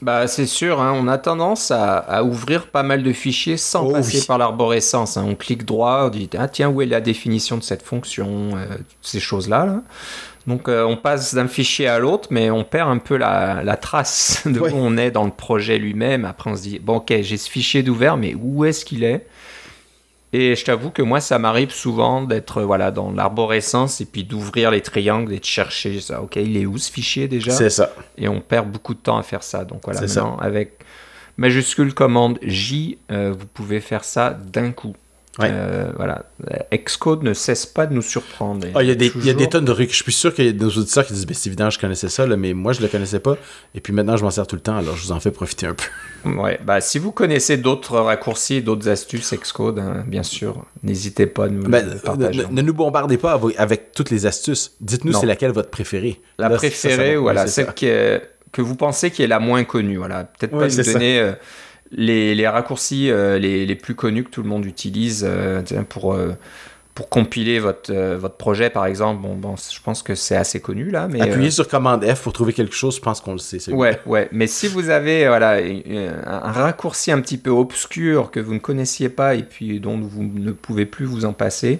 Bah, 0.02 0.28
c'est 0.28 0.46
sûr, 0.46 0.80
hein, 0.80 0.94
on 0.96 1.08
a 1.08 1.18
tendance 1.18 1.72
à, 1.72 2.24
ouvrir 2.24 2.68
pas 2.68 2.84
mal 2.84 3.02
de 3.02 3.12
fichiers 3.14 3.58
sans 3.58 3.88
oh 3.88 3.94
passer 3.94 4.26
par 4.28 4.38
l'arborescence. 4.38 5.18
Hein. 5.18 5.26
On 5.28 5.34
clique 5.34 5.66
droit, 5.66 6.04
on 6.06 6.10
dit 6.10 6.30
ah 6.38 6.48
tiens 6.48 6.70
où 6.70 6.84
est 6.84 6.86
la 6.86 7.02
définition 7.02 7.58
de 7.58 7.64
cette 7.64 7.82
fonction, 7.82 8.52
ces 9.02 9.20
choses-là. 9.20 9.66
Là. 9.66 9.82
Donc 10.48 10.70
euh, 10.70 10.84
on 10.84 10.96
passe 10.96 11.36
d'un 11.36 11.50
fichier 11.50 11.88
à 11.88 12.00
l'autre, 12.00 12.30
mais 12.32 12.50
on 12.50 12.64
perd 12.64 12.90
un 12.90 12.98
peu 12.98 13.18
la, 13.18 13.78
trace 13.80 14.44
de 14.48 14.60
où 14.60 14.74
on 14.74 14.96
est 14.98 15.12
dans 15.12 15.26
le 15.26 15.32
projet 15.32 15.78
lui-même. 15.78 16.24
Après 16.24 16.50
on 16.50 16.56
se 16.56 16.62
dit, 16.62 16.80
bon 16.80 16.98
ok, 16.98 17.14
j'ai 17.22 17.38
ce 17.38 17.50
fichier 17.50 17.84
d'ouvert, 17.84 18.16
mais 18.16 18.34
où 18.34 18.64
est-ce 18.64 18.86
qu'il 18.86 19.04
est, 19.04 19.28
Et 20.32 20.56
je 20.56 20.64
t'avoue 20.64 20.90
que 20.90 21.02
moi, 21.02 21.20
ça 21.20 21.38
m'arrive 21.38 21.72
souvent 21.72 22.22
d'être 22.22 22.62
voilà 22.62 22.92
dans 22.92 23.12
l'arborescence 23.12 24.00
et 24.00 24.06
puis 24.06 24.24
d'ouvrir 24.24 24.72
les 24.72 24.82
triangles 24.82 25.34
et 25.34 25.40
de 25.40 25.46
chercher 25.46 26.00
ça. 26.00 26.22
Ok, 26.22 26.38
il 26.38 26.56
est 26.56 26.66
où 26.66 26.78
ce 26.78 26.90
fichier 26.90 27.28
déjà? 27.28 27.52
C'est 27.52 27.70
ça. 27.70 27.94
Et 28.18 28.30
on 28.30 28.40
perd 28.40 28.72
beaucoup 28.72 28.94
de 28.94 29.00
temps 29.00 29.18
à 29.18 29.24
faire 29.24 29.44
ça. 29.44 29.66
Donc 29.66 29.82
voilà, 29.84 30.00
maintenant 30.00 30.38
avec 30.38 30.80
majuscule 31.36 31.94
commande 31.94 32.40
J, 32.42 32.98
euh, 33.12 33.34
vous 33.38 33.48
pouvez 33.48 33.82
faire 33.82 34.06
ça 34.06 34.32
d'un 34.32 34.72
coup. 34.72 34.96
Euh, 35.42 35.92
voilà. 35.96 36.26
Xcode 36.74 37.24
ne 37.24 37.34
cesse 37.34 37.66
pas 37.66 37.86
de 37.86 37.94
nous 37.94 38.02
surprendre. 38.02 38.68
Ah, 38.74 38.84
il 38.84 38.90
y, 38.90 38.92
a 38.92 38.96
des, 38.96 39.12
y 39.24 39.30
a 39.30 39.34
des 39.34 39.48
tonnes 39.48 39.66
de 39.66 39.74
trucs. 39.74 39.92
Je 39.92 40.04
suis 40.04 40.12
sûr 40.12 40.34
qu'il 40.34 40.46
y 40.46 40.50
a 40.50 40.52
des 40.52 40.66
auditeurs 40.66 41.06
qui 41.06 41.14
disent 41.14 41.28
ben, 41.28 41.36
c'est 41.36 41.48
évident, 41.48 41.70
je 41.70 41.80
connaissais 41.80 42.10
ça, 42.10 42.26
mais 42.26 42.54
moi, 42.54 42.74
je 42.74 42.82
le 42.82 42.88
connaissais 42.88 43.20
pas. 43.20 43.38
Et 43.76 43.82
puis 43.82 43.94
maintenant, 43.94 44.18
je 44.18 44.24
m'en 44.24 44.32
sers 44.32 44.48
tout 44.48 44.56
le 44.56 44.62
temps, 44.62 44.78
alors 44.78 44.96
je 44.96 45.04
vous 45.04 45.12
en 45.12 45.20
fais 45.20 45.32
profiter 45.32 45.68
un 45.68 45.74
peu. 45.74 45.86
Ouais, 46.26 46.60
bah, 46.66 46.82
si 46.82 47.00
vous 47.00 47.12
connaissez 47.12 47.56
d'autres 47.56 48.00
raccourcis, 48.00 48.62
d'autres 48.62 48.90
astuces 48.90 49.34
Xcode, 49.34 49.80
hein, 49.80 50.04
bien 50.06 50.24
sûr, 50.24 50.66
n'hésitez 50.84 51.26
pas 51.26 51.46
à 51.46 51.48
nous 51.48 51.64
ben, 51.64 51.98
partager. 52.04 52.44
Ne, 52.52 52.62
nous 52.62 52.74
bombardez 52.74 53.18
pas 53.18 53.40
avec 53.58 53.94
toutes 53.94 54.10
les 54.10 54.26
astuces. 54.26 54.74
Dites-nous 54.82 55.14
c'est 55.14 55.26
laquelle 55.26 55.52
votre 55.52 55.70
préférée. 55.70 56.20
La 56.38 56.50
préférée, 56.50 57.16
voilà, 57.16 57.48
celle 57.48 57.74
qui 57.74 57.86
est, 57.86 58.22
que 58.52 58.62
vous 58.62 58.76
pensez 58.76 59.12
qui 59.12 59.24
est 59.24 59.28
la 59.28 59.40
moins 59.40 59.64
connue. 59.64 59.98
Voilà. 59.98 60.26
Peut-être 60.26 60.52
pas 60.52 60.68
nous 60.68 60.94
donner. 60.94 61.20
Euh, 61.20 61.34
les, 61.92 62.48
raccourcis 62.48 63.10
euh, 63.10 63.38
les, 63.40 63.76
plus 63.76 63.96
connus 63.96 64.24
que 64.24 64.30
tout 64.30 64.44
le 64.44 64.50
monde 64.50 64.66
utilise 64.66 65.26
euh, 65.28 65.62
pour, 65.88 66.14
euh, 66.14 66.34
pour 66.94 67.10
compiler 67.10 67.60
votre, 67.60 67.94
votre 68.16 68.36
projet, 68.36 68.70
par 68.70 68.86
exemple. 68.86 69.22
Bon, 69.22 69.36
bon, 69.36 69.56
je 69.56 69.80
pense 69.82 70.04
que 70.04 70.16
c'est 70.16 70.36
assez 70.36 70.60
connu 70.60 70.90
là. 70.90 71.08
Mais, 71.08 71.22
Appuyez 71.22 71.52
sur 71.52 71.68
commande 71.68 72.06
F 72.06 72.22
pour 72.22 72.34
trouver 72.34 72.54
quelque 72.54 72.76
chose, 72.76 72.96
je 72.96 73.02
pense 73.02 73.22
qu'on 73.22 73.34
le 73.34 73.38
sait. 73.40 73.72
Ouais, 73.72 74.00
ouais. 74.06 74.28
Mais 74.32 74.48
si 74.48 74.68
vous 74.68 74.90
avez 74.90 75.28
voilà, 75.28 75.60
un 76.26 76.52
raccourci 76.52 77.12
un 77.12 77.22
petit 77.22 77.38
peu 77.38 77.52
obscur 77.52 78.32
que 78.32 78.40
vous 78.40 78.54
ne 78.54 78.60
connaissiez 78.60 79.10
pas 79.10 79.36
et 79.36 79.44
puis 79.44 79.80
dont 79.80 79.98
vous 80.00 80.24
ne 80.24 80.52
pouvez 80.52 80.86
plus 80.86 81.06
vous 81.06 81.26
en 81.26 81.34
passer, 81.34 81.80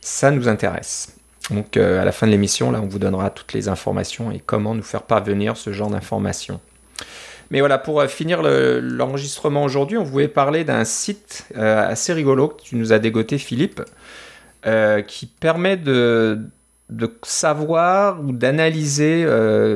ça 0.00 0.30
nous 0.30 0.48
intéresse. 0.48 1.14
Donc 1.50 1.78
à 1.78 2.04
la 2.04 2.12
fin 2.12 2.26
de 2.26 2.32
l'émission, 2.32 2.70
là, 2.70 2.80
on 2.82 2.86
vous 2.86 2.98
donnera 2.98 3.30
toutes 3.30 3.54
les 3.54 3.68
informations 3.68 4.30
et 4.30 4.42
comment 4.44 4.74
nous 4.74 4.82
faire 4.82 5.02
parvenir 5.02 5.56
ce 5.56 5.72
genre 5.72 5.88
d'informations. 5.88 6.60
Mais 7.50 7.60
voilà, 7.60 7.78
pour 7.78 8.00
euh, 8.00 8.08
finir 8.08 8.42
l'enregistrement 8.42 9.64
aujourd'hui, 9.64 9.96
on 9.96 10.04
voulait 10.04 10.28
parler 10.28 10.64
d'un 10.64 10.84
site 10.84 11.46
euh, 11.56 11.88
assez 11.88 12.12
rigolo 12.12 12.48
que 12.48 12.62
tu 12.62 12.76
nous 12.76 12.92
as 12.92 12.98
dégoté, 12.98 13.38
Philippe, 13.38 13.82
euh, 14.66 15.00
qui 15.02 15.26
permet 15.26 15.76
de, 15.76 16.40
savoir 17.22 18.20
ou 18.22 18.32
d'analyser 18.32 19.26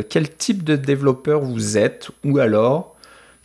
quel 0.08 0.34
type 0.34 0.64
de 0.64 0.76
développeur 0.76 1.40
vous 1.40 1.76
êtes 1.76 2.10
ou 2.24 2.38
alors 2.38 2.96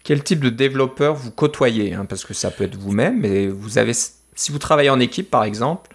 quel 0.03 0.23
type 0.23 0.39
de 0.39 0.49
développeur 0.49 1.15
vous 1.15 1.31
côtoyez. 1.31 1.93
Hein, 1.93 2.05
parce 2.05 2.23
que 2.23 2.33
ça 2.33 2.49
peut 2.49 2.63
être 2.63 2.77
vous-même, 2.77 3.19
mais 3.19 3.47
vous 3.47 3.77
avez, 3.77 3.91
si 3.93 4.51
vous 4.51 4.57
travaillez 4.57 4.89
en 4.89 5.01
équipe 5.01 5.29
par 5.29 5.43
exemple, 5.43 5.91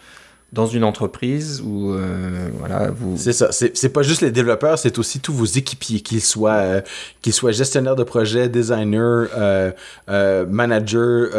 dans 0.53 0.67
une 0.67 0.85
entreprise 0.85 1.63
où 1.65 1.93
euh, 1.93 2.49
voilà 2.59 2.91
vous 2.91 3.17
c'est 3.17 3.33
ça 3.33 3.51
c'est 3.53 3.89
pas 3.89 4.03
juste 4.03 4.21
les 4.21 4.31
développeurs 4.31 4.79
c'est 4.79 4.99
aussi 4.99 5.21
tous 5.21 5.33
vos 5.33 5.47
équipiers 5.47 6.01
qu'ils 6.01 6.21
soient 6.21 6.53
euh, 6.53 6.81
qu'ils 7.23 7.33
soient 7.33 7.53
gestionnaires 7.53 7.97
de 7.97 8.05
projet 8.05 8.49
designers 8.49 9.29
euh, 9.35 9.73
euh 10.11 10.45
managers 10.47 11.31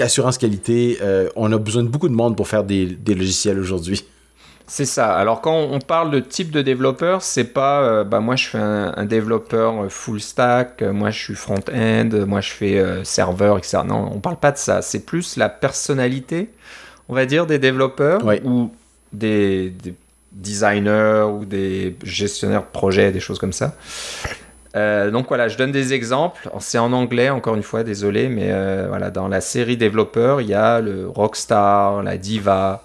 assurance 0.00 0.38
qualité 0.38 0.98
on 1.36 1.52
a 1.52 1.58
besoin 1.58 1.82
de 1.82 1.88
beaucoup 1.88 2.08
de 2.08 2.14
monde 2.14 2.36
pour 2.36 2.48
faire 2.48 2.64
des, 2.64 2.86
des 2.86 3.14
logiciels 3.14 3.58
aujourd'hui 3.58 4.04
c'est 4.72 4.84
ça. 4.84 5.12
Alors 5.16 5.40
quand 5.40 5.56
on 5.56 5.80
parle 5.80 6.12
de 6.12 6.20
type 6.20 6.52
de 6.52 6.62
développeur, 6.62 7.22
c'est 7.22 7.52
pas 7.52 8.04
bah 8.04 8.20
moi 8.20 8.36
je 8.36 8.46
fais 8.46 8.58
un, 8.58 8.94
un 8.96 9.04
développeur 9.04 9.90
full 9.90 10.20
stack, 10.20 10.82
moi 10.82 11.10
je 11.10 11.18
suis 11.18 11.34
front-end, 11.34 12.08
moi 12.28 12.40
je 12.40 12.50
fais 12.50 12.84
serveur, 13.02 13.58
etc. 13.58 13.78
Non, 13.84 14.08
on 14.14 14.20
parle 14.20 14.36
pas 14.36 14.52
de 14.52 14.58
ça. 14.58 14.80
C'est 14.80 15.04
plus 15.04 15.36
la 15.36 15.48
personnalité 15.48 16.50
on 17.10 17.14
va 17.14 17.26
dire, 17.26 17.44
des 17.44 17.58
développeurs 17.58 18.22
ou 18.44 18.70
des, 19.12 19.74
designers 20.30 21.26
ou 21.28 21.44
des 21.44 21.96
gestionnaires 22.04 22.62
de 22.62 22.72
projets, 22.72 23.10
des 23.10 23.18
choses 23.18 23.38
comme 23.40 23.52
ça. 23.52 23.74
Euh, 24.76 25.10
donc 25.10 25.26
voilà, 25.26 25.48
je 25.48 25.58
donne 25.58 25.72
des 25.72 25.92
exemples. 25.92 26.48
C'est 26.60 26.78
en 26.78 26.92
anglais, 26.92 27.28
encore 27.28 27.56
une 27.56 27.64
fois, 27.64 27.82
désolé, 27.82 28.28
mais 28.28 28.50
euh, 28.52 28.86
voilà, 28.88 29.10
dans 29.10 29.26
la 29.26 29.40
série 29.40 29.76
développeurs, 29.76 30.40
il 30.40 30.46
y 30.46 30.54
a 30.54 30.80
le 30.80 31.08
rockstar, 31.08 32.04
la 32.04 32.16
diva, 32.16 32.84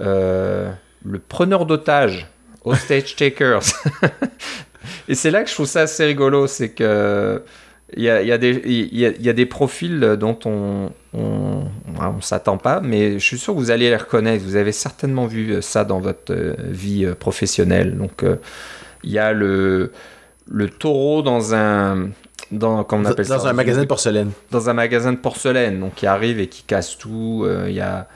euh, 0.00 0.68
le 1.04 1.18
preneur 1.20 1.64
d'otages, 1.64 2.26
hostage 2.64 3.14
takers. 3.14 3.62
Et 5.08 5.14
c'est 5.14 5.30
là 5.30 5.44
que 5.44 5.48
je 5.48 5.54
trouve 5.54 5.66
ça 5.66 5.82
assez 5.82 6.04
rigolo, 6.04 6.48
c'est 6.48 6.70
que 6.70 7.40
il 7.96 8.02
y 8.02 8.10
a, 8.10 9.32
des, 9.32 9.46
profils 9.46 10.00
dont 10.18 10.38
on 10.44 10.90
ne 11.14 12.20
s'attend 12.20 12.58
pas, 12.58 12.80
mais 12.80 13.14
je 13.14 13.24
suis 13.24 13.38
sûr 13.38 13.54
que 13.54 13.58
vous 13.58 13.70
allez 13.70 13.88
les 13.88 13.96
reconnaître. 13.96 14.42
Vous 14.44 14.56
avez 14.56 14.72
certainement 14.72 15.26
vu 15.26 15.62
ça 15.62 15.84
dans 15.84 16.00
votre 16.00 16.32
euh, 16.32 16.54
vie 16.58 17.04
euh, 17.04 17.14
professionnelle. 17.14 17.96
Donc, 17.96 18.22
euh, 18.22 18.36
il 19.04 19.12
y 19.12 19.18
a 19.18 19.32
le, 19.32 19.92
le 20.50 20.68
taureau 20.68 21.22
dans 21.22 21.54
un. 21.54 22.08
Dans, 22.50 22.86
on 22.90 23.04
appelle 23.04 23.26
dans 23.26 23.46
un 23.46 23.52
magasin 23.52 23.82
de 23.82 23.86
porcelaine. 23.86 24.30
Dans 24.50 24.68
un 24.68 24.74
magasin 24.74 25.12
de 25.12 25.18
porcelaine, 25.18 25.80
donc 25.80 25.94
qui 25.94 26.06
arrive 26.06 26.40
et 26.40 26.48
qui 26.48 26.62
casse 26.62 26.98
tout. 26.98 27.46
Il 27.66 27.74
y 27.74 27.80
a. 27.80 28.08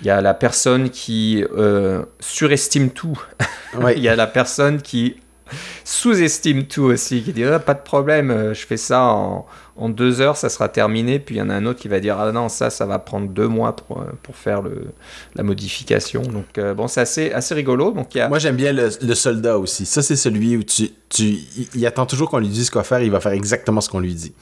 Il 0.00 0.06
y 0.06 0.10
a 0.10 0.20
la 0.20 0.32
personne 0.32 0.90
qui 0.90 1.44
surestime 2.20 2.90
tout. 2.90 3.20
Il 3.96 4.02
y 4.02 4.08
a 4.08 4.14
la 4.14 4.28
personne 4.28 4.80
qui 4.80 5.16
sous-estime 5.84 6.64
tout 6.64 6.82
aussi, 6.82 7.22
qui 7.22 7.32
dit 7.32 7.44
ah, 7.44 7.58
pas 7.58 7.74
de 7.74 7.82
problème, 7.82 8.30
euh, 8.30 8.54
je 8.54 8.66
fais 8.66 8.76
ça 8.76 9.02
en, 9.02 9.46
deux 9.88 10.20
heures, 10.20 10.36
ça 10.36 10.48
sera 10.48 10.68
terminé. 10.68 11.18
Puis 11.18 11.36
il 11.36 11.38
y 11.38 11.42
en 11.42 11.50
a 11.50 11.54
un 11.54 11.64
autre 11.64 11.78
qui 11.78 11.88
va 11.88 12.00
dire 12.00 12.18
ah 12.18 12.32
non, 12.32 12.48
ça, 12.48 12.68
ça 12.68 12.84
va 12.84 12.98
prendre 12.98 13.28
deux 13.28 13.46
mois 13.46 13.76
pour, 13.76 14.00
euh, 14.00 14.06
pour 14.22 14.34
faire 14.34 14.60
le, 14.60 14.86
la 15.36 15.44
modification. 15.44 16.22
Donc 16.22 16.58
euh, 16.58 16.74
bon, 16.74 16.88
c'est 16.88 17.00
assez, 17.00 17.32
assez 17.32 17.54
rigolo. 17.54 17.92
Donc, 17.92 18.14
y 18.14 18.20
a... 18.20 18.28
Moi 18.28 18.38
j'aime 18.38 18.56
bien 18.56 18.72
le, 18.72 19.14
soldat 19.14 19.56
aussi. 19.58 19.86
Ça, 19.86 20.02
c'est 20.02 20.16
celui 20.16 20.56
où 20.56 20.64
tu, 20.64 20.90
tu, 21.08 21.38
il 21.74 21.86
attend 21.86 22.06
toujours 22.06 22.28
qu'on 22.28 22.38
lui 22.38 22.48
dise 22.48 22.70
quoi 22.70 22.82
faire, 22.82 23.00
il 23.00 23.10
va 23.10 23.20
faire 23.20 23.32
exactement 23.32 23.80
ce 23.80 23.88
qu'on 23.88 24.00
lui 24.00 24.14
dit. 24.14 24.32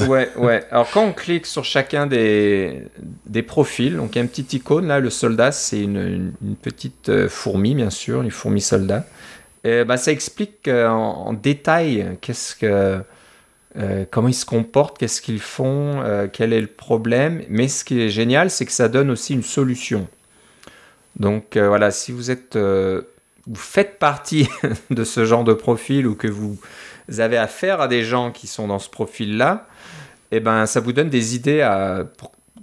Ouais, 0.00 0.30
ouais. 0.36 0.64
Alors 0.70 0.90
quand 0.90 1.02
on 1.02 1.12
clique 1.12 1.46
sur 1.46 1.64
chacun 1.64 2.06
des, 2.06 2.82
des 3.26 3.42
profils, 3.42 3.96
donc 3.96 4.14
il 4.14 4.16
y 4.16 4.18
a 4.20 4.22
une 4.22 4.28
petite 4.28 4.52
icône 4.52 4.86
là, 4.86 5.00
le 5.00 5.08
soldat, 5.10 5.50
c'est 5.50 5.80
une, 5.80 6.32
une, 6.42 6.56
petite 6.56 7.28
fourmi, 7.28 7.74
bien 7.74 7.90
sûr, 7.90 8.20
une 8.22 8.30
fourmi 8.30 8.60
soldat. 8.60 9.06
Euh, 9.68 9.84
bah, 9.84 9.96
ça 9.96 10.12
explique 10.12 10.68
euh, 10.68 10.88
en, 10.88 11.32
détail 11.32 12.16
qu'est-ce 12.20 12.56
que, 12.56 13.00
euh, 13.78 14.04
comment 14.10 14.28
ils 14.28 14.34
se 14.34 14.46
comportent, 14.46 14.98
qu'est-ce 14.98 15.20
qu'ils 15.20 15.40
font, 15.40 16.02
quel 16.32 16.52
est 16.52 16.60
le 16.60 16.66
problème. 16.66 17.42
Mais 17.48 17.68
ce 17.68 17.84
qui 17.84 18.00
est 18.00 18.08
génial, 18.08 18.50
c'est 18.50 18.66
que 18.66 18.72
ça 18.72 18.88
donne 18.88 19.10
aussi 19.10 19.34
une 19.34 19.42
solution. 19.42 20.08
Donc 21.16 21.56
voilà, 21.56 21.90
si 21.90 22.12
vous 22.12 22.30
êtes, 22.30 22.56
vous 22.56 23.54
faites 23.54 23.98
partie 23.98 24.48
de 24.90 25.04
ce 25.04 25.24
genre 25.24 25.44
de 25.44 25.52
profil 25.52 26.06
ou 26.06 26.14
que 26.14 26.28
vous 26.28 26.58
avez 27.18 27.36
affaire 27.36 27.80
à 27.80 27.88
des 27.88 28.04
gens 28.04 28.30
qui 28.30 28.46
sont 28.46 28.68
dans 28.68 28.78
ce 28.78 28.88
profil-là, 28.88 29.66
eh 30.30 30.40
ben 30.40 30.66
ça 30.66 30.80
vous 30.80 30.92
donne 30.92 31.08
des 31.08 31.34
idées 31.34 31.62
à 31.62 32.04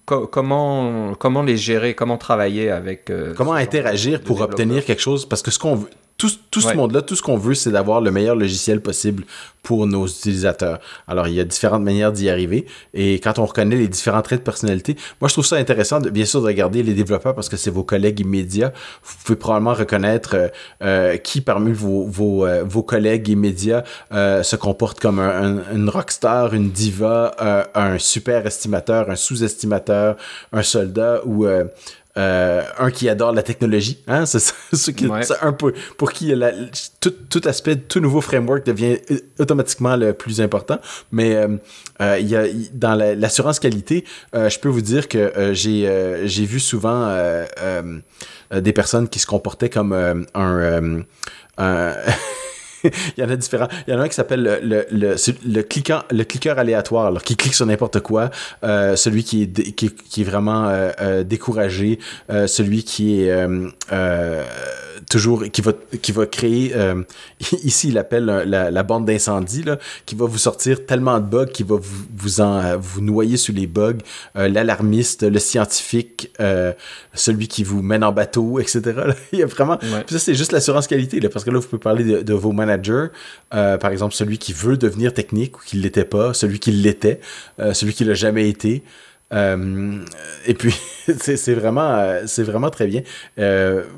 comment 0.06 1.16
comment 1.16 1.42
les 1.42 1.58
gérer, 1.58 1.96
comment 1.96 2.18
travailler 2.18 2.72
avec. 2.72 3.12
comment 3.36 3.54
interagir 3.54 4.22
pour 4.22 4.42
obtenir 4.42 4.86
quelque 4.86 5.02
chose? 5.02 5.28
Parce 5.28 5.42
que 5.42 5.52
ce 5.52 5.60
qu'on 5.60 5.76
veut 5.76 5.90
tout, 6.18 6.32
tout 6.50 6.62
ce 6.62 6.74
monde-là, 6.74 7.02
tout 7.02 7.16
ce 7.16 7.22
qu'on 7.22 7.38
veut, 7.38 7.56
c'est 7.56 7.72
d'avoir 7.72 8.00
le 8.00 8.10
meilleur 8.10 8.36
logiciel 8.36 8.82
possible 8.82 9.26
pour 9.64 9.86
nos 9.86 10.08
utilisateurs. 10.08 10.80
Alors, 11.08 11.28
il 11.28 11.34
y 11.34 11.40
a 11.40 11.44
différentes 11.44 11.84
manières 11.84 12.12
d'y 12.14 12.30
arriver. 12.30 12.68
Et 12.94 13.16
quand 13.16 13.40
on 13.40 13.46
reconnaît 13.46 13.76
les 13.76 13.88
différents 13.88 14.22
traits 14.22 14.40
de 14.40 14.44
personnalité, 14.44 14.96
moi, 15.20 15.28
je 15.28 15.34
trouve 15.34 15.46
ça 15.46 15.58
intéressant, 15.58 16.00
de, 16.00 16.10
bien 16.10 16.24
sûr, 16.24 16.42
de 16.42 16.46
regarder 16.46 16.84
les 16.84 16.94
développeurs 16.94 17.36
parce 17.36 17.50
que 17.50 17.58
c'est 17.58 17.72
vos 17.72 17.84
collègues 17.84 18.22
immédiats. 18.22 18.72
Vous 19.04 19.16
pouvez 19.26 19.36
probablement 19.38 19.74
reconnaître 19.74 20.36
euh, 20.36 20.48
euh 20.84 21.18
qui 21.18 21.42
parmi 21.42 21.74
vos, 21.74 22.06
vos, 22.06 22.46
euh, 22.46 22.64
vos 22.64 22.84
collègues 22.84 23.28
immédiats 23.28 23.84
euh, 24.14 24.44
se 24.44 24.56
comporte 24.56 25.00
comme 25.00 25.20
un, 25.20 25.64
une 25.74 25.90
rockstar, 25.90 26.54
une 26.54 26.70
diva, 26.70 27.36
un 27.74 27.98
super 27.98 28.46
estimateur, 28.46 29.10
un 29.10 29.16
sous-estimateur, 29.16 30.16
un 30.54 30.64
soldat 30.64 31.22
ou 31.26 31.48
euh, 32.18 32.64
un 32.80 32.92
qui 32.92 33.10
adore 33.10 33.34
la 33.34 33.44
technologie, 33.44 34.02
hein, 34.08 34.26
c'est 34.26 34.40
ce 34.74 34.92
qui, 34.92 35.06
un 35.42 35.52
peu 35.52 35.74
pour 35.98 36.14
qui 36.14 36.34
la, 36.34 36.52
tout, 37.02 37.14
tout, 37.30 37.42
aspect, 37.44 37.76
tout 37.76 38.00
nouveau 38.00 38.22
framework 38.22 38.66
devient 38.66 39.00
euh, 39.12 39.20
automatiquement 39.40 39.98
le 39.98 40.14
plus 40.14 40.40
important. 40.40 40.80
Mais 41.12 41.36
euh, 41.36 41.58
euh 42.00 42.18
il 42.20 42.30
y 42.30 42.38
a 42.38 42.46
dans 42.74 42.96
l'assurance 42.96 43.60
qualité, 43.60 44.06
je 44.34 44.60
peux 44.60 44.70
vous 44.70 44.82
dire 44.82 45.10
que 45.10 45.52
j'ai 45.54 46.22
j'ai 46.26 46.46
vu 46.46 46.62
souvent 46.62 47.14
des 48.54 48.74
personnes 48.74 49.10
qui 49.10 49.20
se 49.20 49.28
comportaient 49.28 49.70
comme 49.70 49.92
un, 49.94 51.04
un 51.58 51.94
il 53.18 53.24
y 53.24 53.24
en 53.24 53.30
a 53.30 53.36
différents. 53.36 53.68
Il 53.88 53.94
y 53.94 53.98
en 53.98 54.00
a 54.00 54.04
un 54.04 54.08
qui 54.08 54.16
s'appelle 54.16 54.44
le, 54.44 54.86
le, 54.92 55.16
le, 55.46 55.62
cliquant, 55.64 56.02
le 56.12 56.24
cliqueur 56.24 56.60
aléatoire, 56.60 57.08
alors 57.08 57.24
qui 57.24 57.36
clique 57.36 57.54
sur 57.54 57.66
n'importe 57.66 58.00
quoi, 58.00 58.30
euh, 58.64 58.96
celui 58.96 59.24
qui 59.24 59.44
est, 59.44 59.72
qui, 59.74 59.90
qui 59.92 60.22
est 60.22 60.26
vraiment 60.26 60.68
euh, 60.68 60.92
euh, 61.02 61.24
découragé, 61.24 62.00
euh, 62.30 62.48
celui 62.48 62.84
qui 62.84 63.22
est 63.22 63.32
euh, 63.32 64.44
toujours 65.16 65.44
qui 65.52 65.62
va 65.62 65.72
qui 66.02 66.12
va 66.12 66.26
créer 66.26 66.74
ici 67.64 67.90
il 67.90 67.98
appelle 67.98 68.26
la, 68.26 68.72
la 68.72 68.84
bande 68.84 69.06
d'incendie 69.06 69.64
là 69.64 69.78
qui 70.06 70.16
va 70.16 70.26
vous 70.26 70.38
sortir 70.38 70.86
tellement 70.86 71.20
de 71.20 71.26
bugs 71.26 71.46
qui 71.46 71.64
va 71.64 71.76
vous 71.76 72.06
vous 72.16 72.42
en 72.42 72.78
vous 72.78 73.02
noyer 73.02 73.38
sous 73.38 73.54
les 73.54 73.68
bugs. 73.68 73.98
L'alarmiste 74.36 75.24
le 75.24 75.40
scientifique 75.40 76.32
celui 77.14 77.48
qui 77.48 77.64
vous 77.64 77.82
mène 77.82 78.04
en 78.04 78.12
bateau 78.12 78.60
etc 78.60 78.82
il 79.32 79.40
y 79.40 79.44
a 79.44 79.46
vraiment 79.46 79.80
ça 80.08 80.20
c'est 80.20 80.36
juste 80.36 80.52
l'assurance 80.52 80.88
qualité 80.88 81.20
là 81.20 81.30
parce 81.30 81.46
que 81.46 81.52
là 81.52 81.60
vous 81.60 81.68
pouvez 81.68 81.80
parler 81.80 82.04
de, 82.04 82.22
de 82.22 82.34
vos 82.34 82.52
managers. 82.52 83.08
Euh, 83.54 83.78
par 83.78 83.92
exemple 83.92 84.14
celui 84.14 84.38
qui 84.38 84.54
veut 84.54 84.78
devenir 84.78 85.14
technique 85.14 85.58
ou 85.58 85.62
qui 85.66 85.78
ne 85.78 85.82
l'était 85.84 86.06
pas, 86.06 86.34
celui 86.34 86.60
qui 86.60 86.72
l'était, 86.72 87.20
euh, 87.60 87.74
celui 87.74 87.94
qui 87.94 88.04
l'a 88.04 88.14
jamais 88.14 88.50
été. 88.50 88.84
Et 89.32 90.54
puis, 90.54 90.76
c'est 91.18 91.54
vraiment, 91.54 92.20
c'est 92.26 92.44
vraiment 92.44 92.70
très 92.70 92.88
bien. 92.88 93.02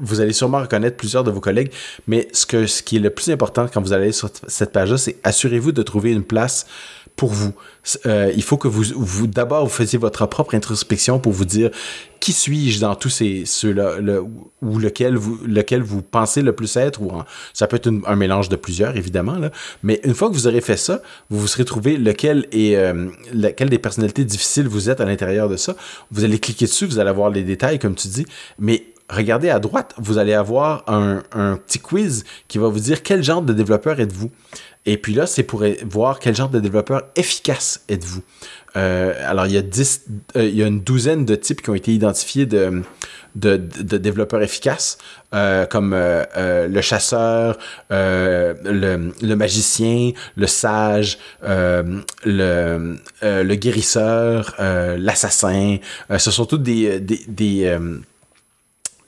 vous 0.02 0.22
allez 0.22 0.34
sûrement 0.34 0.60
reconnaître 0.60 0.98
plusieurs 0.98 1.24
de 1.24 1.32
vos 1.32 1.42
collègues, 1.42 1.72
mais 2.08 2.28
ce, 2.34 2.66
ce 2.66 2.84
qui 2.84 2.98
est 2.98 3.00
le 3.00 3.10
plus 3.10 3.30
important 3.30 3.68
quand 3.72 3.82
vous 3.82 3.94
allez 3.94 4.12
sur 4.12 4.30
cette 4.48 4.72
page-là, 4.72 4.98
c'est 4.98 5.18
assurez-vous 5.24 5.72
de 5.72 5.84
trouver 5.84 6.12
une 6.12 6.24
place 6.24 6.66
pour 7.18 7.32
vous. 7.32 7.52
Euh, 8.06 8.32
il 8.36 8.44
faut 8.44 8.58
que 8.58 8.68
vous, 8.68 8.84
vous 8.96 9.28
d'abord 9.28 9.66
vous 9.66 9.72
fassiez 9.72 9.98
votre 9.98 10.26
propre 10.28 10.54
introspection 10.56 11.20
pour 11.20 11.34
vous 11.34 11.46
dire 11.46 11.72
qui 12.20 12.32
suis-je 12.32 12.80
dans 12.80 12.96
tous 12.96 13.10
ces 13.10 13.44
ceux-là 13.46 14.00
le, 14.00 14.24
ou 14.62 14.78
lequel 14.78 15.16
vous 15.16 15.40
lequel 15.46 15.82
vous 15.82 16.04
pensez 16.04 16.44
le 16.44 16.54
plus 16.54 16.78
être 16.78 17.02
ou 17.02 17.12
ça 17.54 17.66
peut 17.66 17.78
être 17.78 17.92
un 18.06 18.16
mélange 18.16 18.50
de 18.50 18.56
plusieurs 18.56 18.96
évidemment 18.96 19.40
là, 19.40 19.50
mais 19.82 20.00
une 20.04 20.14
fois 20.14 20.30
que 20.30 20.36
vous 20.36 20.46
aurez 20.48 20.62
fait 20.62 20.78
ça, 20.78 21.02
vous 21.32 21.40
vous 21.40 21.48
serez 21.48 21.66
trouvé 21.66 21.98
lequel 21.98 22.48
est 22.52 22.76
euh, 22.76 23.10
lequel 23.34 23.70
des 23.70 23.80
personnalités 23.80 24.24
difficiles 24.24 24.68
vous 24.68 24.90
êtes 24.90 25.02
à 25.02 25.06
l'intérieur 25.06 25.50
de 25.50 25.58
ça. 25.58 25.76
Vous 26.12 26.24
allez 26.24 26.38
cliquer 26.38 26.66
dessus, 26.66 26.86
vous 26.86 27.00
allez 27.00 27.10
avoir 27.10 27.32
les 27.32 27.44
détails 27.44 27.80
comme 27.80 27.96
tu 27.96 28.10
dis, 28.10 28.28
mais 28.60 28.84
regardez 29.10 29.50
à 29.50 29.60
droite, 29.60 29.94
vous 29.98 30.18
allez 30.18 30.34
avoir 30.34 30.84
un, 30.88 31.22
petit 31.66 31.80
quiz 31.80 32.24
qui 32.48 32.58
va 32.58 32.68
vous 32.68 32.80
dire 32.80 33.04
quel 33.04 33.24
genre 33.24 33.42
de 33.42 33.54
développeur 33.54 34.00
êtes-vous. 34.00 34.32
Et 34.86 34.98
puis 34.98 35.14
là, 35.14 35.28
c'est 35.28 35.44
pour 35.44 35.64
voir 35.86 36.20
quel 36.20 36.36
genre 36.36 36.50
de 36.50 36.60
développeur 36.60 37.04
efficace 37.16 37.82
êtes-vous. 37.90 38.22
Euh, 38.78 39.14
alors, 39.26 39.48
il 39.48 39.54
y, 39.54 39.58
a 39.58 39.62
euh, 39.62 40.46
il 40.46 40.56
y 40.56 40.64
a 40.64 40.68
une 40.68 40.82
douzaine 40.82 41.26
de 41.26 41.36
types 41.36 41.62
qui 41.62 41.70
ont 41.70 41.76
été 41.76 41.94
identifiés 41.94 42.46
de, 42.46 42.84
développeurs 43.36 44.42
efficaces, 44.42 44.98
euh, 45.34 45.66
comme 45.66 45.96
le 45.96 46.82
chasseur, 46.82 47.58
le, 47.90 49.36
magicien, 49.36 50.12
le 50.36 50.48
sage, 50.48 51.18
le, 51.44 52.04
guérisseur, 53.56 54.56
l'assassin. 54.60 55.78
ce 56.18 56.32
sont 56.32 56.46
tous 56.46 56.60
des 56.60 57.00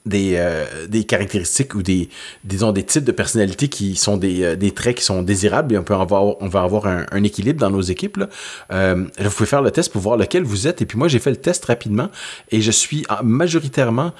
des, 0.09 0.33
euh, 0.35 0.65
des 0.87 1.05
caractéristiques 1.05 1.75
ou 1.75 1.83
des, 1.83 2.09
disons, 2.43 2.71
des 2.71 2.83
types 2.83 3.05
de 3.05 3.11
personnalités 3.11 3.69
qui 3.69 3.95
sont 3.95 4.17
des, 4.17 4.43
euh, 4.43 4.55
des 4.55 4.71
traits 4.71 4.97
qui 4.97 5.03
sont 5.03 5.21
désirables 5.21 5.75
et 5.75 5.77
on 5.77 6.47
va 6.47 6.61
avoir 6.61 6.87
un, 6.87 7.05
un 7.11 7.23
équilibre 7.23 7.59
dans 7.59 7.69
nos 7.69 7.81
équipes. 7.81 8.17
Là. 8.17 8.29
Euh, 8.71 9.05
vous 9.19 9.29
pouvez 9.29 9.45
faire 9.47 9.61
le 9.61 9.71
test 9.71 9.91
pour 9.91 10.01
voir 10.01 10.17
lequel 10.17 10.43
vous 10.43 10.67
êtes. 10.67 10.81
Et 10.81 10.85
puis 10.85 10.97
moi, 10.97 11.07
j'ai 11.07 11.19
fait 11.19 11.29
le 11.29 11.37
test 11.37 11.63
rapidement 11.65 12.09
et 12.51 12.61
je 12.61 12.71
suis 12.71 13.05
majoritairement 13.23 14.11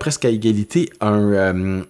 presque 0.00 0.24
à 0.24 0.30
égalité 0.30 0.88
un, 1.02 1.82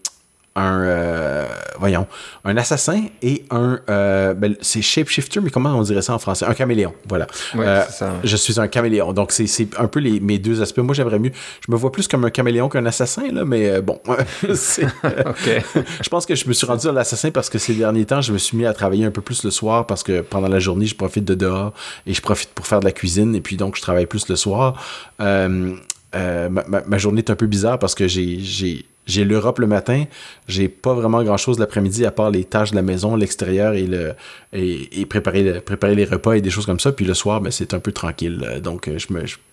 un 0.58 0.82
euh, 0.82 1.46
voyons 1.78 2.06
un 2.44 2.56
assassin 2.56 3.04
et 3.22 3.44
un 3.50 3.78
euh, 3.88 4.34
ben, 4.34 4.56
c'est 4.60 4.82
shapeshifter 4.82 5.40
mais 5.40 5.50
comment 5.50 5.70
on 5.70 5.82
dirait 5.82 6.02
ça 6.02 6.14
en 6.14 6.18
français? 6.18 6.44
Un 6.46 6.54
caméléon 6.54 6.92
voilà. 7.08 7.26
Euh, 7.56 7.84
je 8.24 8.36
suis 8.36 8.58
un 8.60 8.68
caméléon. 8.68 9.12
Donc 9.12 9.32
c'est 9.32 9.68
un 9.78 9.86
peu 9.86 10.00
les, 10.00 10.20
mes 10.20 10.38
deux 10.38 10.60
aspects. 10.62 10.78
Moi 10.78 10.94
j'aimerais 10.94 11.18
mieux 11.18 11.32
je 11.66 11.72
me 11.72 11.76
vois 11.76 11.92
plus 11.92 12.08
comme 12.08 12.24
un 12.24 12.30
caméléon 12.30 12.68
qu'un 12.68 12.86
assassin 12.86 13.30
là 13.32 13.44
mais 13.44 13.80
bon 13.80 14.00
je 14.42 16.08
pense 16.10 16.26
que 16.26 16.34
je 16.34 16.48
me 16.48 16.52
suis 16.52 16.66
rendu 16.66 16.88
à 16.88 16.92
l'assassin 16.92 17.30
parce 17.30 17.48
que 17.50 17.58
ces 17.58 17.74
derniers 17.74 18.06
temps 18.06 18.20
je 18.20 18.32
me 18.32 18.38
suis 18.38 18.56
mis 18.56 18.66
à 18.66 18.72
travailler 18.72 19.04
un 19.04 19.10
peu 19.10 19.20
plus 19.22 19.44
le 19.44 19.50
soir 19.50 19.86
parce 19.86 20.02
que 20.02 20.20
pendant 20.20 20.48
la 20.48 20.58
journée 20.58 20.86
je 20.86 20.94
profite 20.94 21.24
de 21.24 21.34
dehors 21.34 21.72
et 22.06 22.14
je 22.14 22.20
profite 22.20 22.50
pour 22.50 22.66
faire 22.66 22.80
de 22.80 22.84
la 22.84 22.92
cuisine 22.92 23.34
et 23.34 23.40
puis 23.40 23.56
donc 23.56 23.76
je 23.76 23.82
travaille 23.82 24.06
plus 24.06 24.28
le 24.28 24.36
soir. 24.36 24.82
Ma, 25.18 26.62
ma, 26.86 26.98
journée 26.98 27.18
est 27.18 27.30
un 27.30 27.36
peu 27.36 27.46
bizarre 27.46 27.78
parce 27.78 27.94
que 27.94 28.08
j'ai 28.08 28.87
j'ai 29.08 29.24
l'Europe 29.24 29.58
le 29.58 29.66
matin, 29.66 30.04
j'ai 30.46 30.68
pas 30.68 30.92
vraiment 30.92 31.22
grand 31.24 31.38
chose 31.38 31.58
l'après-midi 31.58 32.04
à 32.04 32.10
part 32.10 32.30
les 32.30 32.44
tâches 32.44 32.70
de 32.70 32.76
la 32.76 32.82
maison, 32.82 33.16
l'extérieur 33.16 33.72
et 33.72 33.86
le 33.86 34.12
et, 34.52 35.06
préparer, 35.06 35.60
préparer 35.60 35.94
les 35.94 36.04
repas 36.04 36.34
et 36.34 36.40
des 36.40 36.50
choses 36.50 36.66
comme 36.66 36.78
ça. 36.78 36.92
Puis 36.92 37.04
le 37.04 37.14
soir, 37.14 37.40
ben, 37.40 37.50
c'est 37.50 37.74
un 37.74 37.80
peu 37.80 37.92
tranquille. 37.92 38.60
Donc 38.62 38.86
euh, 38.86 38.98
je, 38.98 39.06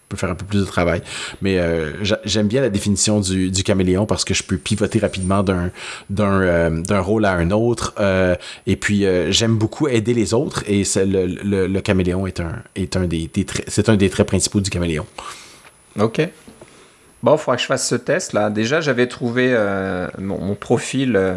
peux 0.08 0.18
faire 0.18 0.30
un 0.30 0.36
peu 0.36 0.46
plus 0.46 0.60
de 0.60 0.66
travail. 0.66 1.02
Mais 1.42 1.58
euh, 1.58 1.94
j'aime 2.26 2.48
bien 2.48 2.62
la 2.62 2.70
définition 2.70 3.22
du, 3.22 3.50
du, 3.50 3.64
caméléon 3.64 4.06
parce 4.06 4.26
que 4.26 4.34
je 4.34 4.44
peux 4.44 4.58
pivoter 4.58 5.00
rapidement 5.00 5.42
d'un 5.42 5.72
d'un 6.10 6.42
euh, 6.42 7.02
rôle 7.02 7.26
à 7.26 7.32
un 7.32 7.50
autre. 7.52 7.96
et 8.68 8.76
puis 8.76 9.06
j'aime 9.30 9.56
beaucoup 9.56 9.88
aider 9.88 10.14
les 10.14 10.34
autres 10.34 10.64
et 10.68 10.84
le, 10.98 11.26
le, 11.44 11.68
le, 11.68 11.82
caméléon 11.82 12.28
est 12.28 12.40
un 12.40 12.62
est 12.76 12.98
un 12.98 13.06
des 13.06 13.30
c'est 13.68 13.90
un 13.90 13.96
des 13.96 14.10
traits 14.10 14.28
principaux 14.28 14.60
du 14.60 14.70
caméléon. 14.70 15.06
Ok. 15.98 16.22
Bon, 17.26 17.34
il 17.34 17.38
faudra 17.40 17.56
que 17.56 17.64
je 17.64 17.68
fasse 17.68 17.88
ce 17.88 17.96
test 17.96 18.34
là. 18.34 18.52
Déjà, 18.52 18.82
j'avais 18.82 19.08
trouvé 19.08 19.48
euh, 19.50 20.08
mon, 20.20 20.54
profil 20.54 21.16
euh, 21.16 21.34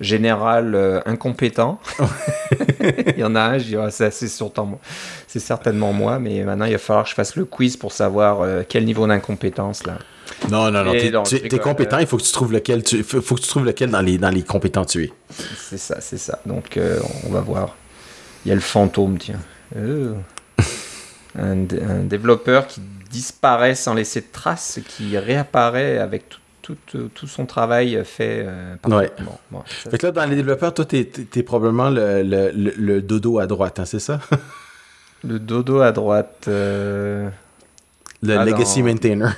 général 0.00 0.74
euh, 0.74 1.00
incompétent. 1.06 1.78
il 2.80 3.16
y 3.16 3.22
en 3.22 3.36
a 3.36 3.42
un, 3.42 3.58
je 3.58 3.64
dis, 3.64 3.76
oh, 3.76 3.86
c'est 3.90 4.10
c'est 4.10 5.38
certainement 5.38 5.92
moi, 5.92 6.18
mais 6.18 6.42
maintenant 6.42 6.64
il 6.64 6.72
va 6.72 6.78
falloir 6.78 7.04
que 7.04 7.10
je 7.10 7.14
fasse 7.14 7.36
le 7.36 7.44
quiz 7.44 7.76
pour 7.76 7.92
savoir 7.92 8.44
quel 8.68 8.84
niveau 8.84 9.06
d'incompétence 9.06 9.86
là. 9.86 9.98
Non, 10.50 10.68
non, 10.72 10.82
non, 10.82 10.92
tu 11.22 11.36
es, 11.36 11.58
compétent, 11.60 11.98
il 11.98 12.08
faut 12.08 12.16
que 12.16 12.24
tu 12.24 12.32
trouves 12.32 12.52
lequel, 12.52 12.82
tu, 12.82 13.04
faut, 13.04 13.36
que 13.36 13.40
tu 13.40 13.46
trouves 13.46 13.66
lequel 13.66 13.90
dans 13.90 14.00
les, 14.00 14.18
dans 14.18 14.30
les 14.30 14.42
compétents 14.42 14.84
tu 14.84 15.04
es. 15.04 15.12
C'est 15.56 15.78
ça, 15.78 16.00
c'est 16.00 16.18
ça. 16.18 16.40
Donc 16.44 16.76
on 17.24 17.30
va 17.30 17.40
voir. 17.40 17.76
Il 18.44 18.48
y 18.48 18.52
a 18.52 18.56
le 18.56 18.60
fantôme, 18.60 19.16
tiens. 19.16 19.38
un, 19.76 20.16
un 21.38 22.02
développeur 22.02 22.66
qui 22.66 22.80
disparaît 23.10 23.74
sans 23.74 23.94
laisser 23.94 24.20
de 24.20 24.26
traces, 24.32 24.80
qui 24.86 25.18
réapparaît 25.18 25.98
avec 25.98 26.24
tout, 26.62 26.76
tout, 27.14 27.26
son 27.26 27.46
travail 27.46 28.00
fait 28.04 28.44
euh, 28.46 28.76
ouais. 28.86 29.10
fait 29.66 29.98
que 29.98 30.06
là, 30.06 30.12
dans 30.12 30.24
les 30.24 30.36
développeurs, 30.36 30.72
toi, 30.72 30.84
t'es 30.84 31.10
es, 31.34 31.42
probablement 31.42 31.90
le, 31.90 32.22
le, 32.22 32.52
le, 32.52 33.02
dodo 33.02 33.38
à 33.38 33.46
droite, 33.46 33.80
hein, 33.80 33.84
c'est 33.84 33.98
ça? 33.98 34.20
le 35.24 35.38
dodo 35.38 35.80
à 35.80 35.92
droite. 35.92 36.44
Euh, 36.48 37.28
le 38.22 38.38
ah, 38.38 38.44
Legacy 38.44 38.82
Maintainer. 38.82 39.30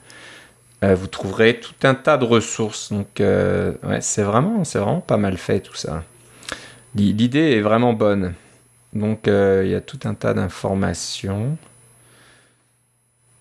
Euh, 0.84 0.96
vous 0.96 1.08
trouverez 1.08 1.60
tout 1.60 1.74
un 1.84 1.96
tas 1.96 2.18
de 2.18 2.26
ressources. 2.26 2.92
Donc, 2.92 3.22
euh, 3.22 3.74
c'est 4.02 4.24
vraiment, 4.24 4.64
c'est 4.66 4.80
vraiment 4.80 5.00
pas 5.00 5.18
mal 5.18 5.38
fait 5.38 5.62
tout 5.62 5.76
ça. 5.76 6.04
L'idée 6.96 7.54
est 7.54 7.62
vraiment 7.62 7.94
bonne. 7.94 8.34
Donc, 8.92 9.28
euh, 9.28 9.64
il 9.66 9.72
y 9.72 9.76
a 9.76 9.82
tout 9.82 10.00
un 10.04 10.14
tas 10.14 10.34
d'informations. 10.34 11.58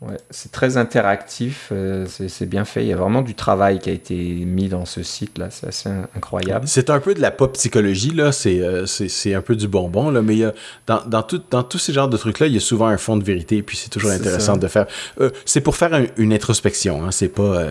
Ouais, 0.04 0.16
c'est 0.30 0.50
très 0.50 0.78
interactif, 0.78 1.68
euh, 1.70 2.06
c'est 2.08 2.46
bien 2.46 2.64
fait. 2.64 2.82
Il 2.82 2.88
y 2.88 2.92
a 2.92 2.96
vraiment 2.96 3.22
du 3.22 3.36
travail 3.36 3.78
qui 3.78 3.88
a 3.88 3.92
été 3.92 4.16
mis 4.16 4.68
dans 4.68 4.84
ce 4.84 5.04
site-là. 5.04 5.48
C'est 5.50 5.68
assez 5.68 5.88
incroyable. 6.16 6.66
C'est 6.66 6.90
un 6.90 6.98
peu 6.98 7.14
de 7.14 7.20
la 7.20 7.30
pop 7.30 7.52
psychologie, 7.52 8.10
là. 8.10 8.32
C'est 8.32 8.60
euh, 8.60 8.84
un 9.26 9.40
peu 9.40 9.54
du 9.54 9.68
bonbon, 9.68 10.10
là. 10.10 10.20
Mais 10.20 10.34
il 10.34 10.40
y 10.40 10.44
a, 10.44 10.54
dans, 10.88 11.02
dans, 11.06 11.22
tout, 11.22 11.40
dans 11.50 11.62
tous 11.62 11.78
ces 11.78 11.92
genres 11.92 12.08
de 12.08 12.16
trucs-là, 12.16 12.48
il 12.48 12.54
y 12.54 12.56
a 12.56 12.60
souvent 12.60 12.88
un 12.88 12.96
fond 12.96 13.16
de 13.16 13.22
vérité. 13.22 13.58
Et 13.58 13.62
puis 13.62 13.76
c'est 13.76 13.90
toujours 13.90 14.10
intéressant 14.10 14.56
de 14.56 14.66
faire. 14.66 14.86
Euh, 15.20 15.30
c'est 15.44 15.60
pour 15.60 15.76
faire 15.76 15.92
une 16.16 16.32
introspection. 16.32 17.04
Hein, 17.04 17.12
c'est 17.12 17.28
pas. 17.28 17.68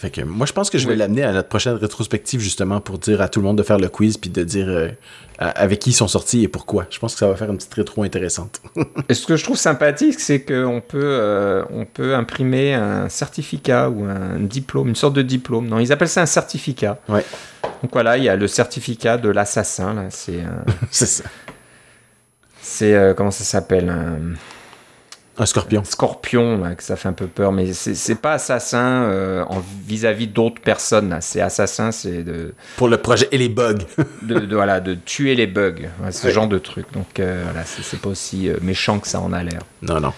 Fait 0.00 0.08
que 0.08 0.22
moi, 0.22 0.46
je 0.46 0.54
pense 0.54 0.70
que 0.70 0.78
je 0.78 0.88
vais 0.88 0.96
l'amener 0.96 1.24
à 1.24 1.32
notre 1.34 1.50
prochaine 1.50 1.74
rétrospective, 1.74 2.40
justement, 2.40 2.80
pour 2.80 2.96
dire 2.96 3.20
à 3.20 3.28
tout 3.28 3.38
le 3.40 3.44
monde 3.44 3.58
de 3.58 3.62
faire 3.62 3.78
le 3.78 3.90
quiz 3.90 4.16
puis 4.16 4.30
de 4.30 4.42
dire 4.42 4.66
euh, 4.66 4.88
avec 5.38 5.78
qui 5.78 5.90
ils 5.90 5.92
sont 5.92 6.08
sortis 6.08 6.42
et 6.42 6.48
pourquoi. 6.48 6.86
Je 6.88 6.98
pense 6.98 7.12
que 7.12 7.18
ça 7.18 7.28
va 7.28 7.36
faire 7.36 7.50
une 7.50 7.58
petite 7.58 7.74
rétro 7.74 8.02
intéressante. 8.02 8.62
et 9.10 9.12
ce 9.12 9.26
que 9.26 9.36
je 9.36 9.44
trouve 9.44 9.58
sympathique, 9.58 10.18
c'est 10.18 10.40
qu'on 10.40 10.80
peut, 10.80 11.02
euh, 11.02 11.64
on 11.68 11.84
peut 11.84 12.14
imprimer 12.14 12.72
un 12.72 13.10
certificat 13.10 13.90
ou 13.90 14.04
un 14.04 14.40
diplôme, 14.40 14.88
une 14.88 14.96
sorte 14.96 15.12
de 15.12 15.20
diplôme. 15.20 15.68
Non, 15.68 15.78
ils 15.78 15.92
appellent 15.92 16.08
ça 16.08 16.22
un 16.22 16.26
certificat. 16.26 16.98
Ouais. 17.06 17.26
Donc 17.82 17.92
voilà, 17.92 18.16
il 18.16 18.24
y 18.24 18.30
a 18.30 18.36
le 18.36 18.48
certificat 18.48 19.18
de 19.18 19.28
l'assassin, 19.28 19.92
là. 19.92 20.04
C'est. 20.08 20.40
c'est 20.90 21.04
ça. 21.04 21.24
C'est. 22.62 22.94
Euh, 22.94 23.12
comment 23.12 23.30
ça 23.30 23.44
s'appelle 23.44 23.90
un 23.90 24.34
scorpion. 25.46 25.82
Scorpion, 25.84 26.74
que 26.76 26.82
ça 26.82 26.96
fait 26.96 27.08
un 27.08 27.14
peu 27.14 27.26
peur, 27.26 27.52
mais 27.52 27.72
c'est 27.72 28.14
pas 28.14 28.34
assassin 28.34 29.04
euh, 29.04 29.44
vis-à-vis 29.86 30.26
d'autres 30.26 30.60
personnes. 30.60 31.16
C'est 31.20 31.40
assassin, 31.40 31.92
c'est 31.92 32.22
de. 32.22 32.54
Pour 32.76 32.88
le 32.88 32.98
projet 32.98 33.28
et 33.32 33.38
les 33.38 33.48
bugs. 33.48 33.78
de, 34.22 34.54
voilà, 34.54 34.80
de 34.80 34.94
tuer 34.94 35.34
les 35.34 35.46
bugs, 35.46 35.88
ce 36.10 36.30
genre 36.30 36.48
de 36.48 36.58
truc. 36.58 36.86
Donc 36.92 37.20
euh, 37.20 37.42
voilà, 37.44 37.64
c'est 37.64 38.00
pas 38.00 38.08
aussi 38.08 38.48
euh, 38.48 38.56
méchant 38.60 38.98
que 38.98 39.08
ça 39.08 39.20
en 39.20 39.32
a 39.32 39.42
l'air. 39.42 39.60
Non, 39.82 40.00
non. 40.00 40.12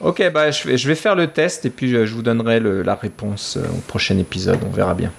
Ok, 0.00 0.22
bah, 0.32 0.52
je, 0.52 0.68
vais, 0.68 0.76
je 0.76 0.86
vais 0.86 0.94
faire 0.94 1.16
le 1.16 1.26
test 1.26 1.66
et 1.66 1.70
puis 1.70 1.90
je, 1.90 2.14
vous 2.14 2.22
donnerai 2.22 2.60
la 2.60 2.94
réponse 2.94 3.56
au 3.56 3.80
prochain 3.88 4.16
épisode. 4.18 4.60
On 4.64 4.70
verra 4.70 4.94
bien. 4.94 5.10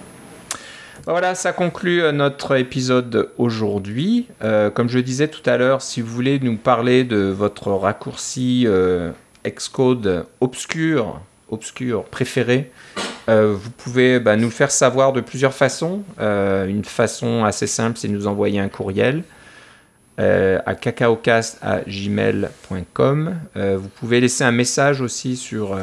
Bah, 1.06 1.11
voilà, 1.11 1.36
ça 1.36 1.52
conclut 1.52 2.02
notre 2.14 2.56
épisode 2.56 3.30
aujourd'hui. 3.38 4.27
comme 4.73 4.88
je 4.88 4.99
disais 4.99 5.27
tout 5.27 5.48
à 5.49 5.57
l'heure, 5.57 5.81
si 5.81 5.99
vous 6.02 6.14
voulez 6.14 6.40
nous 6.40 6.56
parler 6.56 7.03
de 7.03 7.18
votre 7.18 7.72
raccourci 7.72 8.65
Xcode 9.45 10.26
obscur 10.41 11.22
obscurs 11.52 12.03
préférés, 12.03 12.72
vous 13.28 13.72
pouvez 13.78 14.20
bah, 14.20 14.36
nous 14.36 14.45
le 14.45 14.52
faire 14.52 14.72
savoir 14.72 15.14
de 15.14 15.22
plusieurs 15.22 15.53
façons. 15.53 16.03
une 16.20 16.84
façon 16.84 17.44
assez 17.44 17.66
simple, 17.66 17.98
c'est 17.98 18.07
de 18.07 18.14
nous 18.14 18.28
envoyer 18.28 18.60
un 18.60 18.70
courriel 18.70 19.24
à 20.18 20.76
cacaocast.gmail.com. 20.76 23.36
vous 23.56 23.90
pouvez 23.99 24.20
laisser 24.20 24.44
un 24.44 24.52
message 24.52 25.02
aussi 25.02 25.36
sur 25.36 25.76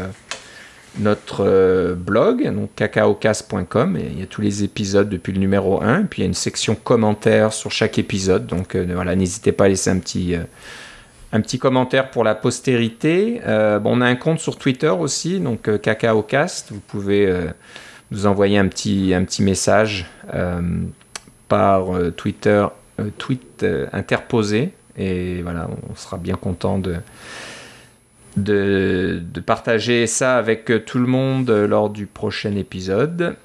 notre 0.98 1.44
euh, 1.46 1.94
blog, 1.94 2.48
donc 2.54 2.74
cacaocast.com, 2.74 3.98
il 3.98 4.20
y 4.20 4.22
a 4.22 4.26
tous 4.26 4.40
les 4.40 4.64
épisodes 4.64 5.08
depuis 5.08 5.32
le 5.32 5.38
numéro 5.38 5.82
1, 5.82 6.00
et 6.00 6.04
puis 6.04 6.20
il 6.20 6.24
y 6.24 6.26
a 6.26 6.28
une 6.28 6.34
section 6.34 6.74
commentaires 6.74 7.52
sur 7.52 7.70
chaque 7.70 7.98
épisode, 7.98 8.46
donc 8.46 8.74
euh, 8.74 8.86
voilà, 8.94 9.14
n'hésitez 9.14 9.52
pas 9.52 9.66
à 9.66 9.68
laisser 9.68 9.90
un 9.90 9.98
petit, 9.98 10.34
euh, 10.34 10.42
un 11.36 11.40
petit 11.40 11.58
commentaire 11.58 12.10
pour 12.10 12.24
la 12.24 12.34
postérité. 12.34 13.40
bon, 13.44 13.98
on 13.98 14.00
a 14.00 14.06
un 14.06 14.16
compte 14.16 14.40
sur 14.40 14.56
Twitter 14.56 14.88
aussi, 14.88 15.38
donc 15.38 15.80
cacaocast, 15.80 16.72
vous 16.72 16.80
pouvez 16.80 17.32
nous 18.10 18.26
envoyer 18.26 18.58
un 18.58 18.68
petit, 18.68 19.12
un 19.14 19.24
petit 19.24 19.42
message 19.42 20.06
par 21.48 21.84
Twitter, 22.16 22.66
tweet 23.18 23.64
interposé, 23.92 24.72
et 24.96 25.42
voilà, 25.42 25.68
on 25.90 25.94
sera 25.94 26.16
bien 26.16 26.36
content 26.36 26.78
de 26.78 26.96
de, 28.36 29.22
partager 29.44 30.06
ça 30.06 30.36
avec 30.36 30.70
tout 30.84 30.98
le 30.98 31.06
monde 31.06 31.50
lors 31.50 31.90
du 31.90 32.06
prochain 32.06 32.54
épisode. 32.56 33.36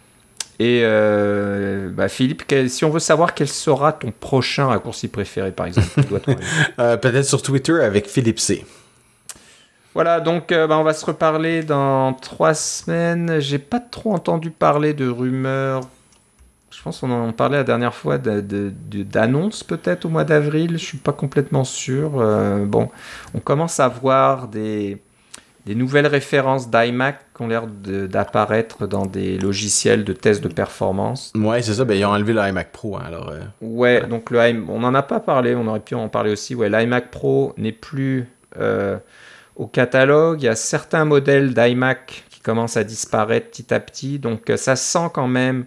Et 0.59 0.81
euh, 0.83 1.89
bah, 1.89 2.07
Philippe, 2.07 2.43
si 2.67 2.85
on 2.85 2.89
veut 2.89 2.99
savoir 2.99 3.33
quel 3.33 3.47
sera 3.47 3.93
ton 3.93 4.11
prochain 4.11 4.67
raccourci 4.67 5.07
préféré, 5.07 5.51
par 5.51 5.65
exemple, 5.65 5.87
euh, 6.79 6.97
peut-être 6.97 7.25
sur 7.25 7.41
Twitter 7.41 7.81
avec 7.83 8.07
Philippe 8.07 8.39
C. 8.39 8.65
Voilà, 9.93 10.19
donc 10.19 10.51
euh, 10.51 10.67
bah, 10.67 10.77
on 10.77 10.83
va 10.83 10.93
se 10.93 11.05
reparler 11.05 11.63
dans 11.63 12.13
trois 12.13 12.53
semaines. 12.53 13.39
J'ai 13.39 13.59
pas 13.59 13.79
trop 13.79 14.13
entendu 14.13 14.51
parler 14.51 14.93
de 14.93 15.07
rumeurs 15.07 15.81
je 16.73 16.81
pense 16.81 17.01
qu'on 17.01 17.11
en 17.11 17.33
parlait 17.33 17.57
la 17.57 17.63
dernière 17.65 17.93
fois 17.93 18.17
d'annonces 18.17 19.61
peut-être 19.61 20.05
au 20.05 20.09
mois 20.09 20.23
d'avril, 20.23 20.71
je 20.79 20.85
suis 20.85 20.97
pas 20.97 21.11
complètement 21.11 21.65
sûr. 21.65 22.11
Bon, 22.65 22.89
on 23.35 23.39
commence 23.39 23.79
à 23.81 23.89
voir 23.89 24.47
des, 24.47 24.97
des 25.65 25.75
nouvelles 25.75 26.07
références 26.07 26.69
d'iMac 26.69 27.19
qui 27.35 27.41
ont 27.43 27.47
l'air 27.47 27.67
d'apparaître 27.67 28.87
dans 28.87 29.05
des 29.05 29.37
logiciels 29.37 30.03
de 30.03 30.13
test 30.13 30.43
de 30.43 30.47
performance. 30.47 31.31
Ouais, 31.35 31.61
c'est 31.61 31.75
ça, 31.75 31.85
ben, 31.85 31.97
ils 31.97 32.05
ont 32.05 32.09
enlevé 32.09 32.33
l'iMac 32.33 32.71
Pro. 32.71 32.97
Hein, 32.97 33.03
alors, 33.05 33.29
euh, 33.29 33.41
ouais, 33.61 34.05
donc 34.07 34.31
le 34.31 34.39
on 34.69 34.79
n'en 34.79 34.93
a 34.93 35.03
pas 35.03 35.19
parlé, 35.19 35.55
on 35.55 35.67
aurait 35.67 35.79
pu 35.79 35.95
en 35.95 36.09
parler 36.09 36.31
aussi. 36.31 36.55
Ouais, 36.55 36.69
l'iMac 36.69 37.11
Pro 37.11 37.53
n'est 37.57 37.71
plus 37.71 38.27
euh, 38.59 38.97
au 39.55 39.67
catalogue. 39.67 40.41
Il 40.41 40.45
y 40.45 40.49
a 40.49 40.55
certains 40.55 41.05
modèles 41.05 41.53
d'iMac 41.53 42.25
qui 42.29 42.39
commencent 42.39 42.77
à 42.77 42.83
disparaître 42.83 43.49
petit 43.49 43.73
à 43.73 43.79
petit, 43.79 44.17
donc 44.17 44.51
ça 44.55 44.75
sent 44.75 45.09
quand 45.13 45.27
même 45.27 45.65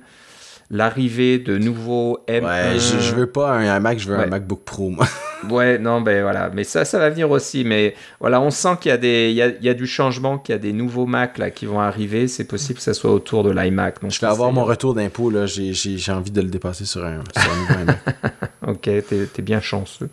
l'arrivée 0.71 1.39
de 1.39 1.57
nouveaux 1.57 2.19
M1. 2.29 2.43
Ouais, 2.43 2.79
je, 2.79 3.15
veux 3.15 3.27
pas 3.27 3.53
un 3.53 3.81
Mac, 3.81 3.99
je 3.99 4.09
veux 4.09 4.19
un 4.19 4.27
MacBook 4.27 4.65
Pro, 4.65 4.91
moi. 4.91 5.07
ouais, 5.51 5.79
non, 5.79 6.01
ben 6.01 6.23
voilà. 6.23 6.51
Mais 6.53 6.65
ça, 6.65 6.85
ça 6.85 6.99
va 6.99 7.11
venir 7.11 7.31
aussi. 7.31 7.65
Mais 7.65 7.95
voilà, 8.21 8.41
on 8.41 8.51
sent 8.51 8.77
qu'il 8.81 8.91
y 8.91 8.93
a, 8.93 8.99
des, 8.99 9.31
il 9.31 9.37
y 9.37 9.43
a, 9.43 9.49
il 9.49 9.65
y 9.65 9.69
a 9.69 9.75
du 9.75 9.87
changement, 9.87 10.39
qu'il 10.39 10.55
y 10.55 10.57
a 10.57 10.59
des 10.59 10.73
nouveaux 10.73 11.07
Mac 11.07 11.39
là, 11.39 11.51
qui 11.51 11.67
vont 11.67 11.81
arriver. 11.81 12.29
C'est 12.29 12.45
possible 12.45 12.79
que 12.79 12.85
ça 12.85 12.95
soit 12.95 13.13
autour 13.13 13.45
de 13.45 13.51
l'iMac. 13.51 13.97
je 14.09 14.21
vais 14.21 14.27
avoir 14.27 14.53
mon 14.53 14.65
retour 14.65 14.95
d'impôt. 14.95 15.31
là. 15.31 15.47
J'ai 15.47 16.13
envie 16.13 16.31
de 16.31 16.41
le 16.41 16.49
dépasser 16.49 16.85
sur 16.85 17.05
un, 17.05 17.23
sur 17.37 17.53
un 17.53 17.57
nouveau 17.57 17.85
Mac. 17.87 17.99
ok, 18.67 18.83
t'es 18.83 19.29
es 19.39 19.43
bien 19.43 19.61
chanceux. 19.61 20.09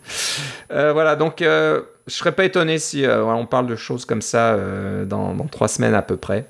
Euh, 0.72 0.94
voilà, 0.94 1.16
donc 1.16 1.42
euh, 1.42 1.82
je 2.08 2.14
serais 2.14 2.32
pas 2.32 2.46
étonné 2.46 2.80
si 2.80 3.06
euh, 3.06 3.26
on 3.26 3.46
parle 3.46 3.68
de 3.68 3.76
choses 3.76 4.06
comme 4.06 4.22
ça 4.22 4.58
dans, 5.06 5.34
dans 5.34 5.48
trois 5.48 5.68
semaines 5.68 5.96
à 5.96 6.02
peu 6.02 6.18
près. 6.18 6.46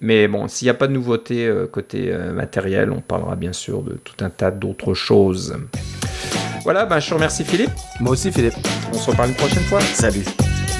Mais 0.00 0.28
bon, 0.28 0.48
s'il 0.48 0.66
n'y 0.66 0.70
a 0.70 0.74
pas 0.74 0.86
de 0.86 0.92
nouveauté 0.92 1.50
côté 1.72 2.12
matériel, 2.34 2.90
on 2.90 3.00
parlera 3.00 3.36
bien 3.36 3.52
sûr 3.52 3.82
de 3.82 3.94
tout 3.94 4.22
un 4.22 4.28
tas 4.28 4.50
d'autres 4.50 4.92
choses. 4.92 5.56
Voilà, 6.64 6.86
ben, 6.86 6.98
je 6.98 7.08
te 7.08 7.14
remercie 7.14 7.44
Philippe. 7.44 7.70
Moi 8.00 8.12
aussi 8.12 8.32
Philippe. 8.32 8.54
On 8.92 8.98
se 8.98 9.10
reparle 9.10 9.28
une 9.30 9.36
prochaine 9.36 9.62
fois. 9.64 9.80
Salut. 9.94 10.24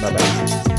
Bye 0.01 0.11
bye. 0.11 0.74